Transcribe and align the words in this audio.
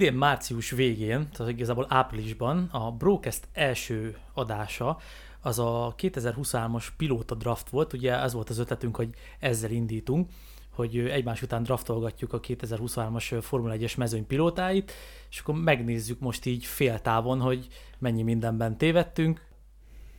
idén 0.00 0.14
március 0.14 0.70
végén, 0.70 1.28
tehát 1.32 1.52
igazából 1.52 1.86
áprilisban 1.88 2.68
a 2.70 2.90
Brocast 2.90 3.48
első 3.52 4.16
adása 4.34 4.98
az 5.40 5.58
a 5.58 5.94
2023-as 5.98 6.86
pilóta 6.96 7.34
draft 7.34 7.68
volt, 7.68 7.92
ugye 7.92 8.18
ez 8.18 8.32
volt 8.32 8.50
az 8.50 8.58
ötletünk, 8.58 8.96
hogy 8.96 9.14
ezzel 9.38 9.70
indítunk, 9.70 10.28
hogy 10.70 10.98
egymás 10.98 11.42
után 11.42 11.62
draftolgatjuk 11.62 12.32
a 12.32 12.40
2023-as 12.40 13.38
Formula 13.40 13.74
1-es 13.78 13.96
mezőny 13.96 14.26
pilótáit, 14.26 14.92
és 15.30 15.40
akkor 15.40 15.54
megnézzük 15.54 16.20
most 16.20 16.46
így 16.46 16.64
fél 16.64 17.00
távon, 17.00 17.40
hogy 17.40 17.66
mennyi 17.98 18.22
mindenben 18.22 18.76
tévedtünk, 18.76 19.46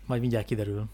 majd 0.06 0.22
mindjárt 0.22 0.46
kiderül. 0.46 0.90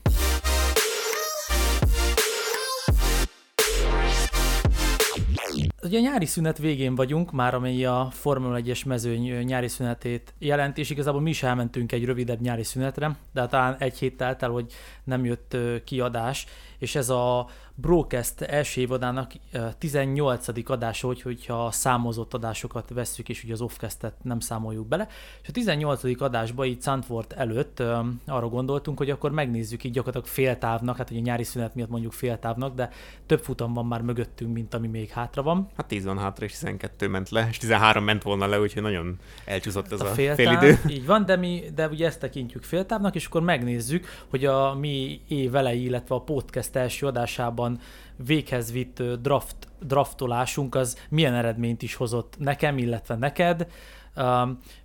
Ugye 5.87 5.97
a 5.97 6.01
nyári 6.01 6.25
szünet 6.25 6.57
végén 6.57 6.95
vagyunk, 6.95 7.31
már 7.31 7.53
amely 7.53 7.85
a 7.85 8.07
Formula 8.11 8.59
1-es 8.59 8.85
mezőny 8.85 9.43
nyári 9.43 9.67
szünetét 9.67 10.33
jelent, 10.39 10.77
és 10.77 10.89
igazából 10.89 11.21
mi 11.21 11.29
is 11.29 11.43
elmentünk 11.43 11.91
egy 11.91 12.05
rövidebb 12.05 12.41
nyári 12.41 12.63
szünetre, 12.63 13.17
de 13.33 13.47
talán 13.47 13.75
egy 13.79 13.97
hét 13.97 14.17
telt 14.17 14.43
el, 14.43 14.49
hogy 14.49 14.73
nem 15.03 15.25
jött 15.25 15.57
kiadás, 15.83 16.45
és 16.77 16.95
ez 16.95 17.09
a 17.09 17.47
Brocast 17.81 18.41
első 18.41 18.81
évadának 18.81 19.31
18. 19.77 20.69
adása, 20.69 21.07
hogy, 21.07 21.21
hogyha 21.21 21.65
a 21.65 21.71
számozott 21.71 22.33
adásokat 22.33 22.89
vesszük, 22.89 23.29
és 23.29 23.43
ugye 23.43 23.53
az 23.53 23.61
offcastet 23.61 24.13
nem 24.23 24.39
számoljuk 24.39 24.87
bele. 24.87 25.07
És 25.41 25.49
a 25.49 25.51
18. 25.51 26.21
adásban 26.21 26.65
így 26.65 26.81
Zandvoort 26.81 27.33
előtt 27.33 27.79
arra 28.25 28.47
gondoltunk, 28.49 28.97
hogy 28.97 29.09
akkor 29.09 29.31
megnézzük 29.31 29.83
így 29.83 29.91
gyakorlatilag 29.91 30.35
féltávnak, 30.35 30.97
hát 30.97 31.09
ugye 31.09 31.19
a 31.19 31.23
nyári 31.23 31.43
szünet 31.43 31.75
miatt 31.75 31.89
mondjuk 31.89 32.13
féltávnak, 32.13 32.75
de 32.75 32.89
több 33.25 33.39
futam 33.39 33.73
van 33.73 33.85
már 33.85 34.01
mögöttünk, 34.01 34.53
mint 34.53 34.73
ami 34.73 34.87
még 34.87 35.09
hátra 35.09 35.43
van. 35.43 35.69
Hát 35.75 35.87
10 35.87 36.05
van 36.05 36.17
hátra, 36.17 36.45
és 36.45 36.51
12 36.51 37.07
ment 37.07 37.29
le, 37.29 37.47
és 37.49 37.57
13 37.57 38.03
ment 38.03 38.23
volna 38.23 38.47
le, 38.47 38.59
úgyhogy 38.59 38.81
nagyon 38.81 39.19
elcsúszott 39.45 39.91
ez 39.91 40.01
a, 40.01 40.09
a 40.09 40.13
féltáv, 40.13 40.35
félidő. 40.35 40.79
Így 40.87 41.05
van, 41.05 41.25
de 41.25 41.35
mi 41.35 41.63
de 41.75 41.87
ugye 41.87 42.05
ezt 42.05 42.19
tekintjük 42.19 42.63
féltávnak, 42.63 43.15
és 43.15 43.25
akkor 43.25 43.41
megnézzük, 43.41 44.05
hogy 44.29 44.45
a 44.45 44.73
mi 44.73 45.21
év 45.27 45.55
elejé, 45.55 45.81
illetve 45.81 46.15
a 46.15 46.21
podcast 46.21 46.75
első 46.75 47.05
adásában 47.05 47.66
véghez 48.15 48.71
vitt 48.71 49.03
draft, 49.03 49.55
draftolásunk 49.81 50.75
az 50.75 50.97
milyen 51.09 51.33
eredményt 51.33 51.81
is 51.81 51.95
hozott 51.95 52.35
nekem, 52.39 52.77
illetve 52.77 53.15
neked. 53.15 53.67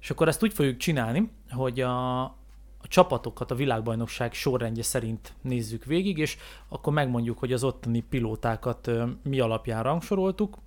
És 0.00 0.10
akkor 0.10 0.28
ezt 0.28 0.42
úgy 0.42 0.52
fogjuk 0.52 0.76
csinálni, 0.76 1.30
hogy 1.50 1.80
a, 1.80 2.22
a 2.22 2.88
csapatokat 2.88 3.50
a 3.50 3.54
világbajnokság 3.54 4.32
sorrendje 4.32 4.82
szerint 4.82 5.34
nézzük 5.40 5.84
végig, 5.84 6.18
és 6.18 6.36
akkor 6.68 6.92
megmondjuk, 6.92 7.38
hogy 7.38 7.52
az 7.52 7.64
ottani 7.64 8.00
pilótákat 8.00 8.90
mi 9.22 9.40
alapján 9.40 9.82
rangsoroltuk, 9.82 10.58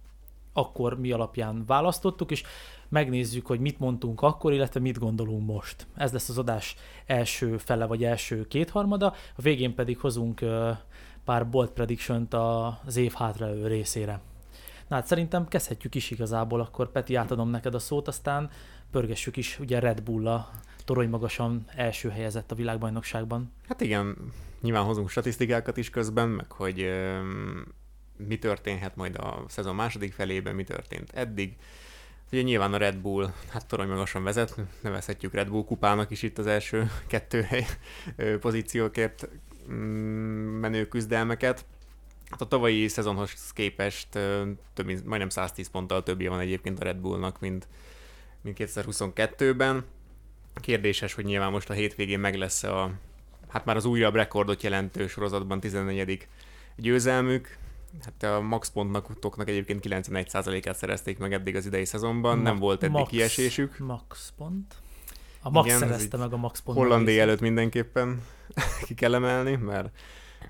akkor 0.53 0.99
mi 0.99 1.11
alapján 1.11 1.63
választottuk, 1.65 2.31
és 2.31 2.43
megnézzük, 2.89 3.45
hogy 3.45 3.59
mit 3.59 3.79
mondtunk 3.79 4.21
akkor, 4.21 4.53
illetve 4.53 4.79
mit 4.79 4.99
gondolunk 4.99 5.45
most. 5.45 5.87
Ez 5.95 6.11
lesz 6.11 6.29
az 6.29 6.37
adás 6.37 6.75
első 7.05 7.57
fele, 7.57 7.85
vagy 7.85 8.03
első 8.03 8.47
kétharmada, 8.47 9.13
a 9.35 9.41
végén 9.41 9.75
pedig 9.75 9.99
hozunk 9.99 10.41
pár 11.25 11.49
bold 11.49 11.69
prediction 11.69 12.27
az 12.85 12.95
év 12.95 13.13
hátralévő 13.13 13.67
részére. 13.67 14.19
Na 14.87 14.95
hát 14.95 15.07
szerintem 15.07 15.47
kezdhetjük 15.47 15.95
is 15.95 16.11
igazából, 16.11 16.61
akkor 16.61 16.91
Peti 16.91 17.15
átadom 17.15 17.49
neked 17.49 17.75
a 17.75 17.79
szót, 17.79 18.07
aztán 18.07 18.49
pörgessük 18.91 19.37
is, 19.37 19.59
ugye 19.59 19.79
Red 19.79 20.01
Bull 20.01 20.27
a 20.27 20.49
torony 20.85 21.09
magasan 21.09 21.65
első 21.75 22.09
helyezett 22.09 22.51
a 22.51 22.55
világbajnokságban. 22.55 23.51
Hát 23.67 23.81
igen, 23.81 24.15
nyilván 24.61 24.83
hozunk 24.83 25.09
statisztikákat 25.09 25.77
is 25.77 25.89
közben, 25.89 26.29
meg 26.29 26.51
hogy 26.51 26.81
ö, 26.81 27.19
mi 28.17 28.37
történhet 28.37 28.95
majd 28.95 29.15
a 29.15 29.43
szezon 29.47 29.75
második 29.75 30.13
felében, 30.13 30.55
mi 30.55 30.63
történt 30.63 31.11
eddig. 31.13 31.55
Ugye 32.31 32.41
nyilván 32.41 32.73
a 32.73 32.77
Red 32.77 32.97
Bull, 32.97 33.29
hát 33.49 33.67
torony 33.67 33.87
magasan 33.87 34.23
vezet, 34.23 34.55
nevezhetjük 34.81 35.33
Red 35.33 35.49
Bull 35.49 35.63
kupának 35.63 36.11
is 36.11 36.23
itt 36.23 36.37
az 36.37 36.47
első 36.47 36.91
kettő 37.07 37.41
hely 37.41 37.65
pozíciókért 38.39 39.27
menő 40.59 40.87
küzdelmeket. 40.87 41.65
Hát 42.29 42.41
a 42.41 42.47
tavalyi 42.47 42.87
szezonhoz 42.87 43.51
képest 43.53 44.07
több, 44.73 44.85
mint, 44.85 45.05
majdnem 45.05 45.29
110 45.29 45.69
ponttal 45.69 46.03
többje 46.03 46.29
van 46.29 46.39
egyébként 46.39 46.79
a 46.79 46.83
Red 46.83 46.97
Bullnak, 46.97 47.39
mint, 47.39 47.67
mint 48.41 48.57
2022-ben. 48.59 49.83
Kérdéses, 50.55 51.13
hogy 51.13 51.25
nyilván 51.25 51.51
most 51.51 51.69
a 51.69 51.73
hétvégén 51.73 52.19
meg 52.19 52.35
lesz 52.35 52.63
a, 52.63 52.91
hát 53.47 53.65
már 53.65 53.75
az 53.75 53.85
újabb 53.85 54.15
rekordot 54.15 54.63
jelentő 54.63 55.07
sorozatban 55.07 55.59
14. 55.59 56.27
győzelmük. 56.75 57.57
Hát 58.03 58.23
a 58.23 58.41
max 58.41 58.69
pontnak 58.69 59.49
egyébként 59.49 59.85
91%-át 59.87 60.75
szerezték 60.75 61.17
meg 61.17 61.33
eddig 61.33 61.55
az 61.55 61.65
idei 61.65 61.85
szezonban, 61.85 62.37
Ma- 62.37 62.43
nem 62.43 62.57
volt 62.57 62.83
eddig 62.83 62.95
max, 62.95 63.09
kiesésük. 63.09 63.77
Max 63.77 64.33
pont. 64.37 64.75
A 65.45 65.49
Max 65.49 65.65
Igen, 65.67 65.79
szerezte 65.79 66.17
meg 66.17 66.33
a 66.33 66.37
Max 66.37 66.59
pont. 66.59 66.77
Hollandiai 66.77 67.19
előtt 67.19 67.39
mindenképpen 67.39 68.21
ki 68.87 68.93
kell 68.93 69.13
emelni, 69.13 69.55
mert 69.55 69.89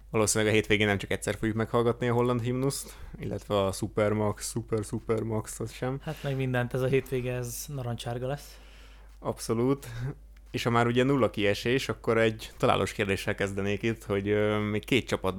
valószínűleg 0.10 0.54
a 0.54 0.56
hétvégén 0.56 0.88
nem 0.88 0.98
csak 0.98 1.12
egyszer 1.12 1.36
fogjuk 1.36 1.56
meghallgatni 1.56 2.08
a 2.08 2.14
holland 2.14 2.42
himnuszt, 2.42 2.96
illetve 3.20 3.64
a 3.64 3.72
Super 3.72 4.12
Max, 4.12 4.50
Super 4.50 4.84
Super 4.84 5.22
Max 5.22 5.60
az 5.60 5.72
sem. 5.72 6.00
Hát 6.02 6.24
meg 6.24 6.36
mindent, 6.36 6.74
ez 6.74 6.82
a 6.82 6.88
hétvége 6.88 7.34
ez 7.34 7.66
narancsárga 7.68 8.28
lesz. 8.28 8.60
Abszolút. 9.20 9.88
És 10.52 10.64
ha 10.64 10.70
már 10.70 10.88
ugye 10.88 11.04
nulla 11.04 11.30
kiesés, 11.30 11.90
akkor 11.90 12.18
egy 12.18 12.52
találós 12.58 12.92
kérdéssel 12.92 13.36
kezdenék 13.36 13.84
itt, 13.84 14.04
hogy 14.04 14.30
uh, 14.30 14.70
még 14.70 14.86
két 14.86 15.08
csapat 15.08 15.36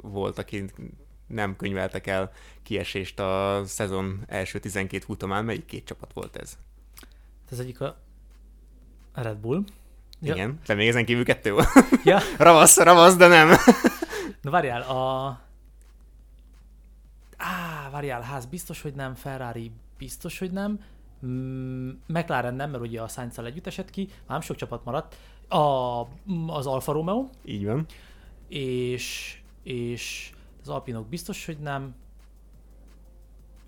volt, 0.00 0.38
aki 0.38 0.64
nem 1.26 1.56
könyveltek 1.56 2.06
el 2.06 2.32
kiesést 2.62 3.20
a 3.20 3.62
szezon 3.64 4.24
első 4.26 4.58
12 4.58 5.04
futamán. 5.04 5.44
Melyik 5.44 5.64
két 5.64 5.84
csapat 5.84 6.12
volt 6.12 6.36
ez? 6.36 6.58
Ez 7.50 7.58
egyik 7.58 7.80
a 7.80 8.06
Red 9.22 9.36
Bull. 9.36 9.64
Ja. 10.20 10.34
Igen, 10.34 10.58
de 10.66 10.74
még 10.74 10.88
ezen 10.88 11.04
kívül 11.04 11.24
kettő 11.24 11.52
volt. 11.52 11.68
Ja. 12.04 12.18
ravasz, 12.38 12.76
ravasz, 12.76 13.16
de 13.16 13.26
nem. 13.26 13.48
Na 14.42 14.50
várjál, 14.50 14.82
a... 14.82 15.26
Á, 17.36 17.88
várjál, 17.90 18.20
ház 18.20 18.46
biztos, 18.46 18.82
hogy 18.82 18.94
nem, 18.94 19.14
Ferrari 19.14 19.72
biztos, 19.98 20.38
hogy 20.38 20.50
nem, 20.50 20.80
mm, 21.26 21.90
McLaren 22.06 22.54
nem, 22.54 22.70
mert 22.70 22.82
ugye 22.82 23.00
a 23.00 23.08
sainz 23.08 23.38
együtt 23.38 23.66
esett 23.66 23.90
ki, 23.90 24.06
már 24.06 24.14
nem 24.26 24.40
sok 24.40 24.56
csapat 24.56 24.84
maradt, 24.84 25.16
a, 25.48 26.00
az 26.46 26.66
Alfa 26.66 26.92
Romeo. 26.92 27.28
Így 27.44 27.64
van. 27.64 27.86
És, 28.48 29.38
és 29.62 30.32
az 30.60 30.68
Alpinok 30.68 31.08
biztos, 31.08 31.46
hogy 31.46 31.58
nem, 31.58 31.94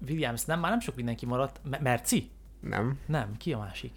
Williams 0.09 0.44
nem, 0.44 0.61
már 0.61 0.71
nem 0.71 0.81
sok 0.81 0.94
mindenki 0.94 1.27
maradt, 1.27 1.61
Merci? 1.81 2.31
Nem. 2.61 2.99
Nem, 3.06 3.37
ki 3.37 3.53
a 3.53 3.59
másik? 3.59 3.93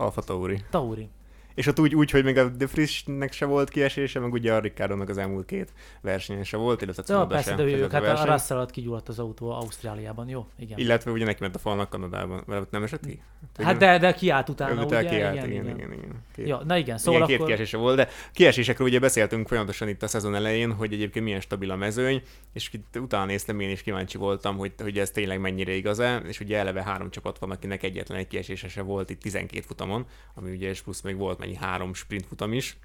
Alfa 0.00 0.22
Tauri. 0.22 0.64
Tauri. 0.70 1.08
És 1.54 1.66
ott 1.66 1.80
úgy, 1.80 1.94
úgy 1.94 2.10
hogy 2.10 2.24
még 2.24 2.38
a 2.38 2.48
De 2.48 2.66
Frischnek 2.66 3.32
se 3.32 3.44
volt 3.44 3.68
kiesése, 3.68 4.20
meg 4.20 4.32
ugye 4.32 4.52
a 4.52 4.58
Ricardo 4.58 5.04
az 5.08 5.18
elmúlt 5.18 5.46
két 5.46 5.72
versenyen 6.00 6.44
se 6.44 6.56
volt, 6.56 6.82
illetve 6.82 7.02
ja, 7.06 7.26
persze, 7.26 7.54
de 7.54 7.62
ők, 7.62 7.92
hát 7.92 8.04
a, 8.04 8.20
a 8.20 8.24
Russell 8.24 8.56
alatt 8.56 8.70
kigyulladt 8.70 9.08
az 9.08 9.18
autó 9.18 9.50
Ausztráliában, 9.50 10.28
jó, 10.28 10.46
igen. 10.58 10.78
Illetve 10.78 11.10
ugye 11.10 11.24
neki 11.24 11.38
ment 11.40 11.54
a 11.54 11.58
falnak 11.58 11.90
Kanadában, 11.90 12.42
mert 12.46 12.70
nem 12.70 12.82
esett 12.82 13.06
ki? 13.06 13.22
Hát 13.58 13.76
de, 13.76 13.98
de 13.98 14.12
kiállt 14.12 14.48
utána, 14.48 14.84
ugye? 14.84 15.04
Kiállt, 15.04 15.34
igen, 15.36 15.50
igen, 15.50 15.64
igen. 15.64 15.76
igen, 15.76 15.92
igen. 15.92 16.24
Két, 16.34 16.46
ja, 16.46 16.62
na 16.64 16.76
igen, 16.76 16.98
szóval 16.98 17.22
igen, 17.22 17.38
két 17.38 17.46
kiesése 17.46 17.76
volt, 17.76 17.96
de 17.96 18.08
kiesésekről 18.32 18.88
ugye 18.88 18.98
beszéltünk 18.98 19.48
folyamatosan 19.48 19.88
itt 19.88 20.02
a 20.02 20.08
szezon 20.08 20.34
elején, 20.34 20.72
hogy 20.72 20.92
egyébként 20.92 21.24
milyen 21.24 21.40
stabil 21.40 21.70
a 21.70 21.76
mezőny, 21.76 22.22
és 22.52 22.70
itt 22.72 22.98
utána 22.98 23.24
néztem, 23.24 23.60
én 23.60 23.70
is 23.70 23.82
kíváncsi 23.82 24.18
voltam, 24.18 24.56
hogy, 24.56 24.72
hogy 24.82 24.98
ez 24.98 25.10
tényleg 25.10 25.40
mennyire 25.40 25.72
igaz-e, 25.72 26.16
és 26.16 26.40
ugye 26.40 26.58
eleve 26.58 26.82
három 26.82 27.10
csapat 27.10 27.38
van, 27.38 27.50
akinek 27.50 27.82
egyetlen 27.82 28.18
egy 28.18 28.26
kiesése 28.26 28.68
se 28.68 28.82
volt 28.82 29.10
itt 29.10 29.20
12 29.20 29.60
futamon, 29.60 30.06
ami 30.34 30.50
ugye 30.50 30.68
és 30.68 30.80
plusz 30.80 31.00
még 31.00 31.16
volt 31.16 31.38
mennyi 31.40 31.54
három 31.54 31.94
sprint 31.94 32.26
futam 32.26 32.52
is, 32.52 32.76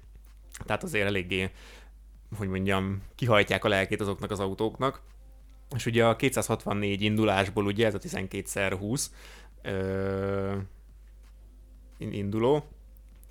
tehát 0.64 0.82
azért 0.82 1.06
eléggé, 1.06 1.50
hogy 2.36 2.48
mondjam, 2.48 3.02
kihajtják 3.14 3.64
a 3.64 3.68
lelkét 3.68 4.00
azoknak 4.00 4.30
az 4.30 4.40
autóknak. 4.40 5.02
És 5.74 5.86
ugye 5.86 6.06
a 6.06 6.16
264 6.16 7.02
indulásból 7.02 7.66
ugye 7.66 7.86
ez 7.86 7.94
a 7.94 7.98
12x20 7.98 9.06
ö, 9.62 10.56
induló, 11.98 12.68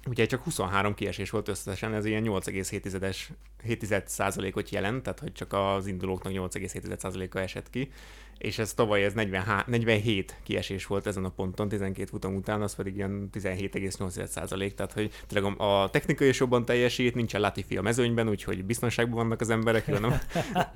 ugye 0.07 0.25
csak 0.25 0.44
23 0.44 0.94
kiesés 0.94 1.30
volt 1.30 1.48
összesen, 1.48 1.94
ez 1.94 2.06
ilyen 2.06 2.24
8,7%-ot 2.25 4.69
jelent, 4.69 5.04
tehát 5.04 5.19
hogy 5.19 5.31
csak 5.31 5.54
az 5.54 5.88
indulóknak 5.88 6.33
8,7%-a 6.33 7.38
esett 7.38 7.69
ki, 7.69 7.92
és 8.38 8.60
ez 8.60 8.74
tavaly 8.74 9.04
ez 9.04 9.14
40, 9.14 9.64
47 9.68 10.36
kiesés 10.44 10.86
volt 10.86 11.08
ezen 11.08 11.26
a 11.26 11.30
ponton, 11.30 11.68
12 11.68 12.06
futam 12.10 12.36
után, 12.36 12.62
az 12.62 12.76
pedig 12.76 12.96
ilyen 12.96 13.30
17,8% 13.34 14.74
tehát 14.74 14.94
hogy 14.94 15.12
tényleg 15.28 15.60
a 15.60 15.90
technikai 15.90 16.28
is 16.28 16.40
jobban 16.40 16.66
teljesít, 16.66 17.16
nincsen 17.16 17.42
Latifi 17.42 17.78
a 17.78 17.82
mezőnyben, 17.82 18.30
úgyhogy 18.30 18.66
biztonságban 18.66 19.16
vannak 19.16 19.42
az 19.42 19.50
emberek, 19.50 19.86
hanem... 19.86 20.20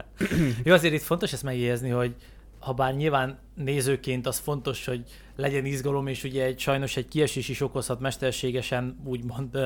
Jó, 0.63 0.73
azért 0.73 0.93
itt 0.93 1.01
fontos 1.01 1.33
ezt 1.33 1.43
megjegyezni, 1.43 1.89
hogy 1.89 2.15
ha 2.59 2.73
bár 2.73 2.95
nyilván 2.95 3.39
nézőként 3.55 4.27
az 4.27 4.37
fontos, 4.37 4.85
hogy 4.85 5.03
legyen 5.35 5.65
izgalom, 5.65 6.07
és 6.07 6.23
ugye 6.23 6.43
egy, 6.43 6.59
sajnos 6.59 6.97
egy 6.97 7.07
kiesés 7.07 7.49
is 7.49 7.61
okozhat 7.61 7.99
mesterségesen, 7.99 8.99
úgymond 9.03 9.57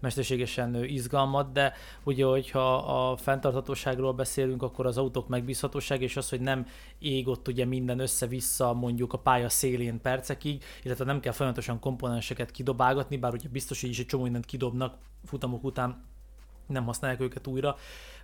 mesterségesen 0.00 0.84
izgalmat, 0.84 1.52
de 1.52 1.72
ugye, 2.02 2.24
hogyha 2.24 2.76
a 2.76 3.16
fenntarthatóságról 3.16 4.12
beszélünk, 4.12 4.62
akkor 4.62 4.86
az 4.86 4.98
autók 4.98 5.28
megbízhatóság, 5.28 6.02
és 6.02 6.16
az, 6.16 6.28
hogy 6.28 6.40
nem 6.40 6.66
ég 6.98 7.28
ott 7.28 7.48
ugye 7.48 7.64
minden 7.64 7.98
össze-vissza 7.98 8.72
mondjuk 8.72 9.12
a 9.12 9.18
pálya 9.18 9.48
szélén 9.48 10.00
percekig, 10.00 10.64
illetve 10.82 11.04
nem 11.04 11.20
kell 11.20 11.32
folyamatosan 11.32 11.78
komponenseket 11.78 12.50
kidobálgatni, 12.50 13.16
bár 13.16 13.32
ugye 13.32 13.48
biztos, 13.48 13.80
hogy 13.80 13.90
is 13.90 13.98
egy 13.98 14.06
csomó 14.06 14.22
mindent 14.22 14.46
kidobnak 14.46 14.94
futamok 15.24 15.64
után, 15.64 16.04
nem 16.66 16.84
használják 16.84 17.20
őket 17.20 17.46
újra, 17.46 17.76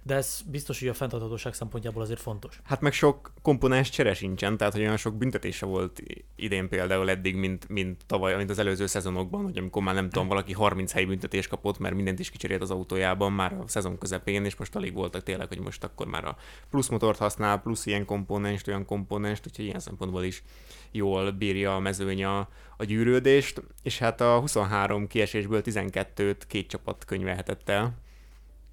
de 0.02 0.14
ez 0.14 0.41
biztos, 0.47 0.79
hogy 0.79 0.88
a 0.88 0.94
fenntarthatóság 0.94 1.55
szempontjából 1.55 2.02
azért 2.02 2.20
fontos. 2.20 2.61
Hát 2.64 2.81
meg 2.81 2.93
sok 2.93 3.32
komponens 3.43 3.91
csere 3.91 4.14
sincsen, 4.14 4.56
tehát 4.56 4.73
hogy 4.73 4.82
olyan 4.82 4.97
sok 4.97 5.14
büntetése 5.14 5.67
volt 5.67 6.02
idén 6.37 6.69
például 6.69 7.11
eddig, 7.11 7.35
mint, 7.35 7.69
mint 7.69 8.02
tavaly, 8.06 8.37
mint 8.37 8.50
az 8.50 8.58
előző 8.58 8.87
szezonokban, 8.87 9.43
hogy 9.43 9.58
amikor 9.58 9.82
már 9.82 9.94
nem 9.94 10.11
tudom, 10.11 10.29
valaki 10.29 10.52
30 10.52 10.93
helyi 10.93 11.05
büntetés 11.05 11.47
kapott, 11.47 11.79
mert 11.79 11.94
mindent 11.94 12.19
is 12.19 12.31
kicserélt 12.31 12.62
az 12.62 12.70
autójában 12.70 13.32
már 13.32 13.52
a 13.52 13.69
szezon 13.69 13.99
közepén, 13.99 14.44
és 14.44 14.56
most 14.56 14.76
alig 14.76 14.94
voltak 14.94 15.23
tényleg, 15.23 15.49
hogy 15.49 15.61
most 15.61 15.85
akkor 15.85 16.06
már 16.06 16.25
a 16.25 16.37
plusz 16.70 16.88
motort 16.88 17.19
használ, 17.19 17.61
plusz 17.61 17.87
ilyen 17.87 18.05
komponens, 18.05 18.67
olyan 18.67 18.85
komponens, 18.85 19.41
úgyhogy 19.47 19.64
ilyen 19.64 19.81
szempontból 19.81 20.25
is 20.25 20.43
jól 20.91 21.31
bírja 21.31 21.75
a 21.75 21.79
mezőny 21.79 22.25
a, 22.25 22.49
a 22.76 22.85
gyűrődést, 22.85 23.62
és 23.82 23.99
hát 23.99 24.20
a 24.20 24.41
23 24.41 25.06
kiesésből 25.06 25.62
12-t 25.64 26.41
két 26.47 26.69
csapat 26.69 27.05
könyvelhetett 27.05 27.69
el 27.69 27.94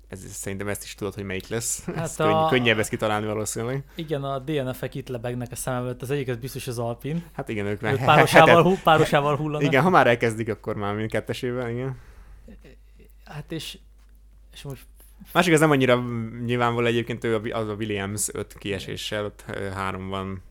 ez, 0.08 0.20
szerintem 0.32 0.68
ezt 0.68 0.84
is 0.84 0.96
tudod, 0.96 1.14
hogy 1.14 1.24
melyik 1.24 1.48
lesz. 1.48 1.86
Hát 1.96 1.98
ez 2.04 2.20
a... 2.20 2.24
könny- 2.26 2.50
könnyebb 2.50 2.80
ezt 2.80 2.90
kitalálni 2.90 3.26
valószínűleg. 3.26 3.84
Igen, 3.96 4.24
a 4.24 4.40
DNF-ek 4.40 4.96
itt 4.96 5.08
lebegnek 5.08 5.52
a 5.52 5.56
szemem 5.56 5.84
előtt. 5.84 6.02
Az 6.02 6.12
egyik 6.12 6.28
az 6.28 6.38
biztos 6.38 6.68
az 6.68 6.80
Alpin. 6.80 7.24
Hát 7.34 7.50
igen, 7.50 7.66
ők 7.66 7.82
már 7.82 8.06
párosával, 8.06 8.64
hu- 8.64 8.82
párosával 8.84 9.36
hullanak. 9.36 9.68
Igen, 9.68 9.84
ha 9.84 9.90
már 9.90 10.08
elkezdik, 10.08 10.50
akkor 10.50 10.76
már 10.76 10.96
mind 10.96 11.10
kettesével, 11.12 11.70
igen. 11.70 11.98
Hát 13.26 13.52
és, 13.52 13.78
és 14.54 14.62
most 14.64 14.86
Másik, 15.34 15.54
ez 15.54 15.60
nem 15.60 15.72
annyira 15.72 16.04
nyilvánvaló 16.46 16.88
egyébként 16.88 17.24
ő 17.24 17.36
az 17.36 17.68
a 17.68 17.74
Williams 17.74 18.28
5 18.34 18.56
kieséssel, 18.58 19.26
ott 19.26 19.42
három 19.74 20.08
van 20.10 20.42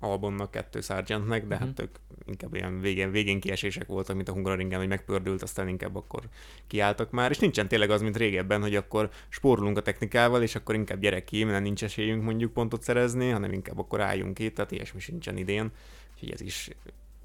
Albonnak, 0.00 0.50
kettő 0.50 0.80
Sargentnek, 0.80 1.46
de 1.46 1.54
uh-huh. 1.54 1.68
hát 1.68 1.80
ők 1.80 1.96
inkább 2.26 2.54
ilyen 2.54 2.80
végén, 2.80 3.10
végén 3.10 3.40
kiesések 3.40 3.86
voltak, 3.86 4.16
mint 4.16 4.28
a 4.28 4.32
Hungaroringen, 4.32 4.78
hogy 4.78 4.88
megpördült, 4.88 5.42
aztán 5.42 5.68
inkább 5.68 5.96
akkor 5.96 6.22
kiálltak 6.66 7.10
már, 7.10 7.30
és 7.30 7.38
nincsen 7.38 7.68
tényleg 7.68 7.90
az, 7.90 8.02
mint 8.02 8.16
régebben, 8.16 8.60
hogy 8.60 8.76
akkor 8.76 9.10
spórolunk 9.28 9.76
a 9.76 9.82
technikával, 9.82 10.42
és 10.42 10.54
akkor 10.54 10.74
inkább 10.74 11.00
gyerek 11.00 11.24
ki, 11.24 11.44
mert 11.44 11.62
nincs 11.62 11.84
esélyünk 11.84 12.22
mondjuk 12.22 12.52
pontot 12.52 12.82
szerezni, 12.82 13.30
hanem 13.30 13.52
inkább 13.52 13.78
akkor 13.78 14.00
álljunk 14.00 14.34
ki, 14.34 14.52
tehát 14.52 14.70
ilyesmi 14.70 15.00
sincsen 15.00 15.36
idén, 15.36 15.70
úgyhogy 16.14 16.30
ez 16.30 16.40
is 16.40 16.70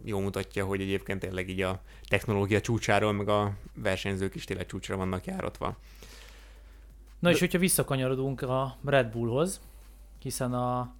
jó 0.03 0.19
mutatja, 0.19 0.65
hogy 0.65 0.81
egyébként 0.81 1.19
tényleg 1.19 1.49
így 1.49 1.61
a 1.61 1.81
technológia 2.07 2.61
csúcsáról, 2.61 3.11
meg 3.11 3.29
a 3.29 3.53
versenyzők 3.73 4.35
is 4.35 4.43
tényleg 4.43 4.65
csúcsra 4.65 4.97
vannak 4.97 5.25
járatva. 5.25 5.77
Na 7.19 7.29
és 7.29 7.39
hogyha 7.39 7.59
visszakanyarodunk 7.59 8.41
a 8.41 8.77
Red 8.85 9.11
Bullhoz, 9.11 9.61
hiszen 10.19 10.53
a 10.53 10.95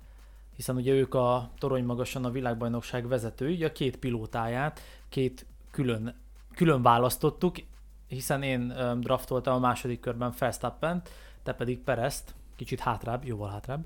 hiszen 0.56 0.76
ugye 0.76 0.94
ők 0.94 1.14
a 1.14 1.52
torony 1.58 1.84
magasan 1.84 2.26
a 2.26 2.32
világbajnokság 2.32 3.08
vezetői, 3.08 3.64
a 3.64 3.72
két 3.72 3.98
pilótáját 3.98 4.82
két 5.10 5.46
külön, 5.72 6.16
külön 6.56 6.82
választottuk, 6.82 7.56
hiszen 8.08 8.44
én 8.44 8.74
draftoltam 9.00 9.56
a 9.56 9.60
második 9.60 10.00
körben 10.00 10.34
verstappen 10.40 11.02
te 11.44 11.54
pedig 11.54 11.80
Perezt, 11.80 12.36
kicsit 12.56 12.80
hátrább, 12.80 13.26
jóval 13.26 13.50
hátrább. 13.50 13.86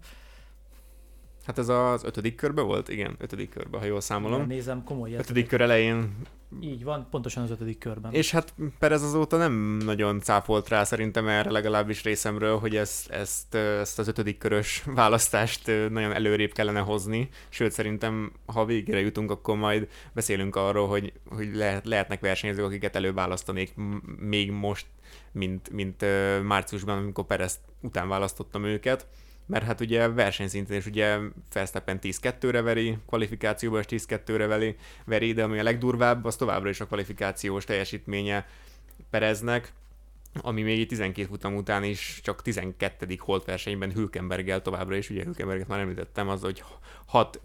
Hát 1.46 1.58
ez 1.58 1.70
az 1.70 2.04
ötödik 2.04 2.36
körbe 2.36 2.62
volt? 2.62 2.90
Igen, 2.90 3.16
ötödik 3.20 3.50
körbe, 3.50 3.78
ha 3.78 3.86
jól 3.86 4.02
számolom. 4.02 4.36
Igen, 4.36 4.48
nézem, 4.48 4.84
komoly. 4.84 5.14
Ötödik 5.14 5.48
kör 5.48 5.62
elején 5.62 6.16
így 6.62 6.84
van, 6.84 7.08
pontosan 7.10 7.44
az 7.44 7.52
ötödik 7.52 7.78
körben. 7.78 8.14
És 8.14 8.32
hát 8.32 8.54
Perez 8.80 9.04
azóta 9.04 9.38
nem 9.38 9.78
nagyon 9.78 10.20
cáfolt 10.20 10.70
rá 10.70 10.84
szerintem 10.84 11.28
erre 11.28 11.52
legalábbis 11.52 12.04
részemről, 12.04 12.60
hogy 12.60 12.76
ezt, 12.76 13.10
ezt, 13.10 13.56
ezt 13.56 14.00
az 14.00 14.08
ötödik 14.08 14.38
körös 14.38 14.84
választást 14.96 15.68
nagyon 15.68 16.14
előrébb 16.14 16.52
kellene 16.52 16.80
hozni, 16.80 17.30
sőt 17.50 17.72
szerintem 17.72 18.32
ha 18.46 18.66
végére 18.66 19.00
jutunk, 19.00 19.32
akkor 19.32 19.58
majd 19.58 19.88
beszélünk 20.14 20.56
arról, 20.56 20.88
hogy, 20.88 21.14
hogy 21.30 21.56
lehet, 21.56 21.86
lehetnek 21.86 22.20
versenyzők, 22.20 22.66
akiket 22.66 22.96
előválasztanék 22.96 23.74
még 24.20 24.52
most, 24.52 24.86
mint, 25.32 25.70
mint 25.70 26.06
márciusban, 26.44 26.98
amikor 26.98 27.26
Perez 27.26 27.60
után 27.82 28.08
választottam 28.08 28.64
őket 28.64 29.08
mert 29.48 29.66
hát 29.66 29.82
ugye 29.82 30.10
versenyszinten 30.10 30.78
is 30.78 30.86
ugye 30.86 31.18
Verstappen 31.54 32.00
10-2-re 32.02 32.62
veri, 32.62 32.98
kvalifikációban 33.08 33.84
is 33.88 34.06
10-2-re 34.06 34.76
veri, 35.06 35.34
de 35.34 35.44
ami 35.44 35.60
a 35.60 35.64
legdurvább, 35.64 36.26
az 36.26 36.36
továbbra 36.36 36.70
is 36.70 36.80
a 36.80 36.86
kvalifikációs 36.86 37.66
teljesítménye 37.66 38.48
Pereznek, 39.10 39.72
ami 40.42 40.62
még 40.62 40.80
egy 40.80 40.88
12 40.88 41.28
futam 41.28 41.56
után 41.56 41.84
is 41.84 42.20
csak 42.24 42.42
12. 42.42 43.16
holt 43.18 43.46
versenyben 43.46 43.92
Hülkenberggel 43.92 44.62
továbbra 44.62 44.96
is, 44.96 45.10
ugye 45.10 45.24
Hülkenberget 45.24 45.68
már 45.68 45.80
említettem, 45.80 46.30
az, 46.30 46.42
hogy 46.42 46.64
6 47.06 47.40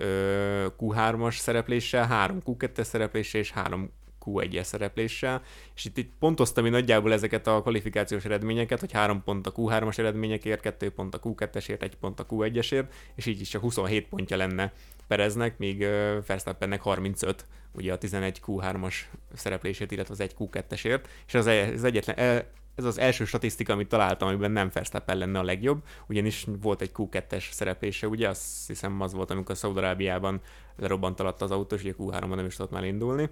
Q3-as 0.78 1.36
szerepléssel, 1.36 2.06
3 2.06 2.38
Q2-es 2.46 2.84
szerepléssel 2.84 3.40
és 3.40 3.50
3 3.50 3.90
Q1-es 4.24 4.62
szerepléssel, 4.62 5.42
és 5.74 5.84
itt, 5.84 5.96
itt 5.98 6.12
pontoztam 6.18 6.64
én 6.64 6.70
nagyjából 6.70 7.12
ezeket 7.12 7.46
a 7.46 7.60
kvalifikációs 7.60 8.24
eredményeket, 8.24 8.80
hogy 8.80 8.92
3 8.92 9.22
pont 9.22 9.46
a 9.46 9.52
Q3-as 9.52 9.98
eredményekért, 9.98 10.60
2 10.60 10.90
pont 10.90 11.14
a 11.14 11.20
Q2-esért, 11.20 11.82
1 11.82 11.96
pont 11.96 12.20
a 12.20 12.26
Q1-esért, 12.26 12.86
és 13.14 13.26
így 13.26 13.40
is 13.40 13.48
csak 13.48 13.60
27 13.60 14.08
pontja 14.08 14.36
lenne 14.36 14.72
Pereznek, 15.06 15.58
míg 15.58 15.86
Verstappennek 16.26 16.80
35, 16.80 17.46
ugye 17.72 17.92
a 17.92 17.98
11 17.98 18.40
Q3-as 18.46 18.94
szereplését, 19.34 19.90
illetve 19.90 20.12
az 20.12 20.20
1 20.20 20.34
Q2-esért, 20.38 21.04
és 21.26 21.34
az, 21.34 21.46
e, 21.46 21.72
az 21.72 21.84
egyetlen, 21.84 22.16
e, 22.18 22.50
ez 22.74 22.84
az 22.84 22.98
első 22.98 23.24
statisztika, 23.24 23.72
amit 23.72 23.88
találtam, 23.88 24.28
amiben 24.28 24.50
nem 24.50 24.70
Verstappen 24.72 25.18
lenne 25.18 25.38
a 25.38 25.42
legjobb, 25.42 25.82
ugyanis 26.08 26.46
volt 26.60 26.80
egy 26.80 26.90
Q2-es 26.96 27.50
szereplése, 27.50 28.08
ugye 28.08 28.28
azt 28.28 28.66
hiszem 28.66 29.00
az 29.00 29.12
volt, 29.12 29.30
amikor 29.30 29.56
Szaudarábiában 29.56 30.40
lerobbant 30.76 31.20
alatt 31.20 31.42
az 31.42 31.50
autó, 31.50 31.76
és 31.76 31.82
ugye 31.82 31.94
Q3-ban 31.98 32.34
nem 32.34 32.46
is 32.46 32.56
tudott 32.56 32.70
már 32.70 32.84
indulni 32.84 33.30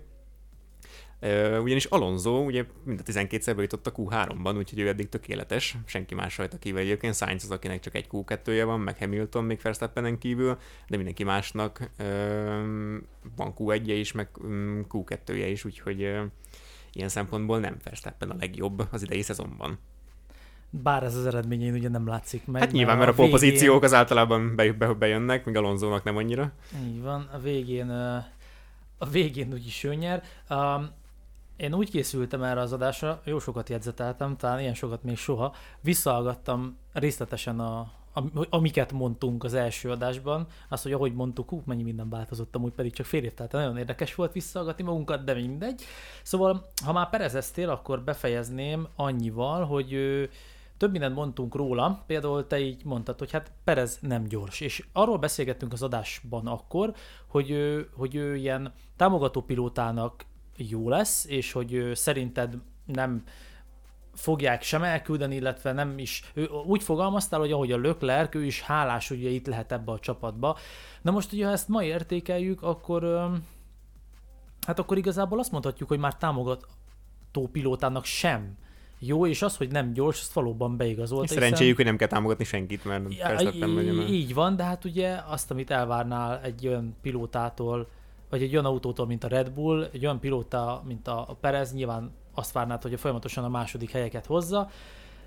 ugyanis 1.62 1.84
Alonso 1.84 2.44
ugye 2.44 2.64
mind 2.84 3.00
a 3.00 3.10
12-szer 3.10 3.58
jutott 3.58 3.86
a 3.86 3.92
Q3-ban, 3.92 4.56
úgyhogy 4.56 4.78
ő 4.78 4.88
eddig 4.88 5.08
tökéletes, 5.08 5.76
senki 5.84 6.14
más 6.14 6.38
rajta 6.38 6.58
kívül 6.58 6.80
egyébként, 6.80 7.14
Sainz 7.14 7.44
az, 7.44 7.50
akinek 7.50 7.80
csak 7.80 7.94
egy 7.94 8.06
Q2-je 8.10 8.64
van, 8.64 8.80
meg 8.80 8.98
Hamilton 8.98 9.44
még 9.44 9.60
Verstappenen 9.62 10.18
kívül, 10.18 10.58
de 10.88 10.96
mindenki 10.96 11.24
másnak 11.24 11.90
van 13.36 13.54
Q1-je 13.58 13.92
is, 13.92 14.12
meg 14.12 14.28
mm, 14.46 14.80
Q2-je 14.90 15.46
is, 15.46 15.64
úgyhogy 15.64 16.00
ilyen 16.92 17.08
szempontból 17.08 17.58
nem 17.58 17.76
Verstappen 17.84 18.30
a 18.30 18.36
legjobb 18.38 18.86
az 18.90 19.02
idei 19.02 19.22
szezonban. 19.22 19.78
Bár 20.70 21.02
ez 21.02 21.14
az 21.14 21.26
eredményén 21.26 21.74
ugye 21.74 21.88
nem 21.88 22.06
látszik 22.06 22.46
meg. 22.46 22.62
Hát 22.62 22.72
nyilván, 22.72 22.96
mert 22.96 23.08
a, 23.08 23.12
a 23.12 23.14
polpozíciók 23.14 23.82
az 23.82 23.94
általában 23.94 24.56
be, 24.56 24.72
be, 24.72 24.92
bejönnek, 24.92 25.44
még 25.44 25.56
Alonzónak 25.56 26.04
nem 26.04 26.16
annyira. 26.16 26.52
Így 26.86 27.02
van, 27.02 27.28
a 27.32 27.38
végén 27.38 27.90
a 29.02 29.06
végén 29.06 29.52
úgyis 29.52 29.84
ő 29.84 29.94
nyer. 29.94 30.22
Um, 30.50 30.90
én 31.60 31.74
úgy 31.74 31.90
készültem 31.90 32.42
erre 32.42 32.60
az 32.60 32.72
adásra, 32.72 33.20
jó 33.24 33.38
sokat 33.38 33.68
jegyzeteltem, 33.68 34.36
talán 34.36 34.60
ilyen 34.60 34.74
sokat 34.74 35.02
még 35.02 35.16
soha, 35.16 35.54
visszahallgattam 35.80 36.78
részletesen 36.92 37.60
a, 37.60 37.92
amiket 38.50 38.92
mondtunk 38.92 39.44
az 39.44 39.54
első 39.54 39.90
adásban, 39.90 40.46
azt, 40.68 40.82
hogy 40.82 40.92
ahogy 40.92 41.14
mondtuk, 41.14 41.48
hú, 41.48 41.62
mennyi 41.64 41.82
minden 41.82 42.08
változott, 42.08 42.56
amúgy 42.56 42.72
pedig 42.72 42.92
csak 42.92 43.06
fél 43.06 43.24
év, 43.24 43.34
tehát 43.34 43.52
nagyon 43.52 43.76
érdekes 43.76 44.14
volt 44.14 44.32
visszahallgatni 44.32 44.84
magunkat, 44.84 45.24
de 45.24 45.34
mindegy. 45.34 45.82
Szóval, 46.22 46.70
ha 46.84 46.92
már 46.92 47.10
perezeztél, 47.10 47.70
akkor 47.70 48.02
befejezném 48.02 48.88
annyival, 48.96 49.64
hogy 49.64 49.92
ő, 49.92 50.30
több 50.76 50.90
mindent 50.90 51.14
mondtunk 51.14 51.54
róla, 51.54 52.02
például 52.06 52.46
te 52.46 52.58
így 52.60 52.84
mondtad, 52.84 53.18
hogy 53.18 53.30
hát 53.30 53.52
Perez 53.64 53.98
nem 54.00 54.24
gyors, 54.24 54.60
és 54.60 54.86
arról 54.92 55.18
beszélgettünk 55.18 55.72
az 55.72 55.82
adásban 55.82 56.46
akkor, 56.46 56.94
hogy 57.26 57.50
ő, 57.50 57.88
hogy 57.96 58.14
ő 58.14 58.36
ilyen 58.36 58.72
támogató 58.96 59.42
pilótának 59.42 60.24
jó 60.68 60.88
lesz, 60.88 61.24
és 61.28 61.52
hogy 61.52 61.90
szerinted 61.94 62.56
nem 62.84 63.22
fogják 64.14 64.62
sem 64.62 64.82
elküldeni, 64.82 65.34
illetve 65.34 65.72
nem 65.72 65.98
is, 65.98 66.30
ő 66.34 66.48
úgy 66.66 66.82
fogalmaztál, 66.82 67.40
hogy 67.40 67.52
ahogy 67.52 67.72
a 67.72 67.78
Leclerc, 67.78 68.34
ő 68.34 68.44
is 68.44 68.60
hálás, 68.60 69.08
hogy 69.08 69.24
itt 69.24 69.46
lehet 69.46 69.72
ebbe 69.72 69.92
a 69.92 69.98
csapatba. 69.98 70.56
Na 71.02 71.10
most, 71.10 71.32
ugye, 71.32 71.46
ha 71.46 71.52
ezt 71.52 71.68
ma 71.68 71.82
értékeljük, 71.82 72.62
akkor 72.62 73.30
hát 74.66 74.78
akkor 74.78 74.98
igazából 74.98 75.38
azt 75.38 75.50
mondhatjuk, 75.50 75.88
hogy 75.88 75.98
már 75.98 76.16
támogató 76.16 77.48
pilótának 77.52 78.04
sem 78.04 78.56
jó, 79.02 79.26
és 79.26 79.42
az, 79.42 79.56
hogy 79.56 79.70
nem 79.70 79.92
gyors, 79.92 80.20
azt 80.20 80.32
valóban 80.32 80.76
beigazolta. 80.76 81.24
És 81.24 81.30
szerencséjük, 81.30 81.58
hiszen... 81.58 81.74
hogy 81.76 81.84
nem 81.84 81.96
kell 81.96 82.08
támogatni 82.08 82.44
senkit, 82.44 82.84
mert 82.84 83.14
ja, 83.14 83.26
Így 84.08 84.34
van, 84.34 84.56
de 84.56 84.62
hát 84.62 84.84
ugye 84.84 85.20
azt, 85.26 85.50
amit 85.50 85.70
elvárnál 85.70 86.40
egy 86.42 86.66
olyan 86.66 86.96
pilótától, 87.02 87.88
vagy 88.30 88.42
egy 88.42 88.52
olyan 88.52 88.64
autótól, 88.64 89.06
mint 89.06 89.24
a 89.24 89.28
Red 89.28 89.50
Bull, 89.50 89.88
egy 89.92 90.04
olyan 90.04 90.20
pilóta, 90.20 90.82
mint 90.86 91.08
a 91.08 91.36
Perez, 91.40 91.72
nyilván 91.72 92.10
azt 92.34 92.52
várnád, 92.52 92.82
hogy 92.82 93.00
folyamatosan 93.00 93.44
a 93.44 93.48
második 93.48 93.90
helyeket 93.90 94.26
hozza. 94.26 94.70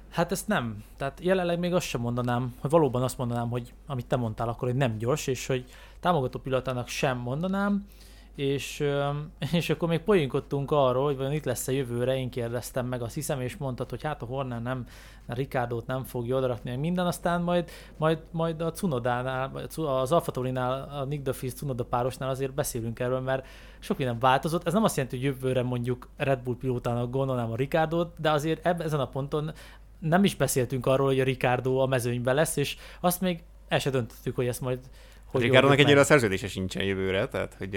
Hát 0.09 0.31
ezt 0.31 0.47
nem. 0.47 0.83
Tehát 0.97 1.19
jelenleg 1.21 1.59
még 1.59 1.73
azt 1.73 1.87
sem 1.87 2.01
mondanám, 2.01 2.55
hogy 2.59 2.69
valóban 2.69 3.03
azt 3.03 3.17
mondanám, 3.17 3.49
hogy 3.49 3.73
amit 3.87 4.07
te 4.07 4.15
mondtál 4.15 4.47
akkor, 4.47 4.67
hogy 4.67 4.77
nem 4.77 4.97
gyors, 4.97 5.27
és 5.27 5.47
hogy 5.47 5.65
támogató 5.99 6.39
pilotának 6.39 6.87
sem 6.87 7.17
mondanám, 7.17 7.87
és, 8.35 8.83
és 9.51 9.69
akkor 9.69 9.87
még 9.87 9.99
poénkodtunk 9.99 10.71
arról, 10.71 11.03
hogy 11.03 11.17
vajon 11.17 11.33
itt 11.33 11.45
lesz 11.45 11.67
a 11.67 11.71
jövőre, 11.71 12.17
én 12.17 12.29
kérdeztem 12.29 12.85
meg, 12.85 13.01
azt 13.01 13.13
hiszem, 13.13 13.41
és 13.41 13.57
mondtad, 13.57 13.89
hogy 13.89 14.03
hát 14.03 14.21
a 14.21 14.25
Horner 14.25 14.61
nem, 14.61 14.87
a 15.27 15.33
Ricardo-t 15.33 15.87
nem 15.87 16.03
fogja 16.03 16.35
odarakni, 16.35 16.69
meg 16.69 16.79
minden, 16.79 17.05
aztán 17.05 17.41
majd, 17.41 17.69
majd, 17.97 18.19
majd 18.31 18.61
a 18.61 18.71
Cunodánál, 18.71 19.67
az 19.75 20.11
Alfa 20.11 20.41
a 20.89 21.03
Nick 21.03 21.23
DeFries 21.23 21.53
Cunoda 21.53 21.85
párosnál 21.85 22.29
azért 22.29 22.53
beszélünk 22.53 22.99
erről, 22.99 23.19
mert 23.19 23.47
sok 23.79 23.97
minden 23.97 24.19
változott. 24.19 24.67
Ez 24.67 24.73
nem 24.73 24.83
azt 24.83 24.95
jelenti, 24.95 25.17
hogy 25.17 25.25
jövőre 25.25 25.63
mondjuk 25.63 26.09
Red 26.17 26.39
Bull 26.39 26.57
pilótának 26.57 27.09
gondolnám 27.09 27.51
a 27.51 27.55
ricardo 27.55 28.07
de 28.17 28.31
azért 28.31 28.65
ebben, 28.65 28.85
ezen 28.85 28.99
a 28.99 29.07
ponton 29.07 29.51
nem 29.99 30.23
is 30.23 30.35
beszéltünk 30.35 30.85
arról, 30.85 31.07
hogy 31.07 31.19
a 31.19 31.23
Ricardo 31.23 31.77
a 31.77 31.85
mezőnyben 31.85 32.35
lesz, 32.35 32.55
és 32.55 32.77
azt 32.99 33.21
még 33.21 33.43
el 33.67 33.79
se 33.79 33.89
döntöttük, 33.89 34.35
hogy 34.35 34.47
ezt 34.47 34.61
majd 34.61 34.79
hogy 35.33 35.41
Ricardonak 35.41 35.79
egyre 35.79 35.99
a 35.99 36.03
szerződése 36.03 36.47
sincsen 36.47 36.83
jövőre, 36.83 37.27
tehát 37.27 37.55
hogy 37.57 37.69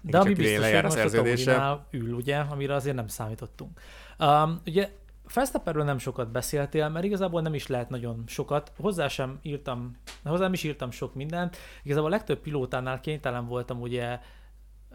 De 0.00 0.18
ami 0.18 0.34
biztos, 0.34 0.70
hogy 0.70 0.84
a 0.84 0.90
szerződése. 0.90 1.84
ül, 1.90 2.12
ugye, 2.12 2.36
amire 2.36 2.74
azért 2.74 2.96
nem 2.96 3.06
számítottunk. 3.06 3.80
Um, 4.18 4.60
ugye 4.66 4.88
Felsztapperről 5.26 5.84
nem 5.84 5.98
sokat 5.98 6.30
beszéltél, 6.30 6.88
mert 6.88 7.04
igazából 7.04 7.42
nem 7.42 7.54
is 7.54 7.66
lehet 7.66 7.88
nagyon 7.88 8.24
sokat. 8.26 8.72
Hozzá 8.76 9.08
sem 9.08 9.38
írtam, 9.42 9.96
hozzá 10.24 10.42
nem 10.42 10.52
is 10.52 10.62
írtam 10.62 10.90
sok 10.90 11.14
mindent. 11.14 11.56
Igazából 11.82 12.08
a 12.08 12.14
legtöbb 12.14 12.38
pilótánál 12.38 13.00
kénytelen 13.00 13.46
voltam 13.46 13.80
ugye 13.80 14.18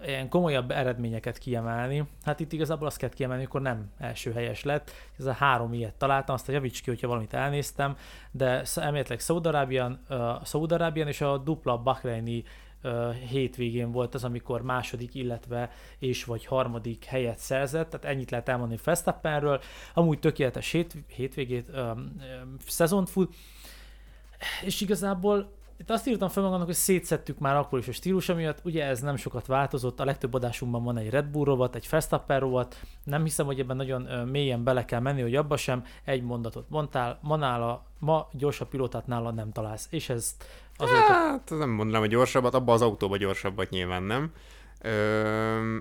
ilyen 0.05 0.29
komolyabb 0.29 0.71
eredményeket 0.71 1.37
kiemelni. 1.37 2.03
Hát 2.23 2.39
itt 2.39 2.51
igazából 2.51 2.87
azt 2.87 2.97
kell 2.97 3.09
kiemelni, 3.09 3.43
akkor 3.43 3.61
nem 3.61 3.91
első 3.97 4.31
helyes 4.31 4.63
lett. 4.63 4.91
Ez 5.19 5.25
a 5.25 5.31
három 5.31 5.73
ilyet 5.73 5.93
találtam, 5.93 6.35
azt 6.35 6.49
a 6.49 6.51
javíts 6.51 6.81
ki, 6.81 6.89
hogyha 6.89 7.07
valamit 7.07 7.33
elnéztem, 7.33 7.95
de 8.31 8.63
elméletileg 8.75 9.19
Szaudarábian, 9.19 9.99
uh, 10.09 10.43
Szaudarábian 10.43 11.07
és 11.07 11.21
a 11.21 11.37
dupla 11.37 11.77
Bahreini 11.77 12.43
hétvégén 13.29 13.91
volt 13.91 14.13
az, 14.13 14.23
amikor 14.23 14.61
második, 14.61 15.15
illetve 15.15 15.71
és 15.99 16.23
vagy 16.23 16.45
harmadik 16.45 17.05
helyet 17.05 17.37
szerzett, 17.37 17.89
tehát 17.89 18.05
ennyit 18.05 18.31
lehet 18.31 18.49
elmondani 18.49 18.79
Verstappenről. 18.83 19.61
Amúgy 19.93 20.19
tökéletes 20.19 20.71
hét, 20.71 20.93
hétvégét, 21.07 21.69
um, 21.75 22.15
szezont 22.67 23.09
fut, 23.09 23.35
és 24.61 24.81
igazából 24.81 25.55
itt 25.79 25.89
azt 25.89 26.07
írtam 26.07 26.29
fel 26.29 26.43
magamnak, 26.43 26.65
hogy 26.65 26.75
szétszettük 26.75 27.39
már 27.39 27.55
akkor 27.55 27.79
is 27.79 27.87
a 27.87 27.91
stílusa 27.91 28.35
miatt, 28.35 28.59
ugye 28.63 28.85
ez 28.85 28.99
nem 28.99 29.15
sokat 29.15 29.45
változott, 29.45 29.99
a 29.99 30.05
legtöbb 30.05 30.33
adásunkban 30.33 30.83
van 30.83 30.97
egy 30.97 31.09
Red 31.09 31.25
Bull 31.25 31.45
rovat, 31.45 31.75
egy 31.75 31.87
Verstappen 31.89 32.39
rovat, 32.39 32.81
nem 33.03 33.23
hiszem, 33.23 33.45
hogy 33.45 33.59
ebben 33.59 33.75
nagyon 33.75 34.27
mélyen 34.27 34.63
bele 34.63 34.85
kell 34.85 34.99
menni, 34.99 35.21
hogy 35.21 35.35
abba 35.35 35.57
sem. 35.57 35.83
Egy 36.03 36.23
mondatot 36.23 36.69
mondtál, 36.69 37.19
ma 37.21 37.35
nála, 37.35 37.85
ma 37.99 38.29
gyorsabb 38.31 38.67
pilótát 38.67 39.07
nála 39.07 39.31
nem 39.31 39.51
találsz, 39.51 39.87
és 39.89 40.09
ez 40.09 40.35
azért... 40.77 40.99
Hát, 40.99 41.49
nem 41.49 41.69
mondanám, 41.69 42.01
hogy 42.01 42.09
gyorsabbat, 42.09 42.53
abban 42.53 42.75
az 42.75 42.81
autóban 42.81 43.17
gyorsabbat 43.17 43.69
nyilván 43.69 44.03
nem. 44.03 44.31
Ö, 44.81 45.77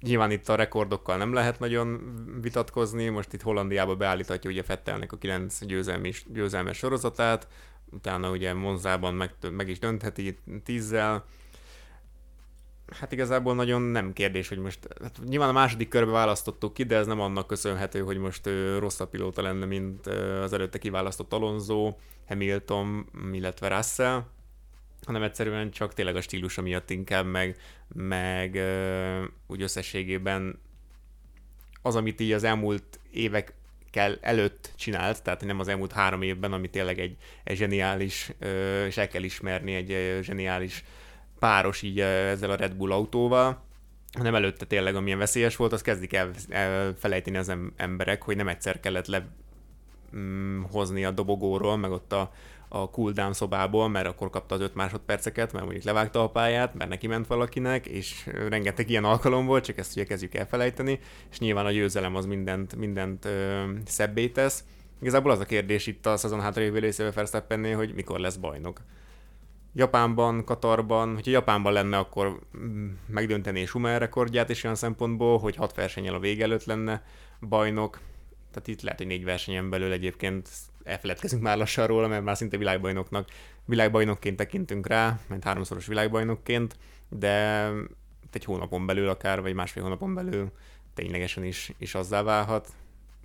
nyilván 0.00 0.30
itt 0.30 0.48
a 0.48 0.54
rekordokkal 0.54 1.16
nem 1.16 1.32
lehet 1.32 1.58
nagyon 1.58 2.14
vitatkozni, 2.40 3.08
most 3.08 3.32
itt 3.32 3.42
Hollandiába 3.42 3.96
beállíthatja 3.96 4.50
ugye 4.50 4.62
Fettelnek 4.62 5.12
a 5.12 5.16
9 5.16 5.64
győzelmes, 5.64 6.24
győzelmes 6.32 6.76
sorozatát, 6.76 7.48
utána 7.94 8.30
ugye 8.30 8.52
Monzában 8.54 9.14
meg, 9.14 9.34
meg 9.50 9.68
is 9.68 9.78
döntheti 9.78 10.38
tízzel. 10.64 11.24
Hát 13.00 13.12
igazából 13.12 13.54
nagyon 13.54 13.82
nem 13.82 14.12
kérdés, 14.12 14.48
hogy 14.48 14.58
most, 14.58 14.78
hát 15.02 15.18
nyilván 15.24 15.48
a 15.48 15.52
második 15.52 15.88
körbe 15.88 16.10
választottuk 16.10 16.74
ki, 16.74 16.82
de 16.82 16.96
ez 16.96 17.06
nem 17.06 17.20
annak 17.20 17.46
köszönhető, 17.46 18.00
hogy 18.00 18.18
most 18.18 18.46
ő 18.46 18.78
rosszabb 18.78 19.10
pilóta 19.10 19.42
lenne, 19.42 19.64
mint 19.64 20.06
az 20.06 20.52
előtte 20.52 20.78
kiválasztott 20.78 21.32
Alonso, 21.32 21.94
Hamilton, 22.26 23.06
illetve 23.32 23.76
Russell, 23.76 24.24
hanem 25.06 25.22
egyszerűen 25.22 25.70
csak 25.70 25.94
tényleg 25.94 26.16
a 26.16 26.20
stílusa 26.20 26.62
miatt 26.62 26.90
inkább, 26.90 27.26
meg, 27.26 27.56
meg 27.94 28.60
úgy 29.46 29.62
összességében 29.62 30.60
az, 31.82 31.96
amit 31.96 32.20
így 32.20 32.32
az 32.32 32.44
elmúlt 32.44 33.00
évek 33.10 33.54
kell 33.94 34.18
előtt 34.20 34.72
csinált, 34.76 35.22
tehát 35.22 35.44
nem 35.44 35.60
az 35.60 35.68
elmúlt 35.68 35.92
három 35.92 36.22
évben, 36.22 36.52
ami 36.52 36.68
tényleg 36.68 36.98
egy, 36.98 37.16
egy 37.44 37.56
zseniális, 37.56 38.32
és 38.86 38.96
el 38.96 39.08
kell 39.08 39.22
ismerni, 39.22 39.74
egy 39.74 40.18
zseniális 40.22 40.84
páros 41.38 41.82
így 41.82 42.00
ezzel 42.00 42.50
a 42.50 42.56
Red 42.56 42.74
Bull 42.74 42.92
autóval, 42.92 43.64
hanem 44.12 44.34
előtte 44.34 44.64
tényleg, 44.64 44.94
amilyen 44.94 45.18
veszélyes 45.18 45.56
volt, 45.56 45.72
az 45.72 45.82
kezdik 45.82 46.12
el, 46.12 46.30
el 46.48 46.94
felejteni 46.98 47.36
az 47.36 47.52
emberek, 47.76 48.22
hogy 48.22 48.36
nem 48.36 48.48
egyszer 48.48 48.80
kellett 48.80 49.06
le 49.06 49.26
mm, 50.16 50.62
hozni 50.62 51.04
a 51.04 51.10
dobogóról, 51.10 51.76
meg 51.76 51.90
ott 51.90 52.12
a, 52.12 52.32
a 52.74 52.90
cooldown 52.90 53.32
szobából, 53.32 53.88
mert 53.88 54.06
akkor 54.06 54.30
kapta 54.30 54.54
az 54.54 54.60
5 54.60 54.74
másodperceket, 54.74 55.52
mert 55.52 55.64
mondjuk 55.64 55.84
levágta 55.84 56.22
a 56.22 56.30
pályát, 56.30 56.74
mert 56.74 56.90
neki 56.90 57.06
ment 57.06 57.26
valakinek, 57.26 57.86
és 57.86 58.30
rengeteg 58.48 58.90
ilyen 58.90 59.04
alkalom 59.04 59.46
volt, 59.46 59.64
csak 59.64 59.78
ezt 59.78 59.96
ugye 59.96 60.04
kezdjük 60.04 60.34
elfelejteni, 60.34 61.00
és 61.30 61.38
nyilván 61.38 61.66
a 61.66 61.70
győzelem 61.70 62.16
az 62.16 62.26
mindent, 62.26 62.76
mindent 62.76 63.24
ö, 63.24 63.62
szebbé 63.84 64.28
tesz. 64.28 64.64
Igazából 65.00 65.30
az 65.30 65.38
a 65.38 65.44
kérdés 65.44 65.86
itt 65.86 66.06
a 66.06 66.16
szezon 66.16 66.40
hátralévő 66.40 66.78
részével 66.78 67.12
Verstappennél, 67.12 67.76
hogy 67.76 67.94
mikor 67.94 68.18
lesz 68.18 68.36
bajnok. 68.36 68.80
Japánban, 69.74 70.44
Katarban, 70.44 71.14
hogyha 71.14 71.30
Japánban 71.30 71.72
lenne, 71.72 71.98
akkor 71.98 72.40
mm, 72.58 72.90
megdöntené 73.06 73.64
Schumacher 73.64 74.00
rekordját 74.00 74.48
is 74.48 74.64
olyan 74.64 74.76
szempontból, 74.76 75.38
hogy 75.38 75.56
hat 75.56 75.74
versenyel 75.74 76.14
a 76.14 76.18
vége 76.18 76.44
előtt 76.44 76.64
lenne 76.64 77.02
bajnok. 77.40 78.00
Tehát 78.50 78.68
itt 78.68 78.82
lehet, 78.82 78.98
hogy 78.98 79.08
négy 79.08 79.24
versenyen 79.24 79.70
belül 79.70 79.92
egyébként 79.92 80.48
elfeledkezünk 80.84 81.42
már 81.42 81.56
lassan 81.56 81.86
róla, 81.86 82.08
mert 82.08 82.24
már 82.24 82.36
szinte 82.36 82.56
világbajnoknak, 82.56 83.28
világbajnokként 83.64 84.36
tekintünk 84.36 84.86
rá, 84.86 85.18
mert 85.26 85.44
háromszoros 85.44 85.86
világbajnokként, 85.86 86.76
de 87.08 87.68
egy 88.32 88.44
hónapon 88.44 88.86
belül 88.86 89.08
akár, 89.08 89.40
vagy 89.40 89.54
másfél 89.54 89.82
hónapon 89.82 90.14
belül 90.14 90.50
ténylegesen 90.94 91.44
is, 91.44 91.72
is 91.78 91.94
azzá 91.94 92.22
válhat. 92.22 92.68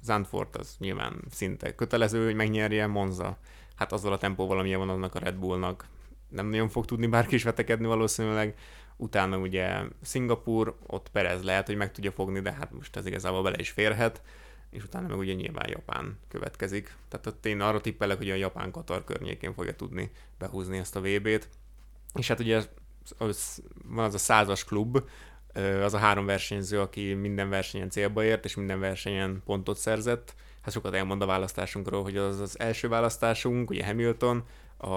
Zandvoort 0.01 0.55
az 0.55 0.75
nyilván 0.79 1.21
szinte 1.31 1.75
kötelező, 1.75 2.25
hogy 2.25 2.35
megnyerje, 2.35 2.87
Monza, 2.87 3.37
hát 3.75 3.91
azzal 3.91 4.13
a 4.13 4.17
tempóval, 4.17 4.59
amilyen 4.59 4.79
van 4.79 4.89
annak 4.89 5.15
a 5.15 5.19
Red 5.19 5.35
Bullnak, 5.35 5.87
nem 6.29 6.47
nagyon 6.47 6.69
fog 6.69 6.85
tudni 6.85 7.07
bárki 7.07 7.35
is 7.35 7.43
vetekedni 7.43 7.85
valószínűleg. 7.85 8.55
Utána 8.97 9.37
ugye 9.37 9.81
Szingapur, 10.01 10.75
ott 10.87 11.09
Perez 11.11 11.43
lehet, 11.43 11.65
hogy 11.65 11.75
meg 11.75 11.91
tudja 11.91 12.11
fogni, 12.11 12.39
de 12.39 12.51
hát 12.51 12.71
most 12.71 12.95
ez 12.95 13.05
igazából 13.05 13.43
bele 13.43 13.59
is 13.59 13.69
férhet 13.69 14.21
és 14.69 14.83
utána 14.83 15.07
meg 15.07 15.17
ugye 15.17 15.33
nyilván 15.33 15.69
Japán 15.69 16.17
következik. 16.27 16.95
Tehát 17.07 17.27
ott 17.27 17.45
én 17.45 17.61
arra 17.61 17.81
tippelek, 17.81 18.17
hogy 18.17 18.29
a 18.29 18.35
Japán-Katar 18.35 19.03
környékén 19.03 19.53
fogja 19.53 19.75
tudni 19.75 20.11
behúzni 20.37 20.77
ezt 20.77 20.95
a 20.95 21.01
VB-t. 21.01 21.49
És 22.13 22.27
hát 22.27 22.39
ugye 22.39 22.63
az, 23.17 23.63
van 23.85 24.05
az 24.05 24.13
a 24.13 24.17
százas 24.17 24.63
klub, 24.63 25.03
az 25.83 25.93
a 25.93 25.97
három 25.97 26.25
versenyző, 26.25 26.79
aki 26.79 27.13
minden 27.13 27.49
versenyen 27.49 27.89
célba 27.89 28.23
ért, 28.23 28.45
és 28.45 28.55
minden 28.55 28.79
versenyen 28.79 29.41
pontot 29.45 29.77
szerzett. 29.77 30.35
Hát 30.61 30.73
sokat 30.73 30.93
elmond 30.93 31.21
a 31.21 31.25
választásunkról, 31.25 32.03
hogy 32.03 32.17
az 32.17 32.39
az 32.39 32.59
első 32.59 32.87
választásunk, 32.87 33.69
ugye 33.69 33.85
Hamilton, 33.85 34.43
a 34.77 34.87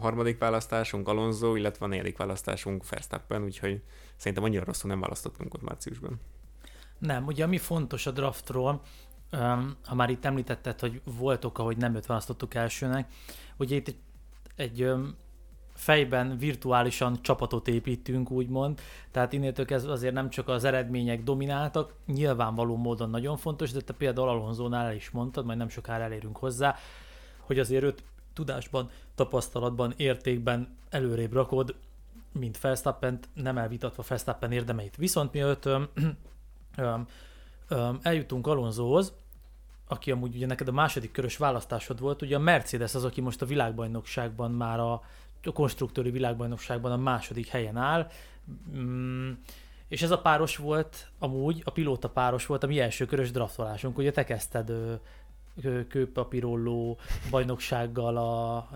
harmadik 0.00 0.38
választásunk 0.38 1.08
Alonso, 1.08 1.54
illetve 1.54 1.84
a 1.84 1.88
negyedik 1.88 2.16
választásunk 2.16 2.88
Verstappen, 2.88 3.42
úgyhogy 3.42 3.82
szerintem 4.16 4.44
annyira 4.44 4.64
rosszul 4.64 4.90
nem 4.90 5.00
választottunk 5.00 5.54
ott 5.54 5.62
márciusban. 5.62 6.20
Nem, 7.02 7.26
ugye 7.26 7.44
ami 7.44 7.58
fontos 7.58 8.06
a 8.06 8.10
draftról, 8.10 8.80
ha 9.84 9.94
már 9.94 10.10
itt 10.10 10.24
említetted, 10.24 10.80
hogy 10.80 11.00
volt 11.18 11.44
oka, 11.44 11.62
hogy 11.62 11.76
nem 11.76 11.94
őt 11.94 12.06
választottuk 12.06 12.54
elsőnek, 12.54 13.12
ugye 13.56 13.76
itt 13.76 13.88
egy, 13.88 13.98
egy 14.56 14.90
fejben 15.74 16.38
virtuálisan 16.38 17.22
csapatot 17.22 17.68
építünk, 17.68 18.30
úgymond, 18.30 18.80
tehát 19.10 19.32
innétől 19.32 19.64
kezdve 19.64 19.92
azért 19.92 20.14
nem 20.14 20.30
csak 20.30 20.48
az 20.48 20.64
eredmények 20.64 21.22
domináltak, 21.22 21.94
nyilvánvaló 22.06 22.76
módon 22.76 23.10
nagyon 23.10 23.36
fontos, 23.36 23.72
de 23.72 23.80
te 23.80 23.92
például 23.92 24.28
Alonzónál 24.28 24.86
el 24.86 24.94
is 24.94 25.10
mondtad, 25.10 25.44
majd 25.44 25.58
nem 25.58 25.68
sokára 25.68 26.04
elérünk 26.04 26.36
hozzá, 26.36 26.76
hogy 27.38 27.58
azért 27.58 27.82
őt 27.82 28.02
tudásban, 28.32 28.90
tapasztalatban, 29.14 29.92
értékben 29.96 30.76
előrébb 30.90 31.32
rakod, 31.32 31.74
mint 32.32 32.60
Verstappen, 32.60 33.18
nem 33.34 33.58
elvitatva 33.58 34.04
Verstappen 34.08 34.52
érdemeit. 34.52 34.96
Viszont 34.96 35.32
mielőtt 35.32 35.68
öm, 36.76 37.06
öm, 37.68 37.98
eljutunk 38.02 38.46
Alonsohoz, 38.46 39.12
aki 39.88 40.10
amúgy 40.10 40.34
ugye 40.34 40.46
neked 40.46 40.68
a 40.68 40.72
második 40.72 41.12
körös 41.12 41.36
választásod 41.36 42.00
volt, 42.00 42.22
ugye 42.22 42.36
a 42.36 42.38
Mercedes 42.38 42.94
az, 42.94 43.04
aki 43.04 43.20
most 43.20 43.42
a 43.42 43.46
világbajnokságban 43.46 44.50
már 44.50 44.80
a, 44.80 44.92
a 45.42 45.52
konstruktőri 45.52 46.10
világbajnokságban 46.10 46.92
a 46.92 46.96
második 46.96 47.46
helyen 47.46 47.76
áll, 47.76 48.10
mm, 48.74 49.30
és 49.88 50.02
ez 50.02 50.10
a 50.10 50.20
páros 50.20 50.56
volt 50.56 51.10
amúgy, 51.18 51.62
a 51.64 51.70
pilóta 51.70 52.08
páros 52.08 52.46
volt 52.46 52.62
a 52.62 52.66
mi 52.66 52.80
első 52.80 53.06
körös 53.06 53.30
draftolásunk, 53.30 53.98
ugye 53.98 54.10
te 54.10 54.24
kezdted 54.24 54.72
kőpapírolló 55.88 56.98
bajnoksággal, 57.30 58.16
a, 58.16 58.68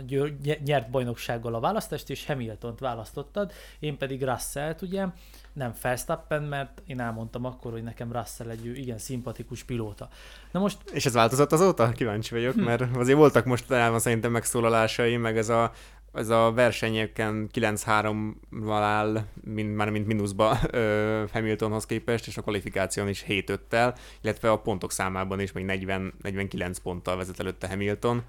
nyert 0.64 0.90
bajnoksággal 0.90 1.54
a 1.54 1.60
választást, 1.60 2.10
és 2.10 2.26
Hamilton-t 2.26 2.78
választottad, 2.78 3.52
én 3.78 3.96
pedig 3.96 4.24
Russell-t, 4.24 4.82
ugye, 4.82 5.06
nem 5.52 5.72
Verstappen, 5.82 6.42
mert 6.42 6.82
én 6.86 7.00
elmondtam 7.00 7.44
akkor, 7.44 7.72
hogy 7.72 7.82
nekem 7.82 8.12
Russell 8.12 8.48
egy 8.48 8.78
igen 8.78 8.98
szimpatikus 8.98 9.62
pilóta. 9.62 10.08
Na 10.50 10.60
most... 10.60 10.78
És 10.92 11.06
ez 11.06 11.12
változott 11.12 11.52
azóta? 11.52 11.88
Kíváncsi 11.88 12.34
vagyok, 12.34 12.54
hm. 12.54 12.60
mert 12.60 12.96
azért 12.96 13.18
voltak 13.18 13.44
most 13.44 13.64
szerintem 13.96 14.32
megszólalásai, 14.32 15.16
meg 15.16 15.38
ez 15.38 15.48
a 15.48 15.72
ez 16.16 16.28
a 16.28 16.52
versenyeken 16.52 17.48
9-3-val 17.52 18.80
áll, 18.82 19.24
mint, 19.44 19.76
már 19.76 19.90
mint 19.90 20.06
mínuszba 20.06 20.58
ö, 20.70 21.24
Hamiltonhoz 21.32 21.86
képest, 21.86 22.26
és 22.26 22.36
a 22.36 22.42
kvalifikáción 22.42 23.08
is 23.08 23.24
7-5-tel, 23.28 23.96
illetve 24.20 24.50
a 24.50 24.58
pontok 24.58 24.92
számában 24.92 25.40
is 25.40 25.52
még 25.52 25.64
40, 25.64 26.14
49 26.22 26.78
ponttal 26.78 27.16
vezet 27.16 27.40
előtte 27.40 27.68
Hamilton, 27.68 28.22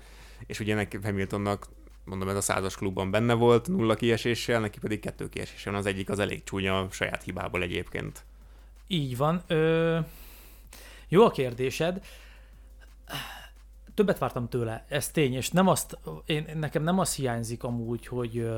és 0.45 0.59
ugye 0.59 0.75
neki 0.75 0.97
Hamiltonnak 1.03 1.67
mondom, 2.03 2.29
ez 2.29 2.35
a 2.35 2.41
százas 2.41 2.75
klubban 2.75 3.11
benne 3.11 3.33
volt, 3.33 3.67
nulla 3.67 3.95
kieséssel, 3.95 4.59
neki 4.59 4.79
pedig 4.79 4.99
kettő 4.99 5.29
kieséssel, 5.29 5.75
az 5.75 5.85
egyik 5.85 6.09
az 6.09 6.19
elég 6.19 6.43
csúnya 6.43 6.87
saját 6.91 7.23
hibából 7.23 7.61
egyébként. 7.61 8.25
Így 8.87 9.17
van. 9.17 9.43
Ö... 9.47 9.99
Jó 11.09 11.25
a 11.25 11.31
kérdésed 11.31 12.01
többet 13.97 14.17
vártam 14.17 14.49
tőle, 14.49 14.85
ez 14.87 15.11
tény, 15.11 15.33
és 15.33 15.49
nem 15.49 15.67
azt, 15.67 15.97
én, 16.25 16.45
nekem 16.55 16.83
nem 16.83 16.99
az 16.99 17.15
hiányzik 17.15 17.63
amúgy, 17.63 18.07
hogy, 18.07 18.49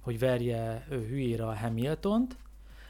hogy 0.00 0.18
verje 0.18 0.86
hülyére 0.88 1.46
a 1.46 1.56
Hamiltont, 1.56 2.36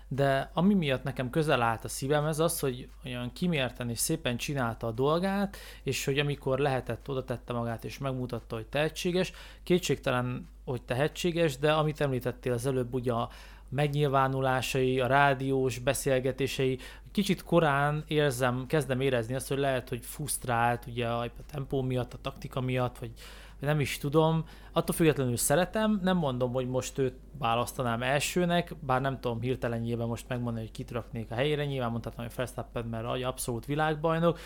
de 0.09 0.51
ami 0.55 0.75
miatt 0.75 1.03
nekem 1.03 1.31
közel 1.31 1.63
állt 1.63 1.85
a 1.85 1.89
szívem, 1.89 2.25
ez 2.25 2.39
az, 2.39 2.61
hogy 2.61 2.89
olyan 3.05 3.33
kimérten 3.33 3.91
és 3.91 3.99
szépen 3.99 4.37
csinálta 4.37 4.87
a 4.87 4.91
dolgát, 4.93 5.57
és 5.83 6.05
hogy 6.05 6.19
amikor 6.19 6.59
lehetett, 6.59 7.09
oda 7.09 7.25
tette 7.25 7.53
magát 7.53 7.85
és 7.85 7.99
megmutatta, 7.99 8.55
hogy 8.55 8.67
tehetséges. 8.67 9.33
Kétségtelen, 9.63 10.49
hogy 10.65 10.83
tehetséges, 10.83 11.59
de 11.59 11.73
amit 11.73 12.01
említettél 12.01 12.53
az 12.53 12.67
előbb, 12.67 12.95
ugye 12.95 13.13
a 13.13 13.31
megnyilvánulásai, 13.69 15.01
a 15.01 15.07
rádiós 15.07 15.79
beszélgetései, 15.79 16.79
kicsit 17.15 17.43
korán 17.43 18.05
érzem, 18.07 18.67
kezdem 18.67 19.01
érezni 19.01 19.35
azt, 19.35 19.49
hogy 19.49 19.59
lehet, 19.59 19.89
hogy 19.89 20.05
frusztrált 20.05 20.87
ugye 20.87 21.09
a 21.09 21.31
tempó 21.51 21.83
miatt, 21.83 22.15
a 22.15 22.19
taktika 22.21 22.61
miatt, 22.61 22.99
vagy 22.99 23.11
nem 23.59 23.81
is 23.81 23.99
tudom. 23.99 24.45
Attól 24.73 24.95
függetlenül 24.95 25.37
szeretem, 25.37 26.01
nem 26.03 26.17
mondom, 26.17 26.53
hogy 26.53 26.69
most 26.69 26.99
őt 26.99 27.15
választanám 27.39 28.03
elsőnek, 28.03 28.75
bár 28.81 29.01
nem 29.01 29.21
tudom 29.21 29.41
hirtelenjében 29.41 30.07
most 30.07 30.29
megmondani, 30.29 30.65
hogy 30.65 30.75
kit 30.75 30.91
raknék 30.91 31.31
a 31.31 31.35
helyére, 31.35 31.65
nyilván 31.65 31.91
mondhatnám, 31.91 32.27
hogy 32.27 32.37
Verstappen, 32.37 32.85
mert 32.85 33.23
abszolút 33.25 33.67
világbajnok, 33.67 34.39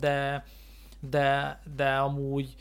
de, 0.00 0.44
de, 1.00 1.60
de 1.76 1.96
amúgy 1.96 2.54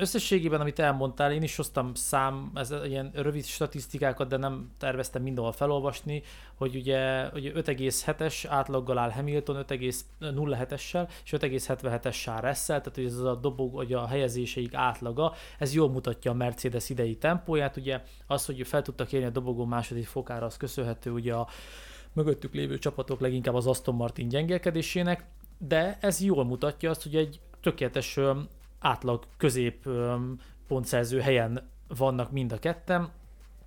összességében, 0.00 0.60
amit 0.60 0.78
elmondtál, 0.78 1.32
én 1.32 1.42
is 1.42 1.56
hoztam 1.56 1.94
szám, 1.94 2.50
ez 2.54 2.74
ilyen 2.84 3.10
rövid 3.14 3.44
statisztikákat, 3.44 4.28
de 4.28 4.36
nem 4.36 4.70
terveztem 4.78 5.22
mindenhol 5.22 5.52
felolvasni, 5.52 6.22
hogy 6.54 6.74
ugye, 6.74 7.28
ugye 7.34 7.52
5,7-es 7.52 8.44
átlaggal 8.48 8.98
áll 8.98 9.10
Hamilton, 9.10 9.64
5,07-essel, 9.68 11.08
és 11.24 11.30
5,77-es 11.30 12.40
Russell, 12.40 12.80
tehát 12.80 12.98
ez 12.98 13.18
a 13.18 13.34
dobog, 13.34 13.74
hogy 13.74 13.92
a 13.92 14.06
helyezéseik 14.06 14.74
átlaga, 14.74 15.34
ez 15.58 15.74
jól 15.74 15.90
mutatja 15.90 16.30
a 16.30 16.34
Mercedes 16.34 16.90
idei 16.90 17.16
tempóját, 17.16 17.76
ugye 17.76 18.02
az, 18.26 18.46
hogy 18.46 18.66
fel 18.66 18.82
tudtak 18.82 19.12
érni 19.12 19.26
a 19.26 19.30
dobogó 19.30 19.64
második 19.64 20.06
fokára, 20.06 20.46
az 20.46 20.56
köszönhető 20.56 21.10
ugye 21.10 21.34
a 21.34 21.48
mögöttük 22.12 22.54
lévő 22.54 22.78
csapatok 22.78 23.20
leginkább 23.20 23.54
az 23.54 23.66
Aston 23.66 23.94
Martin 23.94 24.28
gyengelkedésének, 24.28 25.24
de 25.58 25.98
ez 26.00 26.20
jól 26.20 26.44
mutatja 26.44 26.90
azt, 26.90 27.02
hogy 27.02 27.16
egy 27.16 27.40
tökéletes 27.60 28.18
átlag 28.80 29.26
közép 29.36 29.88
pontszerző 30.68 31.20
helyen 31.20 31.70
vannak 31.88 32.30
mind 32.30 32.52
a 32.52 32.58
ketten, 32.58 33.10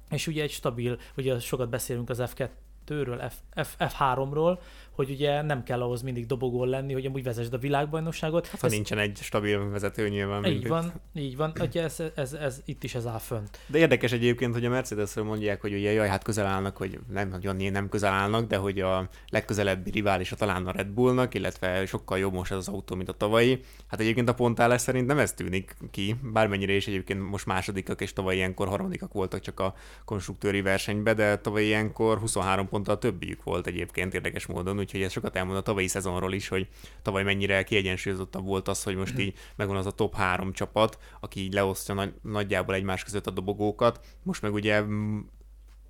és 0.10 0.28
ugye 0.28 0.42
egy 0.42 0.52
stabil, 0.52 1.00
ugye 1.18 1.40
sokat 1.40 1.70
beszélünk 1.70 2.10
az 2.10 2.24
F2-ről, 2.26 3.32
F, 3.32 3.66
F, 3.68 3.76
F3-ról, 3.80 4.60
hogy 4.94 5.10
ugye 5.10 5.42
nem 5.42 5.64
kell 5.64 5.82
ahhoz 5.82 6.02
mindig 6.02 6.26
dobogón 6.26 6.68
lenni, 6.68 6.94
hogy 6.94 7.06
amúgy 7.06 7.24
vezesd 7.24 7.54
a 7.54 7.58
világbajnokságot. 7.58 8.48
Hát, 8.48 8.60
ha 8.60 8.68
ez... 8.68 8.74
nincsen 8.74 8.98
egy 8.98 9.18
stabil 9.22 9.70
vezető 9.70 10.10
nyilván. 10.10 10.46
Így 10.46 10.68
van, 10.68 10.94
így 11.16 11.38
van, 11.38 11.54
ugye 11.60 11.84
ez, 11.84 12.00
ez, 12.00 12.12
ez, 12.16 12.34
ez, 12.34 12.62
itt 12.66 12.84
is 12.84 12.96
ez 12.96 13.06
áll 13.06 13.20
fönt. 13.20 13.60
De 13.68 13.78
érdekes 13.78 14.12
egyébként, 14.12 14.54
hogy 14.54 14.66
a 14.66 14.70
Mercedesről 14.70 15.24
mondják, 15.24 15.62
hogy 15.62 15.74
ugye 15.74 15.92
jaj, 15.92 16.08
hát 16.08 16.24
közel 16.24 16.46
állnak, 16.46 16.78
hogy 16.78 17.00
nem 17.10 17.30
nagyon 17.30 17.56
nem 17.56 17.90
közel 17.90 18.14
állnak, 18.14 18.48
de 18.48 18.58
hogy 18.58 18.80
a 18.80 19.10
legközelebbi 19.30 19.92
riválisa 19.92 20.36
talán 20.36 20.68
a 20.68 20.72
Red 20.72 20.88
Bullnak, 20.88 21.34
illetve 21.34 21.86
sokkal 21.86 22.18
jobb 22.18 22.34
most 22.34 22.52
ez 22.52 22.58
az 22.58 22.68
autó, 22.68 22.96
mint 22.96 23.10
a 23.10 23.14
tavalyi. 23.14 23.60
Hát 23.88 24.00
egyébként 24.00 24.30
a 24.30 24.34
pontálás 24.34 24.82
szerint 24.82 25.08
nem 25.08 25.18
ez 25.18 25.34
tűnik 25.34 25.76
ki, 25.92 26.16
bármennyire 26.34 26.74
is 26.74 26.88
egyébként 26.88 27.30
most 27.30 27.46
másodikak 27.46 28.02
és 28.02 28.14
tavaly 28.14 28.36
ilyenkor 28.36 28.68
harmadikak 28.68 29.14
voltak 29.14 29.40
csak 29.40 29.60
a 29.60 29.74
konstruktőri 30.06 30.62
versenybe, 30.62 31.14
de 31.14 31.38
tavaly 31.38 31.64
ilyenkor 31.64 32.18
23 32.18 32.68
ponttal 32.68 32.98
többiük 32.98 33.44
volt 33.44 33.68
egyébként 33.68 34.14
érdekes 34.14 34.46
módon, 34.46 34.76
úgyhogy 34.84 35.02
ez 35.02 35.12
sokat 35.12 35.36
elmond 35.36 35.58
a 35.58 35.62
tavalyi 35.62 35.88
szezonról 35.88 36.34
is, 36.34 36.48
hogy 36.48 36.68
tavaly 37.02 37.24
mennyire 37.24 37.64
kiegyensúlyozottabb 37.64 38.46
volt 38.46 38.68
az, 38.68 38.84
hogy 38.84 38.96
most 38.96 39.18
így 39.24 39.38
megvan 39.56 39.78
az 39.78 39.86
a 39.86 39.92
top 39.92 40.16
három 40.16 40.54
csapat, 40.54 40.98
aki 41.20 41.40
így 41.40 41.54
leosztja 41.54 41.94
nagy, 41.94 42.14
nagyjából 42.22 42.76
egymás 42.76 43.04
között 43.04 43.28
a 43.28 43.32
dobogókat. 43.32 44.06
Most 44.24 44.42
meg 44.42 44.54
ugye 44.54 44.84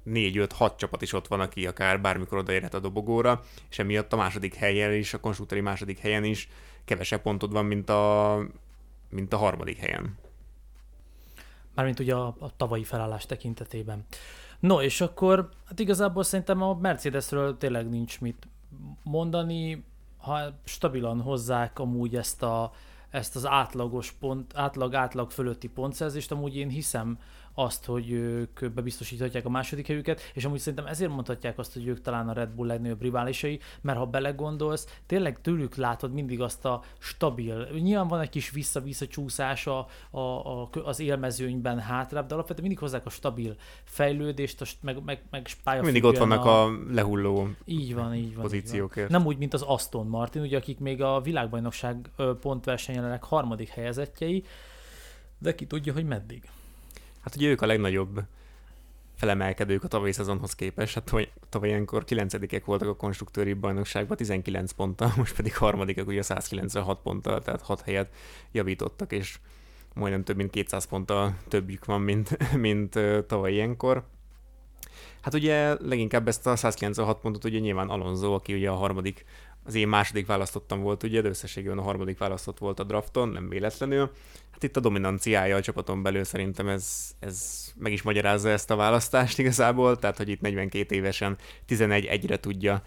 4-5-6 0.05 0.75
csapat 0.75 1.01
is 1.01 1.13
ott 1.13 1.27
van, 1.27 1.39
aki 1.39 1.67
akár 1.67 2.01
bármikor 2.01 2.37
odaérhet 2.37 2.73
a 2.73 2.79
dobogóra, 2.79 3.41
és 3.69 3.79
emiatt 3.79 4.13
a 4.13 4.17
második 4.17 4.55
helyen 4.55 4.93
is, 4.93 5.13
a 5.13 5.19
konstruktúri 5.19 5.61
második 5.61 5.99
helyen 5.99 6.23
is 6.23 6.49
kevesebb 6.85 7.21
pontod 7.21 7.51
van, 7.51 7.65
mint 7.65 7.89
a, 7.89 8.37
mint 9.09 9.33
a 9.33 9.37
harmadik 9.37 9.77
helyen. 9.77 10.17
Mármint 11.75 11.99
ugye 11.99 12.15
a, 12.15 12.35
a 12.39 12.55
tavalyi 12.57 12.83
felállás 12.83 13.25
tekintetében. 13.25 14.05
No, 14.59 14.81
és 14.81 15.01
akkor 15.01 15.49
hát 15.65 15.79
igazából 15.79 16.23
szerintem 16.23 16.61
a 16.61 16.73
Mercedesről 16.73 17.57
tényleg 17.57 17.89
nincs 17.89 18.21
mit 18.21 18.47
mondani, 19.03 19.85
ha 20.17 20.39
stabilan 20.63 21.21
hozzák 21.21 21.79
amúgy 21.79 22.15
ezt, 22.15 22.43
a, 22.43 22.71
ezt 23.09 23.35
az 23.35 23.45
átlagos 23.45 24.11
pont, 24.11 24.51
átlag-átlag 24.55 25.31
fölötti 25.31 25.67
pontszerzést, 25.67 26.31
amúgy 26.31 26.55
én 26.55 26.69
hiszem 26.69 27.19
azt, 27.53 27.85
hogy 27.85 28.11
ők 28.11 28.71
bebiztosíthatják 28.73 29.45
a 29.45 29.49
második 29.49 29.87
helyüket, 29.87 30.21
és 30.33 30.45
amúgy 30.45 30.59
szerintem 30.59 30.85
ezért 30.85 31.11
mondhatják 31.11 31.57
azt, 31.57 31.73
hogy 31.73 31.87
ők 31.87 32.01
talán 32.01 32.29
a 32.29 32.33
Red 32.33 32.49
Bull 32.49 32.67
legnagyobb 32.67 33.01
riválisai, 33.01 33.59
mert 33.81 33.97
ha 33.97 34.05
belegondolsz, 34.05 34.99
tényleg 35.05 35.41
tőlük 35.41 35.75
látod 35.75 36.13
mindig 36.13 36.41
azt 36.41 36.65
a 36.65 36.83
stabil, 36.97 37.67
nyilván 37.81 38.07
van 38.07 38.19
egy 38.19 38.29
kis 38.29 38.49
vissza-vissza 38.49 39.07
csúszás 39.07 39.67
a, 39.67 39.87
a, 40.09 40.19
a, 40.19 40.69
az 40.83 40.99
élmezőnyben 40.99 41.79
hátrább, 41.79 42.27
de 42.27 42.33
alapvetően 42.33 42.67
mindig 42.67 42.83
hozzák 42.83 43.05
a 43.05 43.09
stabil 43.09 43.55
fejlődést, 43.83 44.61
a, 44.61 44.65
meg, 44.81 45.03
meg, 45.05 45.21
meg 45.29 45.81
Mindig 45.81 46.03
ott 46.03 46.17
vannak 46.17 46.45
a, 46.45 46.63
a 46.63 46.71
lehulló 46.91 47.49
így 47.65 47.93
van, 47.93 48.13
így 48.13 48.33
van, 48.33 48.43
pozíciókért. 48.43 49.05
Így 49.05 49.11
van. 49.11 49.21
Nem 49.21 49.27
úgy, 49.27 49.37
mint 49.37 49.53
az 49.53 49.61
Aston 49.61 50.07
Martin, 50.07 50.41
ugye, 50.41 50.57
akik 50.57 50.79
még 50.79 51.01
a 51.01 51.21
világbajnokság 51.21 52.09
pontversenyenek 52.41 53.23
harmadik 53.23 53.69
helyezettjei, 53.69 54.43
de 55.37 55.55
ki 55.55 55.65
tudja, 55.65 55.93
hogy 55.93 56.05
meddig. 56.05 56.49
Hát 57.23 57.35
ugye 57.35 57.47
ők 57.47 57.61
a 57.61 57.65
legnagyobb 57.65 58.23
felemelkedők 59.15 59.83
a 59.83 59.87
tavalyi 59.87 60.11
szezonhoz 60.11 60.55
képest. 60.55 60.93
Hát 60.93 61.03
tavaly, 61.03 61.31
tavaly 61.49 61.69
ilyenkor 61.69 62.03
9 62.03 62.65
voltak 62.65 62.87
a 62.87 62.95
konstruktőri 62.95 63.53
bajnokságban, 63.53 64.17
19 64.17 64.71
ponttal, 64.71 65.13
most 65.17 65.35
pedig 65.35 65.57
harmadikak 65.57 66.07
ugye 66.07 66.21
196 66.21 66.99
ponttal, 67.01 67.41
tehát 67.41 67.61
6 67.61 67.81
helyet 67.81 68.13
javítottak, 68.51 69.11
és 69.11 69.39
majdnem 69.93 70.23
több 70.23 70.35
mint 70.35 70.49
200 70.49 70.85
ponttal 70.85 71.37
többjük 71.47 71.85
van, 71.85 72.01
mint, 72.01 72.37
mint 72.67 72.99
tavaly 73.27 73.53
ilyenkor. 73.53 74.03
Hát 75.21 75.33
ugye 75.33 75.75
leginkább 75.79 76.27
ezt 76.27 76.47
a 76.47 76.55
196 76.55 77.19
pontot 77.19 77.43
ugye 77.43 77.59
nyilván 77.59 77.89
Alonso, 77.89 78.33
aki 78.33 78.53
ugye 78.53 78.69
a 78.69 78.75
harmadik, 78.75 79.25
az 79.65 79.75
én 79.75 79.87
második 79.87 80.25
választottam 80.25 80.81
volt 80.81 81.03
ugye, 81.03 81.21
de 81.21 81.29
összességében 81.29 81.77
a 81.77 81.81
harmadik 81.81 82.17
választott 82.17 82.57
volt 82.57 82.79
a 82.79 82.83
drafton, 82.83 83.29
nem 83.29 83.49
véletlenül. 83.49 84.11
Hát 84.51 84.63
itt 84.63 84.77
a 84.77 84.79
dominanciája 84.79 85.55
a 85.55 85.61
csapaton 85.61 86.03
belül 86.03 86.23
szerintem 86.23 86.67
ez, 86.67 87.15
ez 87.19 87.67
meg 87.75 87.91
is 87.91 88.01
magyarázza 88.01 88.49
ezt 88.49 88.71
a 88.71 88.75
választást 88.75 89.39
igazából, 89.39 89.99
tehát 89.99 90.17
hogy 90.17 90.29
itt 90.29 90.41
42 90.41 90.95
évesen 90.95 91.37
11-1-re 91.69 92.39
tudja 92.39 92.83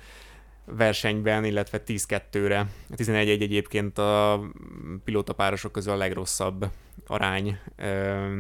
versenyben, 0.65 1.45
illetve 1.45 1.83
10-2-re. 1.87 2.67
11-1 2.97 3.41
egyébként 3.41 3.99
a 3.99 4.41
pilótapárosok 5.05 5.73
közül 5.73 5.93
a 5.93 5.97
legrosszabb 5.97 6.71
arány 7.07 7.59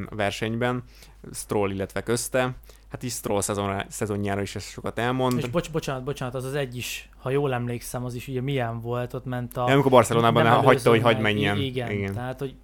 a 0.07 0.15
versenyben, 0.15 0.85
Stroll, 1.33 1.71
illetve 1.71 2.03
közte. 2.03 2.57
Hát 2.89 3.03
is 3.03 3.13
Stroll 3.13 3.41
szezon, 3.41 3.83
szezonjára 3.89 4.41
is 4.41 4.55
ez 4.55 4.65
sokat 4.65 4.99
elmond. 4.99 5.39
És 5.39 5.49
bocs, 5.49 5.71
bocsánat, 5.71 6.05
bocsánat, 6.05 6.35
az 6.35 6.45
az 6.45 6.55
egy 6.55 6.77
is, 6.77 7.09
ha 7.19 7.31
jól 7.31 7.53
emlékszem, 7.55 8.05
az 8.05 8.15
is 8.15 8.29
ugye 8.29 8.41
milyen 8.41 8.81
volt, 8.81 9.15
ott 9.15 9.25
ment 9.25 9.57
a... 9.57 9.65
Ja, 9.67 9.73
amikor 9.73 9.91
Barcelonában 9.91 10.47
hagyta, 10.47 10.91
hogy 10.91 11.03
hagy 11.03 11.21
menjen. 11.21 11.57
Igen, 11.57 11.91
igen, 11.91 12.13
tehát 12.13 12.39
hogy 12.39 12.55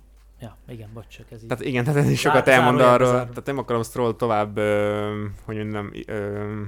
Ja, 0.40 0.56
igen, 0.68 0.88
bocs, 0.94 1.06
csak 1.08 1.30
ez 1.30 1.42
így. 1.42 1.48
Tehát 1.48 1.64
igen, 1.64 1.84
tehát 1.84 2.04
ez 2.04 2.10
is 2.10 2.20
sokat 2.20 2.44
Zár, 2.44 2.58
elmond 2.58 2.80
arról, 2.80 3.10
tehát 3.10 3.46
nem 3.46 3.58
akarom 3.58 3.82
Stroll 3.82 4.14
tovább, 4.14 4.56
ö, 4.56 5.24
hogy 5.44 5.66
nem, 5.66 5.92
ö, 6.06 6.62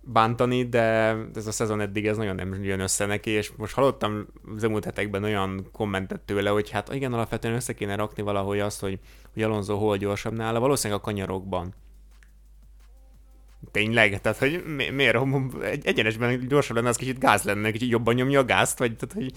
bántani, 0.00 0.68
de 0.68 1.16
ez 1.34 1.46
a 1.46 1.52
szezon 1.52 1.80
eddig 1.80 2.06
ez 2.06 2.16
nagyon 2.16 2.34
nem 2.34 2.64
jön 2.64 2.80
össze 2.80 3.06
neki, 3.06 3.30
és 3.30 3.52
most 3.56 3.74
hallottam 3.74 4.26
az 4.56 4.64
elmúlt 4.64 4.84
hetekben 4.84 5.24
olyan 5.24 5.68
kommentet 5.72 6.20
tőle, 6.20 6.50
hogy 6.50 6.70
hát 6.70 6.94
igen, 6.94 7.12
alapvetően 7.12 7.54
össze 7.54 7.72
kéne 7.72 7.94
rakni 7.94 8.22
valahogy 8.22 8.58
azt, 8.58 8.80
hogy, 8.80 8.98
hogy 9.32 9.42
Alonso 9.42 9.76
hol 9.76 9.96
gyorsabb 9.96 10.32
nála, 10.32 10.60
valószínűleg 10.60 11.02
a 11.02 11.04
kanyarokban. 11.04 11.74
Tényleg? 13.70 14.20
Tehát, 14.20 14.38
hogy 14.38 14.62
mi, 14.76 14.88
miért? 14.88 15.16
Egy, 15.62 15.86
egyenesben 15.86 16.48
gyorsabb 16.48 16.76
lenne, 16.76 16.88
az 16.88 16.96
kicsit 16.96 17.18
gáz 17.18 17.42
lenne, 17.42 17.70
kicsit 17.70 17.90
jobban 17.90 18.14
nyomja 18.14 18.40
a 18.40 18.44
gázt, 18.44 18.78
vagy 18.78 18.96
tehát, 18.96 19.14
hogy 19.14 19.32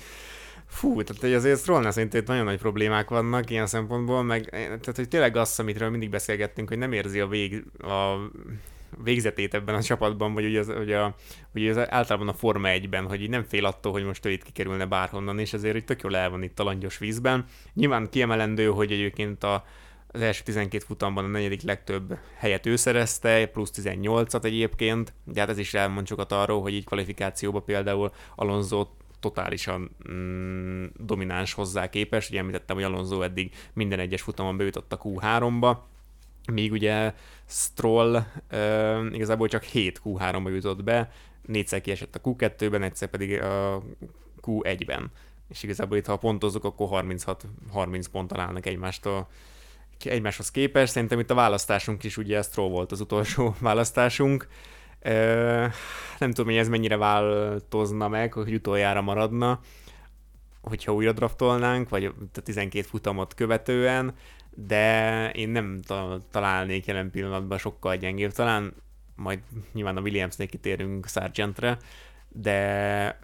Fú, 0.72 1.04
tehát 1.04 1.22
hogy 1.22 1.34
azért 1.34 1.60
Strollnál 1.60 1.92
szerint 1.92 2.28
nagyon 2.28 2.44
nagy 2.46 2.58
problémák 2.58 3.10
vannak 3.10 3.50
ilyen 3.50 3.68
szempontból, 3.68 4.24
meg 4.24 4.50
tehát, 4.50 4.96
hogy 4.96 5.08
tényleg 5.08 5.38
azt, 5.38 5.60
amitről 5.60 5.90
mindig 5.90 6.10
beszélgettünk, 6.10 6.68
hogy 6.68 6.78
nem 6.78 6.92
érzi 6.92 7.20
a, 7.20 7.28
vég, 7.28 7.64
a 7.80 8.30
végzetét 9.04 9.54
ebben 9.54 9.76
a 9.76 9.82
csapatban, 9.82 10.34
vagy 10.34 10.46
ugye, 10.46 10.60
az, 10.60 10.68
ugye, 10.68 10.98
a, 10.98 11.16
ugye 11.54 11.70
az 11.70 11.78
általában 11.78 12.28
a 12.28 12.34
Forma 12.34 12.68
1-ben, 12.72 13.08
hogy 13.08 13.22
így 13.22 13.30
nem 13.30 13.44
fél 13.44 13.66
attól, 13.66 13.92
hogy 13.92 14.04
most 14.04 14.26
ő 14.26 14.32
itt 14.32 14.44
kikerülne 14.44 14.86
bárhonnan, 14.86 15.40
és 15.40 15.54
ezért 15.54 15.76
itt 15.76 15.86
tök 15.86 16.02
jól 16.02 16.18
el 16.18 16.30
van 16.30 16.44
itt 16.44 16.60
a 16.60 16.64
langyos 16.64 16.98
vízben. 16.98 17.46
Nyilván 17.74 18.10
kiemelendő, 18.10 18.66
hogy 18.66 18.92
egyébként 18.92 19.44
a, 19.44 19.66
az 20.12 20.22
első 20.22 20.44
12 20.44 20.84
futamban 20.86 21.26
a 21.26 21.28
negyedik 21.28 21.62
legtöbb 21.62 22.18
helyet 22.36 22.66
ő 22.66 22.76
szerezte, 22.76 23.46
plusz 23.46 23.72
18-at 23.76 24.44
egyébként, 24.44 25.14
de 25.24 25.40
hát 25.40 25.50
ez 25.50 25.58
is 25.58 25.74
elmond 25.74 26.08
sokat 26.08 26.32
arról, 26.32 26.62
hogy 26.62 26.74
így 26.74 26.86
kvalifikációba 26.86 27.60
például 27.60 28.12
Alonso 28.36 28.88
totálisan 29.20 29.96
mm, 30.12 30.86
domináns 30.98 31.54
hozzá 31.54 31.90
képes. 31.90 32.30
Ugye 32.30 32.40
említettem, 32.40 32.76
hogy 32.76 32.86
Alonso 32.86 33.22
eddig 33.22 33.54
minden 33.74 34.00
egyes 34.00 34.22
futamon 34.22 34.58
bejutott 34.58 34.94
a 34.94 34.98
Q3-ba, 34.98 35.78
míg 36.52 36.72
ugye 36.72 37.14
Stroll 37.46 38.26
uh, 38.52 39.06
igazából 39.12 39.48
csak 39.48 39.64
7 39.64 40.02
Q3-ba 40.06 40.50
jutott 40.50 40.84
be, 40.84 41.12
négyszer 41.46 41.82
kiesett 41.82 42.16
a 42.16 42.22
Q2-ben, 42.22 42.84
egyszer 42.84 43.10
pedig 43.10 43.42
a 43.42 43.84
Q1-ben. 44.42 45.12
És 45.50 45.64
igazából 45.64 45.98
itt, 45.98 46.06
ha 46.06 46.18
pontozzuk, 46.18 46.64
akkor 46.64 47.04
36-30 47.06 48.06
ponttal 48.12 48.40
állnak 48.40 48.66
egymástól 48.66 49.28
egymáshoz 50.10 50.52
képest. 50.52 50.92
Szerintem 50.92 51.20
itt 51.20 51.32
a 51.32 51.36
választásunk 51.36 52.04
is, 52.04 52.18
ugye 52.18 52.42
Stroll 52.42 52.70
volt 52.70 52.92
az 52.92 53.02
utolsó 53.02 53.56
választásunk. 53.60 54.48
Nem 56.20 56.32
tudom, 56.32 56.46
hogy 56.46 56.56
ez 56.56 56.70
mennyire 56.70 56.98
változna 56.98 58.08
meg, 58.08 58.34
hogy 58.34 58.54
utoljára 58.54 59.02
maradna, 59.02 59.60
hogyha 60.62 60.94
újra 60.94 61.12
draftolnánk, 61.12 61.90
vagy 61.90 62.06
a 62.06 62.42
12 62.44 62.88
futamot 62.88 63.34
követően 63.34 64.14
de 64.56 65.30
én 65.32 65.50
nem 65.50 65.80
találnék 66.32 66.86
jelen 66.86 67.12
pillanatban 67.12 67.58
sokkal 67.58 67.96
gyengébb. 67.96 68.32
Talán 68.32 68.74
majd 69.16 69.40
nyilván 69.74 69.98
a 69.98 70.02
Williamsnél 70.02 70.48
kitérünk 70.48 71.08
Sargentre, 71.08 71.78
de 72.28 73.20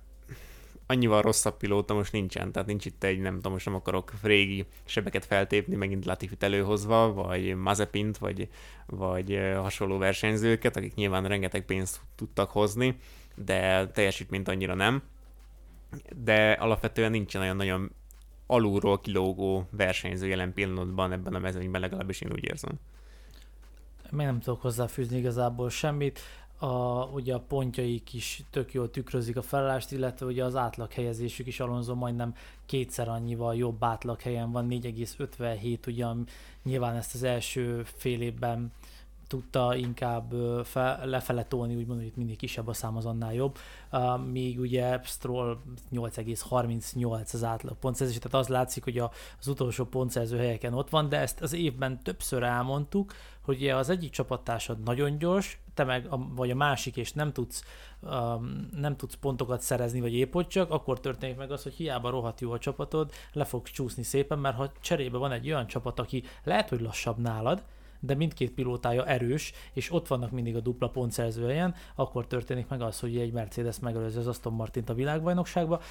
annyival 0.88 1.22
rosszabb 1.22 1.58
pilóta 1.58 1.94
most 1.94 2.12
nincsen, 2.12 2.52
tehát 2.52 2.68
nincs 2.68 2.86
itt 2.86 3.04
egy, 3.04 3.20
nem 3.20 3.36
tudom, 3.36 3.52
most 3.52 3.66
nem 3.66 3.76
akarok 3.76 4.12
régi 4.22 4.66
sebeket 4.86 5.26
feltépni, 5.26 5.76
megint 5.76 6.06
Latifit 6.06 6.44
előhozva, 6.44 7.14
vagy 7.14 7.56
Mazepint, 7.56 8.18
vagy, 8.18 8.50
vagy 8.86 9.40
hasonló 9.56 9.98
versenyzőket, 9.98 10.76
akik 10.76 10.96
nyilván 10.96 11.28
rengeteg 11.28 11.66
pénzt 11.66 12.00
tudtak 12.16 12.50
hozni, 12.50 12.98
de 13.36 13.88
teljesítményt 13.88 14.48
annyira 14.48 14.74
nem. 14.74 15.04
De 16.24 16.52
alapvetően 16.52 17.12
nincsen 17.12 17.42
olyan 17.42 17.56
nagyon 17.56 17.92
alulról 18.48 19.02
kilógó 19.02 19.68
versenyző 19.72 20.28
jelen 20.28 20.54
pillanatban 20.54 21.12
ebben 21.12 21.34
a 21.34 21.40
mezőnyben, 21.40 21.82
legalábbis 21.82 22.22
én 22.22 22.32
úgy 22.32 22.44
érzem. 22.44 22.80
Még 24.10 24.26
nem 24.26 24.40
tudok 24.40 24.62
hozzáfűzni 24.62 25.18
igazából 25.18 25.70
semmit. 25.70 26.20
A, 26.60 27.04
ugye 27.04 27.34
a 27.34 27.40
pontjaik 27.40 28.14
is 28.14 28.44
tök 28.50 28.74
jól 28.74 28.90
tükrözik 28.90 29.38
a 29.38 29.42
felállást, 29.42 29.92
illetve 29.92 30.26
ugye 30.26 30.44
az 30.44 30.56
átlaghelyezésük 30.56 31.48
is 31.48 31.60
Alonso 31.60 31.96
majdnem 31.96 32.36
kétszer 32.66 33.08
annyival 33.08 33.56
jobb 33.56 33.84
átlaghelyen 33.84 34.52
van, 34.52 34.68
4,57, 34.70 35.88
ugye 35.88 36.06
nyilván 36.64 36.96
ezt 36.96 37.14
az 37.14 37.24
első 37.24 37.84
fél 37.84 38.22
évben 38.22 38.72
tudta 39.28 39.76
inkább 39.76 40.34
fe, 40.64 41.06
lefele 41.06 41.46
tolni, 41.46 41.76
úgymond, 41.76 42.02
hogy 42.02 42.12
mindig 42.16 42.38
kisebb 42.38 42.68
a 42.68 42.74
szám, 42.74 42.98
az 42.98 43.06
annál 43.06 43.34
jobb. 43.34 43.58
Uh, 43.92 44.26
míg 44.26 44.60
ugye 44.60 45.00
Stroll 45.04 45.58
8,38 45.92 47.34
az 47.34 47.44
átlag 47.44 47.78
pontszerzés, 47.78 48.18
tehát 48.18 48.38
az 48.38 48.48
látszik, 48.48 48.84
hogy 48.84 48.98
a, 48.98 49.12
az 49.40 49.48
utolsó 49.48 49.86
pontszerző 49.86 50.38
helyeken 50.38 50.74
ott 50.74 50.90
van, 50.90 51.10
de 51.10 51.20
ezt 51.20 51.42
az 51.42 51.54
évben 51.54 52.04
többször 52.04 52.44
elmondtuk, 52.44 53.14
hogy 53.42 53.68
az 53.68 53.90
egyik 53.90 54.12
csapattársad 54.12 54.84
nagyon 54.84 55.18
gyors, 55.18 55.60
te 55.78 55.84
meg, 55.84 56.08
a, 56.10 56.18
vagy 56.36 56.52
a 56.52 56.56
másik, 56.56 56.98
és 56.98 57.14
nem 57.14 57.34
tudsz, 57.34 57.64
um, 58.02 58.70
nem 58.80 58.96
tudsz 58.96 59.16
pontokat 59.16 59.62
szerezni, 59.62 60.02
vagy 60.02 60.14
épp 60.14 60.34
hogy 60.34 60.48
csak, 60.48 60.72
akkor 60.72 61.00
történik 61.00 61.38
meg 61.38 61.52
az, 61.52 61.64
hogy 61.64 61.74
hiába 61.74 62.10
rohadt 62.10 62.42
jó 62.42 62.52
a 62.52 62.58
csapatod, 62.60 63.12
le 63.34 63.44
fog 63.44 63.64
csúszni 63.68 64.04
szépen, 64.04 64.40
mert 64.40 64.56
ha 64.56 64.72
cserébe 64.82 65.18
van 65.18 65.32
egy 65.32 65.48
olyan 65.48 65.68
csapat, 65.68 66.00
aki 66.00 66.24
lehet, 66.44 66.70
hogy 66.70 66.82
lassabb 66.82 67.18
nálad, 67.18 67.64
de 68.00 68.16
mindkét 68.16 68.52
pilótája 68.52 69.06
erős, 69.06 69.54
és 69.74 69.92
ott 69.92 70.08
vannak 70.08 70.32
mindig 70.32 70.56
a 70.56 70.60
dupla 70.60 70.90
pontszerző 70.90 71.46
helyen, 71.46 71.76
akkor 71.96 72.28
történik 72.28 72.68
meg 72.68 72.82
az, 72.82 73.00
hogy 73.00 73.18
egy 73.18 73.32
Mercedes 73.32 73.80
megelőzi 73.80 74.18
az 74.18 74.28
Aston 74.28 74.54
Martint 74.54 74.90
a 74.90 74.94
világbajnokságba. 74.94 75.82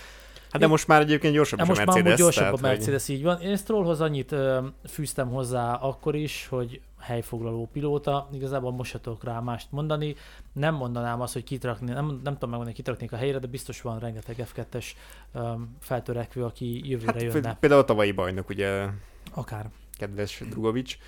Hát 0.50 0.60
de 0.60 0.66
most 0.66 0.86
már 0.86 1.00
egyébként 1.00 1.34
gyorsabb 1.34 1.58
most 1.58 1.70
a 1.70 1.84
Mercedes. 1.84 2.20
Most 2.20 2.36
már 2.36 2.44
gyorsabb 2.46 2.64
a 2.64 2.68
Mercedes, 2.68 3.06
hogy... 3.06 3.14
így 3.14 3.22
van. 3.22 3.40
Én 3.40 3.56
Strollhoz 3.56 4.00
annyit 4.00 4.32
ö, 4.32 4.66
fűztem 4.88 5.28
hozzá 5.28 5.74
akkor 5.74 6.14
is, 6.14 6.46
hogy 6.46 6.80
helyfoglaló 7.06 7.68
pilóta, 7.72 8.28
igazából 8.32 8.72
most 8.72 8.90
se 8.90 9.00
tudok 9.00 9.24
rá 9.24 9.40
mást 9.40 9.72
mondani. 9.72 10.14
Nem 10.52 10.74
mondanám 10.74 11.20
azt, 11.20 11.32
hogy 11.32 11.44
kitrakni, 11.44 11.92
nem, 11.92 12.06
nem 12.06 12.14
tudom 12.14 12.22
megmondani, 12.22 12.64
hogy 12.64 12.74
kitraknék 12.74 13.12
a 13.12 13.16
helyére, 13.16 13.38
de 13.38 13.46
biztos 13.46 13.80
van 13.80 13.98
rengeteg 13.98 14.48
F2-es 14.54 14.86
um, 15.34 15.76
feltörekvő, 15.80 16.44
aki 16.44 16.88
jövőre 16.88 17.12
hát, 17.12 17.22
jönne. 17.22 17.56
Például 17.60 17.80
a 17.80 17.84
tavalyi 17.84 18.12
bajnok, 18.12 18.48
ugye? 18.48 18.86
Akár. 19.34 19.70
Kedves 19.98 20.42
Drugovics 20.48 20.98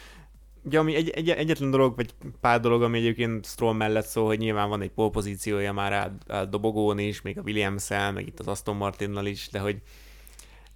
ugye 0.68 0.78
ami 0.78 0.94
egy, 0.94 1.08
egy, 1.08 1.30
egyetlen 1.30 1.70
dolog, 1.70 1.96
vagy 1.96 2.14
pár 2.40 2.60
dolog, 2.60 2.82
ami 2.82 2.98
egyébként 2.98 3.46
Stroll 3.46 3.74
mellett 3.74 4.06
szól, 4.06 4.26
hogy 4.26 4.38
nyilván 4.38 4.68
van 4.68 4.82
egy 4.82 4.90
polpozíciója 4.90 5.72
már 5.72 6.12
a, 6.26 6.44
dobogón 6.44 6.98
is, 6.98 7.22
még 7.22 7.38
a 7.38 7.42
williams 7.42 7.88
meg 7.88 8.26
itt 8.26 8.38
az 8.38 8.48
Aston 8.48 8.76
Martinnal 8.76 9.26
is, 9.26 9.48
de 9.48 9.58
hogy, 9.58 9.82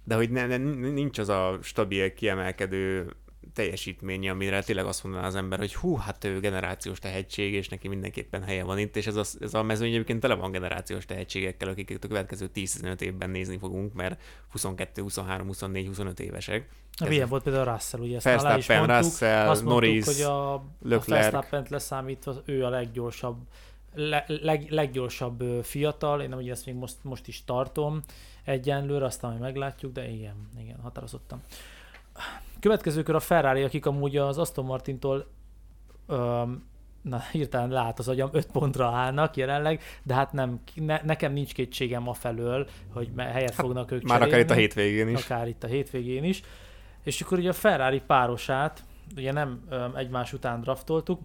de 0.03 0.15
hogy 0.15 0.29
ne, 0.29 0.45
ne, 0.45 0.57
nincs 0.91 1.17
az 1.17 1.29
a 1.29 1.57
stabil, 1.61 2.13
kiemelkedő 2.13 3.13
teljesítménye, 3.53 4.31
amire 4.31 4.63
tényleg 4.63 4.85
azt 4.85 5.03
mondaná 5.03 5.25
az 5.25 5.35
ember, 5.35 5.59
hogy 5.59 5.75
hú, 5.75 5.95
hát 5.95 6.23
ő 6.23 6.39
generációs 6.39 6.99
tehetség, 6.99 7.53
és 7.53 7.69
neki 7.69 7.87
mindenképpen 7.87 8.43
helye 8.43 8.63
van 8.63 8.77
itt, 8.77 8.95
és 8.95 9.07
ez 9.07 9.15
a, 9.15 9.23
ez 9.39 9.53
a 9.53 9.63
mezőny 9.63 9.89
egyébként 9.89 10.19
tele 10.19 10.33
van 10.33 10.51
generációs 10.51 11.05
tehetségekkel, 11.05 11.69
akiket 11.69 12.03
a 12.03 12.07
következő 12.07 12.49
10-15 12.55 13.01
évben 13.01 13.29
nézni 13.29 13.57
fogunk, 13.57 13.93
mert 13.93 14.21
22, 14.49 15.01
23, 15.01 15.47
24, 15.47 15.87
25 15.87 16.19
évesek. 16.19 16.69
A 16.97 17.07
milyen 17.07 17.29
volt 17.29 17.43
például 17.43 17.65
Russell, 17.65 18.01
ugye 18.01 18.15
ezt 18.15 18.25
Verstappen, 18.25 18.57
is 18.57 18.67
mondtuk, 18.67 18.97
Russell, 18.97 19.47
azt 19.47 19.63
mondtuk, 19.63 19.81
Norris, 19.81 20.05
hogy 20.05 20.21
a, 20.21 20.53
a 20.53 20.63
Verstappen 21.05 21.65
leszámítva 21.69 22.41
ő 22.45 22.65
a 22.65 22.69
leggyorsabb 22.69 23.37
le, 23.95 24.23
leg, 24.27 24.69
leggyorsabb 24.69 25.43
fiatal, 25.63 26.21
én 26.21 26.29
nem 26.29 26.37
ugye 26.37 26.51
ezt 26.51 26.65
még 26.65 26.75
most, 26.75 26.95
most 27.01 27.27
is 27.27 27.43
tartom 27.45 28.01
egyenlőre, 28.43 29.05
aztán 29.05 29.29
majd 29.29 29.41
meglátjuk, 29.41 29.93
de 29.93 30.09
igen, 30.09 30.49
igen, 30.59 30.79
határozottam. 30.81 31.41
Következő 32.59 33.03
kör 33.03 33.15
a 33.15 33.19
Ferrari, 33.19 33.63
akik 33.63 33.85
amúgy 33.85 34.17
az 34.17 34.37
Aston 34.37 34.65
Martintól 34.65 35.27
öm, 36.07 36.71
na, 37.01 37.21
hirtelen 37.31 37.69
lát 37.69 37.99
az 37.99 38.07
agyam, 38.07 38.29
5 38.31 38.45
pontra 38.45 38.87
állnak 38.87 39.35
jelenleg, 39.35 39.81
de 40.03 40.13
hát 40.13 40.33
nem, 40.33 40.59
ne, 40.75 41.01
nekem 41.03 41.33
nincs 41.33 41.53
kétségem 41.53 42.07
a 42.07 42.13
felől, 42.13 42.67
hogy 42.93 43.09
helyet 43.17 43.53
hát, 43.53 43.65
fognak 43.65 43.91
ők 43.91 44.03
Már 44.03 44.19
cserélni, 44.19 44.33
akár 44.33 44.39
itt 44.39 44.51
a 44.51 44.59
hétvégén 44.59 45.07
is. 45.07 45.23
Akár 45.23 45.47
itt 45.47 45.63
a 45.63 45.67
hétvégén 45.67 46.23
is. 46.23 46.41
És 47.03 47.21
akkor 47.21 47.37
ugye 47.37 47.49
a 47.49 47.53
Ferrari 47.53 48.01
párosát, 48.07 48.83
ugye 49.15 49.31
nem 49.31 49.61
öm, 49.69 49.95
egymás 49.95 50.33
után 50.33 50.61
draftoltuk, 50.61 51.19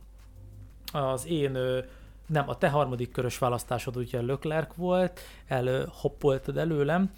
az 0.93 1.27
én 1.27 1.55
ö, 1.55 1.79
nem, 2.27 2.49
a 2.49 2.59
te 2.59 2.69
harmadik 2.69 3.13
körös 3.13 3.39
választásod 3.39 3.97
ugye 3.97 4.21
Leclerc 4.21 4.75
volt, 4.75 5.21
el 5.47 5.93
hoppoltad 5.93 6.57
előlem. 6.57 7.11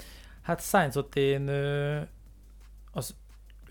Hát 0.43 0.63
Sainzot 0.63 1.17
én 1.17 1.49
ö, 1.49 2.01
az 2.93 3.15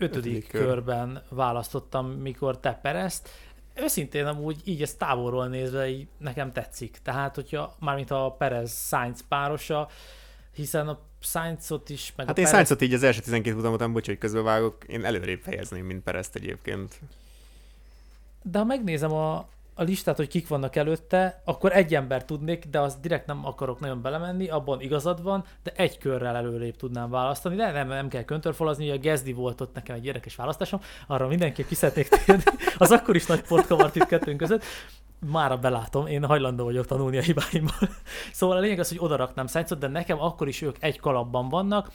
ötödik 0.00 0.48
kör. 0.48 0.64
körben 0.64 1.22
választottam, 1.28 2.10
mikor 2.10 2.58
te 2.60 2.78
Perezt. 2.82 3.28
Őszintén 3.74 4.26
amúgy 4.26 4.60
így 4.64 4.82
ezt 4.82 4.98
távolról 4.98 5.48
nézve 5.48 5.88
így 5.88 6.06
nekem 6.18 6.52
tetszik. 6.52 6.98
Tehát, 7.02 7.34
hogyha 7.34 7.74
mármint 7.78 8.10
a 8.10 8.34
Perez 8.38 8.86
Sainz 8.88 9.24
párosa, 9.28 9.88
hiszen 10.54 10.88
a 10.88 10.98
Sainzot 11.20 11.88
is, 11.88 12.12
meg 12.16 12.26
Hát 12.26 12.38
én 12.38 12.44
Perez... 12.44 12.58
Sainzot 12.58 12.82
így 12.82 12.94
az 12.94 13.02
első 13.02 13.20
12 13.20 13.56
futam 13.56 13.72
után, 13.72 13.92
bocs, 13.92 14.06
hogy 14.06 14.18
közbevágok, 14.18 14.84
én 14.84 15.04
előrébb 15.04 15.40
fejezném, 15.40 15.84
mint 15.84 16.02
Perezt 16.02 16.36
egyébként. 16.36 17.00
De 18.42 18.58
ha 18.58 18.64
megnézem 18.64 19.12
a, 19.12 19.48
a 19.74 19.82
listát, 19.82 20.16
hogy 20.16 20.28
kik 20.28 20.48
vannak 20.48 20.76
előtte, 20.76 21.42
akkor 21.44 21.72
egy 21.72 21.94
ember 21.94 22.24
tudnék, 22.24 22.64
de 22.64 22.80
azt 22.80 23.00
direkt 23.00 23.26
nem 23.26 23.46
akarok 23.46 23.80
nagyon 23.80 24.02
belemenni, 24.02 24.48
abban 24.48 24.80
igazad 24.80 25.22
van, 25.22 25.44
de 25.62 25.72
egy 25.76 25.98
körrel 25.98 26.36
előrébb 26.36 26.76
tudnám 26.76 27.10
választani, 27.10 27.56
de 27.56 27.70
nem, 27.70 27.88
nem 27.88 28.08
kell 28.08 28.24
köntörfolazni, 28.24 28.90
a 28.90 28.98
Gezdi 28.98 29.32
volt 29.32 29.60
ott 29.60 29.74
nekem 29.74 29.96
egy 29.96 30.06
érdekes 30.06 30.34
választásom, 30.34 30.80
arra 31.06 31.26
mindenképp 31.26 31.66
ki 31.66 31.74
szeretnék 31.74 32.08
térni, 32.08 32.42
az 32.78 32.90
akkor 32.90 33.16
is 33.16 33.26
nagy 33.26 33.42
port 33.42 33.66
kavart 33.66 33.96
itt 33.96 34.06
kettőnk 34.06 34.38
között. 34.38 34.64
Mára 35.26 35.58
belátom, 35.58 36.06
én 36.06 36.24
hajlandó 36.24 36.64
vagyok 36.64 36.86
tanulni 36.86 37.18
a 37.18 37.22
hibáimból. 37.22 37.88
szóval 38.32 38.56
a 38.56 38.60
lényeg 38.60 38.78
az, 38.78 38.88
hogy 38.88 38.98
odaraknám 39.00 39.46
Sainzot, 39.46 39.78
de 39.78 39.88
nekem 39.88 40.20
akkor 40.20 40.48
is 40.48 40.62
ők 40.62 40.76
egy 40.80 41.00
kalapban 41.00 41.48
vannak. 41.48 41.90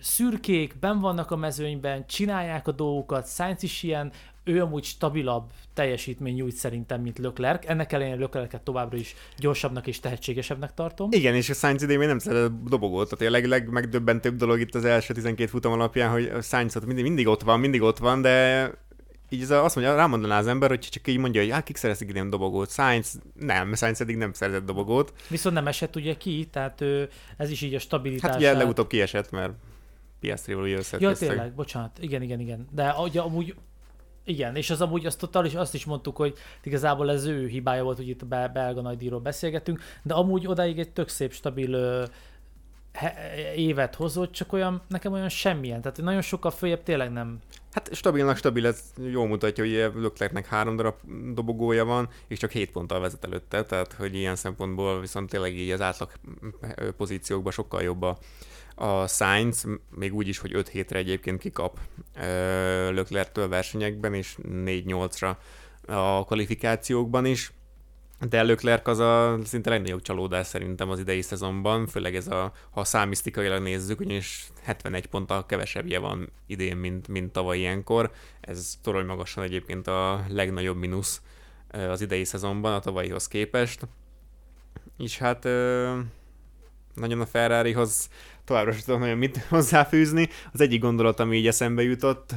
Szürkék, 0.00 0.78
ben 0.78 1.00
vannak 1.00 1.30
a 1.30 1.36
mezőnyben, 1.36 2.06
csinálják 2.06 2.68
a 2.68 2.72
dolgokat, 2.72 3.28
Sainz 3.28 3.62
is 3.62 3.82
ilyen, 3.82 4.12
ő 4.44 4.60
amúgy 4.60 4.84
stabilabb 4.84 5.50
teljesítmény 5.74 6.34
nyújt 6.34 6.54
szerintem, 6.54 7.00
mint 7.00 7.18
Leclerc. 7.18 7.68
Ennek 7.68 7.92
ellenére 7.92 8.16
Leclerc-et 8.16 8.62
továbbra 8.62 8.96
is 8.98 9.14
gyorsabbnak 9.36 9.86
és 9.86 10.00
tehetségesebbnek 10.00 10.74
tartom. 10.74 11.08
Igen, 11.12 11.34
és 11.34 11.50
a 11.50 11.54
Sainz 11.54 11.82
idén 11.82 11.98
még 11.98 12.08
nem 12.08 12.18
szeret 12.18 12.64
dobogót. 12.64 13.08
Tehát 13.08 13.34
a 13.34 13.36
leg, 13.36 13.46
legmegdöbbentőbb 13.46 14.36
dolog 14.36 14.60
itt 14.60 14.74
az 14.74 14.84
első 14.84 15.14
12 15.14 15.46
futam 15.50 15.72
alapján, 15.72 16.10
hogy 16.10 16.24
a 16.24 16.40
Sainz 16.40 16.84
mindig, 16.84 17.04
mindig 17.04 17.26
ott 17.26 17.42
van, 17.42 17.60
mindig 17.60 17.82
ott 17.82 17.98
van, 17.98 18.22
de 18.22 18.70
így 19.28 19.42
az 19.42 19.50
azt 19.50 19.74
mondja, 19.76 19.94
rámondaná 19.94 20.38
az 20.38 20.46
ember, 20.46 20.68
hogy 20.68 20.78
csak 20.78 21.08
így 21.08 21.18
mondja, 21.18 21.40
hogy 21.40 21.50
hát 21.50 21.64
kik 21.64 21.76
szerezik 21.76 22.08
idén 22.08 22.30
dobogót. 22.30 22.70
Sainz 22.70 23.20
nem, 23.34 23.74
Sainz 23.74 24.00
eddig 24.00 24.16
nem 24.16 24.32
szerzett 24.32 24.64
dobogót. 24.64 25.12
Viszont 25.28 25.54
nem 25.54 25.66
esett 25.66 25.96
ugye 25.96 26.16
ki, 26.16 26.48
tehát 26.52 26.80
ő, 26.80 27.08
ez 27.36 27.50
is 27.50 27.60
így 27.60 27.74
a 27.74 27.78
stabilitás. 27.78 28.30
Hát 28.30 28.38
ugye 28.38 28.52
legutóbb 28.52 28.86
kiesett, 28.86 29.30
mert 29.30 29.52
Piastrival 30.20 30.62
ugye 30.62 30.76
összekösztek. 30.76 31.28
Ja, 31.28 31.34
tényleg, 31.34 31.54
bocsánat, 31.54 31.98
igen, 32.00 32.22
igen, 32.22 32.40
igen. 32.40 32.68
De 32.70 32.94
ugye 32.98 33.20
amúgy 33.20 33.54
igen, 34.24 34.56
és 34.56 34.70
az 34.70 34.80
amúgy 34.80 35.06
azt, 35.06 35.18
total, 35.18 35.46
azt 35.54 35.74
is 35.74 35.84
mondtuk, 35.84 36.16
hogy 36.16 36.34
igazából 36.62 37.10
ez 37.10 37.24
ő 37.24 37.46
hibája 37.46 37.82
volt, 37.82 37.96
hogy 37.96 38.08
itt 38.08 38.22
a 38.22 38.48
belga 38.52 38.80
nagydíjról 38.80 39.20
beszélgetünk, 39.20 39.82
de 40.02 40.14
amúgy 40.14 40.46
odáig 40.46 40.78
egy 40.78 40.92
tök 40.92 41.08
szép, 41.08 41.32
stabil 41.32 42.06
évet 43.56 43.94
hozott, 43.94 44.32
csak 44.32 44.52
olyan, 44.52 44.82
nekem 44.88 45.12
olyan 45.12 45.28
semmilyen, 45.28 45.80
tehát 45.80 46.02
nagyon 46.02 46.20
sokkal 46.20 46.50
följebb 46.50 46.82
tényleg 46.82 47.12
nem. 47.12 47.40
Hát 47.72 47.94
stabilnak 47.94 48.36
stabil, 48.36 48.66
ez 48.66 48.92
jól 49.10 49.26
mutatja, 49.26 49.64
hogy 49.64 50.00
Löklernek 50.02 50.46
három 50.46 50.76
darab 50.76 50.94
dobogója 51.34 51.84
van, 51.84 52.08
és 52.28 52.38
csak 52.38 52.50
7 52.50 52.70
ponttal 52.70 53.00
vezet 53.00 53.24
előtte, 53.24 53.64
tehát 53.64 53.92
hogy 53.92 54.14
ilyen 54.14 54.36
szempontból 54.36 55.00
viszont 55.00 55.30
tényleg 55.30 55.56
így 55.56 55.70
az 55.70 55.80
átlag 55.80 56.10
pozíciókban 56.96 57.52
sokkal 57.52 57.82
jobb 57.82 58.02
a, 58.02 58.18
a 58.74 59.06
Sainz, 59.06 59.66
még 59.90 60.14
úgy 60.14 60.28
is, 60.28 60.38
hogy 60.38 60.54
5 60.54 60.68
hétre 60.68 60.98
egyébként 60.98 61.40
kikap 61.40 61.78
Löklertől 62.90 63.48
versenyekben, 63.48 64.14
és 64.14 64.36
4-8-ra 64.42 65.36
a 65.86 66.24
kvalifikációkban 66.24 67.24
is. 67.24 67.52
De 68.28 68.42
Leclerc 68.42 68.88
az 68.88 68.98
a 68.98 69.38
szinte 69.44 69.70
legnagyobb 69.70 70.02
csalódás 70.02 70.46
szerintem 70.46 70.90
az 70.90 70.98
idei 70.98 71.22
szezonban, 71.22 71.86
főleg 71.86 72.16
ez 72.16 72.26
a, 72.26 72.52
ha 72.70 72.84
számisztikailag 72.84 73.62
nézzük, 73.62 74.00
ugyanis 74.00 74.48
71 74.62 75.06
ponttal 75.06 75.46
kevesebbje 75.46 75.98
van 75.98 76.30
idén, 76.46 76.76
mint, 76.76 77.08
mint 77.08 77.32
tavaly 77.32 77.58
ilyenkor. 77.58 78.10
Ez 78.40 78.78
torony 78.82 79.06
magasan 79.06 79.44
egyébként 79.44 79.86
a 79.86 80.24
legnagyobb 80.28 80.76
mínusz 80.76 81.22
az 81.88 82.00
idei 82.00 82.24
szezonban 82.24 82.72
a 82.72 82.80
tavalyihoz 82.80 83.28
képest. 83.28 83.86
És 84.98 85.18
hát 85.18 85.44
nagyon 86.94 87.20
a 87.20 87.26
Ferrarihoz 87.26 88.08
továbbra 88.44 88.72
sem 88.72 88.80
tudom 88.84 89.00
nagyon 89.00 89.18
mit 89.18 89.36
hozzáfűzni. 89.48 90.28
Az 90.52 90.60
egyik 90.60 90.80
gondolat, 90.80 91.20
ami 91.20 91.36
így 91.36 91.46
eszembe 91.46 91.82
jutott 91.82 92.34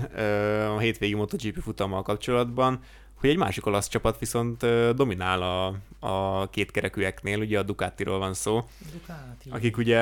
a 0.76 0.80
hétvégi 0.80 1.14
MotoGP 1.14 1.62
futammal 1.62 2.02
kapcsolatban, 2.02 2.80
hogy 3.20 3.30
egy 3.30 3.38
másik 3.38 3.66
olasz 3.66 3.88
csapat 3.88 4.20
viszont 4.20 4.66
dominál 4.96 5.42
a, 5.42 5.74
a 6.08 6.50
kétkerekűeknél, 6.50 7.40
ugye 7.40 7.60
a 7.60 7.64
Ducatiról 7.64 8.20
van 8.20 8.34
szó, 8.34 8.68
Ducati. 8.92 9.50
akik 9.50 9.78
ugye 9.78 10.00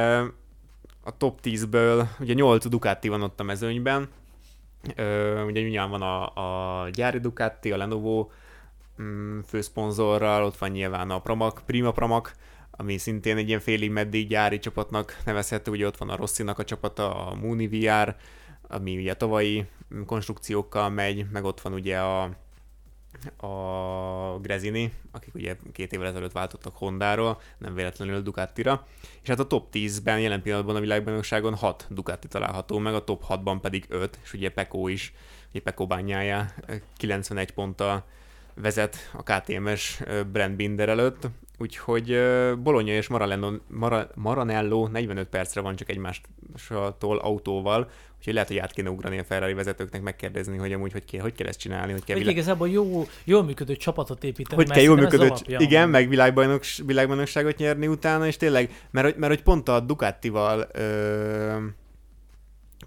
a 1.03 1.17
top 1.17 1.39
10-ből, 1.43 2.07
ugye 2.19 2.33
8 2.33 2.67
Ducati 2.67 3.07
van 3.07 3.21
ott 3.21 3.39
a 3.39 3.43
mezőnyben, 3.43 4.09
ugye 5.45 5.61
nyilván 5.61 5.89
van 5.89 6.01
a, 6.01 6.83
a 6.83 6.89
gyári 6.89 7.19
Ducati, 7.19 7.71
a 7.71 7.77
Lenovo 7.77 8.29
mm, 9.01 9.39
főszponzorral, 9.39 10.43
ott 10.43 10.57
van 10.57 10.69
nyilván 10.69 11.09
a 11.09 11.19
Pramac, 11.19 11.61
Prima 11.65 11.91
Pramac, 11.91 12.31
ami 12.77 12.97
szintén 12.97 13.37
egy 13.37 13.47
ilyen 13.47 13.59
félig 13.59 13.91
meddig 13.91 14.27
gyári 14.27 14.59
csapatnak 14.59 15.21
nevezhető, 15.25 15.71
ugye 15.71 15.85
ott 15.85 15.97
van 15.97 16.09
a 16.09 16.15
Rosszinak 16.15 16.59
a 16.59 16.63
csapata, 16.63 17.27
a 17.27 17.35
Mooney 17.35 17.67
VR, 17.67 18.15
ami 18.61 18.97
ugye 18.97 19.13
tavalyi 19.13 19.65
konstrukciókkal 20.05 20.89
megy, 20.89 21.25
meg 21.31 21.43
ott 21.43 21.61
van 21.61 21.73
ugye 21.73 21.99
a, 21.99 22.23
a 23.37 24.39
Grezini, 24.39 24.93
akik 25.11 25.35
ugye 25.35 25.55
két 25.71 25.93
évvel 25.93 26.07
ezelőtt 26.07 26.31
váltottak 26.31 26.75
Hondáról, 26.75 27.41
nem 27.57 27.73
véletlenül 27.73 28.21
Ducatira, 28.21 28.87
és 29.21 29.29
hát 29.29 29.39
a 29.39 29.47
top 29.47 29.67
10-ben 29.73 30.19
jelen 30.19 30.41
pillanatban 30.41 30.75
a 30.75 30.79
világbajnokságon 30.79 31.55
6 31.55 31.87
Ducati 31.89 32.27
található 32.27 32.77
meg, 32.77 32.93
a 32.93 33.03
top 33.03 33.23
6-ban 33.29 33.57
pedig 33.61 33.85
5, 33.89 34.19
és 34.23 34.33
ugye 34.33 34.51
Peko 34.51 34.87
is, 34.87 35.13
ugye 35.49 35.61
Peko 35.61 35.87
bányája 35.87 36.53
91 36.97 37.51
ponttal 37.51 38.03
vezet 38.53 38.95
a 39.13 39.23
KTM-es 39.23 40.01
Brand 40.31 40.55
Binder 40.55 40.89
előtt, 40.89 41.27
Úgyhogy 41.57 42.19
Bologna 42.63 42.91
és 42.91 43.07
Maranello, 43.07 43.51
Mara, 43.67 44.09
Maranello 44.15 44.87
45 44.87 45.27
percre 45.27 45.61
van 45.61 45.75
csak 45.75 45.89
egymástól 45.89 47.17
autóval, 47.17 47.89
úgyhogy 48.17 48.33
lehet, 48.33 48.47
hogy 48.47 48.57
át 48.57 48.71
kéne 48.71 48.89
ugrani 48.89 49.17
a 49.17 49.23
Ferrari 49.23 49.53
vezetőknek, 49.53 50.01
megkérdezni, 50.01 50.57
hogy 50.57 50.73
amúgy 50.73 50.91
hogy 50.91 51.05
kell, 51.05 51.21
hogy 51.21 51.33
kell 51.33 51.47
ezt 51.47 51.59
csinálni. 51.59 51.91
Hogy 51.91 52.03
kell 52.03 52.17
világ... 52.17 52.33
igazából 52.33 52.69
jó, 52.69 53.07
jól 53.23 53.43
működő 53.43 53.75
csapatot 53.75 54.23
építeni. 54.23 54.63
Hogy 54.63 54.71
kell 54.71 54.83
jól 54.83 54.95
működő, 54.95 55.31
igen, 55.45 55.89
meg 55.89 56.09
világbajnoks, 56.09 56.81
világbajnokságot 56.85 57.57
nyerni 57.57 57.87
utána, 57.87 58.27
és 58.27 58.37
tényleg, 58.37 58.87
mert, 58.91 59.17
mert 59.17 59.33
hogy 59.33 59.43
pont 59.43 59.69
a 59.69 59.79
Ducatival 59.79 60.67
ö, 60.71 61.55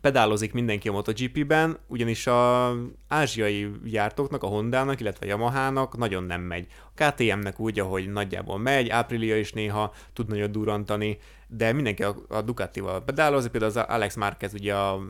pedálozik 0.00 0.52
mindenki 0.52 0.88
a 0.88 0.92
MotoGP-ben, 0.92 1.78
ugyanis 1.86 2.26
a 2.26 2.72
ázsiai 3.08 3.70
gyártóknak, 3.84 4.42
a 4.42 4.46
Hondának, 4.46 5.00
illetve 5.00 5.26
a 5.26 5.28
Yamahának 5.28 5.96
nagyon 5.96 6.24
nem 6.24 6.40
megy. 6.40 6.66
A 6.94 7.04
KTM-nek 7.04 7.60
úgy, 7.60 7.80
ahogy 7.80 8.12
nagyjából 8.12 8.58
megy, 8.58 8.90
Aprilia 8.90 9.38
is 9.38 9.52
néha 9.52 9.92
tud 10.12 10.28
nagyon 10.28 10.52
durantani, 10.52 11.18
de 11.46 11.72
mindenki 11.72 12.02
a, 12.02 12.16
a 12.28 12.42
Ducatival 12.42 13.04
pedálozik, 13.04 13.50
például 13.50 13.72
az 13.72 13.84
Alex 13.88 14.14
Márquez 14.14 14.54
ugye 14.54 14.74
a 14.74 15.00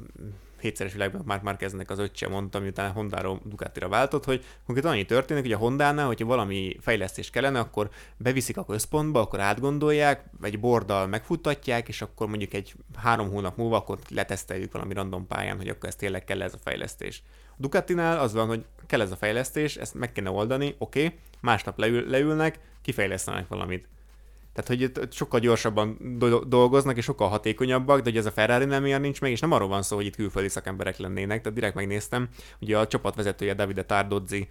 hétszeres 0.61 0.93
világban 0.93 1.23
Mark 1.25 1.43
Marqueznek 1.43 1.91
az 1.91 1.99
öccse 1.99 2.29
mondta, 2.29 2.59
miután 2.59 2.93
Hondáról 2.93 3.41
Ducatira 3.45 3.89
váltott, 3.89 4.25
hogy 4.25 4.45
konkrétan 4.65 4.93
annyi 4.93 5.05
történik, 5.05 5.43
hogy 5.43 5.53
a 5.53 5.57
Hondánál, 5.57 6.07
hogyha 6.07 6.27
valami 6.27 6.77
fejlesztés 6.81 7.31
kellene, 7.31 7.59
akkor 7.59 7.91
beviszik 8.17 8.57
a 8.57 8.65
központba, 8.65 9.21
akkor 9.21 9.41
átgondolják, 9.41 10.25
egy 10.43 10.61
borddal 10.61 11.07
megfuttatják, 11.07 11.89
és 11.89 12.03
akkor 12.03 12.29
mondjuk 12.29 12.55
egy 12.55 12.75
három 12.97 13.31
hónap 13.31 13.57
múlva 13.57 13.77
akkor 13.77 13.99
leteszteljük 14.09 14.73
valami 14.73 14.95
random 14.95 15.27
pályán, 15.27 15.57
hogy 15.57 15.69
akkor 15.69 15.89
ez 15.89 15.97
tényleg 15.97 16.25
kell 16.25 16.43
ez 16.43 16.55
a 16.55 16.59
fejlesztés. 16.65 17.23
A 17.51 17.57
Ducatinál 17.57 18.19
az 18.19 18.33
van, 18.33 18.47
hogy 18.47 18.65
kell 18.87 19.01
ez 19.01 19.11
a 19.11 19.17
fejlesztés, 19.17 19.77
ezt 19.77 19.95
meg 19.95 20.13
kéne 20.13 20.31
oldani, 20.31 20.75
oké, 20.79 21.05
okay, 21.05 21.19
másnap 21.41 21.79
leül, 21.79 22.09
leülnek, 22.09 22.61
kifejlesztenek 22.83 23.49
valamit 23.49 23.89
tehát, 24.63 24.93
hogy 24.95 25.13
sokkal 25.13 25.41
gyorsabban 25.41 26.17
do- 26.19 26.49
dolgoznak, 26.49 26.97
és 26.97 27.05
sokkal 27.05 27.29
hatékonyabbak, 27.29 27.97
de 27.97 28.11
hogy 28.11 28.17
ez 28.17 28.27
a 28.27 28.31
Ferrari 28.31 28.65
nem 28.65 28.87
ilyen 28.87 29.01
nincs 29.01 29.21
meg, 29.21 29.31
és 29.31 29.41
nem 29.41 29.53
arról 29.53 29.69
van 29.69 29.83
szó, 29.83 29.97
hogy 29.97 30.07
itt 30.07 30.17
külföldi 30.17 30.49
szakemberek 30.49 30.99
lennének, 30.99 31.41
tehát 31.41 31.59
direkt 31.59 31.75
megnéztem, 31.75 32.29
ugye 32.61 32.79
a 32.79 32.87
csapatvezetője 32.87 33.55
Davide 33.55 33.85
Tardozzi 33.85 34.49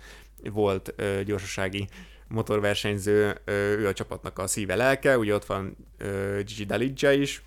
volt 0.51 0.93
ö, 0.95 1.23
gyorsasági 1.23 1.87
motorversenyző, 2.27 3.37
ö, 3.45 3.51
ő 3.51 3.87
a 3.87 3.93
csapatnak 3.93 4.39
a 4.39 4.47
szíve 4.47 4.75
lelke, 4.75 5.17
ugye 5.17 5.33
ott 5.33 5.45
van 5.45 5.77
ö, 5.97 6.39
Gigi 6.45 6.65
Daliggia 6.65 7.11
is, 7.11 7.43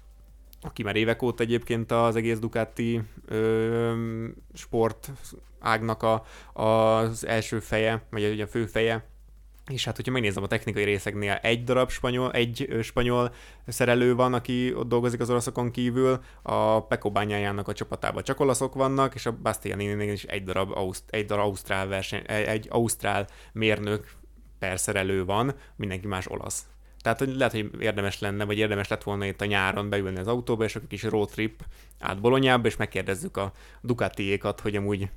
aki 0.62 0.82
már 0.82 0.96
évek 0.96 1.22
óta 1.22 1.42
egyébként 1.42 1.92
az 1.92 2.16
egész 2.16 2.38
Ducati 2.38 3.00
ö, 3.26 4.26
sport 4.54 5.10
ágnak 5.60 6.02
a, 6.02 6.24
az 6.52 7.26
első 7.26 7.60
feje, 7.60 8.02
vagy 8.10 8.40
a 8.40 8.46
fő 8.46 8.66
feje, 8.66 9.04
és 9.70 9.84
hát, 9.84 9.96
hogyha 9.96 10.12
megnézem 10.12 10.42
a 10.42 10.46
technikai 10.46 10.84
részeknél, 10.84 11.32
egy 11.42 11.64
darab 11.64 11.90
spanyol, 11.90 12.32
egy 12.32 12.78
spanyol 12.82 13.34
szerelő 13.66 14.14
van, 14.14 14.34
aki 14.34 14.74
ott 14.74 14.88
dolgozik 14.88 15.20
az 15.20 15.30
olaszokon 15.30 15.70
kívül, 15.70 16.20
a 16.42 16.86
Peko 16.86 17.10
bányájának 17.10 17.68
a 17.68 17.72
csapatában 17.72 18.22
csak 18.22 18.40
olaszok 18.40 18.74
vannak, 18.74 19.14
és 19.14 19.26
a 19.26 19.32
Bastianini 19.42 20.04
is 20.04 20.24
egy 20.24 20.44
darab, 20.44 20.70
Auszt, 20.72 21.04
egy 21.10 21.26
darab 21.26 21.44
ausztrál, 21.44 21.86
verseny, 21.86 22.22
egy 22.26 22.66
ausztrál 22.70 23.26
mérnök 23.52 24.10
per 24.58 24.78
szerelő 24.78 25.24
van, 25.24 25.54
mindenki 25.76 26.06
más 26.06 26.26
olasz. 26.26 26.64
Tehát 27.02 27.18
hogy 27.18 27.36
lehet, 27.36 27.52
hogy 27.52 27.70
érdemes 27.78 28.18
lenne, 28.18 28.44
vagy 28.44 28.58
érdemes 28.58 28.88
lett 28.88 29.02
volna 29.02 29.24
itt 29.24 29.40
a 29.40 29.44
nyáron 29.44 29.88
beülni 29.88 30.18
az 30.18 30.26
autóba, 30.26 30.64
és 30.64 30.76
akkor 30.76 30.88
kis 30.88 31.02
road 31.02 31.28
trip 31.30 31.64
át 31.98 32.20
Bolonyába, 32.20 32.66
és 32.66 32.76
megkérdezzük 32.76 33.36
a 33.36 33.52
Ducatiékat, 33.80 34.60
hogy 34.60 34.76
amúgy 34.76 35.08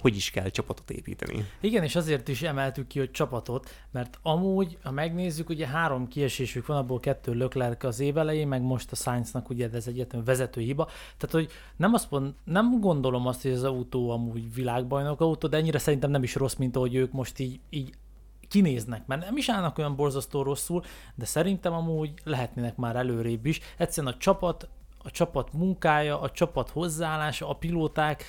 hogy 0.00 0.16
is 0.16 0.30
kell 0.30 0.48
csapatot 0.48 0.90
építeni. 0.90 1.46
Igen, 1.60 1.82
és 1.82 1.96
azért 1.96 2.28
is 2.28 2.42
emeltük 2.42 2.86
ki, 2.86 2.98
hogy 2.98 3.10
csapatot, 3.10 3.70
mert 3.90 4.18
amúgy, 4.22 4.78
ha 4.82 4.90
megnézzük, 4.90 5.48
ugye 5.48 5.66
három 5.66 6.08
kiesésük 6.08 6.66
van, 6.66 6.76
abból 6.76 7.00
kettő 7.00 7.34
Leclerc 7.34 7.84
az 7.84 8.00
év 8.00 8.18
elején, 8.18 8.48
meg 8.48 8.62
most 8.62 8.92
a 8.92 8.96
Sainznak 8.96 9.48
ugye 9.48 9.68
ez 9.72 9.86
egyetlen 9.86 10.24
vezető 10.24 10.60
hiba. 10.60 10.84
Tehát, 11.16 11.30
hogy 11.30 11.48
nem, 11.76 11.94
azt 11.94 12.10
mond, 12.10 12.34
nem 12.44 12.80
gondolom 12.80 13.26
azt, 13.26 13.42
hogy 13.42 13.52
az 13.52 13.64
autó 13.64 14.10
amúgy 14.10 14.54
világbajnok 14.54 15.20
autó, 15.20 15.48
de 15.48 15.56
ennyire 15.56 15.78
szerintem 15.78 16.10
nem 16.10 16.22
is 16.22 16.34
rossz, 16.34 16.54
mint 16.54 16.76
ahogy 16.76 16.94
ők 16.94 17.12
most 17.12 17.38
így, 17.38 17.60
így 17.70 17.94
kinéznek, 18.48 19.06
mert 19.06 19.24
nem 19.24 19.36
is 19.36 19.48
állnak 19.48 19.78
olyan 19.78 19.96
borzasztó 19.96 20.42
rosszul, 20.42 20.82
de 21.14 21.24
szerintem 21.24 21.72
amúgy 21.72 22.12
lehetnének 22.24 22.76
már 22.76 22.96
előrébb 22.96 23.46
is. 23.46 23.60
Egyszerűen 23.76 24.12
a 24.12 24.16
csapat, 24.16 24.68
a 24.98 25.10
csapat 25.10 25.52
munkája, 25.52 26.20
a 26.20 26.30
csapat 26.30 26.70
hozzáállása, 26.70 27.48
a 27.48 27.54
pilóták, 27.54 28.24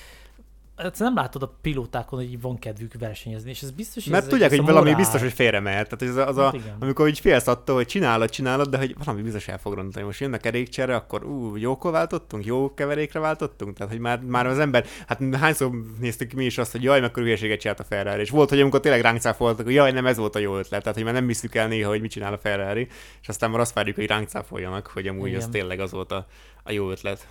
hát 0.76 0.98
nem 0.98 1.14
látod 1.14 1.42
a 1.42 1.54
pilótákon, 1.60 2.18
hogy 2.18 2.40
van 2.40 2.58
kedvük 2.58 2.92
versenyezni, 2.98 3.50
és 3.50 3.62
ez 3.62 3.70
biztos, 3.70 4.04
Mert 4.04 4.22
ez 4.22 4.28
tudják, 4.28 4.50
hogy 4.50 4.58
valami 4.60 4.78
morál. 4.78 4.96
biztos, 4.96 5.20
hogy 5.20 5.32
félre 5.32 5.60
mehet. 5.60 5.88
Tehát 5.88 6.16
ez 6.16 6.28
az 6.28 6.36
a, 6.36 6.44
Hát 6.44 6.54
igen. 6.54 6.76
amikor 6.80 7.08
így 7.08 7.20
félsz 7.20 7.46
attól, 7.46 7.74
hogy 7.76 7.86
csinálod, 7.86 8.30
csinálod, 8.30 8.68
de 8.68 8.78
hogy 8.78 8.94
valami 9.04 9.22
biztos 9.22 9.48
el 9.48 9.58
fog 9.58 9.74
rontani. 9.74 10.04
Most 10.04 10.20
jön 10.20 10.32
a 10.32 10.36
kerékcsere, 10.38 10.94
akkor 10.94 11.24
ú, 11.24 11.56
jókor 11.56 11.92
váltottunk, 11.92 12.44
jó 12.44 12.74
keverékre 12.74 13.20
váltottunk. 13.20 13.76
Tehát, 13.76 13.92
hogy 13.92 14.00
már, 14.00 14.20
már 14.20 14.46
az 14.46 14.58
ember, 14.58 14.86
hát 15.06 15.36
hányszor 15.36 15.70
néztük 16.00 16.32
mi 16.32 16.44
is 16.44 16.58
azt, 16.58 16.72
hogy 16.72 16.82
jaj, 16.82 17.00
mekkora 17.00 17.24
hülyeséget 17.24 17.60
csinált 17.60 17.80
a 17.80 17.84
Ferrari. 17.84 18.20
És 18.20 18.30
volt, 18.30 18.48
hogy 18.48 18.60
amikor 18.60 18.80
tényleg 18.80 19.00
ránk 19.00 19.20
cáfoltak, 19.20 19.64
hogy 19.64 19.74
jaj, 19.74 19.92
nem 19.92 20.06
ez 20.06 20.16
volt 20.16 20.34
a 20.34 20.38
jó 20.38 20.56
ötlet. 20.58 20.80
Tehát, 20.82 20.96
hogy 20.96 21.04
már 21.04 21.14
nem 21.14 21.26
visszük 21.26 21.54
el 21.54 21.68
néha, 21.68 21.88
hogy 21.90 22.00
mit 22.00 22.10
csinál 22.10 22.32
a 22.32 22.38
Ferrari. 22.38 22.88
És 23.22 23.28
aztán 23.28 23.50
már 23.50 23.60
azt 23.60 23.74
várjuk, 23.74 23.96
hogy 23.96 24.06
ránk 24.06 24.28
cáfoljanak, 24.28 24.86
hogy 24.86 25.06
amúgy 25.06 25.28
Igen. 25.28 25.40
az 25.40 25.48
tényleg 25.50 25.80
az 25.80 25.90
volt 25.90 26.12
a, 26.12 26.26
a 26.62 26.72
jó 26.72 26.90
ötlet. 26.90 27.26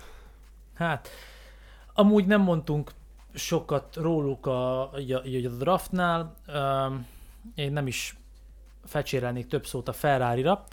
Hát, 0.74 1.08
amúgy 1.94 2.26
nem 2.26 2.40
mondtunk 2.40 2.90
sokat 3.34 3.96
róluk 3.96 4.46
a, 4.46 4.92
a, 4.92 4.98
a 5.44 5.48
draftnál, 5.58 6.34
én 7.54 7.72
nem 7.72 7.86
is 7.86 8.16
fecsérelnék 8.84 9.46
több 9.46 9.66
szót 9.66 9.88
a 9.88 9.92
Ferrari-ra, 9.92 10.64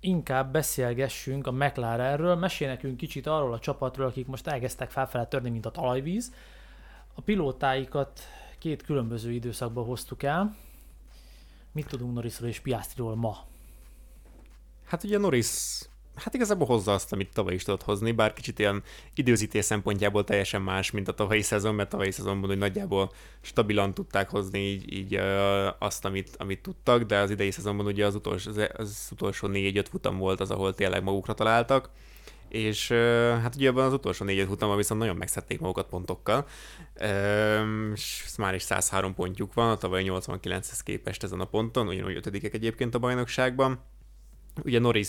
inkább 0.00 0.52
beszélgessünk 0.52 1.46
a 1.46 1.52
McLarenről, 1.52 2.34
mesél 2.34 2.68
nekünk 2.68 2.96
kicsit 2.96 3.26
arról 3.26 3.52
a 3.52 3.58
csapatról, 3.58 4.06
akik 4.06 4.26
most 4.26 4.46
elkezdtek 4.46 4.90
felfele 4.90 5.26
törni, 5.26 5.50
mint 5.50 5.66
a 5.66 5.70
talajvíz. 5.70 6.32
A 7.14 7.20
pilótáikat 7.20 8.20
két 8.58 8.82
különböző 8.82 9.32
időszakban 9.32 9.84
hoztuk 9.84 10.22
el. 10.22 10.56
Mit 11.72 11.86
tudunk 11.86 12.14
Norrisról 12.14 12.48
és 12.48 12.60
Piastriról 12.60 13.16
ma? 13.16 13.36
Hát 14.84 15.04
ugye 15.04 15.18
Norris, 15.18 15.80
hát 16.14 16.34
igazából 16.34 16.66
hozza 16.66 16.92
azt, 16.92 17.12
amit 17.12 17.32
tavaly 17.32 17.54
is 17.54 17.62
tudott 17.62 17.82
hozni, 17.82 18.12
bár 18.12 18.32
kicsit 18.32 18.58
ilyen 18.58 18.82
időzítés 19.14 19.64
szempontjából 19.64 20.24
teljesen 20.24 20.62
más, 20.62 20.90
mint 20.90 21.08
a 21.08 21.14
tavalyi 21.14 21.42
szezon, 21.42 21.74
mert 21.74 21.88
tavalyi 21.88 22.10
szezonban 22.10 22.48
hogy 22.48 22.58
nagyjából 22.58 23.12
stabilan 23.40 23.94
tudták 23.94 24.30
hozni 24.30 24.58
így, 24.58 24.92
így 24.92 25.14
azt, 25.78 26.04
amit, 26.04 26.36
amit 26.38 26.62
tudtak, 26.62 27.02
de 27.02 27.18
az 27.18 27.30
idei 27.30 27.50
szezonban 27.50 27.86
ugye 27.86 28.06
az 28.06 28.14
utolsó, 28.14 28.50
az, 28.76 29.08
utolsó 29.10 29.48
4-5 29.50 29.84
futam 29.90 30.18
volt 30.18 30.40
az, 30.40 30.50
ahol 30.50 30.74
tényleg 30.74 31.02
magukra 31.02 31.34
találtak, 31.34 31.90
és 32.48 32.88
hát 33.42 33.54
ugye 33.54 33.68
abban 33.68 33.84
az 33.84 33.92
utolsó 33.92 34.24
4-5 34.28 34.44
futamban 34.46 34.76
viszont 34.76 35.00
nagyon 35.00 35.16
megszedték 35.16 35.60
magukat 35.60 35.88
pontokkal, 35.88 36.46
és 37.94 38.26
már 38.38 38.54
is 38.54 38.62
103 38.62 39.14
pontjuk 39.14 39.54
van, 39.54 39.70
a 39.70 39.76
tavaly 39.76 40.04
89-hez 40.06 40.80
képest 40.84 41.22
ezen 41.22 41.40
a 41.40 41.44
ponton, 41.44 41.88
ugyanúgy 41.88 42.16
ötödikek 42.16 42.54
egyébként 42.54 42.94
a 42.94 42.98
bajnokságban, 42.98 43.80
Ugye 44.64 44.78
Norris 44.78 45.08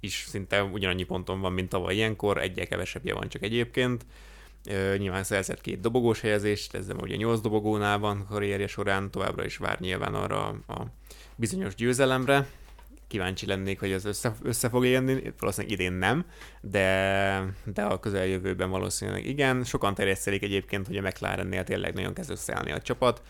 is 0.00 0.24
szinte 0.28 0.62
ugyanannyi 0.62 1.02
ponton 1.04 1.40
van, 1.40 1.52
mint 1.52 1.68
tavaly 1.68 1.94
ilyenkor, 1.94 2.38
egyel 2.38 2.66
kevesebbje 2.66 3.14
van 3.14 3.28
csak 3.28 3.42
egyébként. 3.42 4.06
Nyilván 4.96 5.24
szerzett 5.24 5.60
két 5.60 5.80
dobogós 5.80 6.20
helyezést, 6.20 6.74
ezzel 6.74 6.96
ugye 6.96 7.16
nyolc 7.16 7.40
dobogónál 7.40 7.98
van 7.98 8.26
karrierje 8.26 8.66
során, 8.66 9.10
továbbra 9.10 9.44
is 9.44 9.56
vár 9.56 9.80
nyilván 9.80 10.14
arra 10.14 10.46
a 10.46 10.86
bizonyos 11.36 11.74
győzelemre. 11.74 12.48
Kíváncsi 13.06 13.46
lennék, 13.46 13.80
hogy 13.80 13.90
ez 13.90 14.04
össze, 14.04 14.34
össze 14.42 14.68
fog 14.68 14.84
élni, 14.84 15.32
valószínűleg 15.38 15.78
idén 15.78 15.92
nem, 15.92 16.26
de, 16.60 17.54
de 17.64 17.82
a 17.82 18.00
közeljövőben 18.00 18.70
valószínűleg 18.70 19.26
igen. 19.26 19.64
Sokan 19.64 19.94
terjesztelik 19.94 20.42
egyébként, 20.42 20.86
hogy 20.86 20.96
a 20.96 21.02
McLarennél 21.02 21.64
tényleg 21.64 21.94
nagyon 21.94 22.14
kezd 22.14 22.30
összeállni 22.30 22.72
a 22.72 22.80
csapat, 22.80 23.22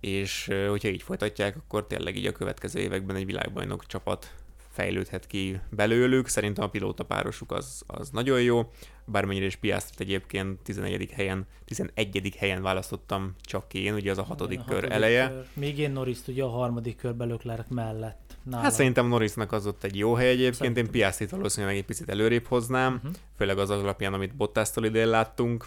és 0.00 0.50
hogyha 0.68 0.88
így 0.88 1.02
folytatják, 1.02 1.56
akkor 1.56 1.86
tényleg 1.86 2.16
így 2.16 2.26
a 2.26 2.32
következő 2.32 2.80
években 2.80 3.16
egy 3.16 3.26
világbajnok 3.26 3.86
csapat 3.86 4.32
fejlődhet 4.72 5.26
ki 5.26 5.60
belőlük. 5.70 6.28
Szerintem 6.28 6.64
a 6.64 6.68
pilóta 6.68 7.04
párosuk 7.04 7.52
az, 7.52 7.82
az 7.86 8.10
nagyon 8.10 8.42
jó, 8.42 8.70
bármennyire 9.04 9.44
is 9.46 9.56
Piastrit 9.56 10.00
egyébként 10.00 10.60
11. 10.62 11.10
helyen, 11.10 11.46
11. 11.64 12.34
helyen 12.38 12.62
választottam 12.62 13.34
csak 13.40 13.74
én, 13.74 13.94
ugye 13.94 14.10
az 14.10 14.18
a 14.18 14.22
hatodik 14.22 14.60
A 14.60 14.64
kör 14.64 14.74
hatodik 14.74 14.94
eleje. 14.94 15.28
Kör. 15.28 15.46
Még 15.54 15.78
én 15.78 15.90
Norris 15.90 16.18
ugye 16.26 16.42
a 16.42 16.48
harmadik 16.48 16.96
körbe 16.96 17.24
Leclerc 17.24 17.66
mellett. 17.68 18.36
Nálam. 18.42 18.62
Hát 18.62 18.72
szerintem 18.72 19.06
Norrisnak 19.08 19.52
az 19.52 19.66
ott 19.66 19.84
egy 19.84 19.96
jó 19.96 20.14
hely 20.14 20.28
egyébként, 20.28 20.54
Szerintem. 20.54 20.84
én 20.84 20.90
Piastrit 20.90 21.30
valószínűleg 21.30 21.76
egy 21.76 21.84
picit 21.84 22.08
előrébb 22.10 22.46
hoznám, 22.46 22.94
Uh-huh. 22.94 23.12
főleg 23.36 23.58
az 23.58 23.70
alapján, 23.70 24.14
amit 24.14 24.34
Bottas-tól 24.36 24.84
idén 24.84 25.08
láttunk, 25.08 25.66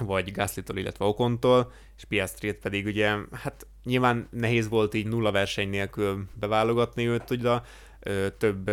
vagy 0.00 0.32
Gasly-tól, 0.32 0.76
illetve 0.76 1.04
Okontól, 1.04 1.72
és 1.96 2.04
Piastrit 2.04 2.56
pedig 2.58 2.86
ugye, 2.86 3.14
hát 3.32 3.66
nyilván 3.84 4.28
nehéz 4.30 4.68
volt 4.68 4.94
így 4.94 5.06
nulla 5.06 5.30
verseny 5.30 5.68
nélkül 5.68 6.24
beválogatni 6.40 7.06
őt, 7.06 7.30
ugye 7.30 7.50
több, 8.38 8.68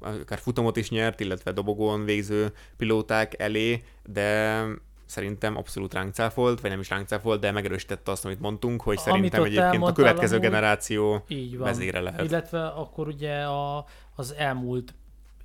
akár 0.00 0.38
futamot 0.38 0.76
is 0.76 0.90
nyert, 0.90 1.20
illetve 1.20 1.52
dobogón 1.52 2.04
végző 2.04 2.52
pilóták 2.76 3.40
elé, 3.40 3.82
de 4.04 4.62
szerintem 5.06 5.56
abszolút 5.56 5.94
ránk 5.94 6.14
cáfolt, 6.14 6.60
vagy 6.60 6.70
nem 6.70 6.80
is 6.80 6.90
ránk 6.90 7.08
cáfolt, 7.08 7.40
de 7.40 7.50
megerősítette 7.50 8.10
azt, 8.10 8.24
amit 8.24 8.40
mondtunk, 8.40 8.82
hogy 8.82 8.98
Amit 9.04 9.12
szerintem 9.12 9.44
egyébként 9.44 9.82
a 9.82 9.92
következő 9.92 10.36
amúgy, 10.36 10.48
generáció 10.48 11.24
Így 11.28 11.56
van. 11.56 11.66
vezére 11.66 12.00
lehet. 12.00 12.24
Illetve 12.24 12.66
akkor 12.66 13.06
ugye 13.06 13.42
a, 13.42 13.84
az 14.14 14.34
elmúlt 14.34 14.94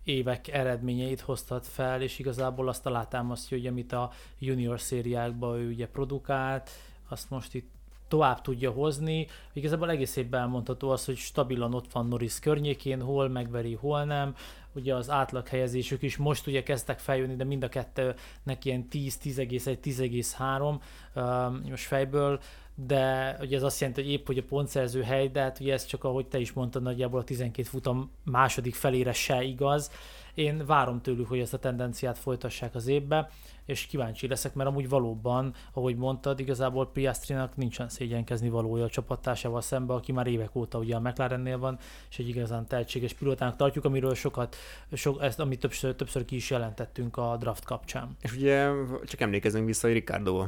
évek 0.04 0.48
eredményeit 0.48 1.22
hoztat 1.22 1.68
fel, 1.68 2.02
és 2.02 2.20
igazából 2.20 2.68
azt 2.68 2.86
alátámasztja, 2.86 3.58
hogy 3.58 3.68
amit 3.68 3.92
a 3.92 4.12
junior 4.40 4.80
szériákban 4.80 5.60
ő 5.60 5.68
ugye 5.68 5.88
produkált, 5.88 6.70
azt 7.10 7.30
most 7.30 7.54
itt 7.54 7.72
tovább 8.14 8.42
tudja 8.42 8.72
hozni. 8.72 9.28
Igazából 9.54 9.90
egész 9.90 10.16
évben 10.16 10.42
elmondható 10.42 10.90
az, 10.90 11.06
hogy 11.06 11.18
stabilan 11.18 11.74
ott 11.74 11.92
van 11.92 12.08
Norris 12.08 12.40
környékén, 12.40 13.02
hol 13.02 13.30
megveri, 13.30 13.74
hol 13.74 14.04
nem. 14.04 14.36
Ugye 14.74 14.96
az 14.96 15.10
átlag 15.10 15.48
helyezésük 15.48 16.02
is 16.02 16.18
most 16.18 16.48
ugye 16.48 16.64
kezdtek 16.64 17.00
feljönni, 17.00 17.36
de 17.36 17.44
mind 17.44 17.64
a 17.64 17.70
kettőnek 17.70 18.66
ilyen 18.66 18.88
10, 18.88 19.18
10,1, 19.24 19.78
10,3 19.84 20.80
um, 21.16 21.70
most 21.70 21.84
fejből, 21.84 22.40
de 22.76 23.36
ugye 23.42 23.56
ez 23.56 23.64
azt 23.64 23.80
jelenti, 23.80 24.02
hogy 24.02 24.12
épp 24.12 24.26
hogy 24.26 24.38
a 24.38 24.44
pontszerző 24.44 25.02
hely, 25.02 25.28
de 25.28 25.42
hát 25.42 25.60
ugye 25.60 25.74
ez 25.74 25.86
csak 25.86 26.04
ahogy 26.04 26.28
te 26.28 26.40
is 26.40 26.54
mondtad, 26.54 26.82
nagyjából 26.84 27.20
a 27.20 27.24
12 27.24 27.68
futam 27.68 28.12
második 28.24 28.76
felére 28.76 29.14
se 29.14 29.44
igaz. 29.44 29.92
Én 30.34 30.66
várom 30.66 31.02
tőlük, 31.02 31.28
hogy 31.28 31.40
ezt 31.40 31.54
a 31.54 31.60
tendenciát 31.60 32.18
folytassák 32.18 32.76
az 32.76 32.88
évbe, 32.88 33.30
és 33.66 33.86
kíváncsi 33.86 34.28
leszek, 34.28 34.54
mert 34.54 34.70
amúgy 34.70 34.90
valóban, 34.90 35.54
ahogy 35.74 35.96
mondtad, 35.96 36.40
igazából 36.40 36.92
Piastrinak 36.92 37.56
nincsen 37.56 37.90
szégyenkezni 37.90 38.50
valója 38.50 38.84
a 38.84 38.90
csapattársával 38.90 39.62
szemben, 39.62 39.98
aki 39.98 40.12
már 40.12 40.28
évek 40.28 40.56
óta 40.56 40.78
ugye 40.78 40.96
a 40.96 41.00
McLarennél 41.00 41.58
van, 41.58 41.78
és 42.10 42.20
egy 42.20 42.30
igazán 42.30 42.68
tehetséges 42.68 43.14
pilótának 43.14 43.56
tartjuk, 43.56 43.86
amiről 43.86 44.16
sokat, 44.16 44.56
sok, 44.94 45.22
ezt, 45.22 45.40
amit 45.40 45.60
többször, 45.60 45.96
többször 45.96 46.26
ki 46.26 46.36
is 46.36 46.50
jelentettünk 46.50 47.18
a 47.18 47.38
draft 47.40 47.66
kapcsán. 47.66 48.16
És 48.22 48.36
ugye 48.36 48.70
csak 49.06 49.22
emlékezünk 49.22 49.66
vissza, 49.66 49.88
hogy 49.88 49.96
Ricardo 49.96 50.46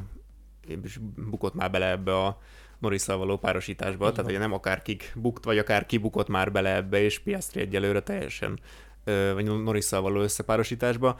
is 0.83 0.99
bukott 1.29 1.53
már 1.53 1.71
bele 1.71 1.89
ebbe 1.89 2.23
a 2.23 2.37
norris 2.79 3.05
való 3.05 3.37
párosításba, 3.37 4.07
Így 4.07 4.13
tehát 4.13 4.29
ugye 4.29 4.39
nem 4.39 4.53
akár 4.53 4.81
kik 4.81 5.13
bukt, 5.15 5.43
vagy 5.43 5.57
akár 5.57 5.85
ki 5.85 5.97
bukott 5.97 6.27
már 6.27 6.51
bele 6.51 6.75
ebbe, 6.75 7.01
és 7.01 7.19
Piastri 7.19 7.61
egyelőre 7.61 8.01
teljesen, 8.01 8.59
vagy 9.05 9.45
norris 9.45 9.89
való 9.89 10.21
összepárosításba, 10.21 11.19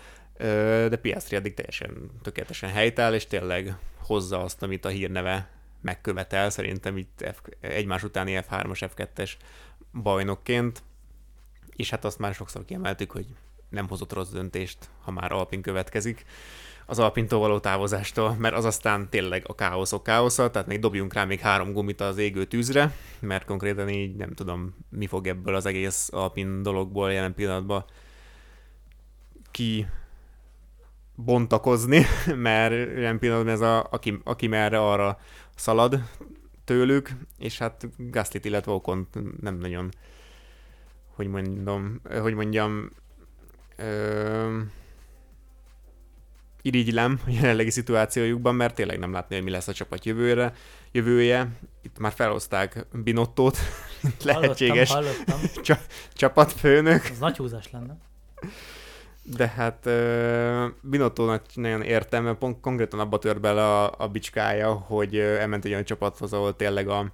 de 0.90 0.96
Piastri 0.96 1.36
eddig 1.36 1.54
teljesen 1.54 2.12
tökéletesen 2.22 2.70
helytáll, 2.70 3.14
és 3.14 3.28
tényleg 3.28 3.78
hozza 3.98 4.44
azt, 4.44 4.64
amit 4.64 4.86
a 4.86 4.90
hírneve 4.90 5.50
megkövetel, 5.82 6.50
szerintem 6.50 6.98
itt 6.98 7.26
F, 7.34 7.42
egymás 7.60 8.04
utáni 8.04 8.40
F3-as, 8.50 8.90
F2-es 8.96 9.32
bajnokként, 9.94 10.84
és 11.76 11.90
hát 11.90 12.06
azt 12.06 12.20
már 12.20 12.34
sokszor 12.34 12.66
kiemeltük, 12.66 13.12
hogy 13.12 13.26
nem 13.70 13.88
hozott 13.88 14.14
rossz 14.14 14.30
döntést, 14.30 14.90
ha 15.02 15.12
már 15.12 15.32
Alpin 15.32 15.62
következik 15.62 16.26
az 16.86 17.00
Alpintól 17.00 17.40
való 17.40 17.60
távozástól, 17.60 18.36
mert 18.40 18.56
az 18.56 18.66
aztán 18.66 19.10
tényleg 19.10 19.44
a 19.48 19.56
káoszok 19.56 20.04
káosza, 20.04 20.52
tehát 20.52 20.68
még 20.68 20.80
dobjunk 20.80 21.14
rá 21.14 21.24
még 21.24 21.40
három 21.40 21.74
gumit 21.74 22.02
az 22.02 22.18
égő 22.18 22.46
tűzre, 22.46 22.96
mert 23.20 23.46
konkrétan 23.46 23.90
így 23.90 24.16
nem 24.16 24.34
tudom, 24.34 24.76
mi 24.90 25.08
fog 25.08 25.28
ebből 25.28 25.56
az 25.56 25.66
egész 25.66 26.10
Alpin 26.12 26.62
dologból 26.62 27.12
jelen 27.12 27.34
pillanatban 27.34 27.86
ki 29.52 29.88
bontakozni, 31.16 32.06
mert 32.36 32.74
jelen 32.74 33.20
pillanatban 33.20 33.54
ez 33.54 33.62
a, 33.62 33.88
aki, 33.92 34.22
aki 34.24 34.48
merre 34.48 34.80
arra 34.80 35.20
szalad 35.56 36.04
tőlük, 36.64 37.10
és 37.38 37.58
hát 37.58 37.88
Gaslit, 37.98 38.46
illetve 38.46 38.72
Okon 38.72 39.08
nem 39.42 39.58
nagyon, 39.58 39.90
hogy 41.16 41.28
mondom, 41.28 42.02
hogy 42.22 42.34
mondjam, 42.34 42.92
ö, 43.76 44.60
irigylem 46.66 47.20
a 47.28 47.30
jelenlegi 47.30 47.70
szituációjukban, 47.70 48.56
mert 48.56 48.76
tényleg 48.76 49.00
nem 49.00 49.12
látni, 49.12 49.36
hogy 49.36 49.44
mi 49.44 49.52
lesz 49.52 49.68
a 49.68 49.74
csapat 49.74 50.06
jövőre, 50.06 50.54
jövője. 50.92 51.48
Itt 51.82 52.00
már 52.00 52.12
felhozták 52.12 52.86
Binottót, 53.04 53.58
mint 54.04 54.24
lehetséges 54.24 54.92
Hallottam, 54.92 55.40
hallottam. 55.40 55.78
csapatfőnök, 56.14 57.02
Az 57.12 57.18
nagy 57.20 57.38
húzás 57.38 57.72
lenne. 57.72 57.98
de 59.24 59.48
hát 59.48 59.86
uh, 59.86 60.66
Binottónak 60.82 61.46
nagyon 61.54 61.82
értem, 61.82 62.24
mert 62.24 62.38
pont 62.38 62.60
konkrétan 62.60 63.00
abba 63.00 63.20
tör 63.20 63.40
bele 63.40 63.64
a, 63.64 63.94
a 63.98 64.08
bicskája, 64.08 64.74
hogy 64.74 65.18
elment 65.18 65.66
egy 65.66 65.72
olyan 65.72 65.86
csapathoz, 65.86 66.34
ahol 66.34 66.56
tényleg 66.56 66.88
a, 66.88 67.12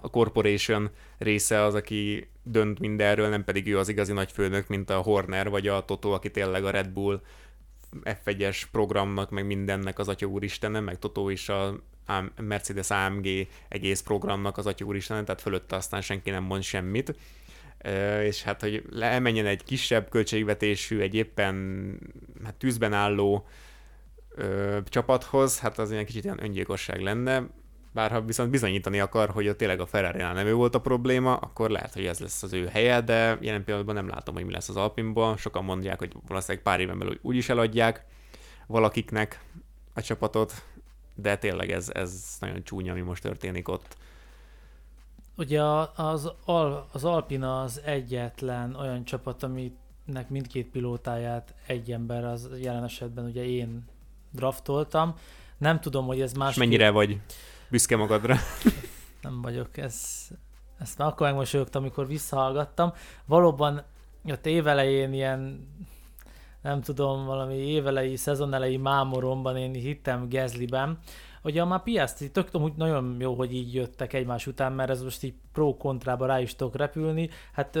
a 0.00 0.10
corporation 0.10 0.90
része 1.18 1.62
az, 1.62 1.74
aki 1.74 2.28
dönt 2.42 2.78
mindenről, 2.78 3.28
nem 3.28 3.44
pedig 3.44 3.66
ő 3.68 3.78
az 3.78 3.88
igazi 3.88 4.12
nagyfőnök, 4.12 4.68
mint 4.68 4.90
a 4.90 4.96
Horner 4.96 5.48
vagy 5.50 5.68
a 5.68 5.84
Toto, 5.84 6.10
aki 6.10 6.30
tényleg 6.30 6.64
a 6.64 6.70
Red 6.70 6.88
Bull 6.88 7.20
F1-es 8.04 8.62
programnak, 8.72 9.30
meg 9.30 9.46
mindennek 9.46 9.98
az 9.98 10.08
Atya 10.08 10.26
Úristene, 10.26 10.80
meg 10.80 10.98
Totó 10.98 11.28
is 11.28 11.48
a 11.48 11.80
Mercedes 12.36 12.90
AMG 12.90 13.26
egész 13.68 14.00
programnak 14.00 14.58
az 14.58 14.66
Atya 14.66 14.84
Úristene, 14.84 15.24
tehát 15.24 15.40
fölötte 15.40 15.76
aztán 15.76 16.00
senki 16.00 16.30
nem 16.30 16.42
mond 16.42 16.62
semmit. 16.62 17.14
És 18.22 18.42
hát, 18.42 18.60
hogy 18.60 18.82
lemenjen 18.90 19.46
egy 19.46 19.64
kisebb 19.64 20.08
költségvetésű, 20.08 21.00
egy 21.00 21.14
éppen 21.14 21.98
hát 22.44 22.54
tűzben 22.54 22.92
álló 22.92 23.46
ö, 24.30 24.78
csapathoz, 24.84 25.58
hát 25.58 25.78
az 25.78 25.90
egy 25.90 26.06
kicsit 26.06 26.24
ilyen 26.24 26.42
öngyilkosság 26.42 27.00
lenne, 27.00 27.46
bár 27.96 28.10
ha 28.10 28.20
viszont 28.20 28.50
bizonyítani 28.50 29.00
akar, 29.00 29.30
hogy 29.30 29.48
ott 29.48 29.56
tényleg 29.56 29.80
a 29.80 29.86
ferrari 29.86 30.18
nem 30.18 30.46
ő 30.46 30.54
volt 30.54 30.74
a 30.74 30.80
probléma, 30.80 31.36
akkor 31.36 31.70
lehet, 31.70 31.92
hogy 31.92 32.06
ez 32.06 32.18
lesz 32.18 32.42
az 32.42 32.52
ő 32.52 32.66
helye, 32.66 33.00
de 33.00 33.38
jelen 33.40 33.64
pillanatban 33.64 33.94
nem 33.94 34.08
látom, 34.08 34.34
hogy 34.34 34.44
mi 34.44 34.52
lesz 34.52 34.68
az 34.68 34.76
Alpinban. 34.76 35.36
Sokan 35.36 35.64
mondják, 35.64 35.98
hogy 35.98 36.12
valószínűleg 36.28 36.62
pár 36.62 36.80
éven 36.80 36.98
belül 36.98 37.18
úgy 37.22 37.36
is 37.36 37.48
eladják 37.48 38.04
valakiknek 38.66 39.44
a 39.94 40.00
csapatot, 40.00 40.52
de 41.14 41.36
tényleg 41.36 41.70
ez, 41.70 41.90
ez 41.94 42.36
nagyon 42.40 42.62
csúnya, 42.62 42.92
ami 42.92 43.00
most 43.00 43.22
történik 43.22 43.68
ott. 43.68 43.96
Ugye 45.36 45.62
az, 45.94 46.32
Al, 46.44 46.88
az 46.92 47.04
Alpina 47.04 47.60
az 47.60 47.80
egyetlen 47.84 48.74
olyan 48.74 49.04
csapat, 49.04 49.42
aminek 49.42 50.28
mindkét 50.28 50.66
pilótáját 50.66 51.54
egy 51.66 51.92
ember, 51.92 52.24
az 52.24 52.48
jelen 52.60 52.84
esetben 52.84 53.24
ugye 53.24 53.44
én 53.44 53.84
draftoltam. 54.30 55.14
Nem 55.58 55.80
tudom, 55.80 56.06
hogy 56.06 56.20
ez 56.20 56.32
más. 56.32 56.50
És 56.50 56.56
mennyire 56.56 56.90
vagy 56.90 57.20
büszke 57.68 57.96
magadra? 57.96 58.36
Nem 59.22 59.42
vagyok, 59.42 59.76
ez, 59.76 60.28
ezt 60.78 60.98
már 60.98 61.08
akkor 61.08 61.26
megmosolyogtam, 61.26 61.82
amikor 61.82 62.06
visszahallgattam. 62.06 62.92
Valóban 63.24 63.82
ott 64.24 64.46
évelején 64.46 65.12
ilyen 65.12 65.68
nem 66.62 66.80
tudom, 66.80 67.24
valami 67.24 67.54
évelei, 67.54 68.16
szezonelei 68.16 68.76
mámoromban 68.76 69.56
én 69.56 69.72
hittem 69.72 70.28
Gezliben, 70.28 70.98
Ugye 71.46 71.64
már 71.64 71.82
Piastri, 71.82 72.30
tök 72.30 72.48
hogy 72.50 72.72
nagyon 72.76 73.16
jó, 73.20 73.34
hogy 73.34 73.54
így 73.54 73.74
jöttek 73.74 74.12
egymás 74.12 74.46
után, 74.46 74.72
mert 74.72 74.90
ez 74.90 75.02
most 75.02 75.22
így 75.22 75.34
pro-kontrába 75.52 76.26
rá 76.26 76.40
is 76.40 76.54
tudok 76.54 76.76
repülni. 76.76 77.30
Hát 77.52 77.78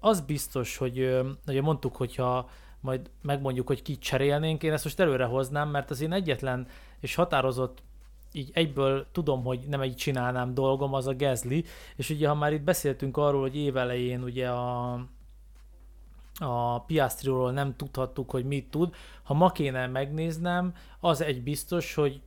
az 0.00 0.20
biztos, 0.20 0.76
hogy 0.76 1.18
ugye 1.46 1.62
mondtuk, 1.62 1.96
hogyha 1.96 2.48
majd 2.80 3.10
megmondjuk, 3.22 3.66
hogy 3.66 3.82
kit 3.82 4.00
cserélnénk, 4.00 4.62
én 4.62 4.72
ezt 4.72 4.84
most 4.84 5.00
előre 5.00 5.24
hoznám, 5.24 5.68
mert 5.68 5.90
az 5.90 6.00
én 6.00 6.12
egyetlen 6.12 6.66
és 7.00 7.14
határozott 7.14 7.82
így 8.32 8.50
egyből 8.54 9.06
tudom, 9.12 9.44
hogy 9.44 9.60
nem 9.68 9.80
egy 9.80 9.94
csinálnám 9.94 10.54
dolgom, 10.54 10.94
az 10.94 11.06
a 11.06 11.14
Gezli, 11.14 11.64
és 11.96 12.10
ugye 12.10 12.28
ha 12.28 12.34
már 12.34 12.52
itt 12.52 12.62
beszéltünk 12.62 13.16
arról, 13.16 13.40
hogy 13.40 13.56
évelején 13.56 14.22
ugye 14.22 14.48
a, 14.48 14.92
a 16.38 16.80
Piastriról 16.86 17.52
nem 17.52 17.76
tudhattuk, 17.76 18.30
hogy 18.30 18.44
mit 18.44 18.70
tud, 18.70 18.94
ha 19.22 19.34
ma 19.34 19.50
kéne 19.50 19.86
megnéznem, 19.86 20.74
az 21.00 21.20
egy 21.20 21.42
biztos, 21.42 21.94
hogy 21.94 22.20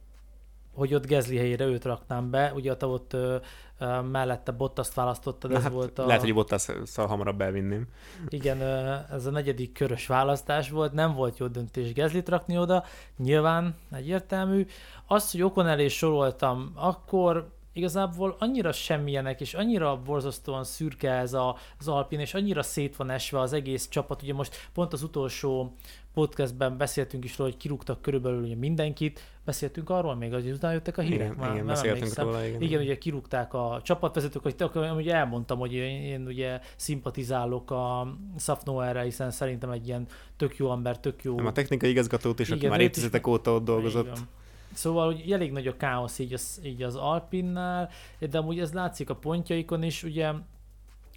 hogy 0.74 0.94
ott 0.94 1.06
Gezli 1.06 1.38
helyére 1.38 1.66
őt 1.66 1.86
raknám 1.86 2.30
be, 2.30 2.52
ugye 2.56 2.76
te 2.76 2.86
ott 2.86 3.14
ö, 3.14 3.36
ö, 3.80 4.02
mellette 4.02 4.52
Bottaszt 4.52 4.94
választottad, 4.94 5.52
ez 5.52 5.64
hát 5.64 5.72
volt 5.72 6.00
a... 6.00 6.06
Lehet, 6.06 6.22
hogy 6.22 6.34
Bottas 6.34 6.68
hamarabb 6.96 7.42
elvinném. 7.42 7.88
Igen, 8.28 8.62
ö, 8.62 8.96
ez 9.12 9.26
a 9.26 9.32
negyedik 9.32 9.74
körös 9.74 10.08
választás 10.08 10.70
volt, 10.70 10.94
nem 10.94 11.14
volt 11.14 11.38
jó 11.38 11.48
döntés 11.48 11.94
Gezlit 11.94 12.30
rakni 12.30 12.58
oda, 12.58 12.84
nyilván 13.18 13.76
egyértelmű. 13.92 14.66
Azt, 15.08 15.32
hogy 15.32 15.42
Okon 15.42 15.68
elé 15.68 15.88
soroltam, 15.88 16.72
akkor 16.76 17.60
igazából 17.74 18.36
annyira 18.40 18.72
semmilyenek, 18.72 19.42
és 19.42 19.54
annyira 19.54 20.02
borzasztóan 20.02 20.64
szürke 20.64 21.12
ez 21.12 21.34
a, 21.34 21.56
az 21.80 21.88
Alpin, 21.88 22.20
és 22.20 22.34
annyira 22.34 22.64
szét 22.64 22.96
van 22.96 23.10
esve 23.10 23.40
az 23.40 23.54
egész 23.54 23.88
csapat. 23.88 24.22
Ugye 24.22 24.34
most 24.34 24.70
pont 24.74 24.94
az 24.94 25.04
utolsó 25.04 25.76
podcastben 26.14 26.78
beszéltünk 26.78 27.24
is 27.24 27.38
róla, 27.38 27.50
hogy 27.50 27.60
kirúgtak 27.60 28.02
körülbelül 28.02 28.44
ugye 28.44 28.56
mindenkit, 28.56 29.20
beszéltünk 29.46 29.90
arról 29.90 30.16
még, 30.16 30.34
hogy 30.34 30.50
utána 30.50 30.74
jöttek 30.74 30.98
a 30.98 31.02
hírek. 31.02 31.26
Igen, 31.26 31.38
már, 31.38 31.54
igen 31.54 31.66
beszéltünk 31.66 32.16
róla, 32.16 32.46
igen. 32.46 32.62
Igen, 32.62 32.82
ugye 32.82 32.98
kirúgták 32.98 33.54
a 33.54 33.80
csapatvezetők, 33.84 34.42
hogy 34.42 34.56
ugye 34.96 35.14
elmondtam, 35.14 35.60
hogy 35.60 35.74
én, 35.74 36.02
én 36.02 36.26
ugye 36.26 36.60
szimpatizálok 36.76 37.72
a 37.72 38.16
Szafnoerre, 38.38 39.02
hiszen 39.02 39.32
szerintem 39.32 39.70
egy 39.70 39.88
ilyen 39.88 40.08
tök 40.38 40.58
jó 40.58 40.72
ember, 40.72 41.00
tök 41.00 41.24
jó... 41.24 41.36
Nem, 41.36 41.46
a 41.46 41.52
technikai 41.52 41.90
igazgatót 41.90 42.40
is, 42.40 42.48
igen, 42.48 42.60
aki 42.60 42.68
már 42.68 42.82
évtizedek 42.82 43.28
óta 43.28 43.54
ott 43.54 43.66
dolgozott. 43.66 44.06
Igen. 44.06 44.28
Szóval 44.74 45.06
hogy 45.06 45.32
elég 45.32 45.52
nagy 45.52 45.68
a 45.68 45.78
káosz 45.78 46.20
így 46.20 46.34
az, 46.34 46.62
így 46.64 46.84
az 46.84 46.96
Alpinnál, 46.96 47.90
de 48.30 48.38
amúgy 48.38 48.60
ez 48.60 48.74
látszik 48.74 49.10
a 49.10 49.16
pontjaikon 49.16 49.84
is, 49.84 50.04
ugye, 50.04 50.32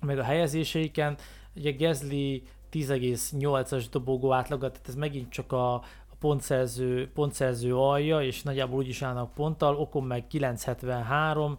meg 0.01 0.18
a 0.18 0.22
helyezéseiken, 0.22 1.16
ugye 1.57 1.70
Gezli 1.70 2.42
10,8-as 2.75 3.85
dobogó 3.91 4.33
átlagat, 4.33 4.72
tehát 4.72 4.89
ez 4.89 4.95
megint 4.95 5.31
csak 5.31 5.53
a, 5.53 5.75
a 5.75 6.16
pontszerző, 6.18 7.11
pontszerző 7.14 7.77
alja, 7.77 8.22
és 8.22 8.43
nagyjából 8.43 8.79
úgy 8.79 8.89
is 8.89 9.03
állnak 9.03 9.35
ponttal, 9.35 9.77
Okon 9.77 10.05
meg 10.05 10.27
973. 10.27 11.57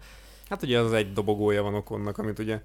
Hát 0.50 0.64
ugye 0.64 0.80
az 0.80 0.94
egy 0.94 1.14
dobogója 1.14 1.64
van 1.64 1.74
Okonnak, 1.74 2.18
amit 2.18 2.40
ugye 2.40 2.62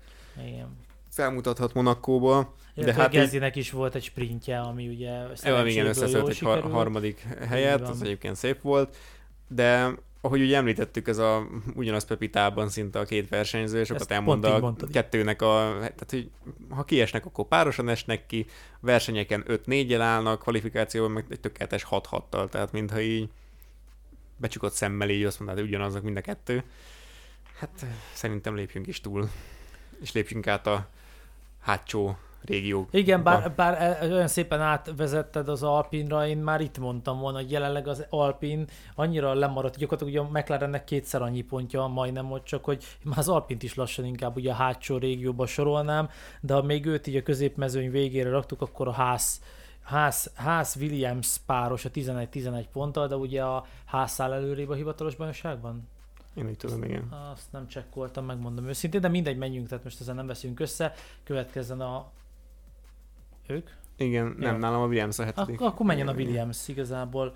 Igen. 0.46 0.76
felmutathat 1.10 1.74
Monakóból. 1.74 2.54
De 2.74 2.94
hát 2.94 3.10
Gezinek 3.10 3.56
így... 3.56 3.62
is 3.62 3.70
volt 3.70 3.94
egy 3.94 4.02
sprintje, 4.02 4.60
ami 4.60 4.88
ugye 4.88 5.10
Jó, 5.44 5.64
igen, 5.64 5.86
összeszedett 5.86 6.28
egy 6.28 6.38
har- 6.38 6.70
harmadik 6.70 7.26
helyet, 7.48 7.88
az 7.88 8.02
egyébként 8.02 8.36
szép 8.36 8.60
volt, 8.60 8.96
de 9.48 9.94
ahogy 10.20 10.40
ugye 10.40 10.56
említettük, 10.56 11.08
ez 11.08 11.18
a 11.18 11.46
ugyanaz 11.74 12.04
Pepitában 12.04 12.68
szinte 12.68 12.98
a 12.98 13.04
két 13.04 13.28
versenyző, 13.28 13.80
és 13.80 13.90
akkor 13.90 14.06
elmond 14.08 14.44
a 14.44 14.58
mondtad. 14.58 14.90
kettőnek 14.90 15.42
a, 15.42 15.76
tehát 15.78 16.06
hogy 16.08 16.30
ha 16.68 16.84
kiesnek, 16.84 17.26
akkor 17.26 17.46
párosan 17.46 17.88
esnek 17.88 18.26
ki, 18.26 18.46
versenyeken 18.80 19.44
5-4-jel 19.48 20.00
állnak, 20.00 20.40
kvalifikációban 20.40 21.10
meg 21.10 21.24
egy 21.28 21.40
tökéletes 21.40 21.86
6-6-tal, 21.90 22.48
tehát 22.48 22.72
mintha 22.72 23.00
így 23.00 23.28
becsukott 24.36 24.72
szemmel 24.72 25.10
így 25.10 25.24
azt 25.24 25.38
mondod, 25.38 25.58
hogy 25.58 25.66
ugyanazok 25.66 26.02
mind 26.02 26.16
a 26.16 26.20
kettő. 26.20 26.64
Hát 27.58 27.86
szerintem 28.12 28.54
lépjünk 28.54 28.86
is 28.86 29.00
túl, 29.00 29.30
és 30.00 30.12
lépjünk 30.12 30.46
át 30.46 30.66
a 30.66 30.88
hátsó 31.60 32.18
régió. 32.44 32.88
Igen, 32.90 33.22
bár, 33.22 33.52
bár 33.52 33.82
e, 33.82 34.12
olyan 34.12 34.28
szépen 34.28 34.60
átvezetted 34.60 35.48
az 35.48 35.62
Alpinra, 35.62 36.26
én 36.26 36.38
már 36.38 36.60
itt 36.60 36.78
mondtam 36.78 37.18
volna, 37.18 37.38
hogy 37.38 37.50
jelenleg 37.50 37.88
az 37.88 38.06
Alpin 38.08 38.66
annyira 38.94 39.34
lemaradt, 39.34 39.76
gyakorlatilag 39.76 40.24
ugye 40.24 40.38
a 40.38 40.40
McLarennek 40.40 40.84
kétszer 40.84 41.22
annyi 41.22 41.42
pontja 41.42 41.86
majdnem 41.86 42.28
hogy 42.28 42.42
csak 42.42 42.64
hogy 42.64 42.84
már 43.02 43.18
az 43.18 43.28
Alpint 43.28 43.62
is 43.62 43.74
lassan 43.74 44.04
inkább 44.04 44.36
ugye 44.36 44.50
a 44.50 44.54
hátsó 44.54 44.96
régióba 44.96 45.46
sorolnám, 45.46 46.08
de 46.40 46.54
ha 46.54 46.62
még 46.62 46.86
őt 46.86 47.06
így 47.06 47.16
a 47.16 47.22
középmezőny 47.22 47.90
végére 47.90 48.30
raktuk, 48.30 48.62
akkor 48.62 48.88
a 48.88 48.92
ház 48.92 49.40
Ház, 49.82 50.30
Ház 50.34 50.76
Williams 50.80 51.38
páros 51.46 51.84
a 51.84 51.90
11-11 51.90 52.64
ponttal, 52.72 53.06
de 53.06 53.16
ugye 53.16 53.42
a 53.42 53.64
ház 53.84 54.12
száll 54.12 54.32
előrébb 54.32 54.68
a 54.68 54.74
hivatalos 54.74 55.14
bajnokságban? 55.14 55.88
Én 56.34 56.46
úgy 56.46 56.56
tudom, 56.56 56.82
igen. 56.82 57.08
Azt 57.32 57.52
nem 57.52 57.68
csekkoltam, 57.68 58.24
megmondom 58.24 58.68
őszintén, 58.68 59.00
de 59.00 59.08
mindegy, 59.08 59.36
menjünk, 59.36 59.68
tehát 59.68 59.84
most 59.84 60.00
ezen 60.00 60.14
nem 60.14 60.26
veszünk 60.26 60.60
össze. 60.60 60.94
Következzen 61.24 61.80
a 61.80 62.10
ők? 63.50 63.68
Igen, 63.96 64.34
nem, 64.38 64.52
ja. 64.52 64.58
nálam 64.58 64.82
a 64.82 64.86
Williams 64.86 65.18
a 65.18 65.24
hetedik. 65.24 65.60
Ak- 65.60 65.72
akkor 65.72 65.86
menjen 65.86 66.08
a 66.08 66.12
Williams 66.12 66.68
igazából. 66.68 67.34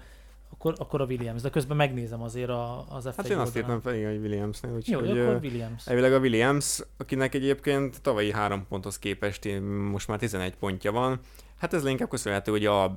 Akkor, 0.51 0.75
akkor 0.79 1.01
a 1.01 1.05
Williams, 1.05 1.43
de 1.43 1.51
közben 1.51 1.77
megnézem 1.77 2.23
azért 2.23 2.49
a, 2.49 2.85
az 2.89 3.09
f 3.12 3.17
Hát 3.17 3.29
én 3.29 3.39
azt 3.39 3.57
írtam 3.57 3.81
fel, 3.81 3.93
hogy 3.93 4.03
Williamsnél. 4.03 4.73
Úgy, 4.73 4.89
Jó, 4.89 4.99
hogy, 4.99 5.19
akkor 5.19 5.39
Williams. 5.43 5.87
Elvileg 5.87 6.12
a 6.12 6.19
Williams, 6.19 6.81
akinek 6.97 7.35
egyébként 7.35 8.03
tavalyi 8.03 8.33
három 8.33 8.67
ponthoz 8.69 8.99
képest 8.99 9.61
most 9.91 10.09
már 10.09 10.19
11 10.19 10.57
pontja 10.57 10.93
van. 10.93 11.21
Hát 11.59 11.75
ez 11.75 11.87
inkább 11.87 12.09
köszönhető 12.09 12.51
hogy 12.51 12.67
a 12.67 12.97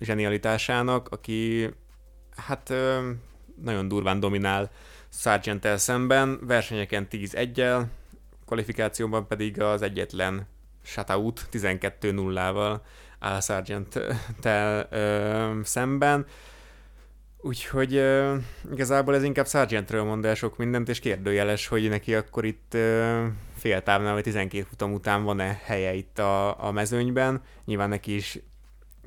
zsenialitásának, 0.00 1.08
aki 1.08 1.70
hát 2.36 2.72
nagyon 3.62 3.88
durván 3.88 4.20
dominál 4.20 4.70
sargent 5.08 5.68
szemben, 5.76 6.38
versenyeken 6.46 7.06
10-1-el, 7.10 7.84
kvalifikációban 8.46 9.26
pedig 9.26 9.60
az 9.60 9.82
egyetlen 9.82 10.46
shutout 10.86 11.48
12-0-val 11.52 12.80
áll 13.18 13.40
Sargent-tel 13.40 14.88
szemben. 15.62 16.26
Úgyhogy 17.40 17.94
ö, 17.94 18.36
igazából 18.72 19.14
ez 19.14 19.22
inkább 19.22 19.46
Sargentről 19.46 20.04
mond 20.04 20.24
el 20.24 20.34
sok 20.34 20.56
mindent, 20.56 20.88
és 20.88 20.98
kérdőjeles, 20.98 21.66
hogy 21.66 21.88
neki 21.88 22.14
akkor 22.14 22.44
itt 22.44 22.74
ö, 22.74 23.24
fél 23.56 23.82
távnál, 23.82 24.12
vagy 24.12 24.22
12 24.22 24.66
futam 24.68 24.92
után 24.92 25.24
van-e 25.24 25.60
helye 25.64 25.94
itt 25.94 26.18
a, 26.18 26.64
a 26.66 26.70
mezőnyben. 26.72 27.42
Nyilván 27.64 27.88
neki 27.88 28.14
is 28.14 28.38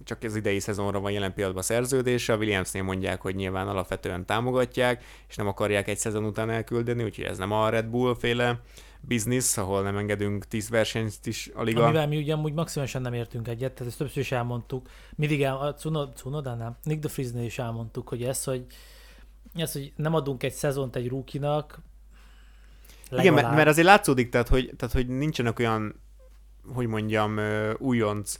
csak 0.03 0.23
az 0.23 0.35
idei 0.35 0.59
szezonra 0.59 0.99
van 0.99 1.11
jelen 1.11 1.33
pillanatban 1.33 1.63
szerződése, 1.63 2.33
a 2.33 2.37
Williamsnél 2.37 2.83
mondják, 2.83 3.21
hogy 3.21 3.35
nyilván 3.35 3.67
alapvetően 3.67 4.25
támogatják, 4.25 5.03
és 5.27 5.35
nem 5.35 5.47
akarják 5.47 5.87
egy 5.87 5.97
szezon 5.97 6.25
után 6.25 6.49
elküldeni, 6.49 7.03
úgyhogy 7.03 7.25
ez 7.25 7.37
nem 7.37 7.51
a 7.51 7.69
Red 7.69 7.85
Bull 7.85 8.15
féle 8.19 8.61
biznisz, 9.01 9.57
ahol 9.57 9.81
nem 9.81 9.97
engedünk 9.97 10.47
10 10.47 10.69
versenyt 10.69 11.25
is 11.25 11.49
a 11.53 11.63
liga. 11.63 11.83
Amivel 11.83 12.07
mi 12.07 12.17
ugye 12.17 12.33
amúgy 12.33 12.53
maximálisan 12.53 13.01
nem 13.01 13.13
értünk 13.13 13.47
egyet, 13.47 13.71
tehát 13.71 13.87
ezt 13.87 13.97
többször 13.97 14.21
is 14.21 14.31
elmondtuk. 14.31 14.89
Mindig 15.15 15.43
el, 15.43 15.57
a 15.57 15.73
Cunodánál, 16.13 16.77
Nick 16.83 16.99
de 17.01 17.07
Friesnél 17.07 17.43
is 17.45 17.59
elmondtuk, 17.59 18.09
hogy 18.09 18.23
ez, 18.23 18.43
hogy 18.43 18.65
ez, 19.55 19.71
hogy 19.71 19.93
nem 19.95 20.13
adunk 20.13 20.43
egy 20.43 20.53
szezont 20.53 20.95
egy 20.95 21.07
rúkinak, 21.07 21.79
Igen, 23.11 23.33
mert, 23.33 23.51
mert 23.51 23.67
azért 23.67 23.87
látszódik, 23.87 24.29
tehát 24.29 24.47
hogy, 24.47 24.73
tehát 24.77 24.95
hogy 24.95 25.07
nincsenek 25.07 25.59
olyan, 25.59 26.01
hogy 26.73 26.87
mondjam, 26.87 27.39
újonc 27.77 28.39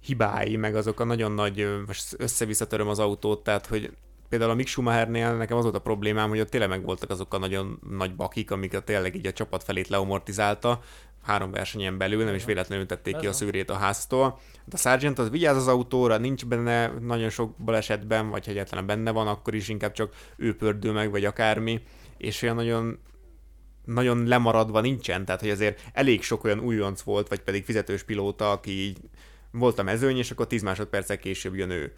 hibái, 0.00 0.56
meg 0.56 0.76
azok 0.76 1.00
a 1.00 1.04
nagyon 1.04 1.32
nagy, 1.32 1.82
most 1.86 2.14
össze-visszatöröm 2.18 2.88
az 2.88 2.98
autót, 2.98 3.42
tehát 3.42 3.66
hogy 3.66 3.92
például 4.28 4.50
a 4.50 4.54
Mick 4.54 4.68
Schumachernél 4.68 5.36
nekem 5.36 5.56
az 5.56 5.62
volt 5.62 5.76
a 5.76 5.80
problémám, 5.80 6.28
hogy 6.28 6.40
ott 6.40 6.50
tényleg 6.50 6.68
meg 6.68 6.84
voltak 6.84 7.10
azok 7.10 7.34
a 7.34 7.38
nagyon 7.38 7.80
nagy 7.90 8.16
bakik, 8.16 8.50
amik 8.50 8.78
tényleg 8.78 9.14
így 9.14 9.26
a 9.26 9.32
csapat 9.32 9.64
felét 9.64 9.88
leomortizálta, 9.88 10.80
három 11.22 11.50
versenyen 11.50 11.98
belül, 11.98 12.24
nem 12.24 12.34
is 12.34 12.44
véletlenül 12.44 12.86
tették 12.86 13.16
ki 13.16 13.26
a 13.26 13.32
szűrét 13.32 13.70
a 13.70 13.74
háztól. 13.74 14.38
De 14.64 14.76
a 14.76 14.78
Sargent 14.78 15.18
az 15.18 15.30
vigyáz 15.30 15.56
az 15.56 15.68
autóra, 15.68 16.16
nincs 16.16 16.46
benne 16.46 16.86
nagyon 16.86 17.30
sok 17.30 17.56
balesetben, 17.56 18.30
vagy 18.30 18.44
ha 18.44 18.50
egyáltalán 18.50 18.86
benne 18.86 19.10
van, 19.10 19.26
akkor 19.26 19.54
is 19.54 19.68
inkább 19.68 19.92
csak 19.92 20.14
ő 20.36 20.56
pördül 20.56 20.92
meg, 20.92 21.10
vagy 21.10 21.24
akármi, 21.24 21.82
és 22.16 22.42
olyan 22.42 22.56
nagyon 22.56 22.98
nagyon 23.84 24.26
lemaradva 24.26 24.80
nincsen, 24.80 25.24
tehát 25.24 25.40
hogy 25.40 25.50
azért 25.50 25.82
elég 25.92 26.22
sok 26.22 26.44
olyan 26.44 26.60
újonc 26.60 27.00
volt, 27.00 27.28
vagy 27.28 27.40
pedig 27.40 27.64
fizetős 27.64 28.02
pilóta, 28.02 28.50
aki 28.50 28.70
így 28.70 28.98
volt 29.50 29.78
a 29.78 29.82
mezőny, 29.82 30.16
és 30.16 30.30
akkor 30.30 30.46
10 30.46 30.62
másodperccel 30.62 31.18
később 31.18 31.54
jön 31.54 31.70
ő. 31.70 31.92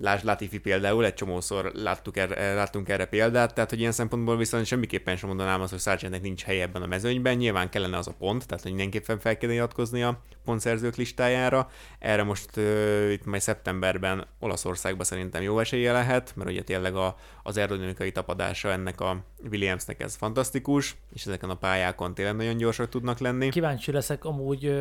Lásd 0.00 0.24
Latifi 0.24 0.58
például, 0.58 1.04
egy 1.04 1.14
csomószor 1.14 1.70
láttuk 1.74 2.16
erre, 2.16 2.54
láttunk 2.54 2.88
erre 2.88 3.04
példát, 3.04 3.54
tehát 3.54 3.70
hogy 3.70 3.78
ilyen 3.78 3.92
szempontból 3.92 4.36
viszont 4.36 4.66
semmiképpen 4.66 5.16
sem 5.16 5.28
mondanám 5.28 5.60
azt, 5.60 5.70
hogy 5.70 5.80
Sargentnek 5.80 6.22
nincs 6.22 6.42
helye 6.42 6.62
ebben 6.62 6.82
a 6.82 6.86
mezőnyben, 6.86 7.36
nyilván 7.36 7.68
kellene 7.68 7.96
az 7.96 8.08
a 8.08 8.14
pont, 8.18 8.46
tehát 8.46 8.62
hogy 8.62 8.72
mindenképpen 8.72 9.18
fel 9.18 9.36
kell 9.36 9.50
iratkozni 9.50 10.02
a 10.02 10.20
pontszerzők 10.44 10.96
listájára. 10.96 11.70
Erre 11.98 12.22
most 12.22 12.56
uh, 12.56 13.08
itt 13.12 13.24
majd 13.24 13.42
szeptemberben 13.42 14.26
Olaszországban 14.40 15.04
szerintem 15.04 15.42
jó 15.42 15.58
esélye 15.58 15.92
lehet, 15.92 16.32
mert 16.36 16.50
ugye 16.50 16.62
tényleg 16.62 16.94
a, 16.94 17.16
az 17.42 17.56
aerodinamikai 17.56 18.12
tapadása 18.12 18.70
ennek 18.70 19.00
a 19.00 19.24
Williamsnek 19.50 20.00
ez 20.00 20.14
fantasztikus, 20.14 20.96
és 21.14 21.24
ezeken 21.24 21.50
a 21.50 21.54
pályákon 21.54 22.14
tényleg 22.14 22.36
nagyon 22.36 22.56
gyorsak 22.56 22.88
tudnak 22.88 23.18
lenni. 23.18 23.48
Kíváncsi 23.48 23.92
leszek 23.92 24.24
amúgy 24.24 24.72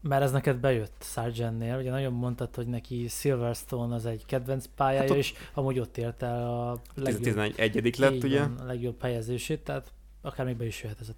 mert 0.00 0.22
ez 0.22 0.32
neked 0.32 0.56
bejött 0.56 0.96
Sargentnél, 1.00 1.78
ugye 1.78 1.90
nagyon 1.90 2.12
mondtad, 2.12 2.54
hogy 2.54 2.66
neki 2.66 3.06
Silverstone 3.08 3.94
az 3.94 4.06
egy 4.06 4.24
kedvenc 4.26 4.64
pályája, 4.74 5.00
hát 5.00 5.10
ott... 5.10 5.16
és 5.16 5.32
amúgy 5.54 5.78
ott 5.78 5.96
ért 5.96 6.22
el 6.22 6.48
a 6.48 6.80
legjobb, 6.94 7.22
11 7.22 7.98
lett, 7.98 8.24
ugye? 8.24 8.40
a 8.40 8.64
legjobb 8.64 9.02
helyezését, 9.02 9.60
tehát 9.60 9.92
akár 10.22 10.46
még 10.46 10.56
be 10.56 10.66
is 10.66 10.82
jöhet 10.82 11.00
ez. 11.00 11.10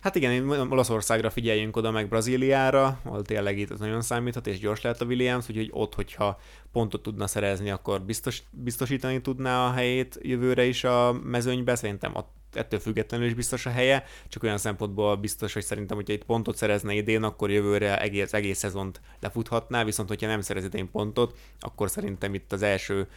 Hát 0.00 0.14
igen, 0.14 0.50
Olaszországra 0.50 1.30
figyeljünk 1.30 1.76
oda, 1.76 1.90
meg 1.90 2.08
Brazíliára, 2.08 3.00
ahol 3.04 3.22
tényleg 3.22 3.58
itt 3.58 3.70
az 3.70 3.78
nagyon 3.78 4.02
számíthat, 4.02 4.46
és 4.46 4.58
gyors 4.58 4.80
lehet 4.80 5.00
a 5.00 5.04
Williams, 5.04 5.48
úgyhogy 5.48 5.70
ott, 5.72 5.94
hogyha 5.94 6.38
pontot 6.72 7.02
tudna 7.02 7.26
szerezni, 7.26 7.70
akkor 7.70 8.02
biztos, 8.02 8.42
biztosítani 8.50 9.20
tudná 9.20 9.66
a 9.66 9.72
helyét 9.72 10.18
jövőre 10.22 10.64
is 10.64 10.84
a 10.84 11.12
mezőnybe. 11.12 11.74
Szerintem 11.74 12.14
ott 12.14 12.28
ettől 12.52 12.80
függetlenül 12.80 13.26
is 13.26 13.34
biztos 13.34 13.66
a 13.66 13.70
helye, 13.70 14.04
csak 14.28 14.42
olyan 14.42 14.58
szempontból 14.58 15.16
biztos, 15.16 15.52
hogy 15.52 15.64
szerintem, 15.64 15.96
hogyha 15.96 16.12
itt 16.12 16.24
pontot 16.24 16.56
szerezne 16.56 16.92
idén, 16.92 17.22
akkor 17.22 17.50
jövőre 17.50 18.00
egész, 18.00 18.32
egész 18.32 18.58
szezont 18.58 19.00
lefuthatná, 19.20 19.84
viszont 19.84 20.08
hogyha 20.08 20.26
nem 20.26 20.40
szerez 20.40 20.64
idén 20.64 20.90
pontot, 20.90 21.38
akkor 21.60 21.90
szerintem 21.90 22.34
itt 22.34 22.52
az 22.52 22.62
első 22.62 23.08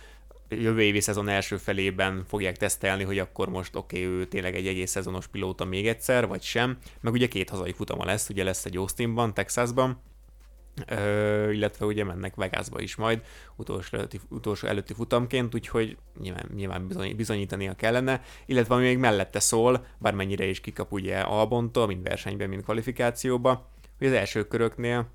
jövő 0.50 0.82
évi 0.82 1.00
szezon 1.00 1.30
első 1.30 1.58
felében 1.58 2.24
fogják 2.28 2.58
tesztelni, 2.58 3.04
hogy 3.04 3.20
akkor 3.20 3.50
most 3.50 3.76
oké, 3.76 4.06
okay, 4.06 4.18
ő 4.18 4.26
tényleg 4.26 4.56
egy 4.56 4.68
egész 4.68 4.92
szezonos 4.92 5.28
pilóta 5.28 5.66
még 5.66 5.88
egyszer, 5.88 6.28
vagy 6.28 6.42
sem. 6.42 6.78
Meg 7.02 7.14
ugye 7.14 7.28
két 7.28 7.50
hazai 7.50 7.72
futama 7.72 8.06
lesz, 8.06 8.30
ugye 8.30 8.44
lesz 8.44 8.66
egy 8.66 8.78
Austinban, 8.78 9.34
Texasban, 9.34 10.02
Ö, 10.88 11.52
illetve 11.52 11.86
ugye 11.86 12.04
mennek 12.04 12.36
Vegasba 12.36 12.80
is 12.80 12.96
majd 12.96 13.22
utolsó 13.56 13.98
előtti, 13.98 14.20
utolsó 14.30 14.68
előtti 14.68 14.94
futamként, 14.94 15.56
úgyhogy 15.56 15.98
nyilván, 16.20 16.50
nyilván 16.56 16.88
bizony, 16.88 17.16
bizonyítania 17.16 17.76
kellene, 17.76 18.22
illetve 18.46 18.76
ami 18.76 18.84
még 18.84 18.98
mellette 18.98 19.40
szól, 19.40 19.86
bármennyire 19.98 20.46
is 20.46 20.62
kikap 20.62 20.92
ugye 20.92 21.20
Albontól, 21.20 21.88
mind 21.88 22.04
versenyben, 22.04 22.50
mind 22.50 22.64
kvalifikációba, 22.64 23.70
hogy 23.98 24.08
az 24.08 24.14
első 24.14 24.48
köröknél 24.48 25.08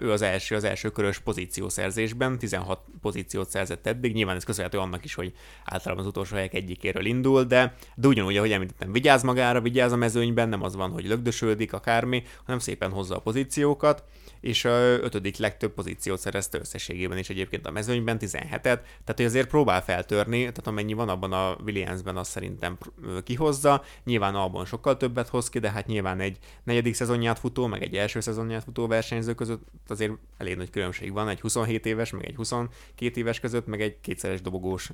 ő 0.00 0.10
az 0.10 0.22
első, 0.22 0.54
az 0.54 0.64
első 0.64 0.90
körös 0.90 1.18
pozíciószerzésben, 1.18 2.38
16 2.38 2.80
pozíciót 3.00 3.50
szerzett 3.50 3.86
eddig, 3.86 4.14
nyilván 4.14 4.36
ez 4.36 4.44
köszönhető 4.44 4.78
annak 4.78 5.04
is, 5.04 5.14
hogy 5.14 5.32
általában 5.64 6.04
az 6.04 6.10
utolsó 6.10 6.34
helyek 6.34 6.54
egyikéről 6.54 7.04
indul, 7.04 7.44
de, 7.44 7.74
de 7.94 8.08
ugyanúgy, 8.08 8.36
ahogy 8.36 8.52
említettem, 8.52 8.92
vigyáz 8.92 9.22
magára, 9.22 9.60
vigyáz 9.60 9.92
a 9.92 9.96
mezőnyben, 9.96 10.48
nem 10.48 10.62
az 10.62 10.76
van, 10.76 10.90
hogy 10.90 11.06
lögdösödik 11.06 11.72
akármi, 11.72 12.22
hanem 12.44 12.60
szépen 12.60 12.90
hozza 12.90 13.16
a 13.16 13.20
pozíciókat, 13.20 14.04
és 14.42 14.64
a 14.64 14.78
ötödik 14.80 15.36
legtöbb 15.36 15.72
pozíciót 15.72 16.18
szerezte 16.18 16.58
összességében 16.58 17.18
is 17.18 17.30
egyébként 17.30 17.66
a 17.66 17.70
mezőnyben, 17.70 18.16
17-et, 18.20 18.60
tehát 18.62 19.14
hogy 19.14 19.24
azért 19.24 19.48
próbál 19.48 19.82
feltörni, 19.82 20.38
tehát 20.38 20.66
amennyi 20.66 20.92
van 20.92 21.08
abban 21.08 21.32
a 21.32 21.56
Williamsben, 21.64 22.16
azt 22.16 22.30
szerintem 22.30 22.78
kihozza, 23.24 23.84
nyilván 24.04 24.34
abban 24.34 24.64
sokkal 24.64 24.96
többet 24.96 25.28
hoz 25.28 25.48
ki, 25.48 25.58
de 25.58 25.70
hát 25.70 25.86
nyilván 25.86 26.20
egy 26.20 26.38
negyedik 26.64 26.94
szezonját 26.94 27.38
futó, 27.38 27.66
meg 27.66 27.82
egy 27.82 27.96
első 27.96 28.20
szezonját 28.20 28.64
futó 28.64 28.86
versenyző 28.86 29.34
között 29.34 29.62
azért 29.88 30.12
elég 30.36 30.56
nagy 30.56 30.70
különbség 30.70 31.12
van, 31.12 31.28
egy 31.28 31.40
27 31.40 31.86
éves, 31.86 32.10
meg 32.10 32.24
egy 32.24 32.34
22 32.34 33.20
éves 33.20 33.40
között, 33.40 33.66
meg 33.66 33.80
egy 33.80 34.00
kétszeres 34.00 34.40
dobogós 34.40 34.90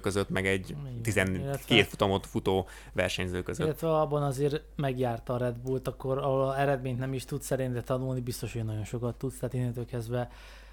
között, 0.00 0.28
meg 0.28 0.46
egy 0.46 0.76
12 1.02 1.82
futamot 1.82 2.26
futó 2.26 2.68
versenyző 2.92 3.42
között. 3.42 3.66
Illetve 3.66 3.98
abban 3.98 4.22
azért 4.22 4.62
megjárta 4.76 5.32
a 5.32 5.36
Red 5.36 5.58
Bullt, 5.58 5.88
akkor 5.88 6.18
ahol 6.18 6.56
eredményt 6.56 6.98
nem 6.98 7.12
is 7.12 7.24
tudsz 7.24 7.46
szerint 7.46 7.84
tanulni, 7.84 8.20
biztos, 8.20 8.52
hogy 8.52 8.64
nagyon 8.64 8.84
sokat 8.84 9.14
tudsz, 9.14 9.38
tehát 9.38 9.54
innentől 9.54 9.86
kezdve 9.86 10.30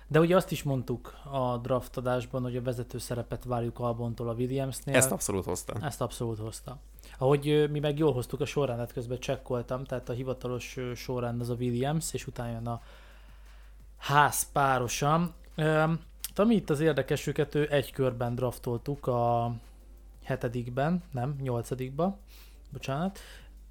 de 0.08 0.20
ugye 0.20 0.36
azt 0.36 0.52
is 0.52 0.64
mondtuk 0.64 1.14
a 1.32 1.58
draft 1.58 1.98
adásban, 1.98 2.42
hogy 2.42 2.56
a 2.56 2.62
vezető 2.62 2.98
szerepet 2.98 3.44
várjuk 3.44 3.80
Albontól 3.80 4.30
a 4.30 4.34
Williamsnél. 4.34 4.96
Ezt 4.96 5.12
abszolút 5.12 5.46
hozta. 5.46 5.74
Ezt 5.82 6.02
abszolút 6.02 6.40
hozta. 6.40 6.78
Ahogy 7.18 7.70
mi 7.72 7.80
meg 7.80 7.98
jól 7.98 8.14
hoztuk 8.14 8.42
a 8.42 8.46
sorrendet, 8.46 8.94
közben 8.94 9.20
csekkoltam, 9.20 9.84
tehát 9.84 10.10
a 10.10 10.14
hivatalos 10.14 10.78
sorrend 10.96 11.42
az 11.42 11.50
a 11.50 11.54
Williams, 11.54 12.14
és 12.14 12.28
utána 12.28 12.52
jön 12.52 12.68
a 12.68 12.82
ház 13.98 14.52
párosan. 14.52 15.34
Ami 16.40 16.56
itt 16.56 16.70
az 16.70 16.80
érdekes, 16.80 17.28
őket 17.28 17.56
ő 17.56 17.68
egy 17.72 17.92
körben 17.92 18.36
draftoltuk 18.36 19.08
a 19.08 19.54
hetedikben, 20.24 21.04
nem, 21.12 21.36
nyolcadikba, 21.42 22.18
bocsánat, 22.70 23.20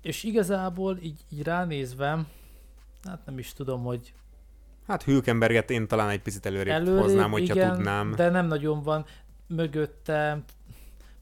és 0.03 0.23
igazából 0.23 0.99
így, 1.03 1.21
így 1.29 1.43
ránézve, 1.43 2.25
hát 3.05 3.21
nem 3.27 3.39
is 3.39 3.53
tudom, 3.53 3.83
hogy 3.83 4.13
Hát 4.87 5.03
Hülkenberget 5.03 5.71
én 5.71 5.87
talán 5.87 6.09
egy 6.09 6.23
picit 6.23 6.47
előrébb, 6.47 6.75
előrébb 6.75 7.03
hoznám, 7.03 7.31
hogyha 7.31 7.55
igen, 7.55 7.75
tudnám. 7.75 8.15
de 8.17 8.31
nem 8.31 8.47
nagyon 8.47 8.83
van 8.83 9.05
mögötte, 9.47 10.43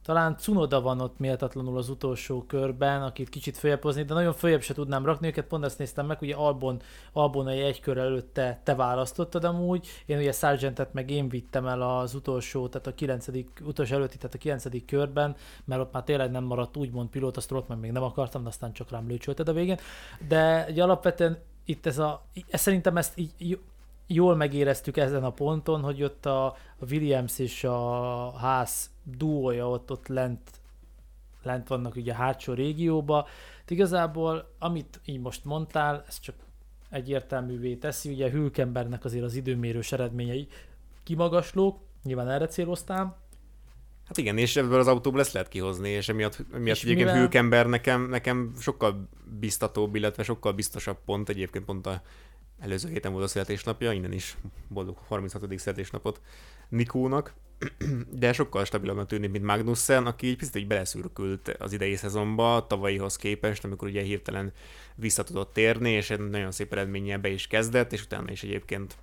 talán 0.05 0.37
Cunoda 0.37 0.81
van 0.81 1.01
ott 1.01 1.19
méltatlanul 1.19 1.77
az 1.77 1.89
utolsó 1.89 2.43
körben, 2.43 3.03
akit 3.03 3.29
kicsit 3.29 3.57
följebb 3.57 3.83
hozni, 3.83 4.03
de 4.03 4.15
nagyon 4.15 4.33
följebb 4.33 4.63
se 4.63 4.75
tudnám 4.75 5.05
rakni 5.05 5.27
őket, 5.27 5.47
pont 5.47 5.65
ezt 5.65 5.79
néztem 5.79 6.07
meg, 6.07 6.19
ugye 6.21 6.35
Albon, 6.35 6.81
Albonai 7.13 7.61
egy 7.61 7.81
kör 7.81 7.99
előtte 7.99 8.61
te 8.63 8.75
választottad 8.75 9.45
amúgy, 9.45 9.89
én 10.07 10.19
ugye 10.19 10.33
Sargentet 10.33 10.93
meg 10.93 11.11
én 11.11 11.29
vittem 11.29 11.67
el 11.67 11.83
az 11.83 12.15
utolsó, 12.15 12.69
tehát 12.69 12.87
a 12.87 12.95
9. 12.95 13.27
utolsó 13.65 13.95
előtti, 13.95 14.17
tehát 14.17 14.35
a 14.35 14.39
9. 14.39 14.85
körben, 14.87 15.37
mert 15.65 15.81
ott 15.81 15.93
már 15.93 16.03
tényleg 16.03 16.31
nem 16.31 16.45
maradt 16.45 16.77
úgymond 16.77 17.09
pilóta, 17.09 17.39
azt 17.39 17.53
ott 17.53 17.81
még 17.81 17.93
nem 17.93 18.03
akartam, 18.03 18.43
de 18.43 18.49
aztán 18.49 18.73
csak 18.73 18.91
rám 18.91 19.09
lőcsölted 19.09 19.49
a 19.49 19.53
végén, 19.53 19.79
de 20.29 20.67
egy 20.67 20.81
alapvetően 20.81 21.39
itt 21.65 21.87
ez 21.87 21.99
a, 21.99 22.25
ez 22.49 22.61
szerintem 22.61 22.97
ezt 22.97 23.19
így 23.19 23.59
jól 24.07 24.37
megéreztük 24.37 24.97
ezen 24.97 25.25
a 25.25 25.31
ponton, 25.31 25.81
hogy 25.81 26.03
ott 26.03 26.27
a 26.27 26.57
Williams 26.91 27.39
és 27.39 27.65
a 27.65 28.37
ház 28.37 28.91
duója 29.03 29.69
ott, 29.69 29.91
ott 29.91 30.07
lent, 30.07 30.51
lent 31.43 31.69
vannak 31.69 31.97
ugye 31.97 32.13
a 32.13 32.17
hátsó 32.17 32.53
régióba. 32.53 33.27
De 33.67 33.75
igazából, 33.75 34.55
amit 34.59 35.01
így 35.05 35.21
most 35.21 35.45
mondtál, 35.45 36.05
ez 36.09 36.21
csak 36.21 36.35
egyértelművé 36.91 37.75
teszi, 37.75 38.11
ugye 38.13 38.31
Hülkenbergnek 38.31 39.05
azért 39.05 39.25
az 39.25 39.35
időmérős 39.35 39.93
eredményei 39.93 40.49
kimagaslók, 41.03 41.79
nyilván 42.03 42.31
erre 42.31 42.47
céloztál, 42.47 43.23
Hát 44.07 44.17
igen, 44.17 44.39
és 44.39 44.57
ebből 44.57 44.79
az 44.79 44.87
autóból 44.87 45.21
ezt 45.21 45.33
lehet 45.33 45.49
kihozni, 45.49 45.89
és 45.89 46.09
emiatt, 46.09 46.45
emiatt 46.53 46.77
és 46.77 46.83
egyébként 46.83 47.07
mivel... 47.07 47.21
Hülkenberg 47.21 47.69
nekem, 47.69 48.09
nekem 48.09 48.53
sokkal 48.59 49.09
biztatóbb, 49.41 49.95
illetve 49.95 50.23
sokkal 50.23 50.53
biztosabb 50.53 50.99
pont, 51.05 51.29
egyébként 51.29 51.65
pont 51.65 51.87
a 51.87 52.03
előző 52.65 52.89
héten 52.89 53.13
volt 53.13 53.25
a 53.25 53.29
születésnapja, 53.29 53.93
innen 53.93 54.13
is 54.13 54.37
boldog 54.69 54.97
36. 55.07 55.59
születésnapot 55.59 56.21
Nikónak, 56.69 57.35
de 58.21 58.33
sokkal 58.33 58.65
stabilabbnak 58.65 59.07
tűnik, 59.07 59.31
mint 59.31 59.45
Magnussen, 59.45 60.07
aki 60.07 60.29
egy 60.29 60.37
picit 60.37 60.57
így 60.57 60.67
beleszürkült 60.67 61.49
az 61.49 61.73
idei 61.73 61.97
szezonba, 61.97 62.67
tavalyihoz 62.69 63.17
képest, 63.17 63.65
amikor 63.65 63.89
ugye 63.89 64.03
hirtelen 64.03 64.53
vissza 64.95 65.23
tudott 65.23 65.53
térni, 65.53 65.91
és 65.91 66.11
egy 66.11 66.29
nagyon 66.29 66.51
szép 66.53 66.73
eredménnyel 66.73 67.19
be 67.19 67.29
is 67.29 67.47
kezdett, 67.47 67.93
és 67.93 68.03
utána 68.03 68.31
is 68.31 68.43
egyébként 68.43 68.97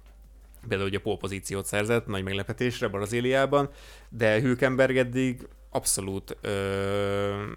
például 0.67 0.89
ugye 0.89 0.99
pozíciót 0.99 1.65
szerzett, 1.65 2.07
nagy 2.07 2.23
meglepetésre 2.23 2.87
Brazíliában, 2.87 3.69
de 4.09 4.41
Hülkenberg 4.41 4.97
eddig 4.97 5.47
abszolút 5.69 6.37
ö, 6.41 7.51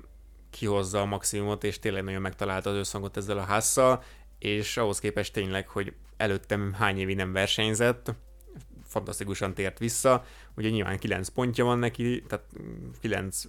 kihozza 0.51 1.01
a 1.01 1.05
maximumot, 1.05 1.65
és 1.65 1.79
tényleg 1.79 2.05
nagyon 2.05 2.21
megtalálta 2.21 2.71
az 2.71 2.77
összhangot 2.77 3.17
ezzel 3.17 3.39
a 3.39 3.43
házzal, 3.43 4.03
és 4.45 4.77
ahhoz 4.77 4.99
képest 4.99 5.33
tényleg, 5.33 5.69
hogy 5.69 5.93
előttem 6.17 6.73
hány 6.73 6.99
évi 6.99 7.15
nem 7.15 7.33
versenyzett, 7.33 8.15
fantasztikusan 8.87 9.55
tért 9.55 9.79
vissza. 9.79 10.25
Ugye 10.57 10.69
nyilván 10.69 10.99
9 10.99 11.29
pontja 11.29 11.65
van 11.65 11.79
neki, 11.79 12.23
tehát 12.29 12.45
9 13.01 13.43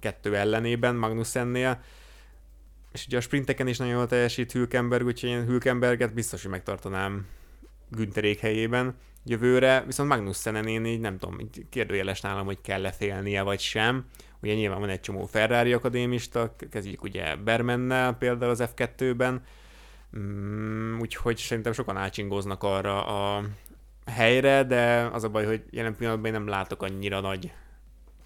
kettő 0.00 0.36
ellenében 0.36 0.94
Magnussennél, 0.94 1.82
és 2.92 3.06
ugye 3.06 3.16
a 3.16 3.20
sprinteken 3.20 3.66
is 3.66 3.78
nagyon 3.78 3.94
jól 3.94 4.06
teljesít 4.06 4.52
Hülkenberg, 4.52 5.06
úgyhogy 5.06 5.30
én 5.30 5.44
Hülkenberget 5.44 6.14
biztos, 6.14 6.42
hogy 6.42 6.50
megtartanám 6.50 7.26
Günterék 7.88 8.38
helyében 8.38 8.94
jövőre, 9.24 9.82
viszont 9.86 10.08
Magnussenen 10.08 10.66
én 10.66 10.84
így 10.84 11.00
nem 11.00 11.18
tudom, 11.18 11.40
így 11.40 11.66
kérdőjeles 11.70 12.20
nálam, 12.20 12.46
hogy 12.46 12.60
kell 12.60 12.80
lefélnie 12.80 13.42
vagy 13.42 13.60
sem. 13.60 14.04
Ugye 14.42 14.54
nyilván 14.54 14.80
van 14.80 14.88
egy 14.88 15.00
csomó 15.00 15.26
Ferrari 15.26 15.72
akadémista, 15.72 16.54
kezdjük 16.70 17.02
ugye 17.02 17.36
Bermennel 17.36 18.12
például 18.12 18.50
az 18.50 18.68
F2-ben, 18.76 19.42
mm, 20.18 20.98
úgyhogy 21.00 21.36
szerintem 21.36 21.72
sokan 21.72 21.96
ácsingóznak 21.96 22.62
arra 22.62 23.04
a 23.06 23.44
helyre, 24.06 24.64
de 24.64 25.08
az 25.12 25.24
a 25.24 25.28
baj, 25.28 25.44
hogy 25.44 25.62
jelen 25.70 25.96
pillanatban 25.96 26.26
én 26.26 26.40
nem 26.40 26.48
látok 26.48 26.82
annyira 26.82 27.20
nagy 27.20 27.52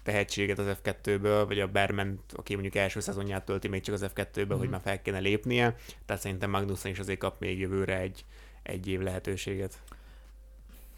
tehetséget 0.03 0.59
az 0.59 0.77
F2-ből, 0.83 1.43
vagy 1.47 1.59
a 1.59 1.67
Berman, 1.67 2.19
aki 2.33 2.53
mondjuk 2.53 2.75
első 2.75 2.99
szezonját 2.99 3.45
tölti 3.45 3.67
még 3.67 3.81
csak 3.81 3.95
az 3.95 4.05
F2-ből, 4.15 4.45
mm. 4.45 4.57
hogy 4.57 4.59
mhm. 4.59 4.71
már 4.71 4.81
fel 4.81 5.01
kéne 5.01 5.19
lépnie, 5.19 5.75
tehát 6.05 6.21
szerintem 6.21 6.49
Magnussen 6.49 6.91
is 6.91 6.99
azért 6.99 7.19
kap 7.19 7.39
még 7.39 7.59
jövőre 7.59 7.99
egy, 7.99 8.25
egy 8.63 8.87
év 8.87 8.99
lehetőséget. 8.99 9.79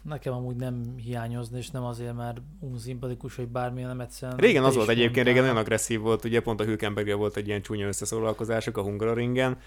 Nekem 0.02 0.32
amúgy 0.32 0.56
nem 0.56 0.94
hiányozni, 0.96 1.58
és 1.58 1.70
nem 1.70 1.84
azért, 1.84 2.14
mert 2.14 2.40
unszimpatikus, 2.60 3.36
hogy 3.36 3.48
bármilyen 3.48 3.88
nem 3.88 4.00
egyszerűen... 4.00 4.38
Régen 4.38 4.64
az 4.64 4.74
volt 4.74 4.88
egyébként, 4.88 5.26
régen 5.26 5.42
nagyon 5.42 5.56
agresszív 5.56 6.00
volt, 6.00 6.24
ugye 6.24 6.40
pont 6.40 6.60
a 6.60 6.64
Hülkenberg 6.64 7.16
volt 7.16 7.36
egy 7.36 7.46
ilyen 7.46 7.62
csúnya 7.62 7.86
összeszólalkozások 7.86 8.76
a 8.76 8.82
Hungaroringen, 8.82 9.58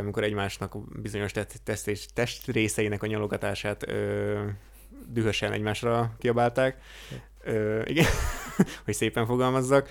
amikor 0.00 0.22
egymásnak 0.22 1.00
bizonyos 1.02 1.32
test, 1.64 2.14
test 2.14 2.46
részeinek 2.46 3.02
a 3.02 3.06
nyalogatását 3.06 3.86
dühösen 5.08 5.52
egymásra 5.52 6.14
kiabálták. 6.18 6.76
Ö, 7.44 7.82
igen, 7.84 8.06
hogy 8.84 8.94
szépen 8.94 9.26
fogalmazzak. 9.26 9.88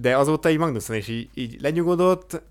De 0.00 0.16
azóta 0.16 0.50
így 0.50 0.58
Magnussen 0.58 0.96
is 0.96 1.08
így, 1.08 1.28
így 1.34 1.60
lenyugodott, 1.60 2.42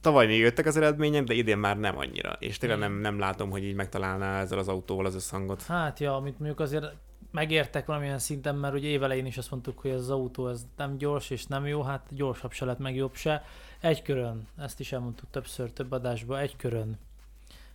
tavaly 0.00 0.26
még 0.26 0.38
jöttek 0.38 0.66
az 0.66 0.76
eredmények, 0.76 1.24
de 1.24 1.34
idén 1.34 1.58
már 1.58 1.78
nem 1.78 1.98
annyira. 1.98 2.36
És 2.38 2.58
tényleg 2.58 2.78
nem, 2.78 2.92
nem 2.92 3.18
látom, 3.18 3.50
hogy 3.50 3.64
így 3.64 3.74
megtalálná 3.74 4.40
ezzel 4.40 4.58
az 4.58 4.68
autóval 4.68 5.06
az 5.06 5.14
összhangot. 5.14 5.62
Hát 5.62 6.00
ja, 6.00 6.16
amit 6.16 6.38
mondjuk 6.38 6.60
azért 6.60 6.84
megértek 7.30 7.86
valamilyen 7.86 8.18
szinten, 8.18 8.54
mert 8.54 8.74
ugye 8.74 8.88
évelején 8.88 9.26
is 9.26 9.38
azt 9.38 9.50
mondtuk, 9.50 9.78
hogy 9.78 9.90
ez 9.90 10.00
az 10.00 10.10
autó 10.10 10.48
ez 10.48 10.66
nem 10.76 10.96
gyors 10.96 11.30
és 11.30 11.46
nem 11.46 11.66
jó, 11.66 11.82
hát 11.82 12.06
gyorsabb 12.10 12.52
se 12.52 12.64
lett, 12.64 12.78
meg 12.78 12.94
jobb 12.94 13.14
se. 13.14 13.44
Egy 13.84 14.02
körön, 14.02 14.48
ezt 14.56 14.80
is 14.80 14.92
elmondtuk 14.92 15.30
többször, 15.30 15.72
több 15.72 15.92
adásban, 15.92 16.38
egy 16.38 16.56
körön, 16.56 16.98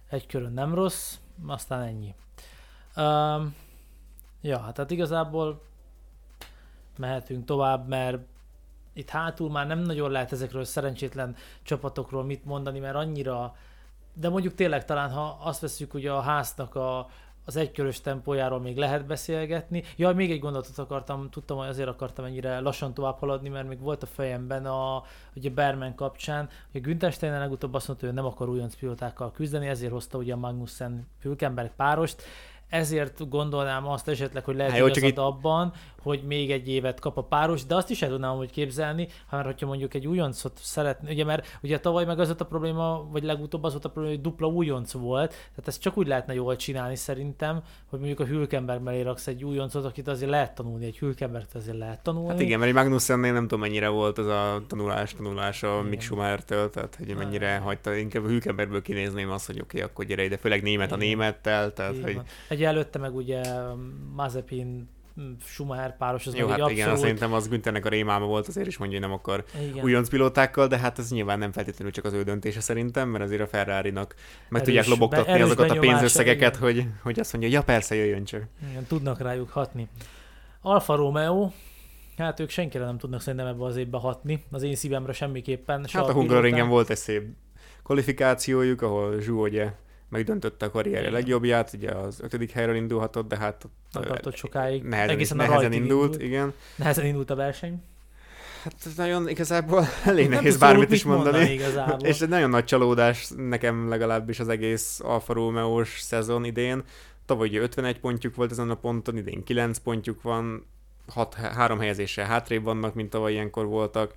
egy 0.10 0.26
körön 0.26 0.51
nem 0.51 0.74
rossz, 0.74 1.18
aztán 1.47 1.82
ennyi. 1.82 2.16
Um, 2.95 3.55
ja, 4.41 4.60
hát, 4.60 4.78
hát 4.78 4.91
igazából 4.91 5.62
mehetünk 6.97 7.45
tovább, 7.45 7.88
mert 7.88 8.18
itt 8.93 9.10
hátul 9.10 9.49
már 9.49 9.68
nem 9.68 9.80
nagyon 9.80 10.12
lehet 10.12 10.32
ezekről 10.32 10.64
szerencsétlen 10.64 11.36
csapatokról 11.64 12.24
mit 12.24 12.45
mondani, 12.45 12.80
mert 12.80 12.95
annyira, 12.95 13.55
de 14.14 14.30
mondjuk 14.30 14.53
tényleg 14.53 14.86
talán, 14.86 15.12
ha 15.12 15.38
azt 15.41 15.62
veszük, 15.62 15.91
hogy 15.91 16.05
a 16.05 16.22
háznak 16.22 16.76
a, 16.76 17.10
az 17.50 17.56
egykörös 17.56 18.02
tempójáról 18.02 18.60
még 18.60 18.78
lehet 18.78 19.06
beszélgetni. 19.06 19.84
Ja, 19.95 20.12
még 20.12 20.32
egy 20.32 20.39
gondolatot 20.39 20.78
akartam, 20.78 21.30
tudtam, 21.30 21.58
hogy 21.58 21.68
azért 21.68 21.88
akartam 21.88 22.26
ennyire 22.26 22.60
lassan 22.60 22.93
tovább 22.93 23.18
haladni, 23.18 23.50
mert 23.50 23.68
még 23.68 23.80
volt 23.80 24.04
a 24.04 24.06
fejemben 24.06 24.66
a, 24.66 25.04
ugye 25.36 25.50
Berman 25.50 25.95
kapcsán, 25.95 26.50
hogy 26.72 26.82
Günther 26.82 27.12
Steiner 27.12 27.39
legutóbb 27.39 27.74
azt 27.74 27.88
mondta, 27.88 28.06
hogy 28.06 28.16
nem 28.16 28.26
akar 28.26 28.50
újonc 28.50 28.76
pilótákkal 28.76 29.32
küzdeni, 29.32 29.68
ezért 29.68 29.91
hozta 29.91 30.18
ugye 30.18 30.34
a 30.34 30.38
Magnussen 30.38 31.08
Fülkenberg 31.20 31.72
párost, 31.76 32.24
ezért 32.70 33.30
gondolnám 33.30 33.88
azt 33.88 34.07
esetleg, 34.07 34.43
hogy 34.43 34.55
lehet 34.55 34.72
hát, 34.72 34.80
igazad 34.80 35.03
itt... 35.03 35.17
abban, 35.17 35.74
hogy 36.01 36.24
még 36.24 36.51
egy 36.51 36.67
évet 36.67 36.99
kap 36.99 37.17
a 37.17 37.24
páros, 37.24 37.65
de 37.65 37.76
azt 37.76 37.89
is 37.89 38.01
el 38.01 38.09
tudnám 38.09 38.36
hogy 38.36 38.51
képzelni, 38.51 39.07
ha 39.28 39.36
már 39.36 39.45
hogyha 39.45 39.65
mondjuk 39.65 39.93
egy 39.93 40.07
újoncot 40.07 40.59
szeretné, 40.61 41.11
ugye 41.11 41.26
mert 41.26 41.57
ugye 41.61 41.80
tavaly 41.80 42.05
meg 42.05 42.20
az 42.20 42.28
volt 42.28 42.41
a 42.41 42.45
probléma, 42.45 43.07
vagy 43.11 43.24
legutóbb 43.24 43.63
az 43.63 43.72
volt 43.72 43.86
a 43.86 43.89
probléma, 43.89 44.15
hogy 44.15 44.24
dupla 44.24 44.47
újonc 44.47 44.91
volt, 44.91 45.30
tehát 45.30 45.67
ezt 45.67 45.82
csak 45.82 45.97
úgy 45.97 46.07
lehetne 46.07 46.34
jól 46.34 46.55
csinálni 46.55 46.95
szerintem, 46.95 47.61
hogy 47.89 47.99
mondjuk 47.99 48.20
a 48.20 48.26
Hülkenberg 48.26 48.82
mellé 48.82 49.01
raksz 49.01 49.28
egy 49.28 49.43
újoncot, 49.43 49.86
akit 49.86 50.07
azért 50.07 50.30
lehet 50.30 50.55
tanulni, 50.55 50.86
egy 50.86 50.97
Hülkenbergt 50.97 51.55
azért 51.55 51.78
lehet 51.78 52.03
tanulni. 52.03 52.30
Hát 52.30 52.39
igen, 52.39 52.59
mert 52.59 52.74
Magnussennél 52.74 53.34
nem 53.34 53.41
tudom 53.41 53.59
mennyire 53.59 53.88
volt 53.88 54.20
ez 54.20 54.26
a 54.26 54.61
tanulás, 54.67 55.13
tanulás 55.13 55.63
a 55.63 55.82
Mick 55.82 56.01
Schumacher-től, 56.01 56.70
tehát 56.70 56.95
hogy 56.95 57.15
mennyire 57.15 57.57
hagyta, 57.57 57.95
inkább 57.95 58.24
a 58.24 58.28
Hülkenbergből 58.28 58.82
kinézném 58.82 59.30
azt, 59.32 59.45
hogy 59.45 59.59
oké, 59.59 59.78
okay, 59.78 59.89
akkor 59.89 60.05
gyere 60.05 60.24
ide, 60.24 60.38
főleg 60.38 60.61
német 60.61 60.88
igen. 60.88 60.99
a 60.99 61.03
némettel, 61.03 61.74
tehát 61.74 61.93
igen. 61.93 62.03
hogy... 62.03 62.22
Egy 62.47 62.59
előtte 62.68 62.99
meg 62.99 63.16
ugye 63.16 63.41
Mazepin 64.16 64.89
Schumacher 65.43 65.97
páros, 65.97 66.28
az 66.28 66.36
Jó, 66.36 66.47
hát 66.47 66.57
igen, 66.57 66.70
abszolút... 66.70 66.97
szerintem 66.97 67.34
az 67.34 67.47
Günthernek 67.47 67.86
a 67.86 67.89
rémáma 67.89 68.26
volt, 68.26 68.47
azért 68.47 68.68
is 68.68 68.78
mondja, 68.78 68.99
hogy 68.99 69.07
nem 69.07 69.18
akar 69.18 69.43
igen. 69.62 69.84
újonc 69.84 70.10
pilótákkal, 70.10 70.68
de 70.68 70.78
hát 70.78 70.99
ez 70.99 71.12
nyilván 71.12 71.39
nem 71.39 71.51
feltétlenül 71.51 71.93
csak 71.93 72.05
az 72.05 72.14
ő 72.14 72.24
döntése 72.24 72.60
szerintem, 72.60 73.10
mert 73.10 73.24
azért 73.24 73.41
a 73.41 73.47
Ferrari-nak 73.47 74.16
meg 74.49 74.62
erős, 74.62 74.66
tudják 74.66 74.88
lobogtatni 74.88 75.38
be, 75.38 75.43
azokat 75.43 75.70
a 75.70 75.80
pénzösszegeket, 75.80 76.55
hogy, 76.55 76.86
hogy 77.03 77.20
azt 77.20 77.34
mondja, 77.34 77.51
ja 77.51 77.64
persze, 77.64 77.95
jöjjön 77.95 78.24
csak. 78.24 78.43
Igen, 78.70 78.84
tudnak 78.84 79.22
rájuk 79.22 79.49
hatni. 79.49 79.88
Alfa 80.62 80.95
Romeo, 80.95 81.51
hát 82.18 82.39
ők 82.39 82.49
senkire 82.49 82.86
nem 82.86 82.97
tudnak 82.97 83.22
szerintem 83.22 83.47
ebbe 83.47 83.64
az 83.64 83.76
évbe 83.78 83.97
hatni, 83.97 84.43
az 84.51 84.64
én 84.64 84.76
szívemre 84.76 85.14
semmiképpen. 85.14 85.86
Hát 85.91 86.07
a 86.07 86.14
Hungaroringen 86.14 86.68
volt 86.68 86.89
egy 86.89 86.97
szép 86.97 87.24
kvalifikációjuk, 87.84 88.82
ahol 88.82 89.20
Zsú 89.20 89.43
ugye 89.43 89.72
megdöntötte 90.10 90.66
a 90.66 90.72
karrierje 90.72 91.10
legjobbját, 91.10 91.74
ugye 91.74 91.91
az 91.91 92.20
ötödik 92.22 92.51
helyről 92.51 92.76
indulhatott, 92.76 93.28
de 93.28 93.38
hát 93.38 93.68
tartott 93.91 94.36
sokáig. 94.36 94.84
Nehezen, 94.84 95.16
Egészen 95.16 95.38
nehezen 95.38 95.72
indult, 95.72 95.91
indult, 95.91 96.22
igen. 96.22 96.53
Nehezen 96.76 97.05
indult 97.05 97.30
a 97.30 97.36
verseny. 97.36 97.84
Hát 98.64 98.88
nagyon 98.95 99.30
igazából 99.30 99.86
elég 100.05 100.30
nehéz 100.30 100.57
bármit 100.57 100.91
is 100.91 101.03
mondani. 101.03 101.38
mondani 101.38 101.53
igazából. 101.53 102.07
És 102.07 102.22
egy 102.22 102.30
nagyon 102.30 102.49
nagy 102.49 102.66
csalódás 102.66 103.30
nekem 103.36 103.89
legalábbis 103.89 104.39
az 104.39 104.47
egész 104.47 104.99
Alfa 105.03 105.34
romeo 105.34 105.84
szezon 105.84 106.45
idén. 106.45 106.84
Tavaly 107.26 107.47
ugye 107.47 107.60
51 107.60 107.99
pontjuk 107.99 108.36
volt 108.36 108.51
ezen 108.51 108.70
a 108.70 108.76
ponton, 108.76 109.18
idén 109.18 109.43
9 109.43 109.78
pontjuk 109.78 110.22
van, 110.22 110.66
hat, 111.07 111.34
három 111.34 111.80
helyezéssel 111.80 112.26
hátrébb 112.26 112.64
vannak, 112.64 112.93
mint 112.93 113.10
tavaly 113.10 113.32
ilyenkor 113.32 113.66
voltak. 113.66 114.14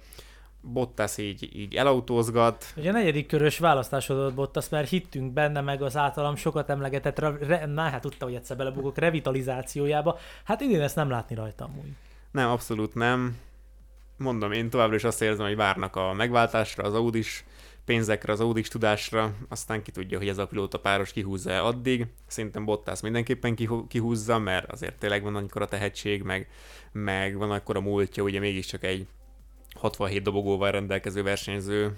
Bottas 0.62 1.18
így, 1.18 1.56
így 1.56 1.74
elautózgat. 1.74 2.64
Ugye 2.76 2.90
a 2.90 2.92
negyedik 2.92 3.26
körös 3.26 3.58
választásodott 3.58 4.34
Bottas, 4.34 4.68
mert 4.68 4.88
hittünk 4.88 5.32
benne 5.32 5.60
meg 5.60 5.82
az 5.82 5.96
általam 5.96 6.36
sokat 6.36 6.70
emlegetett, 6.70 7.18
re, 7.18 7.66
na 7.66 7.82
hát 7.82 8.00
tudta, 8.00 8.24
hogy 8.24 8.34
egyszer 8.34 8.56
belebukok 8.56 8.98
revitalizációjába. 8.98 10.18
Hát 10.44 10.60
idén 10.60 10.80
ezt 10.80 10.96
nem 10.96 11.10
látni 11.10 11.34
rajtam 11.34 11.78
úgy. 11.82 11.90
Nem, 12.30 12.48
abszolút 12.50 12.94
nem. 12.94 13.36
Mondom, 14.16 14.52
én 14.52 14.70
továbbra 14.70 14.96
is 14.96 15.04
azt 15.04 15.22
érzem, 15.22 15.46
hogy 15.46 15.56
várnak 15.56 15.96
a 15.96 16.12
megváltásra, 16.12 16.84
az 16.84 16.94
Audis 16.94 17.44
pénzekre, 17.84 18.32
az 18.32 18.40
Audis 18.40 18.68
tudásra, 18.68 19.34
aztán 19.48 19.82
ki 19.82 19.90
tudja, 19.90 20.18
hogy 20.18 20.28
ez 20.28 20.38
a 20.38 20.46
pilóta 20.46 20.78
páros 20.78 21.12
kihúzza 21.12 21.64
addig. 21.64 22.06
Szerintem 22.26 22.64
Bottas 22.64 23.00
mindenképpen 23.00 23.56
kihúzza, 23.88 24.38
mert 24.38 24.72
azért 24.72 24.98
tényleg 24.98 25.22
van 25.22 25.48
a 25.54 25.64
tehetség, 25.66 26.22
meg, 26.22 26.48
meg 26.92 27.36
van 27.36 27.50
akkor 27.50 27.76
a 27.76 27.80
múltja, 27.80 28.22
ugye 28.22 28.40
mégiscsak 28.40 28.84
egy 28.84 29.06
67 29.74 30.22
dobogóval 30.22 30.70
rendelkező 30.70 31.22
versenyző 31.22 31.96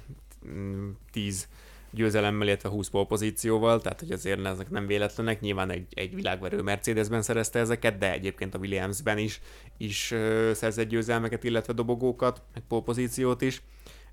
10 1.13 1.49
mm, 1.49 1.55
győzelemmel, 1.95 2.47
illetve 2.47 2.69
20 2.69 2.89
pozícióval, 2.89 3.81
tehát 3.81 4.01
hogy 4.01 4.13
azért 4.13 4.45
ezek 4.45 4.71
nem 4.71 4.87
véletlenek. 4.87 5.41
Nyilván 5.41 5.71
egy, 5.71 5.87
egy 5.91 6.15
világverő 6.15 6.63
Mercedesben 6.63 7.23
szerezte 7.23 7.59
ezeket, 7.59 7.99
de 7.99 8.13
egyébként 8.13 8.55
a 8.55 8.59
Williamsben 8.59 9.19
is, 9.19 9.41
is 9.77 10.11
uh, 10.11 10.53
szerzett 10.53 10.89
győzelmeket, 10.89 11.45
illetve 11.45 11.73
dobogókat, 11.73 12.43
meg 12.55 12.83
pozíciót 12.83 13.43
is. 13.43 13.63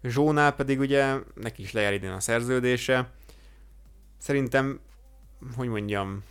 Zsónál 0.04 0.56
pedig 0.56 0.80
ugye 0.80 1.16
neki 1.36 1.62
is 1.62 1.72
lejár 1.72 1.94
idén 1.94 2.12
a 2.12 2.20
szerződése. 2.20 3.12
Szerintem, 4.18 4.80
hogy 5.56 5.68
mondjam, 5.68 6.24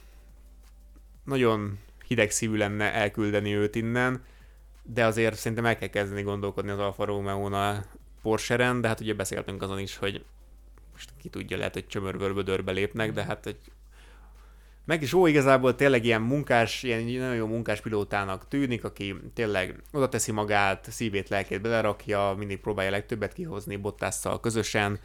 nagyon 1.24 1.78
hideg 2.06 2.30
szívű 2.30 2.56
lenne 2.56 2.92
elküldeni 2.92 3.54
őt 3.54 3.74
innen, 3.74 4.24
de 4.82 5.04
azért 5.04 5.36
szerintem 5.36 5.66
el 5.66 5.78
kell 5.78 5.88
kezdeni 5.88 6.22
gondolkodni 6.22 6.70
az 6.70 6.78
Alfa 6.78 7.04
Romeo-nál 7.04 7.86
Porsche-ren, 8.22 8.80
de 8.80 8.88
hát 8.88 9.00
ugye 9.00 9.14
beszéltünk 9.14 9.62
azon 9.62 9.78
is, 9.78 9.96
hogy 9.96 10.24
most 10.92 11.10
ki 11.20 11.28
tudja, 11.28 11.56
lehet, 11.56 11.72
hogy 11.72 11.86
csömörvörbödörbe 11.86 12.72
lépnek, 12.72 13.12
de 13.12 13.24
hát 13.24 13.44
hogy 13.44 13.56
meg 14.84 15.02
is 15.02 15.12
ó, 15.12 15.26
igazából 15.26 15.74
tényleg 15.74 16.04
ilyen 16.04 16.22
munkás, 16.22 16.82
ilyen 16.82 17.02
nagyon 17.02 17.34
jó 17.34 17.46
munkás 17.46 17.80
pilótának 17.80 18.48
tűnik, 18.48 18.84
aki 18.84 19.16
tényleg 19.34 19.82
oda 19.92 20.08
teszi 20.08 20.32
magát, 20.32 20.86
szívét, 20.90 21.28
lelkét 21.28 21.60
belerakja, 21.60 22.34
mindig 22.38 22.60
próbálja 22.60 22.90
legtöbbet 22.90 23.32
kihozni 23.32 23.76
Bottásszal 23.76 24.40
közösen, 24.40 24.98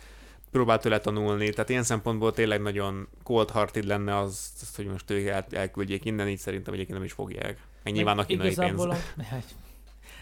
próbál 0.51 0.79
tőle 0.79 0.99
tanulni, 0.99 1.49
tehát 1.49 1.69
ilyen 1.69 1.83
szempontból 1.83 2.31
tényleg 2.31 2.61
nagyon 2.61 3.07
cold 3.23 3.51
hearted 3.51 3.85
lenne 3.85 4.17
az, 4.17 4.51
az 4.61 4.75
hogy 4.75 4.85
most 4.85 5.11
ők 5.11 5.27
el, 5.27 5.45
elküldjék 5.51 6.05
innen, 6.05 6.27
így 6.27 6.37
szerintem 6.37 6.73
egyébként 6.73 6.97
nem 6.97 7.07
is 7.07 7.13
fogják. 7.13 7.57
Meg 7.83 7.93
nyilván 7.93 8.17
a 8.17 8.25
kínai 8.25 8.55
pénz. 8.55 8.79
A, 8.79 8.95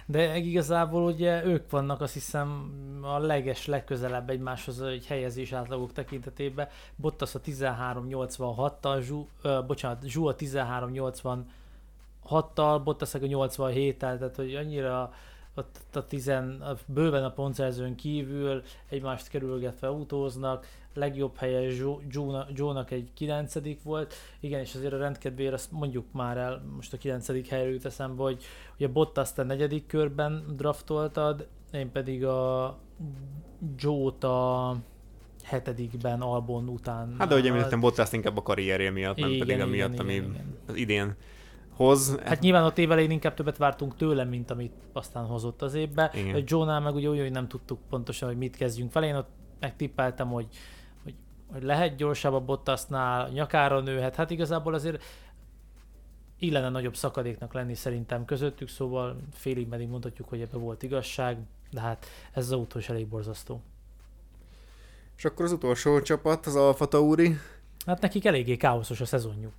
de 0.06 0.38
igazából 0.38 1.04
ugye 1.04 1.46
ők 1.46 1.70
vannak 1.70 2.02
azt 2.02 2.14
hiszem 2.14 2.72
a 3.02 3.18
leges, 3.18 3.66
legközelebb 3.66 4.30
egymáshoz 4.30 4.82
egy 4.82 5.06
helyezés 5.06 5.52
átlagok 5.52 5.92
tekintetében. 5.92 6.68
Bottas 6.96 7.36
a 7.36 7.42
13-86-tal, 7.42 9.02
Zsú, 9.02 9.28
uh, 9.44 9.66
bocsánat, 9.66 10.04
Zsú 10.04 10.28
a 10.28 10.36
13-86-tal, 10.36 12.82
Bottas 12.84 13.14
a 13.14 13.20
87-tel, 13.20 13.98
tehát 13.98 14.36
hogy 14.36 14.56
annyira 14.56 15.14
ott 15.56 15.96
a, 15.96 16.08
tizen, 16.08 16.64
bőven 16.86 17.24
a 17.24 17.32
pontszerzőn 17.32 17.96
kívül 17.96 18.64
egymást 18.90 19.28
kerülgetve 19.28 19.88
autóznak, 19.88 20.66
legjobb 20.94 21.38
helye 21.38 21.72
Joe-nak 22.54 22.92
egy 22.92 23.10
kilencedik 23.14 23.84
volt, 23.84 24.14
igen, 24.40 24.60
és 24.60 24.76
azért 24.76 24.94
a 24.94 24.98
rendkedvére 24.98 25.54
azt 25.54 25.72
mondjuk 25.72 26.06
már 26.12 26.38
el, 26.38 26.64
most 26.76 26.94
a 26.94 26.98
kilencedik 26.98 27.48
helyre 27.48 27.70
jut 27.70 27.86
eszembe, 27.86 28.24
hogy 28.24 28.44
ugye 28.76 28.88
Bottas 28.88 29.34
te 29.34 29.44
negyedik 29.44 29.86
körben 29.86 30.44
draftoltad, 30.56 31.48
én 31.72 31.92
pedig 31.92 32.26
a 32.26 32.78
Joe-t 33.78 34.24
a 34.24 34.76
hetedikben 35.44 36.22
Albon 36.22 36.68
után. 36.68 37.16
Hát 37.18 37.28
de 37.28 37.36
ugye 37.36 37.50
említettem, 37.50 37.80
Bottas 37.80 38.12
inkább 38.12 38.38
a 38.38 38.42
karrierje 38.42 38.92
miatt, 38.92 39.18
nem 39.18 39.30
igen, 39.30 39.40
pedig 39.40 39.56
igen, 39.56 39.68
amiatt, 39.68 39.94
igen, 39.94 40.06
ami 40.06 40.14
igen. 40.14 40.58
az 40.68 40.76
idén 40.76 41.16
hoz. 41.76 42.20
Hát 42.24 42.40
nyilván 42.40 42.64
ott 42.64 42.78
évelején 42.78 43.12
inkább 43.12 43.34
többet 43.34 43.58
vártunk 43.58 43.96
tőlem, 43.96 44.28
mint 44.28 44.52
amit 44.52 44.74
aztán 44.94 45.26
hozott 45.26 45.62
az 45.62 45.74
évbe. 45.74 46.12
Igen. 46.16 46.44
Joe-nál 46.46 46.80
meg 46.80 46.96
ugye 46.96 47.10
úgy, 47.10 47.20
hogy 47.20 47.32
nem 47.32 47.48
tudtuk 47.48 47.80
pontosan, 47.90 48.28
hogy 48.28 48.38
mit 48.38 48.56
kezdjünk 48.56 48.92
fel. 48.92 49.04
Én 49.04 49.16
ott 49.16 49.30
megtippeltem, 49.60 50.28
hogy, 50.28 50.48
hogy, 51.54 51.64
lehet 51.64 51.96
gyorsabb 51.96 52.34
a 52.34 52.40
Bottasnál, 52.40 53.30
nyakára 53.30 53.80
nőhet. 53.80 54.16
Hát 54.16 54.32
igazából 54.32 54.74
azért 54.74 55.04
illene 56.40 56.70
nagyobb 56.70 56.96
szakadéknak 56.96 57.54
lenni 57.54 57.76
szerintem 57.76 58.26
közöttük, 58.26 58.70
szóval 58.70 59.18
félig 59.34 59.68
meddig 59.68 59.88
mondhatjuk, 59.88 60.30
hogy 60.30 60.42
ebbe 60.42 60.58
volt 60.58 60.84
igazság, 60.84 61.38
de 61.72 61.82
hát 61.82 62.06
ez 62.34 62.46
az 62.46 62.52
autó 62.52 62.80
is 62.80 62.90
elég 62.90 63.08
borzasztó. 63.08 63.62
És 65.18 65.26
akkor 65.26 65.46
az 65.46 65.52
utolsó 65.52 66.02
csapat, 66.02 66.46
az 66.46 66.56
Alfa 66.56 66.86
Tauri. 66.86 67.38
Hát 67.86 68.02
nekik 68.02 68.26
eléggé 68.26 68.58
káoszos 68.58 69.02
a 69.02 69.06
szezonjuk. 69.06 69.54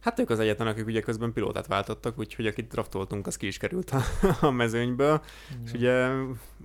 Hát 0.00 0.18
ők 0.18 0.30
az 0.30 0.38
egyetlen, 0.38 0.68
akik 0.68 0.86
ugye 0.86 1.00
közben 1.00 1.32
pilótát 1.32 1.66
váltottak, 1.66 2.18
úgyhogy 2.18 2.46
akit 2.46 2.68
draftoltunk, 2.68 3.26
az 3.26 3.36
ki 3.36 3.46
is 3.46 3.56
került 3.56 3.90
a, 3.90 4.02
a 4.46 4.50
mezőnyből. 4.50 5.22
Igen. 5.50 5.62
És 5.64 5.72
ugye 5.72 6.10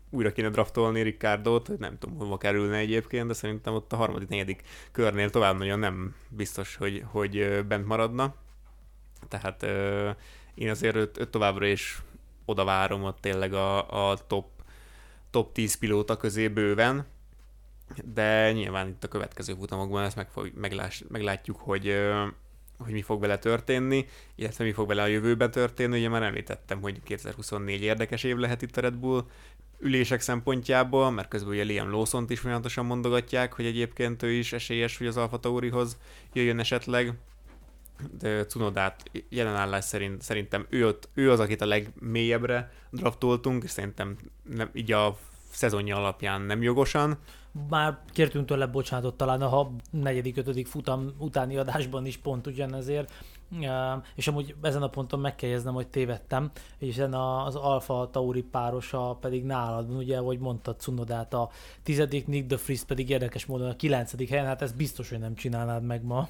újra 0.10 0.32
kéne 0.32 0.50
draftolni 0.50 1.02
Ricardo-t, 1.02 1.78
nem 1.78 1.98
tudom, 1.98 2.18
hova 2.18 2.38
kerülne 2.38 2.78
egyébként, 2.78 3.28
de 3.28 3.34
szerintem 3.34 3.74
ott 3.74 3.94
a 3.94 3.96
harmadik, 3.96 4.28
negyedik 4.28 4.64
körnél 4.92 5.30
tovább 5.30 5.58
nagyon 5.58 5.80
nem 5.80 6.16
biztos, 6.30 6.76
hogy, 6.76 7.04
hogy 7.12 7.66
bent 7.68 7.86
maradna. 7.86 8.36
Tehát 9.28 9.66
én 10.54 10.70
azért 10.70 10.96
őt, 10.96 11.20
őt 11.20 11.30
továbbra 11.30 11.66
is 11.66 12.02
oda 12.46 12.64
várom 12.64 13.04
ott 13.04 13.22
tényleg 13.22 13.54
a, 13.54 14.10
a 14.10 14.18
top, 14.28 14.46
top 15.30 15.54
10 15.54 15.76
pilóta 15.76 16.18
közé 16.18 16.48
bőven, 16.48 17.06
de 18.14 18.52
nyilván 18.52 18.88
itt 18.88 19.04
a 19.04 19.08
következő 19.08 19.54
futamokban 19.54 20.04
ezt 20.04 20.16
meg 20.16 20.28
meglás, 20.56 21.04
meglátjuk, 21.08 21.58
hogy, 21.60 21.96
hogy 22.78 22.94
mi 22.94 23.02
fog 23.02 23.20
vele 23.20 23.38
történni, 23.38 24.06
illetve 24.36 24.64
mi 24.64 24.72
fog 24.72 24.88
vele 24.88 25.02
a 25.02 25.08
jövőben 25.08 25.52
történni. 25.52 25.98
Ugye 25.98 26.10
már 26.10 26.24
említettem, 26.24 26.82
hogy 26.82 27.04
2024 27.04 27.82
érdekes 27.82 28.24
év 28.24 28.36
lehet 28.36 28.62
itt 28.62 28.78
a 28.78 28.82
Red 28.82 28.96
Bull 28.96 29.26
ülések 29.80 30.22
szempontjából, 30.22 31.12
mert 31.12 31.28
közben 31.28 31.54
ugye 31.54 31.64
Liam 31.64 31.90
lawson 31.90 32.26
is 32.28 32.40
folyamatosan 32.40 32.86
mondogatják, 32.86 33.54
hogy 33.54 33.66
egyébként 33.66 34.24
ő 34.24 34.32
is 34.32 34.54
esélyes, 34.54 34.98
hogy 34.98 35.08
az 35.08 35.18
Alfa 35.18 35.40
Taurihoz 35.40 35.98
jöjjön 36.34 36.60
esetleg. 36.60 37.14
De 38.20 38.46
Cunodát 38.46 39.12
jelenállás 39.30 39.86
szerint, 39.86 40.22
szerintem 40.22 40.66
ő, 40.70 40.88
ott, 40.88 41.10
ő 41.14 41.32
az, 41.32 41.40
akit 41.40 41.62
a 41.62 41.66
legmélyebbre 41.66 42.72
draftoltunk, 42.92 43.64
és 43.64 43.70
szerintem 43.70 44.18
nem, 44.44 44.70
így 44.74 44.92
a 44.92 45.18
szezonja 45.56 45.96
alapján 45.96 46.42
nem 46.42 46.62
jogosan. 46.62 47.18
Már 47.70 48.00
kértünk 48.12 48.46
tőle 48.46 48.66
bocsánatot 48.66 49.18
talán 49.18 49.42
a 49.42 49.70
negyedik, 49.92 50.38
ötödik 50.38 50.68
futam 50.68 51.12
utáni 51.18 51.58
adásban 51.58 52.06
is 52.06 52.18
pont 52.18 52.48
ugyanezért, 52.48 53.14
és 54.16 54.28
amúgy 54.28 54.56
ezen 54.62 54.82
a 54.82 54.88
ponton 54.88 55.20
meg 55.20 55.36
kell 55.36 55.50
jegyeznem, 55.50 55.74
hogy 55.74 55.88
tévedtem, 55.88 56.52
és 56.78 57.04
az 57.46 57.56
Alfa 57.56 58.10
Tauri 58.12 58.42
párosa 58.42 59.18
pedig 59.22 59.44
nálad, 59.44 59.92
ugye, 59.92 60.18
hogy 60.18 60.40
mondtad 60.40 60.80
Cunodát 60.80 61.34
a 61.34 61.50
tizedik, 61.84 62.28
Nick 62.28 62.48
de 62.48 62.58
Vries 62.66 62.84
pedig 62.84 63.10
érdekes 63.10 63.46
módon 63.46 63.70
a 63.70 63.76
kilencedik 63.76 64.30
helyen, 64.30 64.46
hát 64.46 64.62
ez 64.62 64.72
biztos, 64.72 65.10
hogy 65.10 65.20
nem 65.20 65.36
csinálnád 65.36 65.84
meg 65.84 66.04
ma 66.04 66.28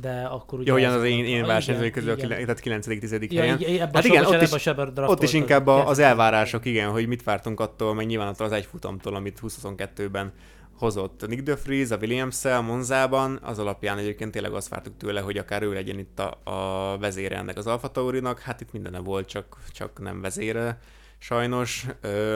de 0.00 0.22
akkor 0.30 0.58
ugye... 0.58 0.70
Jó, 0.70 0.76
olyan 0.76 0.92
az, 0.92 1.04
én, 1.04 1.24
én 1.24 1.46
versenyzői 1.46 1.90
közül, 1.90 2.12
igen. 2.12 2.30
a 2.30 2.34
tehát 2.34 2.60
9.-10. 2.60 3.30
Ja, 3.30 3.40
helyen. 3.40 3.60
Igen, 3.60 3.90
hát 3.92 4.04
igen, 4.04 4.24
ott 4.24 4.42
is, 4.42 4.66
ott 4.96 5.22
is 5.22 5.32
inkább 5.32 5.66
a, 5.66 5.88
az 5.88 5.98
elvárások, 5.98 6.64
igen, 6.64 6.90
hogy 6.90 7.06
mit 7.06 7.22
vártunk 7.22 7.60
attól, 7.60 7.94
meg 7.94 8.06
nyilván 8.06 8.28
attól 8.28 8.46
az 8.46 8.52
egy 8.52 8.64
futamtól, 8.64 9.14
amit 9.14 9.40
2022-ben 9.42 10.32
hozott 10.78 11.26
Nick 11.26 11.42
de 11.42 11.54
Vries, 11.64 11.90
a 11.90 11.96
williams 11.96 12.44
a 12.44 12.62
Monzában, 12.62 13.38
az 13.42 13.58
alapján 13.58 13.98
egyébként 13.98 14.30
tényleg 14.30 14.52
azt 14.52 14.68
vártuk 14.68 14.96
tőle, 14.96 15.20
hogy 15.20 15.38
akár 15.38 15.62
ő 15.62 15.72
legyen 15.72 15.98
itt 15.98 16.18
a, 16.18 16.40
a 16.50 16.98
vezére 16.98 17.36
ennek 17.36 17.56
az 17.56 17.66
Alfa 17.66 17.88
Taurinak, 17.88 18.38
hát 18.38 18.60
itt 18.60 18.72
mindene 18.72 18.98
volt, 18.98 19.28
csak, 19.28 19.56
csak 19.72 20.00
nem 20.00 20.20
vezére 20.20 20.78
sajnos, 21.18 21.86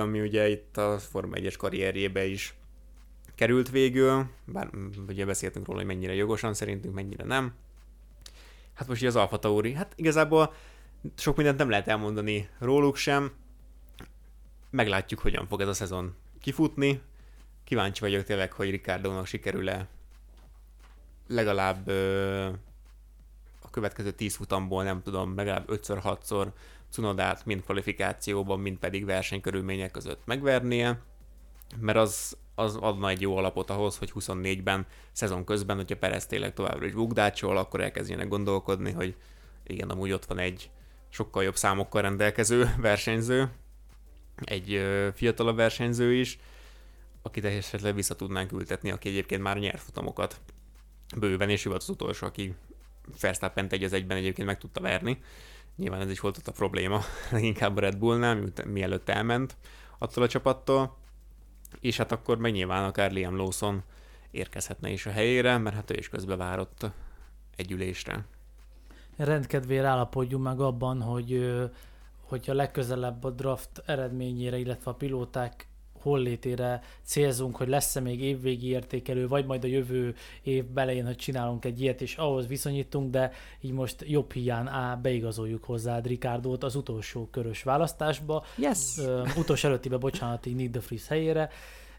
ami 0.01 0.21
ugye 0.21 0.49
itt 0.49 0.77
a 0.77 0.99
Forma 0.99 1.37
1-es 1.37 1.55
karrierjébe 1.59 2.27
is 2.27 2.55
került 3.41 3.71
végül, 3.71 4.27
bár 4.45 4.71
ugye 5.09 5.25
beszéltünk 5.25 5.67
róla, 5.67 5.79
hogy 5.79 5.87
mennyire 5.87 6.15
jogosan 6.15 6.55
szerintünk, 6.55 6.95
mennyire 6.95 7.25
nem. 7.25 7.55
Hát 8.75 8.89
most 8.89 9.05
az 9.05 9.17
Alfa 9.17 9.39
Tauri, 9.39 9.73
hát 9.73 9.93
igazából 9.97 10.55
sok 11.17 11.37
mindent 11.37 11.59
nem 11.59 11.71
lehet 11.71 11.89
elmondani 11.89 12.49
róluk 12.59 12.97
sem. 12.97 13.33
Meglátjuk, 14.71 15.21
hogyan 15.21 15.47
fog 15.47 15.61
ez 15.61 15.69
a 15.69 15.73
szezon 15.73 16.15
kifutni. 16.41 17.01
Kíváncsi 17.65 18.01
vagyok 18.01 18.25
tényleg, 18.25 18.53
hogy 18.53 18.71
Ricardo-nak 18.71 19.27
sikerül-e 19.27 19.89
legalább 21.29 21.89
ö, 21.89 22.47
a 23.63 23.71
következő 23.71 24.11
10 24.11 24.37
futamból, 24.37 24.83
nem 24.83 25.03
tudom, 25.03 25.37
legalább 25.37 25.69
5-6-szor 25.69 26.47
Cunodát 26.91 27.45
mind 27.45 27.63
kvalifikációban, 27.63 28.61
mind 28.61 28.79
pedig 28.79 29.05
versenykörülmények 29.05 29.91
között 29.91 30.21
megvernie, 30.25 31.03
mert 31.79 31.99
az 31.99 32.37
az 32.55 32.77
adna 32.77 33.09
egy 33.09 33.21
jó 33.21 33.37
alapot 33.37 33.71
ahhoz, 33.71 33.97
hogy 33.97 34.13
24-ben 34.15 34.87
szezon 35.13 35.45
közben, 35.45 35.77
hogyha 35.77 35.97
Perez 35.97 36.27
tényleg 36.27 36.55
továbbra 36.55 36.87
is 36.87 36.93
bukdácsol, 36.93 37.57
akkor 37.57 37.81
elkezdjenek 37.81 38.29
gondolkodni, 38.29 38.93
hogy 38.93 39.15
igen, 39.67 39.91
amúgy 39.91 40.13
ott 40.13 40.25
van 40.25 40.39
egy 40.39 40.71
sokkal 41.09 41.43
jobb 41.43 41.57
számokkal 41.57 42.03
rendelkező 42.03 42.75
versenyző, 42.79 43.51
egy 44.45 44.83
fiatalabb 45.15 45.57
versenyző 45.57 46.15
is, 46.15 46.39
akit 47.23 47.45
esetleg 47.45 47.95
vissza 47.95 48.15
tudnánk 48.15 48.53
ültetni, 48.53 48.91
aki 48.91 49.09
egyébként 49.09 49.43
már 49.43 49.59
nyert 49.59 49.83
futamokat 49.83 50.41
bőven, 51.17 51.51
és 51.51 51.65
ő 51.65 51.69
volt 51.69 51.83
az 51.83 51.89
utolsó, 51.89 52.27
aki 52.27 52.55
verstappen 53.21 53.67
egy 53.71 53.85
az 53.85 53.93
egyben 53.93 54.17
egyébként 54.17 54.47
meg 54.47 54.59
tudta 54.59 54.81
verni. 54.81 55.23
Nyilván 55.77 56.01
ez 56.01 56.11
is 56.11 56.21
volt 56.21 56.37
ott 56.37 56.49
a 56.49 56.53
probléma, 56.53 57.01
leginkább 57.33 57.77
a 57.77 57.81
Red 57.81 57.97
Bullnál, 57.97 58.53
mielőtt 58.67 59.09
elment 59.09 59.57
attól 59.99 60.23
a 60.25 60.29
csapattól 60.29 60.99
és 61.81 61.97
hát 61.97 62.13
akkor 62.13 62.39
meg 62.39 62.53
nyilván 62.53 62.85
akár 62.85 63.13
Liam 63.13 63.37
Lawson 63.37 63.83
érkezhetne 64.31 64.91
is 64.91 65.07
a 65.07 65.11
helyére, 65.11 65.59
mert 65.59 65.77
hát 65.77 65.91
ő 65.91 65.95
is 65.99 66.09
közbe 66.09 66.37
várott 66.37 66.91
egy 67.57 67.71
ülésre. 67.71 68.25
Rendkedvére 69.17 69.87
állapodjunk 69.87 70.45
meg 70.45 70.61
abban, 70.61 71.03
hogy 71.03 71.55
hogyha 72.21 72.55
legközelebb 72.55 73.25
a 73.25 73.31
draft 73.31 73.83
eredményére, 73.87 74.59
illetve 74.59 74.91
a 74.91 74.95
pilóták 74.95 75.67
hollétére 76.01 76.83
célzunk, 77.03 77.57
hogy 77.57 77.69
lesz-e 77.69 78.01
még 78.01 78.23
évvégi 78.23 78.69
értékelő, 78.69 79.29
vagy 79.29 79.47
majd 79.47 79.65
a 79.65 79.67
jövő 79.67 80.15
év 80.43 80.65
belején, 80.65 81.07
hogy 81.07 81.17
csinálunk 81.17 81.65
egy 81.65 81.81
ilyet, 81.81 82.01
és 82.01 82.17
ahhoz 82.17 82.47
viszonyítunk, 82.47 83.11
de 83.11 83.33
így 83.61 83.73
most 83.73 84.05
jobb 84.07 84.33
hiány 84.33 84.67
á, 84.67 84.95
beigazoljuk 84.95 85.65
hozzá 85.65 85.99
Ricardo-t 85.99 86.65
az 86.65 86.75
utolsó 86.75 87.29
körös 87.31 87.63
választásba. 87.63 88.45
Yes! 88.57 88.99
Ö, 88.99 89.23
utolsó 89.37 89.69
előttibe, 89.69 89.97
bocsánat, 89.97 90.47
így 90.47 90.55
Nick 90.55 90.71
de 90.71 90.81
Vries 90.87 91.07
helyére. 91.09 91.51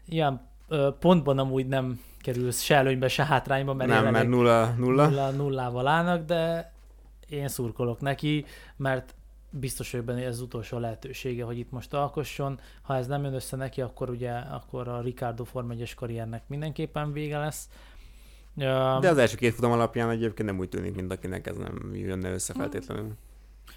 Ilyen 0.08 0.48
ö, 0.68 0.88
pontban 1.00 1.38
amúgy 1.38 1.66
nem 1.66 2.00
kerülsz 2.18 2.62
se 2.62 2.74
előnybe, 2.74 3.08
se 3.08 3.24
hátrányba, 3.24 3.74
mert 3.74 3.90
nem, 3.90 4.12
mert 4.12 4.28
nulla, 4.28 4.74
nulla. 4.78 5.06
nulla, 5.06 5.30
nullával 5.30 5.86
állnak, 5.86 6.26
de 6.26 6.72
én 7.28 7.48
szurkolok 7.48 8.00
neki, 8.00 8.44
mert 8.76 9.14
biztos 9.52 9.90
vagyok 9.90 10.06
benne, 10.06 10.18
hogy 10.18 10.28
ez 10.28 10.34
az 10.34 10.40
utolsó 10.40 10.78
lehetősége, 10.78 11.44
hogy 11.44 11.58
itt 11.58 11.70
most 11.70 11.94
alkosson. 11.94 12.60
Ha 12.82 12.96
ez 12.96 13.06
nem 13.06 13.22
jön 13.24 13.34
össze 13.34 13.56
neki, 13.56 13.80
akkor 13.80 14.10
ugye 14.10 14.30
akkor 14.30 14.88
a 14.88 15.00
Ricardo 15.00 15.44
Form 15.44 15.70
1 15.70 15.94
karriernek 15.94 16.42
mindenképpen 16.46 17.12
vége 17.12 17.38
lesz. 17.38 17.68
De 18.54 19.08
az 19.08 19.18
első 19.18 19.36
két 19.36 19.54
futam 19.54 19.72
alapján 19.72 20.10
egyébként 20.10 20.48
nem 20.48 20.58
úgy 20.58 20.68
tűnik, 20.68 20.94
mint 20.94 21.12
akinek 21.12 21.46
ez 21.46 21.56
nem 21.56 21.94
jönne 21.94 22.32
össze 22.32 22.52
feltétlenül. 22.52 23.12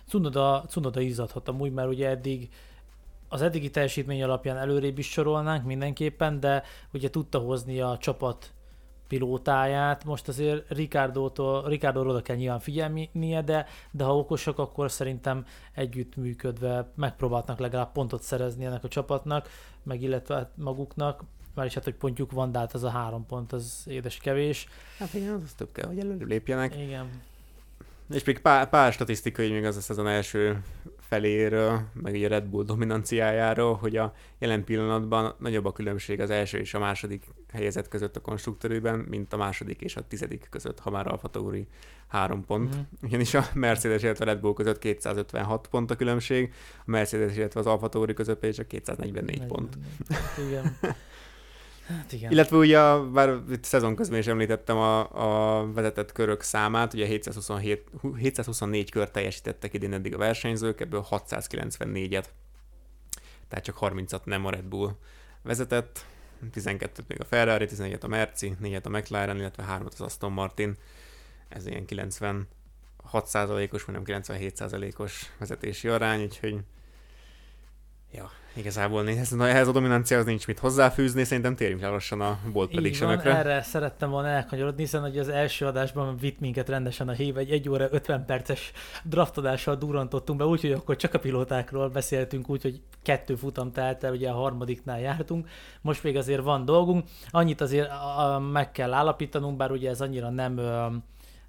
Cunoda, 0.08 0.66
Cunoda 0.68 1.00
izzadhat 1.00 1.48
amúgy, 1.48 1.72
mert 1.72 1.90
ugye 1.90 2.10
eddig 2.10 2.50
az 3.28 3.42
eddigi 3.42 3.70
teljesítmény 3.70 4.24
alapján 4.24 4.58
előrébb 4.58 4.98
is 4.98 5.12
sorolnánk 5.12 5.66
mindenképpen, 5.66 6.40
de 6.40 6.64
ugye 6.94 7.10
tudta 7.10 7.40
hozni 7.40 7.82
a 7.82 7.98
csapat 7.98 8.54
pilótáját. 9.08 10.03
Most 10.03 10.28
azért 10.28 10.70
Ricardo-tól, 10.70 11.68
Ricardo 11.68 11.99
oda 11.99 12.22
kell 12.22 12.36
nyilván 12.36 12.60
figyelnie, 12.60 13.41
de, 13.41 13.66
de 13.91 14.03
ha 14.03 14.18
okosak, 14.18 14.60
akkor 14.60 14.91
szerintem 14.91 15.45
együttműködve 15.74 16.91
megpróbálnak 16.95 17.60
legalább 17.60 17.91
pontot 17.91 18.22
szerezni 18.22 18.66
ennek 18.66 18.84
a 18.84 18.88
csapatnak, 18.88 19.49
meg 19.84 20.01
illetve 20.01 20.36
hát 20.36 20.49
maguknak, 20.56 21.24
már 21.56 21.66
is 21.66 21.74
hát, 21.74 21.84
hogy 21.84 21.95
pontjuk 21.95 22.32
van, 22.32 22.51
de 22.51 22.60
hát 22.60 22.74
az 22.74 22.84
a 22.84 22.89
három 22.89 23.26
pont, 23.26 23.53
az 23.53 23.84
édes 23.88 24.18
kevés. 24.18 24.68
Hát 24.99 25.14
igen, 25.14 25.41
az 25.43 25.53
több 25.53 25.72
kell, 25.72 25.88
hogy 25.88 25.99
előre 25.99 26.26
lépjenek. 26.26 26.78
Igen. 26.78 27.22
És 28.10 28.24
még 28.24 28.39
pár, 28.39 28.70
pár 28.70 28.93
statisztikai 28.93 29.51
még 29.51 29.66
az 29.66 29.78
a 29.78 29.82
szezon 29.82 30.08
első 30.08 30.62
feléről, 31.16 31.82
meg 31.93 32.13
ugye 32.13 32.26
a 32.26 32.30
Red 32.30 32.43
Bull 32.43 32.63
dominanciájáról, 32.63 33.74
hogy 33.74 33.97
a 33.97 34.13
jelen 34.39 34.63
pillanatban 34.63 35.36
nagyobb 35.39 35.66
a 35.66 35.72
különbség 35.72 36.20
az 36.20 36.30
első 36.30 36.57
és 36.57 36.74
a 36.74 36.80
második 36.80 37.24
helyezett 37.51 37.88
között 37.88 38.16
a 38.16 38.22
konstruktőrében, 38.22 38.99
mint 38.99 39.34
a 39.34 39.38
második 39.38 39.82
és 39.82 39.95
a 39.95 40.07
tizedik 40.07 40.47
között, 40.49 40.80
ha 40.80 40.89
már 40.89 41.07
Alfa 41.07 41.28
Tauri 41.28 41.68
három 42.07 42.45
pont. 42.45 42.76
Mm. 42.76 42.80
Ugyanis 43.03 43.34
a 43.34 43.45
Mercedes, 43.53 44.03
illetve 44.03 44.26
a 44.26 44.28
Red 44.28 44.39
Bull 44.39 44.53
között 44.53 44.80
256 44.80 45.68
pont 45.68 45.91
a 45.91 45.95
különbség, 45.95 46.53
a 46.80 46.84
Mercedes, 46.86 47.38
illetve 47.38 47.59
az 47.59 47.66
Alfa 47.66 47.89
Tauri 47.89 48.13
között 48.13 48.39
pedig 48.39 48.55
csak 48.55 48.68
244 48.68 49.39
40. 49.39 49.47
pont. 49.47 49.78
Igen. 50.47 50.78
Hát 51.88 52.12
igen. 52.12 52.32
Illetve 52.32 52.58
ugye, 52.58 52.98
bár 52.98 53.40
itt 53.50 53.64
szezon 53.64 53.96
közben 53.96 54.20
is 54.20 54.28
említettem 54.28 54.78
a, 54.78 55.60
a 55.60 55.72
vezetett 55.74 56.12
körök 56.12 56.42
számát, 56.42 56.94
ugye 56.94 57.06
727, 57.06 57.90
724 58.18 58.90
kör 58.90 59.10
teljesítettek 59.10 59.74
idén 59.74 59.94
eddig 59.94 60.14
a 60.14 60.18
versenyzők, 60.18 60.82
ebből 60.82 61.06
694-et, 61.10 62.26
tehát 63.48 63.66
csak 63.66 63.78
30-at 63.80 64.24
nem 64.24 64.46
a 64.46 64.50
Red 64.50 64.64
Bull 64.64 64.96
vezetett, 65.42 66.06
12-t 66.54 67.08
még 67.08 67.22
a 67.22 67.26
Ferrari, 67.26 67.68
11-et 67.70 68.04
a 68.04 68.08
Merci, 68.08 68.56
4-et 68.64 68.84
a 68.84 68.90
McLaren, 68.90 69.38
illetve 69.38 69.66
3-at 69.70 69.92
az 69.92 70.02
Aston 70.02 70.32
Martin. 70.32 70.76
Ez 71.50 71.68
ilyen 71.68 71.86
96 71.86 72.48
os 73.72 73.84
vagy 73.84 73.96
nem 73.96 74.04
97 74.04 74.64
os 74.98 75.32
vezetési 75.38 75.88
arány, 75.88 76.22
úgyhogy 76.22 76.60
ja, 78.16 78.32
Igazából 78.57 79.07
ehhez, 79.07 79.34
ehhez 79.34 79.68
a 79.68 79.72
dominanciához 79.72 80.26
nincs 80.26 80.47
mit 80.47 80.59
hozzáfűzni, 80.59 81.24
szerintem 81.24 81.55
térjünk 81.55 81.82
el 81.82 81.91
lassan 81.91 82.22
a 82.22 82.39
bolt 82.51 82.70
prediction 82.70 83.20
erre 83.20 83.61
szerettem 83.61 84.09
volna 84.09 84.28
elkanyarodni, 84.28 84.82
hiszen 84.82 85.01
hogy 85.01 85.18
az 85.18 85.30
első 85.30 85.66
adásban 85.66 86.18
vitt 86.18 86.39
minket 86.39 86.70
rendesen 86.70 87.07
a 87.07 87.11
hív, 87.11 87.38
egy 87.38 87.51
1 87.51 87.70
óra 87.70 87.88
50 87.91 88.26
perces 88.26 88.72
draftodással 89.03 89.76
durantottunk 89.76 90.39
be, 90.39 90.45
úgyhogy 90.45 90.72
akkor 90.72 90.95
csak 90.95 91.13
a 91.13 91.20
pilótákról 91.20 91.89
beszéltünk, 91.89 92.49
úgyhogy 92.49 92.82
kettő 93.01 93.36
futam 93.36 93.72
telt 93.72 94.03
el, 94.03 94.11
ugye 94.11 94.30
a 94.30 94.34
harmadiknál 94.34 94.99
jártunk, 94.99 95.47
most 95.82 96.03
még 96.03 96.18
azért 96.18 96.41
van 96.41 96.66
dolgunk, 96.66 97.05
annyit 97.30 97.61
azért 97.61 97.89
meg 98.51 98.72
kell 98.72 98.93
állapítanunk, 98.93 99.57
bár 99.57 99.72
ugye 99.72 99.89
ez 99.89 100.01
annyira 100.01 100.30
nem 100.30 100.59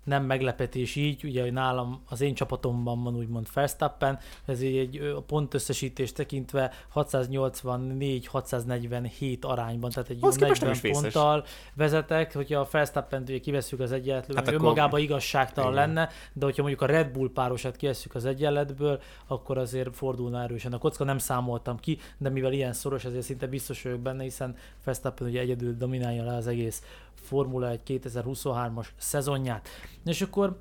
nem 0.07 0.24
meglepetés 0.24 0.96
így, 0.96 1.24
ugye 1.24 1.50
nálam 1.50 2.02
az 2.09 2.20
én 2.20 2.34
csapatomban 2.34 3.02
van 3.02 3.16
úgymond 3.16 3.46
Verstappen, 3.54 4.18
ez 4.44 4.61
egy 4.61 4.96
a 5.28 5.46
összesítés 5.50 6.12
tekintve 6.12 6.72
684-647 6.94 9.40
arányban, 9.40 9.90
tehát 9.90 10.09
egy 10.09 10.22
jó 10.22 10.28
40 10.38 10.76
ponttal 10.80 11.44
vezetek, 11.74 12.34
hogyha 12.34 12.61
a 12.61 12.68
Verstappen 12.70 13.22
ugye 13.22 13.38
kiveszünk 13.38 13.82
az 13.82 13.92
egyenletből, 13.92 14.36
hát 14.36 14.52
önmagában 14.52 15.00
igazságtalan 15.00 15.72
igen. 15.72 15.86
lenne, 15.86 16.09
de 16.32 16.44
hogyha 16.44 16.62
mondjuk 16.62 16.82
a 16.82 16.86
Red 16.86 17.11
Bull 17.11 17.30
párosát 17.32 17.76
kiveszünk 17.76 18.14
az 18.14 18.24
egyenletből, 18.24 19.00
akkor 19.26 19.59
azért 19.59 19.96
fordulna 19.96 20.42
erősen 20.42 20.72
a 20.72 20.78
kocka, 20.78 21.04
nem 21.04 21.18
számoltam 21.18 21.76
ki, 21.76 21.98
de 22.18 22.28
mivel 22.28 22.52
ilyen 22.52 22.72
szoros, 22.72 23.04
ezért 23.04 23.24
szinte 23.24 23.46
biztos 23.46 23.82
vagyok 23.82 24.00
benne, 24.00 24.22
hiszen 24.22 24.57
Verstappen 24.84 25.28
ugye 25.28 25.40
egyedül 25.40 25.76
dominálja 25.76 26.24
le 26.24 26.34
az 26.34 26.46
egész 26.46 26.82
Formula 27.27 27.70
1 27.70 27.81
2023-as 27.87 28.87
szezonját. 28.97 29.68
És 30.05 30.22
akkor 30.22 30.57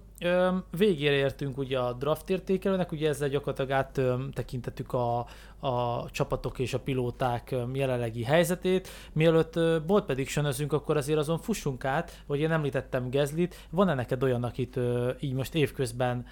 végére 0.77 1.15
értünk 1.15 1.57
ugye 1.57 1.79
a 1.79 1.93
draft 1.93 2.29
értékelőnek, 2.29 2.91
ugye 2.91 3.09
ezzel 3.09 3.29
gyakorlatilag 3.29 3.71
áttekintettük 3.71 4.93
a, 4.93 5.17
a 5.59 6.05
csapatok 6.11 6.59
és 6.59 6.73
a 6.73 6.79
pilóták 6.79 7.55
jelenlegi 7.73 8.23
helyzetét. 8.23 8.87
Mielőtt 9.13 9.83
bolt 9.85 10.05
prediction 10.05 10.53
akkor 10.69 10.97
azért 10.97 11.19
azon 11.19 11.39
fussunk 11.39 11.85
át, 11.85 12.23
hogy 12.27 12.39
én 12.39 12.51
említettem 12.51 13.09
Gezlit, 13.09 13.67
van-e 13.69 13.93
neked 13.93 14.23
olyan, 14.23 14.43
akit 14.43 14.79
így 15.19 15.33
most 15.33 15.55
évközben 15.55 16.25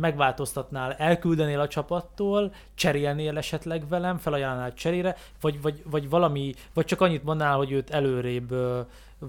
megváltoztatnál, 0.00 0.92
elküldenél 0.92 1.60
a 1.60 1.68
csapattól, 1.68 2.52
cserélnél 2.74 3.36
esetleg 3.36 3.88
velem, 3.88 4.18
felajánlnál 4.18 4.74
cserére, 4.74 5.16
vagy, 5.40 5.62
vagy, 5.62 5.82
vagy 5.90 6.08
valami, 6.08 6.54
vagy 6.74 6.84
csak 6.84 7.00
annyit 7.00 7.24
mondnál, 7.24 7.56
hogy 7.56 7.72
őt 7.72 7.90
előrébb 7.90 8.54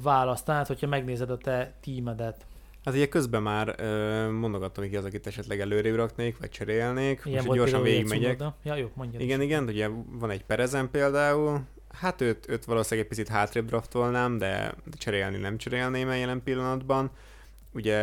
választanád, 0.01 0.67
hogyha 0.67 0.87
megnézed 0.87 1.29
a 1.29 1.37
te 1.37 1.73
tímedet. 1.81 2.45
Hát 2.85 2.93
ugye 2.93 3.07
közben 3.07 3.41
már 3.41 3.75
ö, 3.77 4.29
mondogattam, 4.31 4.83
hogy 4.83 4.91
ki 4.91 4.97
az, 4.97 5.05
akit 5.05 5.27
esetleg 5.27 5.59
előrébb 5.59 5.95
raknék, 5.95 6.37
vagy 6.37 6.49
cserélnék. 6.49 7.21
Igen, 7.25 7.43
Most 7.45 7.57
gyorsan 7.57 7.81
végigmegyek. 7.81 8.43
Ja, 8.63 8.75
jó, 8.75 8.91
mondjad 8.93 9.21
Igen, 9.21 9.39
is. 9.39 9.45
igen, 9.45 9.63
ugye 9.63 9.89
van 10.11 10.29
egy 10.29 10.45
Perezen 10.45 10.91
például, 10.91 11.61
hát 11.99 12.21
őt, 12.21 12.49
őt 12.49 12.65
valószínűleg 12.65 13.09
egy 13.09 13.17
picit 13.17 13.33
hátrébb 13.33 13.65
draftolnám, 13.65 14.37
de, 14.37 14.73
de 14.83 14.97
cserélni 14.97 15.37
nem 15.37 15.57
cserélném 15.57 16.09
el 16.09 16.17
jelen 16.17 16.43
pillanatban. 16.43 17.11
Ugye 17.73 17.97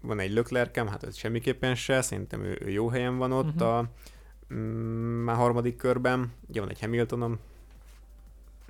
van 0.00 0.18
egy 0.18 0.32
Löklerkem, 0.32 0.86
hát 0.86 1.02
ez 1.02 1.16
semmiképpen 1.16 1.74
se, 1.74 2.02
szerintem 2.02 2.44
ő, 2.44 2.58
ő 2.60 2.70
jó 2.70 2.88
helyen 2.88 3.18
van 3.18 3.32
ott 3.32 3.54
uh-huh. 3.54 3.68
a 3.68 3.90
mm, 4.54 4.58
már 5.24 5.36
harmadik 5.36 5.76
körben. 5.76 6.32
Ugye 6.48 6.60
van 6.60 6.70
egy 6.70 6.80
Hamiltonom, 6.80 7.38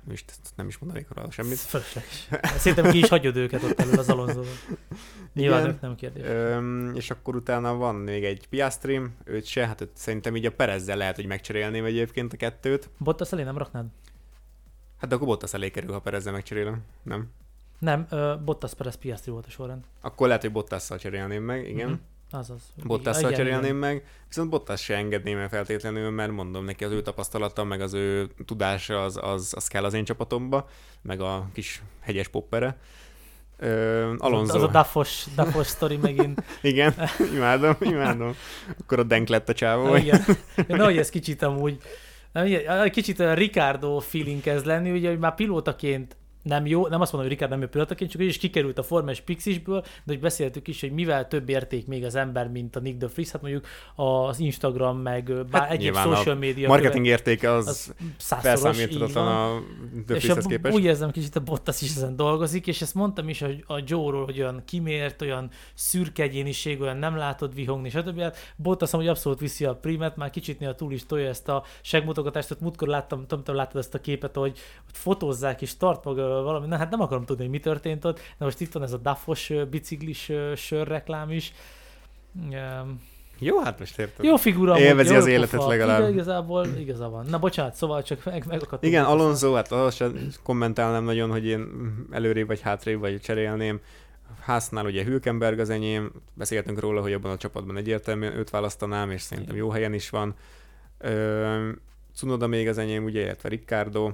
és 0.09 0.23
nem 0.55 0.67
is 0.67 0.77
mondanék 0.77 1.09
arra 1.09 1.31
semmit. 1.31 1.57
Fölösleges. 1.57 2.29
Szerintem 2.57 2.91
ki 2.91 2.97
is 2.97 3.09
hagyod 3.09 3.35
őket 3.35 3.63
ott 3.63 3.79
elő 3.79 3.91
az 3.91 4.09
alonso 4.09 4.41
Nyilván 5.33 5.67
ők 5.67 5.81
nem 5.81 5.95
kérdés. 5.95 6.23
Öm, 6.25 6.91
és 6.95 7.09
akkor 7.09 7.35
utána 7.35 7.75
van 7.75 7.95
még 7.95 8.23
egy 8.23 8.47
Piastri, 8.47 9.01
őt 9.23 9.45
se, 9.45 9.67
hát 9.67 9.81
őt 9.81 9.89
szerintem 9.93 10.35
így 10.35 10.45
a 10.45 10.51
Perezzel 10.51 10.97
lehet, 10.97 11.15
hogy 11.15 11.25
megcserélném 11.25 11.85
egyébként 11.85 12.33
a 12.33 12.37
kettőt. 12.37 12.89
Bottas 12.97 13.31
elé 13.31 13.43
nem 13.43 13.57
raknád? 13.57 13.85
Hát 14.97 15.09
de 15.09 15.15
akkor 15.15 15.27
Bottas 15.27 15.53
elé 15.53 15.69
kerül, 15.69 15.91
ha 15.91 15.99
Perezzel 15.99 16.33
megcserélem, 16.33 16.81
nem? 17.03 17.29
Nem, 17.79 18.07
uh, 18.11 18.39
Bottas 18.39 18.73
Perez 18.73 18.95
Piastri 18.95 19.31
volt 19.31 19.45
a 19.45 19.49
sorrend. 19.49 19.83
Akkor 20.01 20.27
lehet, 20.27 20.41
hogy 20.41 20.51
Bottasszal 20.51 20.97
cserélném 20.97 21.43
meg, 21.43 21.69
igen. 21.69 21.89
Uh-huh. 21.89 22.01
Azaz. 22.31 22.61
Bottasszal 22.83 23.31
cserélném 23.31 23.75
meg, 23.75 24.05
viszont 24.27 24.49
Bottas 24.49 24.81
se 24.83 24.95
engedném 24.95 25.37
el 25.37 25.49
feltétlenül, 25.49 26.09
mert 26.09 26.31
mondom 26.31 26.65
neki 26.65 26.83
az 26.83 26.91
ő 26.91 27.01
tapasztalata, 27.01 27.63
meg 27.63 27.81
az 27.81 27.93
ő 27.93 28.29
tudása, 28.45 29.03
az, 29.03 29.19
az, 29.21 29.53
az 29.55 29.67
kell 29.67 29.83
az 29.83 29.93
én 29.93 30.05
csapatomba, 30.05 30.69
meg 31.01 31.21
a 31.21 31.49
kis 31.53 31.81
hegyes 31.99 32.27
poppere. 32.27 32.77
Uh, 33.59 34.13
Alonso. 34.17 34.55
Az 34.55 34.63
a 34.63 34.67
dafos, 34.67 35.25
dafos 35.35 35.67
sztori 35.67 35.97
megint. 35.97 36.43
igen, 36.61 36.93
imádom, 37.33 37.75
imádom. 37.79 38.35
Akkor 38.79 38.99
a 38.99 39.03
denk 39.03 39.27
lett 39.27 39.49
a 39.49 39.53
csávó. 39.53 39.95
Igen. 39.95 40.21
Ja, 40.67 40.83
hogy 40.83 40.97
ez 40.97 41.09
kicsit 41.09 41.41
amúgy, 41.41 41.77
nem, 42.31 42.89
kicsit 42.89 43.19
a 43.19 43.33
Ricardo 43.33 43.99
feeling 43.99 44.41
kezd 44.41 44.65
lenni, 44.65 44.91
ugye, 44.91 45.09
hogy 45.09 45.19
már 45.19 45.35
pilótaként 45.35 46.15
nem 46.41 46.65
jó, 46.65 46.87
nem 46.87 47.01
azt 47.01 47.11
mondom, 47.11 47.29
hogy 47.29 47.39
Ricard 47.39 47.51
nem 47.51 47.61
jó 47.61 47.67
pillanataként, 47.67 48.11
csak 48.11 48.21
ő 48.21 48.23
is 48.23 48.37
kikerült 48.37 48.77
a 48.77 48.83
Formás 48.83 49.21
Pixisből, 49.21 49.81
de 49.81 49.87
hogy 50.05 50.19
beszéltük 50.19 50.67
is, 50.67 50.81
hogy 50.81 50.91
mivel 50.91 51.27
több 51.27 51.49
érték 51.49 51.87
még 51.87 52.03
az 52.05 52.15
ember, 52.15 52.47
mint 52.47 52.75
a 52.75 52.79
Nick 52.79 52.97
de 52.97 53.07
Vries, 53.07 53.31
hát 53.31 53.41
mondjuk 53.41 53.65
az 53.95 54.39
Instagram, 54.39 54.97
meg 54.97 55.45
bár 55.45 55.61
hát 55.61 55.71
egyéb 55.71 55.95
social 55.95 56.35
media. 56.35 56.67
Marketing 56.67 57.05
követ, 57.05 57.19
értéke 57.19 57.51
az, 57.51 57.67
az 57.67 57.93
felszámíthatatlan 58.41 59.27
a 59.27 59.61
de 60.05 60.15
és 60.15 60.29
a, 60.29 60.35
képest. 60.35 60.75
úgy 60.75 60.83
érzem, 60.83 61.11
kicsit 61.11 61.35
a 61.35 61.39
Bottas 61.39 61.81
is 61.81 61.95
ezen 61.95 62.15
dolgozik, 62.15 62.67
és 62.67 62.81
ezt 62.81 62.95
mondtam 62.95 63.29
is 63.29 63.39
hogy 63.39 63.63
a 63.67 63.79
Joe-ról, 63.85 64.25
hogy 64.25 64.41
olyan 64.41 64.61
kimért, 64.65 65.21
olyan 65.21 65.49
szürke 65.73 66.23
egyéniség, 66.23 66.81
olyan 66.81 66.97
nem 66.97 67.15
látod 67.15 67.55
vihogni, 67.55 67.89
stb. 67.89 68.19
Hát 68.19 68.53
Bottas 68.55 68.93
amúgy 68.93 69.07
abszolút 69.07 69.39
viszi 69.39 69.65
a 69.65 69.75
primet, 69.75 70.15
már 70.15 70.29
kicsit 70.29 70.59
néha 70.59 70.75
túl 70.75 70.91
is 70.91 71.05
tolja 71.05 71.27
ezt 71.27 71.49
a 71.49 71.63
segmutogatást, 71.81 72.51
ott 72.51 72.59
múltkor 72.59 72.87
láttam, 72.87 73.27
tudom, 73.27 73.55
láttad 73.55 73.77
ezt 73.77 73.93
a 73.93 73.99
képet, 73.99 74.35
hogy, 74.35 74.59
hogy 74.85 74.93
fotózzák 74.93 75.61
és 75.61 75.77
tart 75.77 76.03
maga 76.03 76.30
valami, 76.43 76.67
na 76.67 76.77
hát 76.77 76.89
nem 76.89 77.01
akarom 77.01 77.25
tudni, 77.25 77.43
hogy 77.43 77.51
mi 77.51 77.59
történt 77.59 78.05
ott, 78.05 78.19
de 78.37 78.45
most 78.45 78.59
itt 78.59 78.71
van 78.71 78.83
ez 78.83 78.93
a 78.93 78.97
dafos 78.97 79.51
biciklis 79.69 80.31
sörreklám 80.55 81.31
is. 81.31 81.53
Jó, 83.39 83.59
hát 83.59 83.79
most 83.79 83.99
értem. 83.99 84.25
Jó 84.25 84.35
figura. 84.35 84.79
Élvezi 84.79 85.15
az 85.15 85.25
életet 85.25 85.59
pofa. 85.59 85.69
legalább. 85.69 85.99
Igen, 85.99 86.11
igazából 86.11 86.65
igaza 86.77 87.09
van. 87.09 87.25
Na 87.25 87.39
bocsánat, 87.39 87.75
szóval 87.75 88.03
csak 88.03 88.25
meg, 88.25 88.45
megakadtunk. 88.47 88.93
Igen, 88.93 89.05
Alonso, 89.05 89.53
hát 89.53 89.71
ahhoz 89.71 89.95
sem 89.95 90.29
kommentálnám 90.43 91.03
nagyon, 91.03 91.31
hogy 91.31 91.45
én 91.45 91.67
előrébb 92.11 92.47
vagy 92.47 92.61
hátrébb 92.61 92.99
vagy 92.99 93.19
cserélném. 93.19 93.79
Hásznál 94.39 94.85
ugye 94.85 95.03
Hülkenberg 95.03 95.59
az 95.59 95.69
enyém, 95.69 96.11
beszélgetünk 96.33 96.79
róla, 96.79 97.01
hogy 97.01 97.13
abban 97.13 97.31
a 97.31 97.37
csapatban 97.37 97.77
egyértelműen 97.77 98.37
őt 98.37 98.49
választanám, 98.49 99.11
és 99.11 99.21
szerintem 99.21 99.55
jó 99.55 99.69
helyen 99.69 99.93
is 99.93 100.09
van. 100.09 100.35
Cunoda 102.15 102.47
még 102.47 102.67
az 102.67 102.77
enyém, 102.77 103.03
ugye, 103.03 103.21
illetve 103.21 103.49
Ricardo 103.49 104.11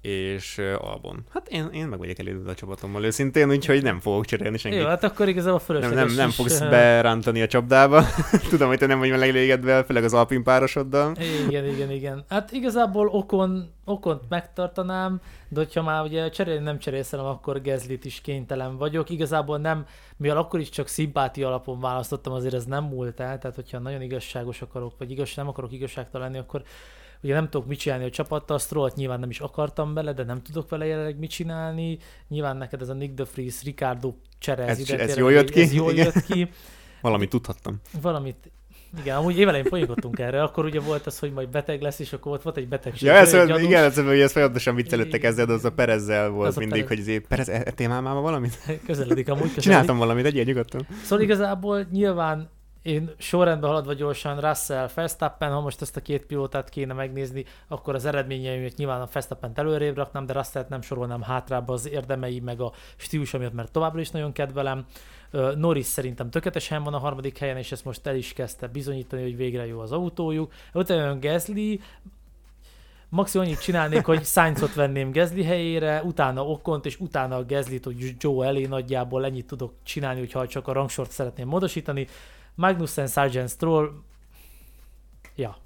és 0.00 0.60
Albon. 0.78 1.24
Hát 1.30 1.48
én, 1.48 1.68
én 1.72 1.86
meg 1.86 1.98
vagyok 1.98 2.18
elégedve 2.18 2.50
a 2.50 2.54
csapatommal 2.54 3.04
őszintén, 3.04 3.50
úgyhogy 3.50 3.82
nem 3.82 4.00
fogok 4.00 4.24
cserélni 4.24 4.58
senkit. 4.58 4.80
Jó, 4.80 4.86
hát 4.86 5.04
akkor 5.04 5.28
igazából 5.28 5.58
fölösleges 5.58 5.98
Nem, 5.98 6.06
nem, 6.06 6.16
nem 6.16 6.30
fogsz 6.30 6.60
is, 6.60 6.68
berántani 6.68 7.42
a 7.42 7.46
csapdába. 7.46 8.04
Tudom, 8.50 8.68
hogy 8.68 8.78
te 8.78 8.86
nem 8.86 8.98
vagy 8.98 9.10
elégedve, 9.10 9.84
főleg 9.84 10.04
az 10.04 10.14
Alpin 10.14 10.42
párosoddal. 10.42 11.16
Igen, 11.48 11.66
igen, 11.66 11.90
igen. 11.90 12.24
Hát 12.28 12.52
igazából 12.52 13.08
okon, 13.08 13.70
okon 13.84 14.20
megtartanám, 14.28 15.20
de 15.48 15.60
hogyha 15.60 15.82
már 15.82 16.02
ugye 16.02 16.28
cserélni 16.28 16.64
nem 16.64 16.78
cserélszelem, 16.78 17.24
akkor 17.24 17.60
Gezlit 17.60 18.04
is 18.04 18.20
kénytelen 18.20 18.76
vagyok. 18.76 19.10
Igazából 19.10 19.58
nem, 19.58 19.86
mivel 20.16 20.36
akkor 20.36 20.60
is 20.60 20.68
csak 20.68 20.86
szimpátia 20.86 21.46
alapon 21.46 21.80
választottam, 21.80 22.32
azért 22.32 22.54
ez 22.54 22.64
nem 22.64 22.84
múlt 22.84 23.20
el, 23.20 23.38
tehát 23.38 23.56
hogyha 23.56 23.78
nagyon 23.78 24.02
igazságos 24.02 24.62
akarok, 24.62 24.94
vagy 24.98 25.10
igaz, 25.10 25.32
nem 25.36 25.48
akarok 25.48 25.72
igazságtalan 25.72 26.26
lenni, 26.26 26.38
akkor 26.38 26.62
Ugye 27.24 27.34
nem 27.34 27.48
tudok 27.48 27.66
mit 27.66 27.78
csinálni 27.78 28.04
a 28.04 28.10
csapattal, 28.10 28.58
Strollt 28.58 28.94
nyilván 28.94 29.20
nem 29.20 29.30
is 29.30 29.40
akartam 29.40 29.94
bele, 29.94 30.12
de 30.12 30.24
nem 30.24 30.42
tudok 30.42 30.68
vele 30.68 30.86
jelenleg 30.86 31.18
mit 31.18 31.30
csinálni. 31.30 31.98
Nyilván 32.28 32.56
neked 32.56 32.80
ez 32.80 32.88
a 32.88 32.94
Nick 32.94 33.14
de 33.14 33.24
Vries, 33.34 33.62
Ricardo 33.62 34.14
csere, 34.38 34.66
ez, 34.66 34.78
ez, 34.78 34.90
ez 34.90 35.16
jól 35.16 35.32
jött 35.32 35.50
ki. 35.50 35.60
Ez 35.60 35.72
jól 35.72 35.92
jött 35.92 36.24
ki. 36.24 36.50
Valamit 37.00 37.28
tudhattam. 37.28 37.80
Valamit 38.00 38.50
Igen, 39.00 39.16
amúgy 39.16 39.38
évelején 39.38 39.64
folyamodtunk 39.64 40.18
erre, 40.18 40.42
akkor 40.42 40.64
ugye 40.64 40.80
volt 40.80 41.06
az, 41.06 41.18
hogy 41.18 41.32
majd 41.32 41.48
beteg 41.48 41.82
lesz, 41.82 41.98
és 41.98 42.12
akkor 42.12 42.32
ott 42.32 42.42
volt 42.42 42.56
egy 42.56 42.68
betegség. 42.68 43.08
Ja, 43.08 43.14
ez, 43.14 43.34
egy 43.34 43.48
igen, 43.48 43.68
gyanús. 43.68 43.96
ez, 43.96 44.04
hogy 44.04 44.20
ez 44.20 44.32
folyamatosan 44.32 44.74
viccelődtek 44.74 45.22
ezzel, 45.24 45.46
de 45.46 45.52
az 45.52 45.64
a 45.64 45.72
Perezzel 45.72 46.28
volt 46.28 46.48
Az 46.48 46.56
mindig, 46.56 46.82
Perez. 46.82 46.88
hogy 46.88 46.98
azért, 46.98 47.26
Perez, 47.26 47.48
e- 47.48 47.62
ettél 47.64 47.88
már 47.88 48.02
már 48.02 48.14
valamit? 48.14 48.58
Közeledik 48.86 49.28
amúgy. 49.28 49.40
Közeledik. 49.42 49.62
Csináltam 49.62 49.96
valamit, 49.98 50.24
egyél 50.24 50.44
nyugodtan. 50.44 50.86
Szóval 51.02 51.24
igazából 51.24 51.86
nyilván 51.90 52.50
én 52.84 53.10
sorrendben 53.18 53.70
haladva 53.70 53.92
gyorsan 53.92 54.40
Russell, 54.40 54.88
Verstappen, 54.94 55.52
ha 55.52 55.60
most 55.60 55.82
ezt 55.82 55.96
a 55.96 56.00
két 56.00 56.26
pilótát 56.26 56.68
kéne 56.68 56.92
megnézni, 56.92 57.44
akkor 57.68 57.94
az 57.94 58.04
eredményeimet 58.04 58.76
nyilván 58.76 59.00
a 59.00 59.08
Verstappen 59.12 59.52
előrébb 59.54 59.96
raknám, 59.96 60.26
de 60.26 60.32
Russellt 60.32 60.68
nem 60.68 60.82
sorolnám 60.82 61.22
hátrába 61.22 61.72
az 61.72 61.88
érdemei, 61.88 62.40
meg 62.40 62.60
a 62.60 62.72
stílusa 62.96 63.38
miatt, 63.38 63.52
mert 63.52 63.72
továbbra 63.72 64.00
is 64.00 64.10
nagyon 64.10 64.32
kedvelem. 64.32 64.86
Norris 65.56 65.86
szerintem 65.86 66.30
tökéletesen 66.30 66.82
van 66.82 66.94
a 66.94 66.98
harmadik 66.98 67.38
helyen, 67.38 67.56
és 67.56 67.72
ezt 67.72 67.84
most 67.84 68.06
el 68.06 68.16
is 68.16 68.32
kezdte 68.32 68.66
bizonyítani, 68.66 69.22
hogy 69.22 69.36
végre 69.36 69.66
jó 69.66 69.80
az 69.80 69.92
autójuk. 69.92 70.52
Utána 70.72 71.04
jön 71.04 71.20
Gasly, 71.20 71.80
maximum 73.14 73.46
annyit 73.46 73.60
csinálnék, 73.60 74.04
hogy 74.04 74.24
Sainzot 74.24 74.74
venném 74.74 75.12
Gasly 75.12 75.42
helyére, 75.42 76.02
utána 76.02 76.46
Okont, 76.46 76.86
és 76.86 77.00
utána 77.00 77.36
a 77.36 77.44
Gaslyt, 77.46 77.84
hogy 77.84 78.14
Joe 78.18 78.46
elé 78.46 78.66
nagyjából 78.66 79.24
ennyit 79.24 79.46
tudok 79.46 79.72
csinálni, 79.82 80.18
hogyha 80.18 80.46
csak 80.46 80.68
a 80.68 80.72
rangsort 80.72 81.10
szeretném 81.10 81.48
módosítani. 81.48 82.06
Magnussen, 82.54 83.06
Sargent, 83.06 83.48
Stroll, 83.48 83.90
ja, 85.36 85.56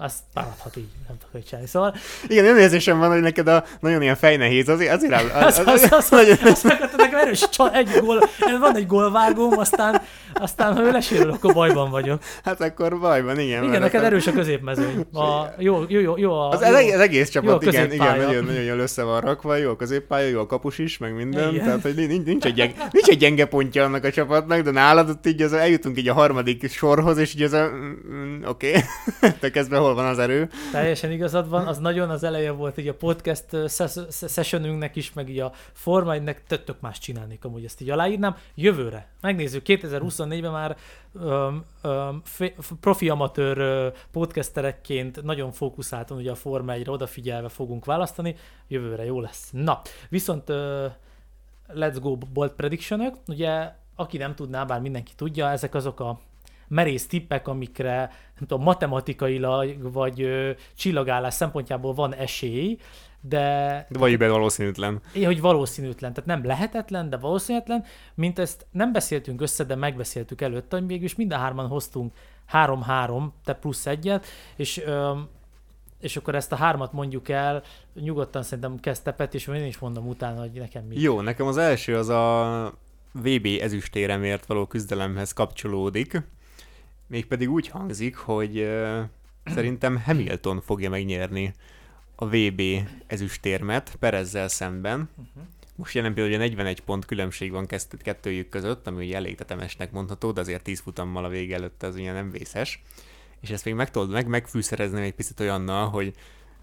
azt 0.00 0.18
maradhat 0.34 0.76
így, 0.76 0.88
nem 1.08 1.16
tudok 1.18 1.32
hogy 1.32 1.44
csinálni. 1.44 1.68
Szóval 1.68 1.94
Igen, 2.28 2.44
olyan 2.44 2.58
érzésem 2.58 2.98
van, 2.98 3.10
hogy 3.10 3.20
neked 3.20 3.48
a 3.48 3.64
nagyon 3.80 4.02
ilyen 4.02 4.16
fejnehéz, 4.16 4.68
azért, 4.68 4.92
azért 4.92 5.12
áll, 5.12 5.28
az, 5.46 5.58
az, 5.58 5.66
az, 5.66 5.82
az, 5.90 6.12
az, 6.12 6.38
az 6.44 6.64
az 6.64 6.94
nekem 6.96 7.18
erős 7.18 7.48
csal, 7.48 7.70
egy 7.70 7.90
gól, 8.00 8.28
van 8.60 8.76
egy 8.76 8.86
gólvágóm, 8.86 9.58
aztán, 9.58 10.02
aztán 10.34 10.74
ha 10.76 10.82
ő 10.82 10.90
lesérül, 10.90 11.30
akkor 11.30 11.54
bajban 11.54 11.90
vagyok. 11.90 12.22
Hát 12.44 12.60
akkor 12.60 12.98
bajban, 12.98 13.38
igen. 13.38 13.64
Igen, 13.64 13.80
neked 13.80 14.04
erős 14.04 14.26
a 14.26 14.32
középmezőny. 14.32 15.06
A, 15.12 15.44
jó, 15.58 15.84
jó, 15.88 16.00
jó, 16.00 16.16
jó, 16.16 16.32
a, 16.32 16.48
Az, 16.48 16.60
jó, 16.60 16.66
az, 16.66 16.74
egész, 16.74 16.94
egész 16.94 17.32
jó 17.32 17.42
csapat, 17.42 17.62
igen, 17.62 17.92
igen, 17.92 18.18
nagyon, 18.18 18.44
nagyon 18.44 18.62
jól 18.62 18.78
össze 18.78 19.02
van 19.02 19.20
rakva, 19.20 19.56
jó 19.56 19.70
a 19.70 19.76
középpálya, 19.76 20.28
jó 20.28 20.40
a 20.40 20.46
kapus 20.46 20.78
is, 20.78 20.98
meg 20.98 21.14
minden, 21.14 21.52
Igen. 21.52 21.64
tehát 21.64 21.82
hogy 21.82 21.94
nincs, 21.94 22.24
nincs, 22.24 22.44
egy 22.44 22.54
gyenge, 22.54 22.74
nincs 22.90 23.08
egy 23.08 23.18
gyenge 23.18 23.44
pontja 23.44 23.84
annak 23.84 24.04
a 24.04 24.10
csapatnak, 24.10 24.60
de 24.60 24.70
nálad 24.70 25.08
ott 25.08 25.26
így 25.26 25.42
az, 25.42 25.52
eljutunk 25.52 25.98
így 25.98 26.08
a 26.08 26.12
harmadik 26.12 26.70
sorhoz, 26.70 27.18
és 27.18 27.34
így 27.34 27.42
az 27.42 27.52
a, 27.52 27.68
mm, 27.68 28.14
mm, 28.14 28.42
oké, 28.44 28.74
okay. 29.36 29.50
kezdve 29.50 29.76
hol 29.88 29.96
van 29.96 30.06
az 30.06 30.18
erő. 30.18 30.48
Teljesen 30.72 31.10
igazad 31.10 31.48
van, 31.48 31.66
az 31.66 31.78
nagyon 31.78 32.10
az 32.10 32.22
eleje 32.22 32.50
volt 32.50 32.78
így 32.78 32.88
a 32.88 32.94
podcast 32.94 33.44
sessionünknek 34.28 34.96
is, 34.96 35.12
meg 35.12 35.28
így 35.28 35.38
a 35.38 35.52
Forma 35.72 36.14
1-nek 36.16 36.36
tök 36.46 36.80
más 36.80 36.98
csinálnék 36.98 37.44
amúgy 37.44 37.64
ezt 37.64 37.80
így 37.80 37.90
aláírnám. 37.90 38.36
Jövőre, 38.54 39.08
megnézzük, 39.20 39.62
2024-ben 39.66 40.50
már 40.50 40.76
öm, 41.22 41.64
öm, 41.82 42.22
profi 42.80 43.08
amatőr 43.08 43.58
ö, 43.58 43.88
podcasterekként 44.12 45.22
nagyon 45.22 45.52
fókuszáltan 45.52 46.16
ugye 46.16 46.30
a 46.30 46.34
Forma 46.34 46.72
1-re 46.76 46.90
odafigyelve 46.90 47.48
fogunk 47.48 47.84
választani, 47.84 48.36
jövőre 48.68 49.04
jó 49.04 49.20
lesz. 49.20 49.48
Na, 49.52 49.80
viszont 50.08 50.48
ö, 50.48 50.86
let's 51.74 51.96
go 52.00 52.16
bold 52.16 52.50
prediction 52.50 53.12
ugye 53.26 53.70
aki 53.96 54.16
nem 54.16 54.34
tudná, 54.34 54.64
bár 54.64 54.80
mindenki 54.80 55.12
tudja, 55.16 55.50
ezek 55.50 55.74
azok 55.74 56.00
a 56.00 56.20
merész 56.68 57.06
tippek, 57.06 57.48
amikre 57.48 57.96
nem 58.38 58.46
tudom, 58.46 58.62
matematikailag 58.62 59.92
vagy 59.92 60.22
ö, 60.22 60.50
csillagállás 60.76 61.34
szempontjából 61.34 61.94
van 61.94 62.14
esély, 62.14 62.78
de 63.20 63.86
De 63.90 63.98
vagy 63.98 64.18
be 64.18 64.28
valószínűtlen. 64.28 65.00
én, 65.14 65.24
hogy 65.24 65.40
valószínűtlen, 65.40 66.12
tehát 66.12 66.28
nem 66.28 66.44
lehetetlen, 66.44 67.10
de 67.10 67.16
valószínűtlen, 67.16 67.84
mint 68.14 68.38
ezt 68.38 68.66
nem 68.70 68.92
beszéltünk 68.92 69.40
össze, 69.40 69.64
de 69.64 69.74
megbeszéltük 69.74 70.40
előtte, 70.40 70.76
hogy 70.76 70.86
végülis 70.86 71.14
mind 71.14 71.32
a 71.32 71.36
hárman 71.36 71.66
hoztunk 71.66 72.12
3-3, 72.52 73.28
te 73.44 73.54
plusz 73.54 73.86
egyet, 73.86 74.26
és, 74.56 74.82
öm, 74.86 75.28
és 76.00 76.16
akkor 76.16 76.34
ezt 76.34 76.52
a 76.52 76.56
hármat 76.56 76.92
mondjuk 76.92 77.28
el, 77.28 77.62
nyugodtan 77.94 78.42
szerintem 78.42 78.80
kezdte 78.80 79.12
Pet, 79.12 79.34
és 79.34 79.46
én 79.46 79.64
is 79.64 79.78
mondom 79.78 80.06
utána, 80.08 80.40
hogy 80.40 80.52
nekem 80.52 80.84
mi. 80.84 81.00
Jó, 81.00 81.20
nekem 81.20 81.46
az 81.46 81.56
első 81.56 81.96
az 81.96 82.08
a 82.08 82.72
VB 83.12 83.46
ezüstéremért 83.60 84.46
való 84.46 84.66
küzdelemhez 84.66 85.32
kapcsolódik, 85.32 86.22
mégpedig 87.08 87.50
úgy 87.50 87.68
hangzik, 87.68 88.16
hogy 88.16 88.58
uh, 88.58 89.00
szerintem 89.44 90.02
Hamilton 90.04 90.60
fogja 90.60 90.90
megnyerni 90.90 91.54
a 92.14 92.26
VB 92.28 92.62
ezüstérmet 93.06 93.96
Perezzel 93.98 94.48
szemben. 94.48 95.08
Uh-huh. 95.10 95.42
Most 95.76 95.94
jelen 95.94 96.14
pillanatban 96.14 96.38
ugye 96.38 96.54
41 96.56 96.80
pont 96.80 97.04
különbség 97.04 97.50
van 97.50 97.66
kezt- 97.66 98.02
kettőjük 98.02 98.48
között, 98.48 98.86
ami 98.86 99.04
ugye 99.04 99.16
elég 99.16 99.36
tetemesnek 99.36 99.92
mondható, 99.92 100.32
de 100.32 100.40
azért 100.40 100.62
10 100.62 100.80
futammal 100.80 101.24
a 101.24 101.28
vége 101.28 101.54
előtt 101.54 101.82
az 101.82 101.94
ugye 101.94 102.12
nem 102.12 102.30
vészes. 102.30 102.82
És 103.40 103.50
ezt 103.50 103.64
még 103.64 103.74
meg 103.74 103.90
tudod, 103.90 104.10
meg, 104.10 104.26
megfűszerezni 104.26 105.02
egy 105.02 105.14
picit 105.14 105.40
olyannal, 105.40 105.88
hogy 105.88 106.14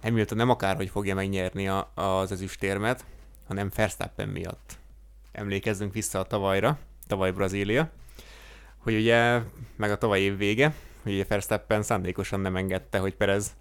Hamilton 0.01 0.37
nem 0.37 0.49
akárhogy 0.49 0.89
fogja 0.89 1.15
megnyerni 1.15 1.67
a, 1.67 1.91
az 1.93 2.31
ezüstérmet, 2.31 3.05
hanem 3.47 3.71
Verstappen 3.75 4.29
miatt. 4.29 4.77
Emlékezzünk 5.31 5.93
vissza 5.93 6.19
a 6.19 6.23
tavalyra, 6.23 6.79
tavaly 7.07 7.31
Brazília, 7.31 7.91
hogy 8.85 8.95
ugye, 8.95 9.39
meg 9.75 9.91
a 9.91 9.97
tavaly 9.97 10.21
év 10.21 10.37
vége, 10.37 10.73
hogy 11.03 11.13
ugye 11.13 11.25
Verstappen 11.27 11.83
szándékosan 11.83 12.39
nem 12.39 12.55
engedte, 12.55 12.97
hogy 12.97 13.15
Perez 13.15 13.55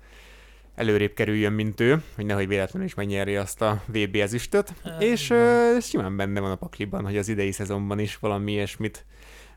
előrébb 0.74 1.14
kerüljön, 1.14 1.52
mint 1.52 1.80
ő, 1.80 2.02
hogy 2.14 2.26
nehogy 2.26 2.48
véletlenül 2.48 2.88
is 2.88 2.94
megnyerje 2.94 3.40
azt 3.40 3.62
a 3.62 3.82
VB 3.86 4.14
ezüstöt, 4.14 4.74
és 4.98 5.30
ö, 5.30 5.74
ez 5.76 5.86
simán 5.86 6.16
benne 6.16 6.40
van 6.40 6.50
a 6.50 6.56
pakliban, 6.56 7.04
hogy 7.04 7.16
az 7.16 7.28
idei 7.28 7.52
szezonban 7.52 7.98
is 7.98 8.16
valami 8.16 8.52
ilyesmit 8.52 9.04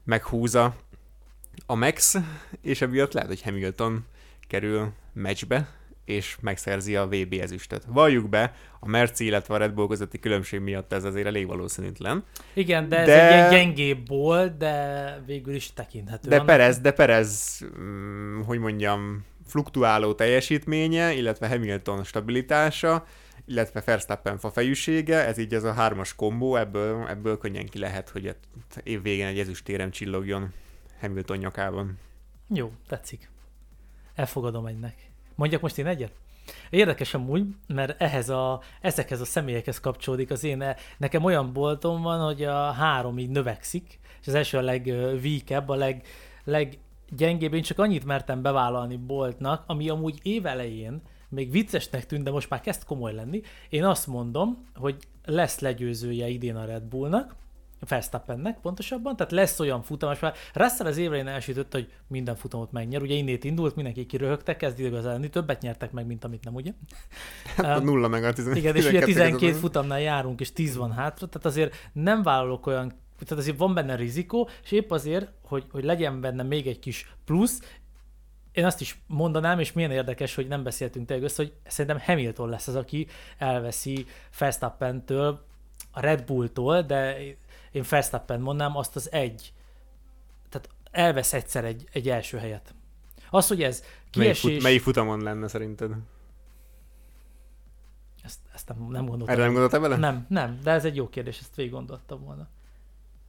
meghúza 0.03 0.75
a 1.65 1.75
Max, 1.75 2.15
és 2.61 2.81
emiatt 2.81 3.13
lehet, 3.13 3.29
hogy 3.29 3.41
Hamilton 3.41 4.05
kerül 4.47 4.91
meccsbe, 5.13 5.69
és 6.07 6.37
megszerzi 6.41 6.95
a 6.95 7.07
VB 7.07 7.33
ezüstöt. 7.41 7.83
Valljuk 7.87 8.29
be, 8.29 8.53
a 8.79 8.87
Merci, 8.87 9.25
illetve 9.25 9.53
a 9.53 9.57
Red 9.57 9.73
Bull 9.73 9.87
közötti 9.87 10.19
különbség 10.19 10.59
miatt 10.59 10.93
ez 10.93 11.03
azért 11.03 11.25
elég 11.27 11.47
valószínűtlen. 11.47 12.23
Igen, 12.53 12.89
de 12.89 12.97
ez 12.97 13.05
De- 13.05 13.27
egy 13.27 13.31
ilyen 13.33 13.49
gyengébb 13.49 14.07
volt, 14.07 14.57
de 14.57 15.23
végül 15.25 15.53
is 15.53 15.73
tekinthető. 15.73 16.29
De 16.29 16.35
annak. 16.35 16.47
Perez, 16.47 16.79
de 16.79 16.91
Perez, 16.91 17.59
mm, 17.79 18.41
hogy 18.41 18.59
mondjam, 18.59 19.25
fluktuáló 19.45 20.13
teljesítménye, 20.13 21.13
illetve 21.13 21.47
Hamilton 21.47 22.03
stabilitása, 22.03 23.05
illetve 23.45 23.81
Verstappen 23.85 24.37
fafejűsége, 24.37 25.25
ez 25.25 25.37
így 25.37 25.53
az 25.53 25.63
a 25.63 25.73
hármas 25.73 26.15
kombó, 26.15 26.55
ebből, 26.55 27.07
ebből 27.07 27.37
könnyen 27.37 27.65
ki 27.65 27.79
lehet, 27.79 28.09
hogy 28.09 28.27
a 28.27 28.33
év 28.83 29.01
végén 29.01 29.25
egy 29.25 29.39
ezüstérem 29.39 29.91
csillogjon 29.91 30.53
Hamilton 30.99 31.37
nyakában. 31.37 31.97
Jó, 32.53 32.71
tetszik. 32.87 33.29
Elfogadom 34.15 34.65
egynek. 34.65 35.07
Mondjak 35.37 35.61
most 35.61 35.77
én 35.77 35.87
egyet? 35.87 36.11
Érdekes 36.69 37.13
amúgy, 37.13 37.43
mert 37.67 38.01
ehhez 38.01 38.29
a, 38.29 38.61
ezekhez 38.81 39.21
a 39.21 39.25
személyekhez 39.25 39.79
kapcsolódik 39.79 40.31
az 40.31 40.43
én, 40.43 40.75
nekem 40.97 41.23
olyan 41.23 41.53
boltom 41.53 42.01
van, 42.01 42.25
hogy 42.25 42.43
a 42.43 42.71
három 42.71 43.19
így 43.19 43.29
növekszik, 43.29 43.99
és 44.21 44.27
az 44.27 44.33
első 44.33 44.57
a 44.57 44.61
legvíkebb, 44.61 45.69
a 45.69 45.75
leg, 45.75 46.05
leggyengébb. 46.43 47.53
Én 47.53 47.61
csak 47.61 47.79
annyit 47.79 48.05
mertem 48.05 48.41
bevállalni 48.41 48.95
boltnak, 48.95 49.63
ami 49.67 49.89
amúgy 49.89 50.19
évelején 50.23 51.01
még 51.29 51.51
viccesnek 51.51 52.05
tűnt, 52.05 52.23
de 52.23 52.31
most 52.31 52.49
már 52.49 52.61
kezd 52.61 52.83
komoly 52.83 53.13
lenni. 53.13 53.41
Én 53.69 53.85
azt 53.85 54.07
mondom, 54.07 54.65
hogy 54.75 54.95
lesz 55.25 55.59
legyőzője 55.59 56.27
idén 56.27 56.55
a 56.55 56.65
Red 56.65 56.83
Bullnak, 56.83 57.35
Verstappennek 57.79 58.59
pontosabban, 58.59 59.15
tehát 59.15 59.31
lesz 59.31 59.59
olyan 59.59 59.81
futam, 59.81 60.11
és 60.11 60.19
már 60.19 60.33
Russell 60.53 60.87
az 60.87 60.97
évre 60.97 61.25
elsütötte, 61.25 61.77
hogy 61.77 61.91
minden 62.07 62.35
futamot 62.35 62.71
megnyer, 62.71 63.01
ugye 63.01 63.13
innét 63.13 63.43
indult, 63.43 63.75
mindenki 63.75 64.05
kiröhögte, 64.05 64.55
kezd 64.55 64.79
igazán 64.79 65.29
többet 65.29 65.61
nyertek 65.61 65.91
meg, 65.91 66.05
mint 66.05 66.23
amit 66.23 66.43
nem, 66.43 66.55
ugye? 66.55 66.71
A 67.57 67.77
Um, 67.77 67.83
nulla 67.83 68.07
meg 68.07 68.23
a 68.23 68.33
12. 68.33 68.59
igen, 68.59 68.75
és 68.75 68.87
ugye 68.87 69.05
12 69.05 69.45
között. 69.45 69.61
futamnál 69.61 69.99
járunk, 69.99 70.39
és 70.39 70.53
10 70.53 70.75
van 70.75 70.91
hátra, 70.91 71.27
tehát 71.27 71.45
azért 71.47 71.75
nem 71.93 72.23
vállalok 72.23 72.65
olyan, 72.65 72.87
tehát 73.25 73.43
azért 73.43 73.57
van 73.57 73.73
benne 73.73 73.95
rizikó, 73.95 74.49
és 74.63 74.71
épp 74.71 74.91
azért, 74.91 75.31
hogy, 75.43 75.65
hogy 75.71 75.83
legyen 75.83 76.21
benne 76.21 76.43
még 76.43 76.67
egy 76.67 76.79
kis 76.79 77.11
plusz, 77.25 77.61
én 78.51 78.65
azt 78.65 78.81
is 78.81 79.01
mondanám, 79.07 79.59
és 79.59 79.73
milyen 79.73 79.91
érdekes, 79.91 80.35
hogy 80.35 80.47
nem 80.47 80.63
beszéltünk 80.63 81.07
tényleg 81.07 81.25
össze, 81.25 81.43
hogy 81.43 81.53
szerintem 81.67 81.99
Hamilton 82.05 82.49
lesz 82.49 82.67
az, 82.67 82.75
aki 82.75 83.07
elveszi 83.37 84.05
Verstappentől, 84.39 85.45
a 85.91 85.99
Red 85.99 86.23
Bulltól, 86.23 86.81
de 86.81 87.17
én 87.71 87.83
Verstappen 87.89 88.39
mondnám 88.41 88.77
azt 88.77 88.95
az 88.95 89.11
egy, 89.11 89.53
tehát 90.49 90.69
elvesz 90.91 91.33
egyszer 91.33 91.65
egy, 91.65 91.87
egy 91.91 92.09
első 92.09 92.37
helyet. 92.37 92.73
Az, 93.29 93.47
hogy 93.47 93.63
ez 93.63 93.79
Melyik, 93.81 94.31
kiesés, 94.33 94.53
fut, 94.53 94.63
melyik 94.63 94.81
futamon 94.81 95.21
lenne 95.21 95.47
szerinted? 95.47 95.91
ezt, 98.23 98.39
ezt 98.53 98.67
nem, 98.67 98.77
nem 98.89 99.05
gondoltam. 99.05 99.35
Erre 99.35 99.43
nem 99.43 99.51
gondoltál 99.53 99.79
bele? 99.79 99.95
Nem, 99.95 100.25
nem, 100.29 100.59
de 100.63 100.71
ez 100.71 100.85
egy 100.85 100.95
jó 100.95 101.09
kérdés, 101.09 101.39
ezt 101.39 101.55
végig 101.55 101.71
gondoltam 101.71 102.23
volna. 102.23 102.47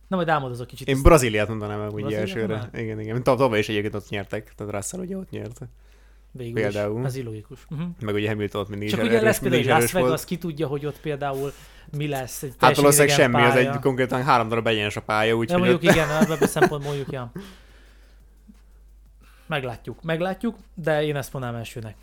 Na 0.08 0.16
majd 0.16 0.28
álmodozok 0.28 0.66
kicsit. 0.66 0.88
Én 0.88 0.94
ezt- 0.94 1.02
Brazíliát 1.02 1.48
mondanám 1.48 1.80
el 1.80 1.88
Brazíliát 1.90 2.20
elsőre. 2.20 2.40
mondanád? 2.40 2.74
Igen, 2.78 3.00
igen. 3.00 3.22
Tav- 3.22 3.38
Tavaly 3.38 3.58
is 3.58 3.68
egyébként 3.68 3.94
ott 3.94 4.08
nyertek, 4.08 4.54
tehát 4.54 4.72
Russell 4.72 5.00
ugye 5.00 5.16
ott 5.16 5.30
nyert. 5.30 5.60
végül 6.30 6.54
például. 6.62 7.00
Is. 7.00 7.06
Ez 7.06 7.16
illogikus. 7.16 7.66
Uh-huh. 7.70 7.88
Meg 8.00 8.14
ugye 8.14 8.28
Hamilton 8.28 8.60
ott 8.60 8.68
mindig 8.68 8.90
Csak 8.90 8.98
is 8.98 9.04
ugye 9.04 9.14
erős, 9.16 9.24
lesz 9.26 9.38
például 9.38 9.80
Las 9.80 9.92
Vegas, 9.92 10.24
ki 10.24 10.38
tudja, 10.38 10.66
hogy 10.66 10.86
ott 10.86 11.00
például 11.00 11.52
mi 11.96 12.08
lesz. 12.08 12.42
Egy 12.42 12.54
Hát 12.58 12.76
valószínűleg 12.76 13.14
semmi, 13.16 13.42
az 13.42 13.52
pálya. 13.52 13.72
egy 13.72 13.80
konkrétan 13.80 14.22
három 14.22 14.48
darab 14.48 14.66
egyenes 14.66 14.96
a 14.96 15.02
pálya, 15.02 15.28
Ja, 15.28 15.36
úgyhogy 15.36 15.58
mondjuk 15.58 15.82
ott... 15.82 15.90
igen, 15.90 16.10
ebből 16.10 16.48
szempontból 16.48 16.78
mondjuk, 16.78 17.12
ja. 17.12 17.32
Meglátjuk, 19.46 20.02
meglátjuk, 20.02 20.56
de 20.74 21.02
én 21.02 21.16
ezt 21.16 21.32
mondanám 21.32 21.56
elsőnek. 21.58 21.96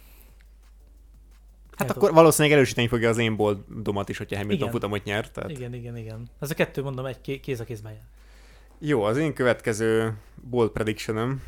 Hát 1.77 1.91
akkor 1.91 2.13
valószínűleg 2.13 2.57
erősíteni 2.57 2.88
fogja 2.88 3.09
az 3.09 3.17
én 3.17 3.36
boldomat 3.36 4.09
is, 4.09 4.17
hogyha 4.17 4.36
Hamilton 4.36 4.59
igen. 4.59 4.71
futamot 4.71 5.03
nyert. 5.03 5.31
Tehát... 5.31 5.49
Igen, 5.49 5.73
igen, 5.73 5.97
igen. 5.97 6.29
Ez 6.39 6.49
a 6.49 6.53
kettő, 6.53 6.81
mondom, 6.81 7.05
egy 7.05 7.39
kéz 7.41 7.59
a 7.59 7.63
kézben 7.63 7.91
jár. 7.91 8.03
Jó, 8.79 9.03
az 9.03 9.17
én 9.17 9.33
következő 9.33 10.13
bold 10.49 10.69
prediction 10.69 11.41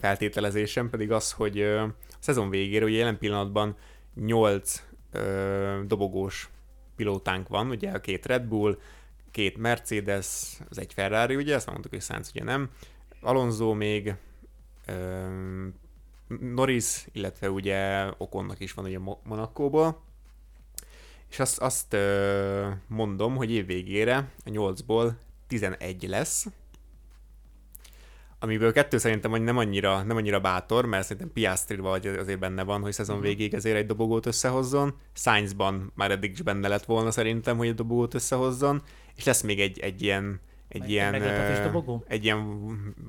feltételezésem 0.00 0.90
pedig 0.90 1.12
az, 1.12 1.32
hogy 1.32 1.62
a 1.62 1.94
szezon 2.18 2.50
végére, 2.50 2.84
ugye 2.84 2.96
jelen 2.96 3.18
pillanatban 3.18 3.76
8 4.14 4.82
ö, 5.12 5.80
dobogós 5.86 6.48
pilótánk 6.96 7.48
van, 7.48 7.70
ugye 7.70 7.90
a 7.90 8.00
két 8.00 8.26
Red 8.26 8.42
Bull, 8.42 8.78
két 9.30 9.56
Mercedes, 9.56 10.58
az 10.68 10.78
egy 10.78 10.92
Ferrari, 10.92 11.36
ugye, 11.36 11.54
ezt 11.54 11.66
mondtuk, 11.66 11.90
hogy 11.90 12.02
Sainz 12.02 12.30
ugye 12.34 12.44
nem, 12.44 12.70
Alonso 13.20 13.72
még, 13.72 14.14
ö, 14.86 15.66
Norris, 16.40 17.06
illetve 17.12 17.50
ugye 17.50 18.06
Okonnak 18.18 18.60
is 18.60 18.72
van 18.72 18.84
ugye 18.84 18.98
Monakóból, 19.22 20.02
és 21.30 21.38
azt, 21.38 21.58
azt 21.58 21.92
ö, 21.92 22.70
mondom, 22.86 23.36
hogy 23.36 23.50
év 23.50 23.66
végére 23.66 24.32
a 24.44 24.50
8-ból 24.50 25.12
11 25.46 26.08
lesz, 26.08 26.46
amiből 28.44 28.72
kettő 28.72 28.98
szerintem 28.98 29.30
hogy 29.30 29.42
nem 29.42 29.56
annyira, 29.56 30.02
nem 30.02 30.16
annyira 30.16 30.40
bátor, 30.40 30.86
mert 30.86 31.02
szerintem 31.02 31.32
Piastri 31.32 31.76
vagy 31.76 32.06
azért 32.06 32.38
benne 32.38 32.62
van, 32.62 32.80
hogy 32.80 32.92
szezon 32.92 33.16
mhm. 33.16 33.24
végéig 33.24 33.54
ezért 33.54 33.76
egy 33.76 33.86
dobogót 33.86 34.26
összehozzon. 34.26 34.94
Sainzban 35.12 35.92
már 35.94 36.10
eddig 36.10 36.30
is 36.32 36.42
benne 36.42 36.68
lett 36.68 36.84
volna 36.84 37.10
szerintem, 37.10 37.56
hogy 37.56 37.66
egy 37.66 37.74
dobogót 37.74 38.14
összehozzon, 38.14 38.82
és 39.14 39.24
lesz 39.24 39.42
még 39.42 39.60
egy, 39.60 39.78
egy 39.78 40.02
ilyen 40.02 40.40
egy 40.68 40.90
ilyen, 40.90 41.22
dobogó? 41.62 42.04
egy 42.08 42.24
ilyen 42.24 42.38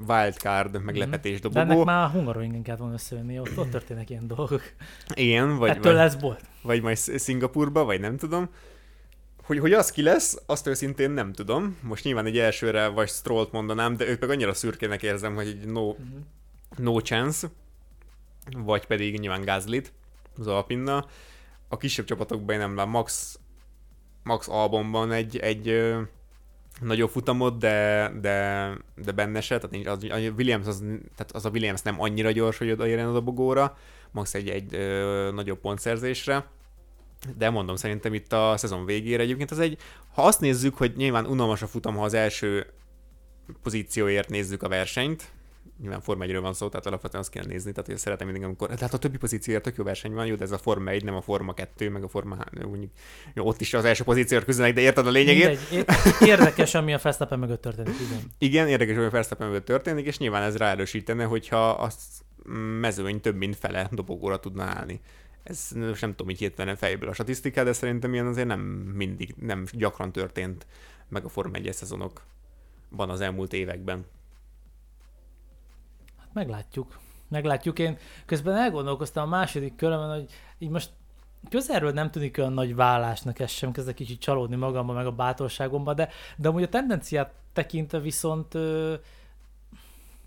wildcard 0.08 0.76
mhm. 0.76 0.84
meglepetés 0.84 1.40
dobogó. 1.40 1.66
De 1.66 1.74
ennek 1.74 1.86
már 1.86 2.04
a 2.04 2.10
Hungaroringen 2.10 2.62
kell 2.62 2.76
volna 2.76 2.94
összejönni, 2.94 3.40
ott, 3.40 3.58
ott 3.58 3.70
történnek 3.70 4.10
ilyen 4.10 4.28
dolgok. 4.28 4.62
Igen, 5.14 5.58
vagy, 5.58 5.70
Ettől 5.70 5.84
vagy, 5.84 5.94
lesz 5.94 6.16
bolt. 6.16 6.42
Vagy 6.62 6.82
majd 6.82 6.98
Szingapurba, 6.98 7.84
vagy 7.84 8.00
nem 8.00 8.18
tudom. 8.18 8.50
Hogy, 9.46 9.60
hogy 9.60 9.74
az 9.74 9.92
ki 9.92 10.02
lesz, 10.02 10.42
azt 10.46 10.68
őszintén 10.68 11.12
nem 11.12 11.34
tudom. 11.34 11.78
Most 11.82 12.04
nyilván 12.04 12.26
egy 12.26 12.38
elsőre 12.38 12.88
vagy 12.88 13.10
Strollt 13.10 13.52
mondanám, 13.52 13.98
de 13.98 14.08
ők 14.08 14.20
meg 14.20 14.30
annyira 14.30 14.54
szürkének 14.54 15.04
érzem, 15.04 15.36
hogy 15.36 15.48
egy 15.48 15.66
no, 15.66 15.82
uh-huh. 15.82 16.06
no 16.78 17.00
chance. 17.00 17.48
Vagy 18.58 18.86
pedig 18.86 19.20
nyilván 19.20 19.42
Gázlit, 19.42 19.94
az 20.38 20.48
Alpinna. 20.48 21.06
A 21.68 21.78
kisebb 21.78 22.06
csapatokban 22.06 22.56
én 22.56 22.62
nem 22.62 22.76
lát 22.76 22.88
Max, 22.88 23.40
Max 24.24 24.48
albumban 24.48 25.12
egy, 25.12 25.38
egy 25.38 25.68
ö, 25.68 26.02
nagyobb 26.82 27.10
futamot, 27.10 27.58
de, 27.58 28.12
de, 28.22 28.70
de 28.96 29.12
benne 29.12 29.42
se, 29.42 29.58
tehát 29.58 29.88
az, 29.88 30.04
a 30.04 30.34
Williams 30.38 30.68
az, 30.68 30.84
tehát 31.16 31.32
az 31.32 31.46
a 31.46 31.50
Williams 31.50 31.82
nem 31.82 32.02
annyira 32.02 32.32
gyors, 32.32 32.58
hogy 32.58 32.72
odaérjen 32.72 33.08
a 33.08 33.14
dobogóra, 33.14 33.78
max 34.12 34.34
egy, 34.34 34.50
egy 34.50 34.76
ö, 34.76 35.32
nagyobb 35.34 35.60
pontszerzésre 35.60 36.46
de 37.38 37.50
mondom, 37.50 37.76
szerintem 37.76 38.14
itt 38.14 38.34
a 38.34 38.54
szezon 38.58 38.86
végére 38.86 39.24
egyébként 39.24 39.52
az 39.52 39.60
egy, 39.60 39.78
ha 40.14 40.22
azt 40.22 40.40
nézzük, 40.40 40.78
hogy 40.78 40.94
nyilván 40.96 41.26
unalmas 41.26 41.62
a 41.62 41.68
futam, 41.68 41.96
ha 41.96 42.04
az 42.04 42.14
első 42.14 42.74
pozícióért 43.64 44.30
nézzük 44.30 44.64
a 44.64 44.68
versenyt, 44.68 45.32
nyilván 45.82 46.02
Forma 46.02 46.24
1 46.24 46.40
van 46.40 46.54
szó, 46.54 46.70
tehát 46.70 46.86
alapvetően 46.86 47.24
azt 47.24 47.32
kell 47.32 47.46
nézni, 47.46 47.72
tehát 47.72 47.86
hogy 47.86 47.98
szeretem 47.98 48.28
mindig, 48.28 48.46
amikor, 48.46 48.70
tehát 48.70 48.94
a 48.94 48.98
többi 48.98 49.18
pozícióért 49.18 49.64
tök 49.64 49.76
jó 49.76 49.84
verseny 49.84 50.14
van, 50.14 50.26
jó, 50.26 50.36
de 50.36 50.44
ez 50.44 50.52
a 50.52 50.58
Forma 50.58 50.90
1, 50.90 51.04
nem 51.04 51.16
a 51.16 51.22
Forma 51.22 51.54
2, 51.54 51.90
meg 51.90 52.04
a 52.04 52.08
Forma 52.08 52.38
úgy, 52.64 52.90
jó, 53.34 53.46
ott 53.46 53.62
is 53.62 53.74
az 53.74 53.86
első 53.86 54.04
pozícióért 54.04 54.46
küzdenek, 54.46 54.74
de 54.74 54.82
érted 54.82 55.08
a 55.08 55.10
lényegét? 55.10 55.60
Mindegy. 55.70 55.96
Érdekes, 56.28 56.76
ami 56.76 56.94
a 56.94 57.00
Verstappen 57.04 57.40
mögött 57.40 57.62
történik, 57.62 57.94
igen. 58.00 58.20
Igen, 58.38 58.68
érdekes, 58.68 58.96
ami 58.96 59.06
a 59.06 59.10
Verstappen 59.10 59.48
mögött 59.48 59.66
történik, 59.66 60.06
és 60.06 60.18
nyilván 60.18 60.44
ez 60.44 60.58
ráerősítene, 60.58 61.24
hogyha 61.24 61.70
a 61.70 61.92
mezőny 62.80 63.22
több 63.22 63.36
mint 63.36 63.56
fele 63.56 63.90
dobogóra 63.92 64.40
tudna 64.40 64.64
állni 64.64 65.00
ez 65.46 65.72
most 65.72 66.02
nem 66.02 66.10
tudom 66.10 66.30
így 66.30 66.40
hirtelen 66.40 66.76
fejből 66.76 67.10
a 67.10 67.14
statisztikát, 67.14 67.66
de 67.66 67.74
szerintem 67.74 68.14
ilyen 68.14 68.28
azért 68.28 68.48
nem 68.48 68.60
mindig, 68.60 69.36
nem 69.40 69.66
gyakran 69.72 70.12
történt 70.12 70.66
meg 71.08 71.26
a 71.26 71.30
Forma 71.30 71.56
1 71.56 71.74
szezonokban 71.74 73.10
az 73.10 73.22
elmúlt 73.22 73.54
években. 73.54 74.06
Hát 76.18 76.34
meglátjuk. 76.34 77.00
Meglátjuk. 77.28 77.80
Én 77.80 77.98
közben 78.26 78.56
elgondolkoztam 78.56 79.24
a 79.24 79.36
második 79.38 79.76
körömön, 79.76 80.20
hogy 80.20 80.32
így 80.58 80.70
most 80.70 80.90
közelről 81.50 81.92
nem 81.92 82.12
tűnik 82.12 82.38
olyan 82.38 82.54
nagy 82.54 82.76
vállásnak 82.76 83.40
ez 83.40 83.52
sem, 83.52 83.72
kezdek 83.72 83.96
kicsit 83.96 84.20
csalódni 84.20 84.56
magamba, 84.56 84.94
meg 84.94 85.06
a 85.06 85.12
bátorságomba, 85.12 85.94
de, 85.94 86.10
de 86.38 86.48
amúgy 86.48 86.64
a 86.64 86.70
tendenciát 86.70 87.34
tekintve 87.54 88.00
viszont, 88.00 88.58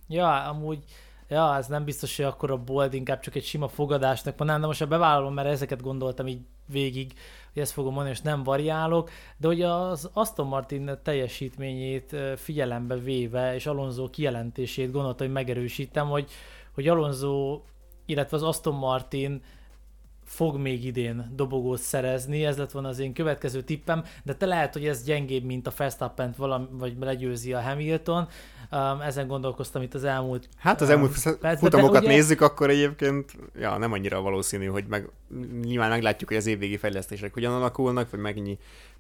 ja, 0.09 0.43
amúgy 0.45 0.85
ja, 1.29 1.57
ez 1.57 1.66
nem 1.66 1.85
biztos, 1.85 2.16
hogy 2.16 2.24
akkor 2.24 2.51
a 2.51 2.57
bold 2.57 2.95
inkább 2.95 3.20
csak 3.20 3.35
egy 3.35 3.45
sima 3.45 3.68
fogadásnak 3.68 4.39
mondanám, 4.39 4.61
de 4.61 4.66
most 4.66 4.83
a 4.83 4.87
bevállalom, 4.87 5.35
mert 5.35 5.49
ezeket 5.49 5.83
gondoltam 5.83 6.26
így 6.26 6.41
végig, 6.66 7.12
hogy 7.53 7.62
ezt 7.62 7.72
fogom 7.72 7.93
mondani, 7.93 8.14
és 8.14 8.20
nem 8.20 8.43
variálok, 8.43 9.11
de 9.37 9.47
hogy 9.47 9.62
az 9.62 10.11
Aston 10.12 10.47
Martin 10.47 10.99
teljesítményét 11.03 12.16
figyelembe 12.37 12.97
véve, 12.97 13.55
és 13.55 13.66
Alonso 13.66 14.11
kijelentését 14.11 14.93
gondoltam, 14.93 15.26
hogy 15.26 15.35
megerősítem, 15.35 16.09
hogy, 16.09 16.31
hogy 16.74 16.89
Alonso, 16.89 17.61
illetve 18.07 18.37
az 18.37 18.43
Aston 18.43 18.74
Martin 18.74 19.43
fog 20.29 20.57
még 20.57 20.85
idén 20.85 21.33
dobogót 21.35 21.81
szerezni, 21.81 22.45
ez 22.45 22.57
lett 22.57 22.70
volna 22.70 22.89
az 22.89 22.99
én 22.99 23.12
következő 23.12 23.62
tippem, 23.62 24.05
de 24.24 24.35
te 24.35 24.47
lehet, 24.47 24.72
hogy 24.72 24.87
ez 24.87 25.05
gyengébb, 25.05 25.45
mint 25.45 25.66
a 25.66 25.72
Verstappen-t 25.76 26.37
valami, 26.37 26.66
vagy 26.70 26.97
legyőzi 27.01 27.53
a 27.53 27.61
Hamilton, 27.61 28.29
Um, 28.72 29.01
ezen 29.01 29.26
gondolkoztam 29.26 29.83
itt 29.83 29.95
az 29.95 30.05
elmúlt 30.05 30.49
Hát 30.57 30.81
az 30.81 30.91
elmúlt 30.91 31.11
um, 31.43 31.57
futamokat 31.57 32.03
ugye... 32.03 32.09
nézzük, 32.09 32.41
akkor 32.41 32.70
egyébként 32.70 33.37
ja, 33.59 33.79
nem 33.79 33.93
annyira 33.93 34.20
valószínű, 34.20 34.66
hogy 34.66 34.85
meg, 34.89 35.09
nyilván 35.62 35.91
meglátjuk, 35.91 36.29
hogy 36.29 36.39
az 36.39 36.47
évvégi 36.47 36.76
fejlesztések 36.76 37.35
hogyan 37.35 37.53
alakulnak, 37.55 38.11
vagy 38.11 38.20
mennyi 38.20 38.59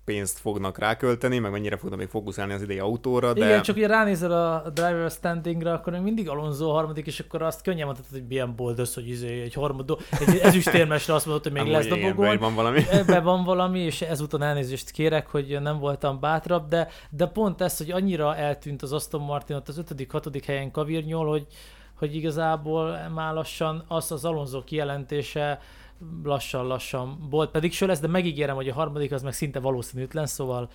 pénzt 0.08 0.38
fognak 0.38 0.78
rákölteni, 0.78 1.38
meg 1.38 1.50
mennyire 1.50 1.76
fognak 1.76 1.98
még 1.98 2.08
fókuszálni 2.08 2.52
az 2.52 2.62
idei 2.62 2.78
autóra. 2.78 3.32
De... 3.32 3.44
Igen, 3.44 3.62
csak 3.62 3.76
ugye 3.76 3.86
ránézel 3.86 4.32
a 4.32 4.70
driver 4.70 5.10
standingra, 5.10 5.72
akkor 5.72 5.92
még 5.92 6.02
mindig 6.02 6.28
Alonso 6.28 6.70
harmadik, 6.70 7.06
és 7.06 7.20
akkor 7.20 7.42
azt 7.42 7.62
könnyen 7.62 7.86
mondhatod, 7.86 8.12
hogy 8.12 8.26
milyen 8.28 8.54
boldog, 8.56 8.86
hogy 8.94 9.08
izé 9.08 9.40
egy 9.40 9.54
harmadó, 9.54 9.98
egy 10.26 10.38
ezüstérmesre 10.38 11.14
azt 11.14 11.26
mondod, 11.26 11.42
hogy 11.42 11.52
még 11.52 11.66
lesz 11.66 11.86
dobogó. 11.86 12.22
Ebben 12.22 12.38
van 12.38 12.54
valami. 12.54 12.82
Ebben 12.90 13.24
van 13.24 13.44
valami, 13.44 13.78
és 13.78 14.02
ezúton 14.02 14.42
elnézést 14.42 14.90
kérek, 14.90 15.26
hogy 15.26 15.58
nem 15.60 15.78
voltam 15.78 16.20
bátrabb, 16.20 16.68
de, 16.68 16.88
de 17.10 17.26
pont 17.26 17.60
ez, 17.60 17.76
hogy 17.76 17.90
annyira 17.90 18.36
eltűnt 18.36 18.82
az 18.82 18.92
Aston 18.92 19.20
Martin 19.20 19.56
ott 19.56 19.68
az 19.68 19.78
ötödik, 19.78 20.10
hatodik 20.10 20.44
helyen 20.44 20.70
kavirnyol, 20.70 21.26
hogy, 21.28 21.46
hogy 21.94 22.14
igazából 22.14 22.98
már 23.14 23.34
lassan 23.34 23.84
az 23.88 24.12
az 24.12 24.24
Alonso 24.24 24.64
kijelentése, 24.64 25.60
lassan-lassan 26.22 27.26
bolt 27.30 27.50
pedig 27.50 27.72
ső 27.72 27.86
lesz, 27.86 28.00
de 28.00 28.06
megígérem, 28.06 28.54
hogy 28.54 28.68
a 28.68 28.74
harmadik 28.74 29.12
az 29.12 29.22
meg 29.22 29.32
szinte 29.32 29.60
valószínűtlen, 29.60 30.26
szóval 30.26 30.70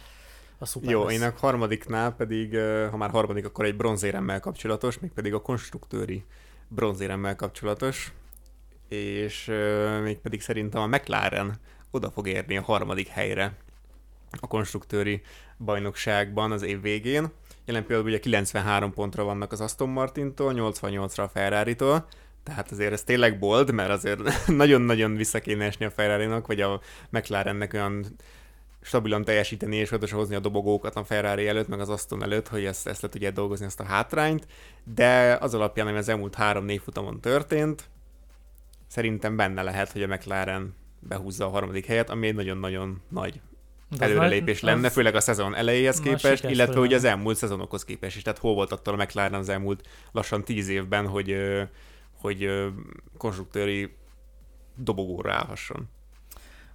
a 0.57 0.65
szuper 0.65 0.89
Jó, 0.89 1.03
lesz. 1.03 1.13
én 1.13 1.21
a 1.21 1.33
harmadiknál 1.37 2.11
pedig, 2.11 2.57
ha 2.89 2.97
már 2.97 3.09
harmadik, 3.09 3.45
akkor 3.45 3.65
egy 3.65 3.75
bronzéremmel 3.75 4.39
kapcsolatos, 4.39 4.99
még 4.99 5.11
pedig 5.11 5.33
a 5.33 5.41
konstruktőri 5.41 6.25
bronzéremmel 6.67 7.35
kapcsolatos, 7.35 8.13
és 8.87 9.51
még 10.03 10.17
pedig 10.17 10.41
szerintem 10.41 10.81
a 10.81 10.87
McLaren 10.87 11.59
oda 11.91 12.11
fog 12.11 12.27
érni 12.27 12.57
a 12.57 12.61
harmadik 12.61 13.07
helyre 13.07 13.57
a 14.39 14.47
konstruktőri 14.47 15.21
bajnokságban 15.57 16.51
az 16.51 16.61
év 16.61 16.81
végén. 16.81 17.31
Jelen 17.65 17.85
pillanatban 17.85 18.13
ugye 18.13 18.19
93 18.19 18.93
pontra 18.93 19.23
vannak 19.23 19.51
az 19.51 19.61
Aston 19.61 19.89
Martintól, 19.89 20.53
88-ra 20.55 21.23
a 21.23 21.27
Ferrari-tól, 21.27 22.07
tehát 22.43 22.71
azért 22.71 22.91
ez 22.91 23.03
tényleg 23.03 23.39
bold, 23.39 23.71
mert 23.71 23.89
azért 23.89 24.19
nagyon-nagyon 24.47 25.15
vissza 25.15 25.39
kéne 25.39 25.65
esni 25.65 25.85
a 25.85 25.89
ferrari 25.89 26.41
vagy 26.45 26.61
a 26.61 26.81
McLarennek 27.09 27.73
olyan 27.73 28.05
stabilan 28.83 29.23
teljesíteni 29.23 29.75
és 29.75 29.91
oda 29.91 30.07
hozni 30.11 30.35
a 30.35 30.39
dobogókat 30.39 30.95
a 30.95 31.03
Ferrari 31.03 31.47
előtt, 31.47 31.67
meg 31.67 31.79
az 31.79 31.89
Aston 31.89 32.23
előtt, 32.23 32.47
hogy 32.47 32.65
ezt, 32.65 32.87
ezt 32.87 33.01
le 33.01 33.09
tudja 33.09 33.31
dolgozni, 33.31 33.65
ezt 33.65 33.79
a 33.79 33.83
hátrányt, 33.83 34.47
de 34.83 35.37
az 35.41 35.53
alapján, 35.53 35.87
ami 35.87 35.97
az 35.97 36.09
elmúlt 36.09 36.35
három-négy 36.35 36.81
futamon 36.83 37.21
történt, 37.21 37.89
szerintem 38.87 39.35
benne 39.35 39.61
lehet, 39.61 39.91
hogy 39.91 40.03
a 40.03 40.07
McLaren 40.07 40.75
behúzza 40.99 41.45
a 41.45 41.49
harmadik 41.49 41.85
helyet, 41.85 42.09
ami 42.09 42.27
egy 42.27 42.35
nagyon-nagyon 42.35 43.01
nagy 43.09 43.41
előrelépés 43.97 44.61
nagy, 44.61 44.73
lenne, 44.73 44.89
főleg 44.89 45.15
a 45.15 45.19
szezon 45.19 45.55
elejéhez 45.55 45.99
képest, 45.99 46.43
illetve 46.43 46.79
ugye 46.79 46.95
az 46.95 47.03
elmúlt 47.03 47.37
szezonokhoz 47.37 47.83
képest 47.83 48.15
is. 48.15 48.21
Tehát 48.21 48.39
hol 48.39 48.53
volt 48.53 48.71
attól 48.71 48.93
a 48.93 49.03
McLaren 49.03 49.33
az 49.33 49.49
elmúlt 49.49 49.87
lassan 50.11 50.43
tíz 50.43 50.67
évben, 50.67 51.07
hogy 51.07 51.35
hogy 52.23 52.49
konstruktőri 53.17 53.95
dobogóra 54.75 55.33
állhasson. 55.33 55.89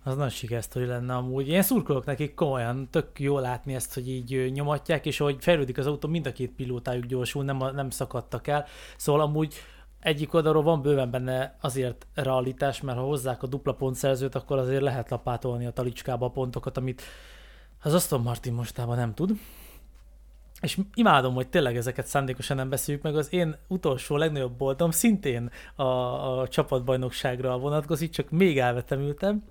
Az 0.03 0.17
nagy 0.17 0.31
sikersztori 0.31 0.85
lenne 0.85 1.15
amúgy. 1.15 1.49
Én 1.49 1.63
szurkolok 1.63 2.05
nekik 2.05 2.35
komolyan, 2.35 2.89
tök 2.91 3.21
jó 3.21 3.39
látni 3.39 3.75
ezt, 3.75 3.95
hogy 3.95 4.09
így 4.09 4.53
nyomatják, 4.53 5.07
és 5.07 5.19
hogy 5.19 5.37
fejlődik 5.41 5.79
az 5.79 5.87
autó, 5.87 6.09
mind 6.09 6.27
a 6.27 6.33
két 6.33 6.51
pilótájuk 6.51 7.05
gyorsul, 7.05 7.45
nem, 7.45 7.57
nem 7.75 7.91
szakadtak 7.91 8.47
el. 8.47 8.67
Szóval 8.97 9.21
amúgy 9.21 9.55
egyik 10.01 10.35
oldalról 10.35 10.63
van 10.63 10.83
bőven 10.83 11.11
benne 11.11 11.57
azért 11.61 12.07
realitás, 12.15 12.81
mert 12.81 12.99
ha 12.99 13.05
hozzák 13.05 13.43
a 13.43 13.47
dupla 13.47 13.75
pontszerzőt, 13.75 14.35
akkor 14.35 14.59
azért 14.59 14.83
lehet 14.83 15.11
lapátolni 15.11 15.67
a 15.67 15.73
talicskába 15.73 16.27
a 16.27 16.31
pontokat, 16.31 16.77
amit 16.77 17.03
az 17.83 17.95
Aston 17.95 18.21
Martin 18.21 18.53
mostában 18.53 18.97
nem 18.97 19.15
tud. 19.15 19.31
És 20.61 20.79
imádom, 20.95 21.35
hogy 21.35 21.49
tényleg 21.49 21.77
ezeket 21.77 22.07
szándékosan 22.07 22.57
nem 22.57 22.69
beszéljük 22.69 23.03
meg, 23.03 23.17
az 23.17 23.33
én 23.33 23.57
utolsó 23.69 24.17
legnagyobb 24.17 24.57
boltom 24.57 24.91
szintén 24.91 25.51
a, 25.75 25.83
a 25.83 26.49
csapatbajnokságra 26.49 27.59
vonatkozik, 27.59 28.11
csak 28.11 28.31
még 28.31 28.59
elvetemültem. 28.59 29.45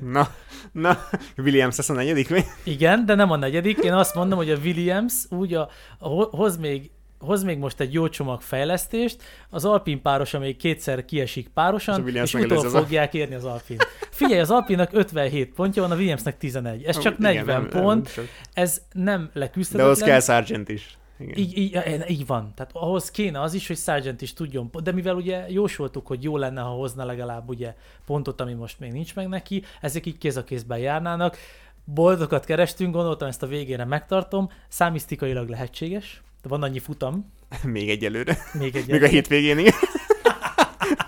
Na, 0.00 0.28
na, 0.72 0.98
Williams 1.36 1.76
lesz 1.76 1.88
a 1.88 1.92
negyedik 1.92 2.30
mi? 2.30 2.40
Igen, 2.64 3.06
de 3.06 3.14
nem 3.14 3.30
a 3.30 3.36
negyedik. 3.36 3.78
Én 3.78 3.92
azt 3.92 4.14
mondom, 4.14 4.38
hogy 4.38 4.50
a 4.50 4.56
Williams 4.56 5.14
úgy 5.30 5.54
a, 5.54 5.68
a, 5.98 6.08
hoz 6.08 6.56
még 6.56 6.90
hoz 7.24 7.42
még 7.42 7.58
most 7.58 7.80
egy 7.80 7.92
jó 7.92 8.08
csomag 8.08 8.40
fejlesztést, 8.40 9.22
az 9.50 9.64
Alpin 9.64 10.02
páros, 10.02 10.34
amelyik 10.34 10.56
kétszer 10.56 11.04
kiesik 11.04 11.48
párosan, 11.48 12.08
és, 12.08 12.34
utol 12.34 12.68
fogják 12.68 13.14
a... 13.14 13.16
érni 13.16 13.34
az 13.34 13.44
Alpin. 13.44 13.76
Figyelj, 14.10 14.40
az 14.40 14.50
Alpinnak 14.50 14.92
57 14.92 15.52
pontja 15.54 15.82
van, 15.82 15.90
a 15.90 15.94
Williamsnek 15.94 16.38
11. 16.38 16.84
Ez 16.84 16.98
csak 16.98 17.18
Igen, 17.18 17.34
40 17.34 17.60
nem, 17.60 17.82
pont, 17.82 18.16
nem, 18.16 18.26
ez 18.52 18.82
nem 18.92 19.30
leküzdhetetlen. 19.32 19.94
De 19.94 20.00
az 20.00 20.08
kell 20.08 20.20
Sargent 20.20 20.68
is. 20.68 20.98
Igen. 21.18 21.38
Így, 21.38 21.58
így, 21.58 21.80
így 22.08 22.26
van. 22.26 22.52
Tehát 22.54 22.70
ahhoz 22.74 23.10
kéne 23.10 23.40
az 23.40 23.54
is, 23.54 23.66
hogy 23.66 23.76
Sargent 23.76 24.22
is 24.22 24.32
tudjon, 24.32 24.70
de 24.82 24.92
mivel 24.92 25.14
ugye 25.14 25.50
jósoltuk, 25.50 26.06
hogy 26.06 26.22
jó 26.22 26.36
lenne, 26.36 26.60
ha 26.60 26.68
hozna 26.68 27.04
legalább 27.04 27.48
ugye 27.48 27.74
pontot, 28.06 28.40
ami 28.40 28.52
most 28.52 28.80
még 28.80 28.92
nincs 28.92 29.14
meg 29.14 29.28
neki, 29.28 29.62
ezek 29.80 30.06
így 30.06 30.18
kéz 30.18 30.36
a 30.36 30.44
kézben 30.44 30.78
járnának. 30.78 31.36
Boldokat 31.84 32.44
kerestünk, 32.44 32.94
gondoltam 32.94 33.28
ezt 33.28 33.42
a 33.42 33.46
végére 33.46 33.84
megtartom, 33.84 34.50
számisztikailag 34.68 35.48
lehetséges, 35.48 36.22
de 36.44 36.50
van 36.50 36.62
annyi 36.62 36.78
futam. 36.78 37.32
Még 37.62 37.90
egyelőre. 37.90 38.38
Még 38.52 38.76
egyelőre. 38.76 38.92
Még 38.92 39.02
a 39.02 39.06
hétvégén, 39.06 39.58
igen. 39.58 39.72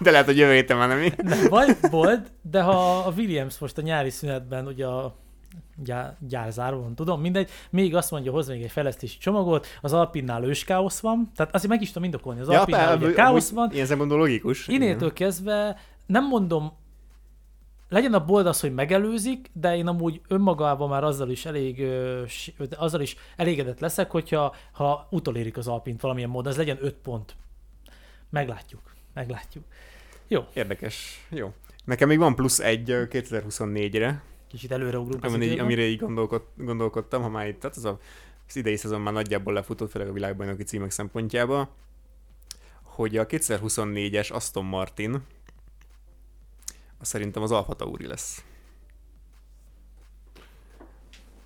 De 0.01 0.11
lehet, 0.11 0.27
hogy 0.27 0.39
jövő 0.39 0.53
héten 0.53 0.77
már 0.77 0.89
nem 0.89 1.13
Nem, 1.17 1.49
vagy 1.49 1.77
volt, 1.91 2.33
de 2.43 2.63
ha 2.63 2.99
a 2.99 3.13
Williams 3.17 3.59
most 3.59 3.79
a 3.79 3.83
nyári 3.83 4.11
szünetben 4.11 4.67
ugye 4.67 4.87
a 4.87 5.17
gyár, 5.77 6.17
gyárzáró 6.29 6.81
van, 6.81 6.95
tudom, 6.95 7.21
mindegy, 7.21 7.51
még 7.71 7.95
azt 7.95 8.11
mondja, 8.11 8.33
hoz 8.33 8.49
még 8.49 8.63
egy 8.63 8.71
fejlesztési 8.71 9.19
csomagot, 9.19 9.67
az 9.81 9.93
Alpinnál 9.93 10.45
ős 10.45 10.65
káosz 10.65 11.01
van, 11.01 11.31
tehát 11.37 11.55
azért 11.55 11.71
meg 11.71 11.83
is 11.83 11.89
tudom 11.89 12.05
indokolni, 12.05 12.41
az 12.41 12.49
ja, 12.49 12.59
Alpinnál 12.59 12.97
ugye 12.97 13.13
káosz 13.13 13.51
van. 13.51 13.71
Ilyen 13.73 13.87
szempontból 13.87 14.19
logikus. 14.19 14.69
Innétől 14.69 15.13
kezdve 15.13 15.81
nem 16.07 16.27
mondom, 16.27 16.73
legyen 17.89 18.15
a 18.15 18.25
bold 18.25 18.47
az, 18.47 18.61
hogy 18.61 18.75
megelőzik, 18.75 19.51
de 19.53 19.77
én 19.77 19.87
amúgy 19.87 20.21
önmagában 20.29 20.89
már 20.89 21.05
azzal 21.05 21.31
is 21.31 21.47
elég, 21.47 21.87
azzal 22.77 23.01
is 23.01 23.17
elégedett 23.37 23.81
leszek, 23.81 24.11
hogyha 24.11 24.55
ha 24.73 25.07
utolérik 25.11 25.57
az 25.57 25.69
Alpint 25.69 26.01
valamilyen 26.01 26.31
módon, 26.31 26.53
ez 26.53 26.59
legyen 26.59 26.79
5 26.81 26.95
pont. 26.95 27.37
Meglátjuk, 28.31 28.95
meglátjuk. 29.15 29.65
Jó. 30.29 30.45
Érdekes, 30.53 31.27
jó. 31.29 31.53
Nekem 31.85 32.09
még 32.09 32.19
van 32.19 32.35
plusz 32.35 32.59
egy 32.59 32.85
2024-re. 32.87 34.23
Kicsit 34.49 34.73
előreugrunk 34.73 35.25
az 35.25 35.35
amire, 35.35 35.63
amire 35.63 35.83
így 35.83 35.99
gondolkod, 35.99 36.43
gondolkodtam, 36.57 37.23
ha 37.23 37.29
már 37.29 37.47
itt, 37.49 37.61
tehát 37.61 37.77
az, 37.77 37.85
a, 37.85 37.99
az 38.49 38.57
idei 38.57 38.77
szezon 38.77 39.01
már 39.01 39.13
nagyjából 39.13 39.53
lefutott, 39.53 39.91
főleg 39.91 40.09
a 40.09 40.13
világbajnoki 40.13 40.63
címek 40.63 40.91
szempontjába, 40.91 41.75
hogy 42.83 43.17
a 43.17 43.27
2024-es 43.27 44.33
Aston 44.33 44.65
Martin, 44.65 45.23
az 46.99 47.09
szerintem 47.09 47.43
az 47.43 47.51
Alfa 47.51 47.75
Tauri 47.75 48.07
lesz. 48.07 48.45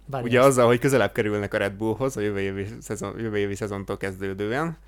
Bármi 0.06 0.28
Ugye 0.28 0.40
azzal, 0.40 0.66
hogy 0.66 0.78
közelebb 0.78 1.12
kerülnek 1.12 1.55
a 1.55 1.59
Red 1.59 1.72
Bullhoz 1.72 2.16
a 2.16 2.20
jövő 2.20 2.40
évi, 2.40 2.66
szezon, 2.81 3.18
jövő 3.18 3.39
évi 3.39 3.55
szezontól 3.55 3.97
kezdődően, 3.97 4.78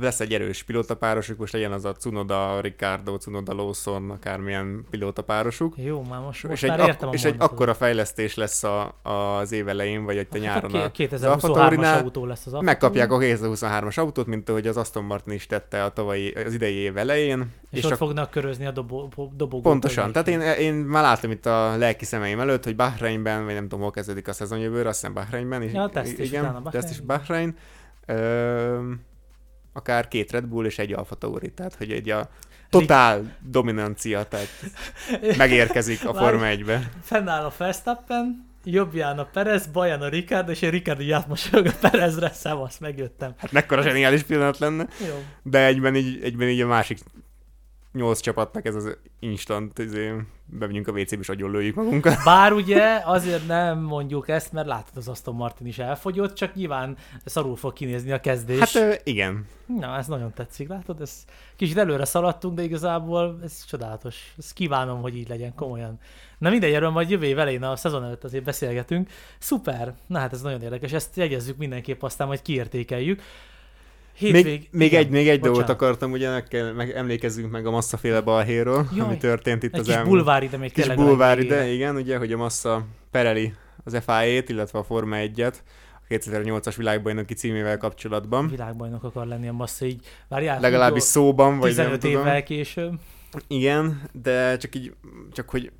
lesz 0.00 0.20
egy 0.20 0.34
erős 0.34 0.62
pilótapárosuk, 0.62 1.38
most 1.38 1.52
legyen 1.52 1.72
az 1.72 1.84
a 1.84 1.92
Cunoda, 1.92 2.60
Ricardo, 2.60 3.16
Cunoda, 3.16 3.54
Lawson, 3.54 4.10
akármilyen 4.10 4.84
pilótapárosuk. 4.90 5.74
Jó, 5.76 6.02
már 6.02 6.20
most, 6.20 6.48
most 6.48 6.62
és 6.62 6.68
már 6.68 6.80
egy, 6.80 6.86
értem 6.86 7.08
ak- 7.08 7.16
És 7.18 7.24
egy 7.24 7.34
akkora 7.38 7.74
fejlesztés 7.74 8.34
lesz 8.34 8.64
a, 8.64 8.94
az 9.02 9.52
év 9.52 9.68
elején, 9.68 10.04
vagy 10.04 10.16
egy 10.16 10.26
a 10.30 10.34
hát 10.34 10.42
nyáron 10.42 10.74
a 10.74 10.90
2023-as 10.90 12.02
autó 12.02 12.26
lesz 12.26 12.46
az 12.46 12.52
Megkapják 12.52 13.12
a 13.12 13.18
2023-as 13.18 13.98
autót, 13.98 14.26
mint 14.26 14.48
ahogy 14.48 14.66
az 14.66 14.76
Aston 14.76 15.04
Martin 15.04 15.34
is 15.34 15.46
tette 15.46 15.84
a 15.84 15.88
tavalyi, 15.88 16.30
az 16.30 16.54
idei 16.54 16.74
év 16.74 16.96
elején. 16.96 17.50
És, 17.70 17.78
és 17.78 17.84
ott 17.84 17.90
a... 17.90 17.96
fognak 17.96 18.30
körözni 18.30 18.66
a 18.66 18.70
dobó, 18.70 19.12
dobogó. 19.36 19.60
Pontosan. 19.60 20.12
Tehát 20.12 20.28
én, 20.28 20.40
én 20.40 20.74
már 20.74 21.02
látom 21.02 21.30
itt 21.30 21.46
a 21.46 21.76
lelki 21.76 22.04
szemeim 22.04 22.40
előtt, 22.40 22.64
hogy 22.64 22.76
Bahreinben, 22.76 23.44
vagy 23.44 23.54
nem 23.54 23.62
tudom, 23.62 23.80
hol 23.80 23.90
kezdődik 23.90 24.28
a 24.28 24.32
szezon 24.32 24.58
jövőre, 24.58 24.88
azt 24.88 25.00
hiszem 25.00 25.14
Bahreinben. 25.14 25.62
Ja, 25.62 25.88
teszt 25.88 26.18
is 26.18 26.28
igen, 26.28 26.42
Bahrein. 26.42 26.70
teszt 26.70 26.90
is 26.90 27.00
Bahrein. 27.00 27.56
Ö, 28.06 28.92
akár 29.72 30.08
két 30.08 30.30
Red 30.30 30.46
Bull 30.46 30.64
és 30.64 30.78
egy 30.78 30.92
Alfa 30.92 31.14
Tauri, 31.14 31.52
tehát 31.52 31.74
hogy 31.74 31.90
egy 31.90 32.10
a 32.10 32.28
totál 32.70 33.36
dominancia, 33.40 34.22
tehát 34.24 34.48
megérkezik 35.36 36.06
a 36.06 36.14
Forma 36.22 36.44
1-be. 36.44 36.90
Fennáll 37.02 37.44
a 37.44 37.52
Verstappen, 37.58 38.50
jobbján 38.64 39.18
a 39.18 39.24
Perez, 39.24 39.66
baján 39.66 40.02
a 40.02 40.08
Ricardo, 40.08 40.50
és 40.50 40.62
én 40.62 40.70
Ricardo 40.70 41.02
így 41.02 41.10
átmosolyog 41.10 41.66
a 41.66 41.72
Perezre, 41.80 42.32
szevasz, 42.32 42.78
megjöttem. 42.78 43.34
Hát 43.36 43.52
mekkora 43.52 43.82
zseniális 43.82 44.22
pillanat 44.22 44.58
lenne. 44.58 44.86
Jó. 45.08 45.22
De 45.42 45.66
egyben 45.66 45.94
így, 45.94 46.22
egyben 46.22 46.48
így 46.48 46.60
a 46.60 46.66
másik 46.66 46.98
nyolc 47.92 48.20
csapatnak 48.20 48.64
ez 48.66 48.74
az 48.74 48.96
instant, 49.18 49.78
izé, 49.78 50.12
bemegyünk 50.46 50.88
a 50.88 50.92
WC-be 50.92 51.20
és 51.20 51.28
agyon 51.28 51.50
lőjük 51.50 51.74
magunkat. 51.74 52.16
Bár 52.24 52.52
ugye 52.52 53.00
azért 53.04 53.46
nem 53.46 53.78
mondjuk 53.78 54.28
ezt, 54.28 54.52
mert 54.52 54.66
látod 54.66 54.96
az 54.96 55.08
Aston 55.08 55.34
Martin 55.34 55.66
is 55.66 55.78
elfogyott, 55.78 56.34
csak 56.34 56.54
nyilván 56.54 56.96
szarul 57.24 57.56
fog 57.56 57.72
kinézni 57.72 58.12
a 58.12 58.20
kezdés. 58.20 58.58
Hát 58.58 59.00
igen. 59.04 59.46
Na, 59.66 59.96
ez 59.96 60.06
nagyon 60.06 60.32
tetszik, 60.34 60.68
látod? 60.68 61.00
Ez 61.00 61.24
kicsit 61.56 61.78
előre 61.78 62.04
szaladtunk, 62.04 62.56
de 62.56 62.62
igazából 62.62 63.38
ez 63.42 63.64
csodálatos. 63.64 64.34
Ezt 64.38 64.52
kívánom, 64.52 65.00
hogy 65.00 65.16
így 65.16 65.28
legyen, 65.28 65.54
komolyan. 65.54 65.98
Na 66.38 66.50
mindegy, 66.50 66.72
erről 66.72 66.90
majd 66.90 67.10
jövő 67.10 67.26
év 67.26 67.38
elején 67.38 67.62
a 67.62 67.76
szezon 67.76 68.04
előtt 68.04 68.24
azért 68.24 68.44
beszélgetünk. 68.44 69.10
Szuper! 69.38 69.94
Na 70.06 70.18
hát 70.18 70.32
ez 70.32 70.42
nagyon 70.42 70.62
érdekes, 70.62 70.92
ezt 70.92 71.16
jegyezzük 71.16 71.56
mindenképp 71.56 72.02
aztán, 72.02 72.26
majd 72.26 72.42
kiértékeljük. 72.42 73.22
Hétvég... 74.14 74.44
Még, 74.44 74.68
még 74.70 74.94
egy, 74.94 75.08
még 75.08 75.28
egy 75.28 75.40
dolgot 75.40 75.68
akartam, 75.68 76.12
ugye 76.12 76.30
meg, 76.30 76.44
kell, 76.44 76.72
meg 76.72 76.90
emlékezzünk 76.90 77.50
meg 77.50 77.66
a 77.66 77.70
Massa-féle 77.70 78.20
balhéról, 78.20 78.88
Jaj, 78.96 79.06
ami 79.06 79.16
történt 79.16 79.62
itt 79.62 79.74
egy 79.74 79.80
az 79.80 79.88
elmúlt. 79.88 80.08
bulvár 80.08 80.42
ide 80.42 80.56
még 80.56 80.72
kis 80.72 80.88
bulvár 80.88 81.38
ide, 81.38 81.66
igen, 81.66 81.96
ugye, 81.96 82.18
hogy 82.18 82.32
a 82.32 82.36
Massa 82.36 82.86
pereli 83.10 83.54
az 83.84 84.02
FIA-t, 84.04 84.48
illetve 84.48 84.78
a 84.78 84.82
Forma 84.82 85.16
1-et, 85.18 85.54
a 85.94 86.14
2008-as 86.14 86.74
világbajnoki 86.76 87.34
címével 87.34 87.78
kapcsolatban. 87.78 88.48
Világbajnok 88.48 89.04
akar 89.04 89.26
lenni 89.26 89.48
a 89.48 89.52
Massa, 89.52 89.84
így 89.84 90.06
várjál. 90.28 90.60
Legalábbis 90.60 91.02
szóban, 91.02 91.58
vagy 91.58 91.70
15 91.70 92.02
nem 92.02 92.10
évvel 92.10 92.42
később. 92.42 92.92
Igen, 93.46 94.02
de 94.22 94.56
csak 94.56 94.74
így, 94.74 94.94
csak 95.32 95.50
hogy 95.50 95.72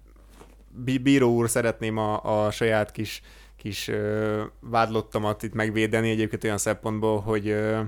bíró 1.03 1.35
úr 1.35 1.51
szeretném 1.51 1.97
a, 1.97 2.45
a 2.47 2.51
saját 2.51 2.91
kis, 2.93 3.23
kis 3.57 3.89
ö, 3.89 4.43
vádlottamat 4.61 5.43
itt 5.43 5.55
megvédeni 5.55 6.11
egyébként 6.11 6.45
olyan 6.45 6.59
szempontból, 6.59 7.21
hogy 7.21 7.49
ö, 7.49 7.81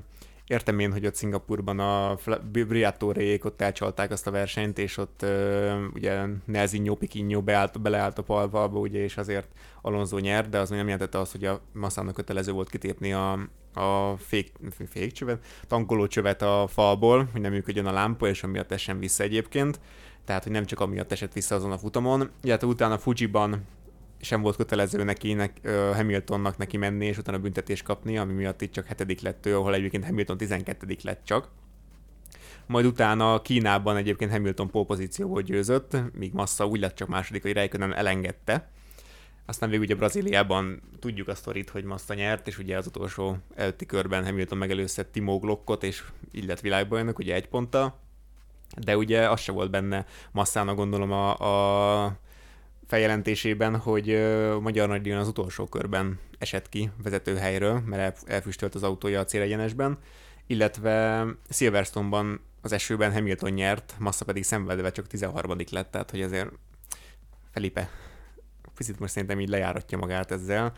Értem 0.46 0.78
én, 0.78 0.92
hogy 0.92 1.06
ott 1.06 1.14
Szingapurban 1.14 1.78
a 1.78 2.16
Briatorék 2.50 3.44
ott 3.44 3.60
elcsalták 3.60 4.10
azt 4.10 4.26
a 4.26 4.30
versenyt, 4.30 4.78
és 4.78 4.96
ott 4.96 5.20
uh, 5.22 5.82
ugye 5.94 6.24
Nelsinho 6.44 6.94
Piquinho 6.94 7.42
beállt, 7.42 7.80
beleállt 7.80 8.18
a 8.18 8.22
palvalba, 8.22 8.78
ugye, 8.78 8.98
és 8.98 9.16
azért 9.16 9.48
Alonso 9.82 10.18
nyert, 10.18 10.48
de 10.48 10.58
az 10.58 10.68
még 10.68 10.78
nem 10.78 10.88
jelentette 10.88 11.18
azt, 11.18 11.32
hogy 11.32 11.44
a 11.44 11.60
Massának 11.72 12.14
kötelező 12.14 12.52
volt 12.52 12.70
kitépni 12.70 13.12
a, 13.12 13.32
a 13.74 14.16
fék, 14.16 14.52
fékcsövet, 14.88 15.44
tankolócsövet 15.66 16.42
a 16.42 16.66
falból, 16.68 17.28
hogy 17.32 17.40
nem 17.40 17.52
működjön 17.52 17.86
a 17.86 17.92
lámpa, 17.92 18.28
és 18.28 18.42
amiatt 18.42 18.72
essen 18.72 18.98
vissza 18.98 19.22
egyébként. 19.22 19.80
Tehát, 20.24 20.42
hogy 20.42 20.52
nem 20.52 20.64
csak 20.64 20.80
amiatt 20.80 21.12
esett 21.12 21.32
vissza 21.32 21.54
azon 21.54 21.72
a 21.72 21.78
futamon. 21.78 22.30
Illetve 22.42 22.66
utána 22.66 22.98
Fujiban 22.98 23.66
sem 24.24 24.40
volt 24.40 24.56
kötelező 24.56 25.05
neki, 25.05 25.32
nek, 25.32 25.68
Hamiltonnak 25.94 26.56
neki 26.56 26.76
menni, 26.76 27.06
és 27.06 27.18
utána 27.18 27.38
büntetés 27.38 27.82
kapni, 27.82 28.18
ami 28.18 28.32
miatt 28.32 28.62
itt 28.62 28.72
csak 28.72 28.86
hetedik 28.86 29.20
lett 29.20 29.46
ő, 29.46 29.56
ahol 29.56 29.74
egyébként 29.74 30.05
Hamilton 30.05 30.36
12 30.36 30.96
lett 31.02 31.24
csak. 31.24 31.48
Majd 32.66 32.84
utána 32.86 33.42
Kínában 33.42 33.96
egyébként 33.96 34.30
Hamilton 34.30 34.70
volt 35.16 35.42
győzött, 35.44 35.96
míg 36.12 36.32
Massa 36.32 36.66
úgy 36.66 36.80
lett 36.80 36.94
csak 36.94 37.09
második, 37.09 37.42
hogy 37.42 37.52
Räikkönen 37.52 37.94
elengedte. 37.94 38.68
Aztán 39.46 39.68
végül 39.70 39.84
ugye 39.84 39.94
Brazíliában 39.94 40.82
tudjuk 40.98 41.28
a 41.28 41.34
sztorit, 41.34 41.70
hogy 41.70 41.84
Massa 41.84 42.14
nyert, 42.14 42.46
és 42.46 42.59
ugye 42.59 42.76
az 42.76 42.86
utolsó 42.86 43.36
előtti 43.55 43.86
körben 43.86 44.24
Hamilton 44.24 44.59
megelőzte 44.59 45.02
Timo 45.02 45.38
Glockot, 45.38 45.82
és 45.82 46.05
így 46.32 46.46
lett 46.46 46.60
világbajnok, 46.60 47.18
ugye 47.18 47.34
egy 47.34 47.48
ponttal. 47.48 47.98
De 48.76 48.96
ugye 48.96 49.30
az 49.30 49.40
se 49.40 49.52
volt 49.52 49.70
benne 49.70 50.06
Massának 50.32 50.76
gondolom 50.76 51.12
a, 51.12 51.38
a 52.05 52.18
feljelentésében, 52.86 53.77
hogy 53.77 54.06
Magyar 54.61 54.89
Nagydíjon 54.89 55.19
az 55.19 55.28
utolsó 55.28 55.66
körben 55.66 56.19
esett 56.39 56.69
ki 56.69 56.90
vezetőhelyről, 57.02 57.82
mert 57.86 58.28
elfüstölt 58.28 58.74
az 58.74 58.82
autója 58.82 59.20
a 59.20 59.24
célegyenesben, 59.24 59.98
illetve 60.47 61.27
Silverstone-ban 61.51 62.40
az 62.62 62.73
esőben 62.73 63.12
Hamilton 63.12 63.51
nyert, 63.51 63.94
Massa 63.98 64.24
pedig 64.24 64.44
szenvedve 64.44 64.90
csak 64.90 65.06
13 65.06 65.56
lett, 65.70 65.90
tehát 65.90 66.11
hogy 66.11 66.23
azért 66.23 66.51
Felipe 67.52 67.90
picit 68.74 68.98
most 68.98 69.12
szerintem 69.12 69.40
így 69.40 69.48
lejáratja 69.48 69.98
magát 69.98 70.31
ezzel. 70.31 70.73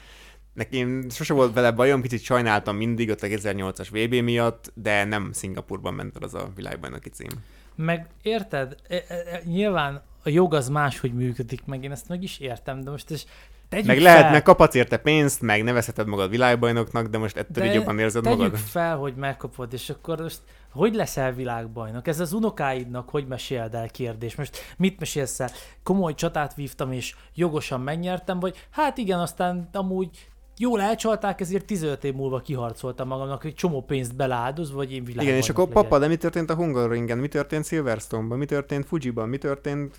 Nekem 0.52 1.10
sose 1.10 1.34
volt 1.34 1.54
vele 1.54 1.70
bajom, 1.70 2.00
picit 2.00 2.22
sajnáltam 2.22 2.76
mindig 2.76 3.10
ott 3.10 3.22
a 3.22 3.26
2008-as 3.26 3.88
VB 3.90 4.14
miatt, 4.14 4.72
de 4.74 5.04
nem 5.04 5.32
Szingapurban 5.32 5.94
ment 5.94 6.16
el 6.16 6.22
az 6.22 6.34
a 6.34 6.50
világbajnoki 6.54 7.08
cím. 7.08 7.30
Meg 7.74 8.06
érted, 8.22 8.76
e, 8.88 9.04
e, 9.08 9.14
e, 9.14 9.42
nyilván 9.44 10.02
a 10.26 10.30
jog 10.30 10.54
az 10.54 10.68
máshogy 10.68 11.14
működik, 11.14 11.64
meg 11.64 11.84
én 11.84 11.90
ezt 11.90 12.08
meg 12.08 12.22
is 12.22 12.38
értem, 12.38 12.80
de 12.80 12.90
most 12.90 13.10
ez 13.10 13.24
Tegyük 13.68 13.86
Meg 13.86 13.96
fel, 13.96 14.04
lehet, 14.04 14.30
meg 14.30 14.42
kaphatsz 14.42 14.74
érte 14.74 14.96
pénzt, 14.96 15.40
meg 15.40 15.62
nevezheted 15.62 16.06
magad 16.06 16.30
világbajnoknak, 16.30 17.06
de 17.06 17.18
most 17.18 17.36
ettől 17.36 17.64
de 17.64 17.70
így 17.70 17.74
jobban 17.74 17.98
érzed 17.98 18.22
tegyük 18.22 18.38
magad. 18.38 18.58
fel, 18.58 18.96
hogy 18.96 19.14
megkapod, 19.14 19.72
és 19.72 19.90
akkor 19.90 20.20
most 20.20 20.40
hogy 20.72 20.94
leszel 20.94 21.32
világbajnok? 21.32 22.06
Ez 22.06 22.20
az 22.20 22.32
unokáidnak 22.32 23.08
hogy 23.08 23.26
meséld 23.26 23.74
el 23.74 23.88
kérdés? 23.88 24.34
Most 24.34 24.74
mit 24.76 24.98
mesélsz 24.98 25.40
el? 25.40 25.50
Komoly 25.82 26.14
csatát 26.14 26.54
vívtam, 26.54 26.92
és 26.92 27.14
jogosan 27.34 27.80
megnyertem, 27.80 28.40
vagy 28.40 28.66
hát 28.70 28.98
igen, 28.98 29.18
aztán 29.18 29.68
amúgy 29.72 30.28
jól 30.58 30.80
elcsalták, 30.80 31.40
ezért 31.40 31.64
15 31.64 32.04
év 32.04 32.14
múlva 32.14 32.40
kiharcoltam 32.40 33.08
magamnak, 33.08 33.42
hogy 33.42 33.54
csomó 33.54 33.82
pénzt 33.82 34.16
beleáldoz, 34.16 34.72
vagy 34.72 34.92
én 34.92 35.04
világbajnok 35.04 35.24
Igen, 35.32 35.36
és 35.42 35.48
akkor 35.50 35.68
legyek. 35.68 35.82
papa, 35.82 35.98
de 35.98 36.06
mi 36.06 36.16
történt 36.16 36.50
a 36.50 36.54
Hungaroringen, 36.54 37.18
mi 37.18 37.28
történt 37.28 37.64
Silverstone-ban, 37.66 38.38
mi 38.38 38.44
történt 38.46 38.86
Fujiban, 38.86 39.28
mi 39.28 39.38
történt 39.38 39.96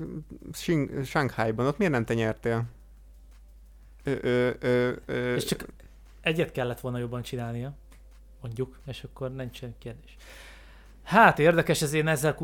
Shing- 0.53 1.05
Shanghai-ban, 1.05 1.65
ott 1.65 1.77
miért 1.77 1.93
nem 1.93 2.05
te 2.05 2.13
nyertél? 2.13 2.63
Ö, 4.03 4.11
ö, 4.21 4.49
ö, 4.59 4.91
ö, 5.05 5.35
És 5.35 5.43
csak 5.43 5.65
egyet 6.21 6.51
kellett 6.51 6.79
volna 6.79 6.97
jobban 6.97 7.21
csinálnia, 7.21 7.73
mondjuk, 8.41 8.79
és 8.85 9.03
akkor 9.03 9.31
nincsen 9.35 9.75
kérdés. 9.79 10.15
Hát 11.07 11.39
érdekes, 11.39 11.81
ez 11.81 11.93
én 11.93 12.07
ezzel 12.07 12.37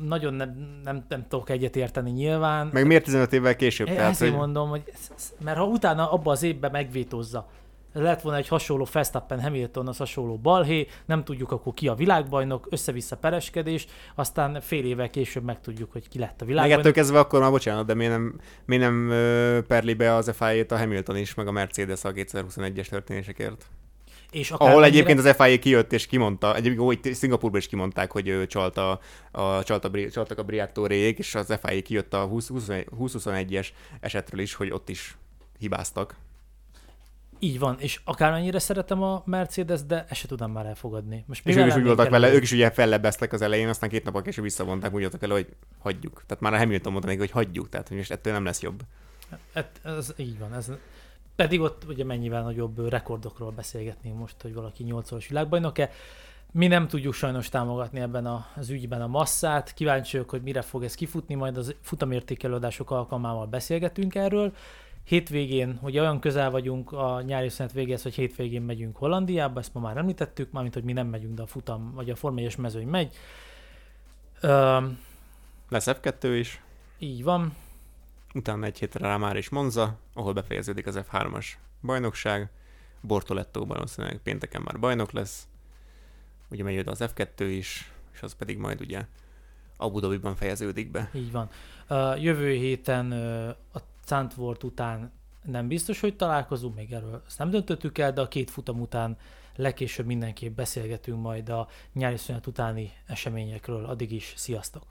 nagyon 0.00 0.34
nem, 0.34 0.80
nem, 0.84 1.04
nem 1.08 1.26
tudok 1.28 1.50
egyet 1.50 1.76
érteni 1.76 2.10
nyilván. 2.10 2.70
Meg 2.72 2.86
miért 2.86 3.04
15 3.04 3.32
évvel 3.32 3.56
később? 3.56 3.88
Én 3.88 3.94
Tehát, 3.94 4.10
ezért 4.10 4.30
hogy... 4.30 4.40
mondom, 4.40 4.68
hogy 4.68 4.82
ez, 4.92 5.10
ez, 5.16 5.32
mert 5.44 5.56
ha 5.56 5.64
utána 5.64 6.12
abban 6.12 6.32
az 6.32 6.42
évben 6.42 6.70
megvétózza, 6.70 7.48
lett 7.92 8.20
volna 8.20 8.38
egy 8.38 8.48
hasonló 8.48 8.86
Verstappen 8.92 9.40
Hamilton, 9.40 9.88
az 9.88 9.96
hasonló 9.96 10.36
balhé, 10.36 10.86
nem 11.06 11.24
tudjuk 11.24 11.52
akkor 11.52 11.74
ki 11.74 11.88
a 11.88 11.94
világbajnok, 11.94 12.66
össze-vissza 12.70 13.16
pereskedés, 13.16 13.86
aztán 14.14 14.60
fél 14.60 14.84
évvel 14.84 15.10
később 15.10 15.44
megtudjuk, 15.44 15.92
hogy 15.92 16.08
ki 16.08 16.18
lett 16.18 16.40
a 16.40 16.44
Meg 16.44 16.54
ettől 16.54 16.62
világbajnok. 16.62 16.94
kezdve 16.94 17.18
akkor 17.18 17.40
már 17.40 17.50
bocsánat, 17.50 17.86
de 17.86 17.94
miért 17.94 18.12
nem, 18.12 18.40
miért 18.64 18.82
nem 18.82 19.12
perli 19.66 19.94
be 19.94 20.14
az 20.14 20.30
FIA-t 20.36 20.72
a 20.72 20.78
Hamilton 20.78 21.16
is, 21.16 21.34
meg 21.34 21.46
a 21.46 21.52
Mercedes 21.52 22.04
a 22.04 22.12
2021-es 22.12 22.88
történésekért? 22.88 23.66
És 24.36 24.50
Ahol 24.50 24.84
egyébként 24.84 25.18
az 25.18 25.34
FIA 25.36 25.58
kijött 25.58 25.92
és 25.92 26.06
kimondta, 26.06 26.54
egyébként 26.54 27.02
hogy 27.02 27.14
Szingapurban 27.14 27.60
is 27.60 27.66
kimondták, 27.66 28.12
hogy 28.12 28.28
ő 28.28 28.46
csalta, 28.46 29.00
a, 29.30 29.62
csalta, 29.62 29.88
bri- 29.88 30.10
csaltak 30.10 30.38
a 30.38 30.42
Briatórék, 30.42 31.18
és 31.18 31.34
az 31.34 31.58
FIA 31.62 31.82
kijött 31.82 32.14
a 32.14 32.24
20 32.24 32.50
2021-es 32.50 33.68
esetről 34.00 34.40
is, 34.40 34.54
hogy 34.54 34.70
ott 34.70 34.88
is 34.88 35.16
hibáztak. 35.58 36.16
Így 37.38 37.58
van, 37.58 37.76
és 37.78 38.00
akármennyire 38.04 38.58
szeretem 38.58 39.02
a 39.02 39.22
Mercedes, 39.26 39.84
de 39.86 40.06
ezt 40.08 40.20
se 40.20 40.26
tudom 40.26 40.52
már 40.52 40.66
elfogadni. 40.66 41.24
Most 41.26 41.46
És 41.46 41.56
ők 41.56 41.66
is 41.66 41.74
úgy 41.74 41.84
voltak 41.84 42.08
vele, 42.08 42.32
ők 42.32 42.42
is 42.42 42.52
ugye 42.52 42.70
fellebbeztek 42.70 43.32
az 43.32 43.42
elején, 43.42 43.68
aztán 43.68 43.90
két 43.90 44.04
napok 44.04 44.22
később 44.22 44.44
visszavonták, 44.44 44.94
úgy 44.94 45.00
voltak 45.00 45.20
vele, 45.20 45.34
hogy 45.34 45.46
hagyjuk. 45.78 46.22
Tehát 46.26 46.42
már 46.42 46.54
a 46.54 46.58
Hamilton 46.58 46.92
mondta 46.92 47.08
neki, 47.08 47.20
hogy 47.20 47.30
hagyjuk, 47.30 47.68
tehát 47.68 47.88
hogy 47.88 47.96
most 47.96 48.10
ettől 48.10 48.32
nem 48.32 48.44
lesz 48.44 48.62
jobb. 48.62 48.82
Hát, 49.54 49.80
ez 49.84 50.12
így 50.16 50.38
van. 50.38 50.54
Ez, 50.54 50.70
pedig 51.36 51.60
ott 51.60 51.84
ugye 51.88 52.04
mennyivel 52.04 52.42
nagyobb 52.42 52.88
rekordokról 52.88 53.50
beszélgetnénk 53.50 54.18
most, 54.18 54.42
hogy 54.42 54.54
valaki 54.54 54.84
8-szoros 54.88 55.26
világbajnok-e. 55.28 55.90
Mi 56.52 56.66
nem 56.66 56.88
tudjuk 56.88 57.14
sajnos 57.14 57.48
támogatni 57.48 58.00
ebben 58.00 58.44
az 58.56 58.70
ügyben 58.70 59.02
a 59.02 59.06
masszát. 59.06 59.74
Kíváncsiak, 59.74 60.30
hogy 60.30 60.42
mire 60.42 60.62
fog 60.62 60.84
ez 60.84 60.94
kifutni, 60.94 61.34
majd 61.34 61.56
az 61.56 61.74
futamértékelődások 61.80 62.90
alkalmával 62.90 63.46
beszélgetünk 63.46 64.14
erről. 64.14 64.52
Hétvégén, 65.04 65.78
ugye 65.82 66.00
olyan 66.00 66.20
közel 66.20 66.50
vagyunk 66.50 66.92
a 66.92 67.20
nyári 67.20 67.48
szünet 67.48 67.72
végéhez, 67.72 68.02
hogy 68.02 68.14
hétvégén 68.14 68.62
megyünk 68.62 68.96
Hollandiába, 68.96 69.60
ezt 69.60 69.74
ma 69.74 69.80
már 69.80 69.96
említettük, 69.96 70.52
mármint, 70.52 70.74
hogy 70.74 70.84
mi 70.84 70.92
nem 70.92 71.06
megyünk, 71.06 71.34
de 71.34 71.42
a 71.42 71.46
futam, 71.46 71.92
vagy 71.94 72.10
a 72.10 72.14
Forma 72.14 72.40
1 72.40 72.58
mezőny 72.58 72.88
megy. 72.88 73.14
Öm, 74.40 74.98
Lesz 75.68 75.86
F2 75.88 76.34
is, 76.38 76.62
így 76.98 77.24
van, 77.24 77.54
utána 78.36 78.66
egy 78.66 78.78
hétre 78.78 79.06
rá 79.06 79.16
már 79.16 79.36
is 79.36 79.48
Monza, 79.48 79.98
ahol 80.14 80.32
befejeződik 80.32 80.86
az 80.86 81.00
F3-as 81.10 81.46
bajnokság. 81.82 82.50
Bortoletto 83.00 83.66
valószínűleg 83.66 84.18
pénteken 84.22 84.62
már 84.62 84.78
bajnok 84.78 85.12
lesz. 85.12 85.48
Ugye 86.50 86.62
megy 86.62 86.78
oda 86.78 86.90
az 86.90 87.04
F2 87.14 87.40
is, 87.40 87.92
és 88.12 88.22
az 88.22 88.32
pedig 88.34 88.58
majd 88.58 88.80
ugye 88.80 89.06
Abu 89.76 90.00
Dhabiban 90.00 90.36
fejeződik 90.36 90.90
be. 90.90 91.10
Így 91.14 91.32
van. 91.32 91.48
Jövő 92.18 92.52
héten 92.52 93.12
uh, 93.12 93.48
a 93.72 93.78
Zandvoort 94.06 94.62
után 94.62 95.12
nem 95.42 95.68
biztos, 95.68 96.00
hogy 96.00 96.16
találkozunk, 96.16 96.74
még 96.74 96.92
erről 96.92 97.22
ezt 97.26 97.38
nem 97.38 97.50
döntöttük 97.50 97.98
el, 97.98 98.12
de 98.12 98.20
a 98.20 98.28
két 98.28 98.50
futam 98.50 98.80
után 98.80 99.16
legkésőbb 99.56 100.06
mindenképp 100.06 100.56
beszélgetünk 100.56 101.22
majd 101.22 101.48
a 101.48 101.68
nyári 101.92 102.16
szünet 102.16 102.46
utáni 102.46 102.92
eseményekről. 103.06 103.84
Addig 103.84 104.12
is, 104.12 104.32
sziasztok! 104.36 104.82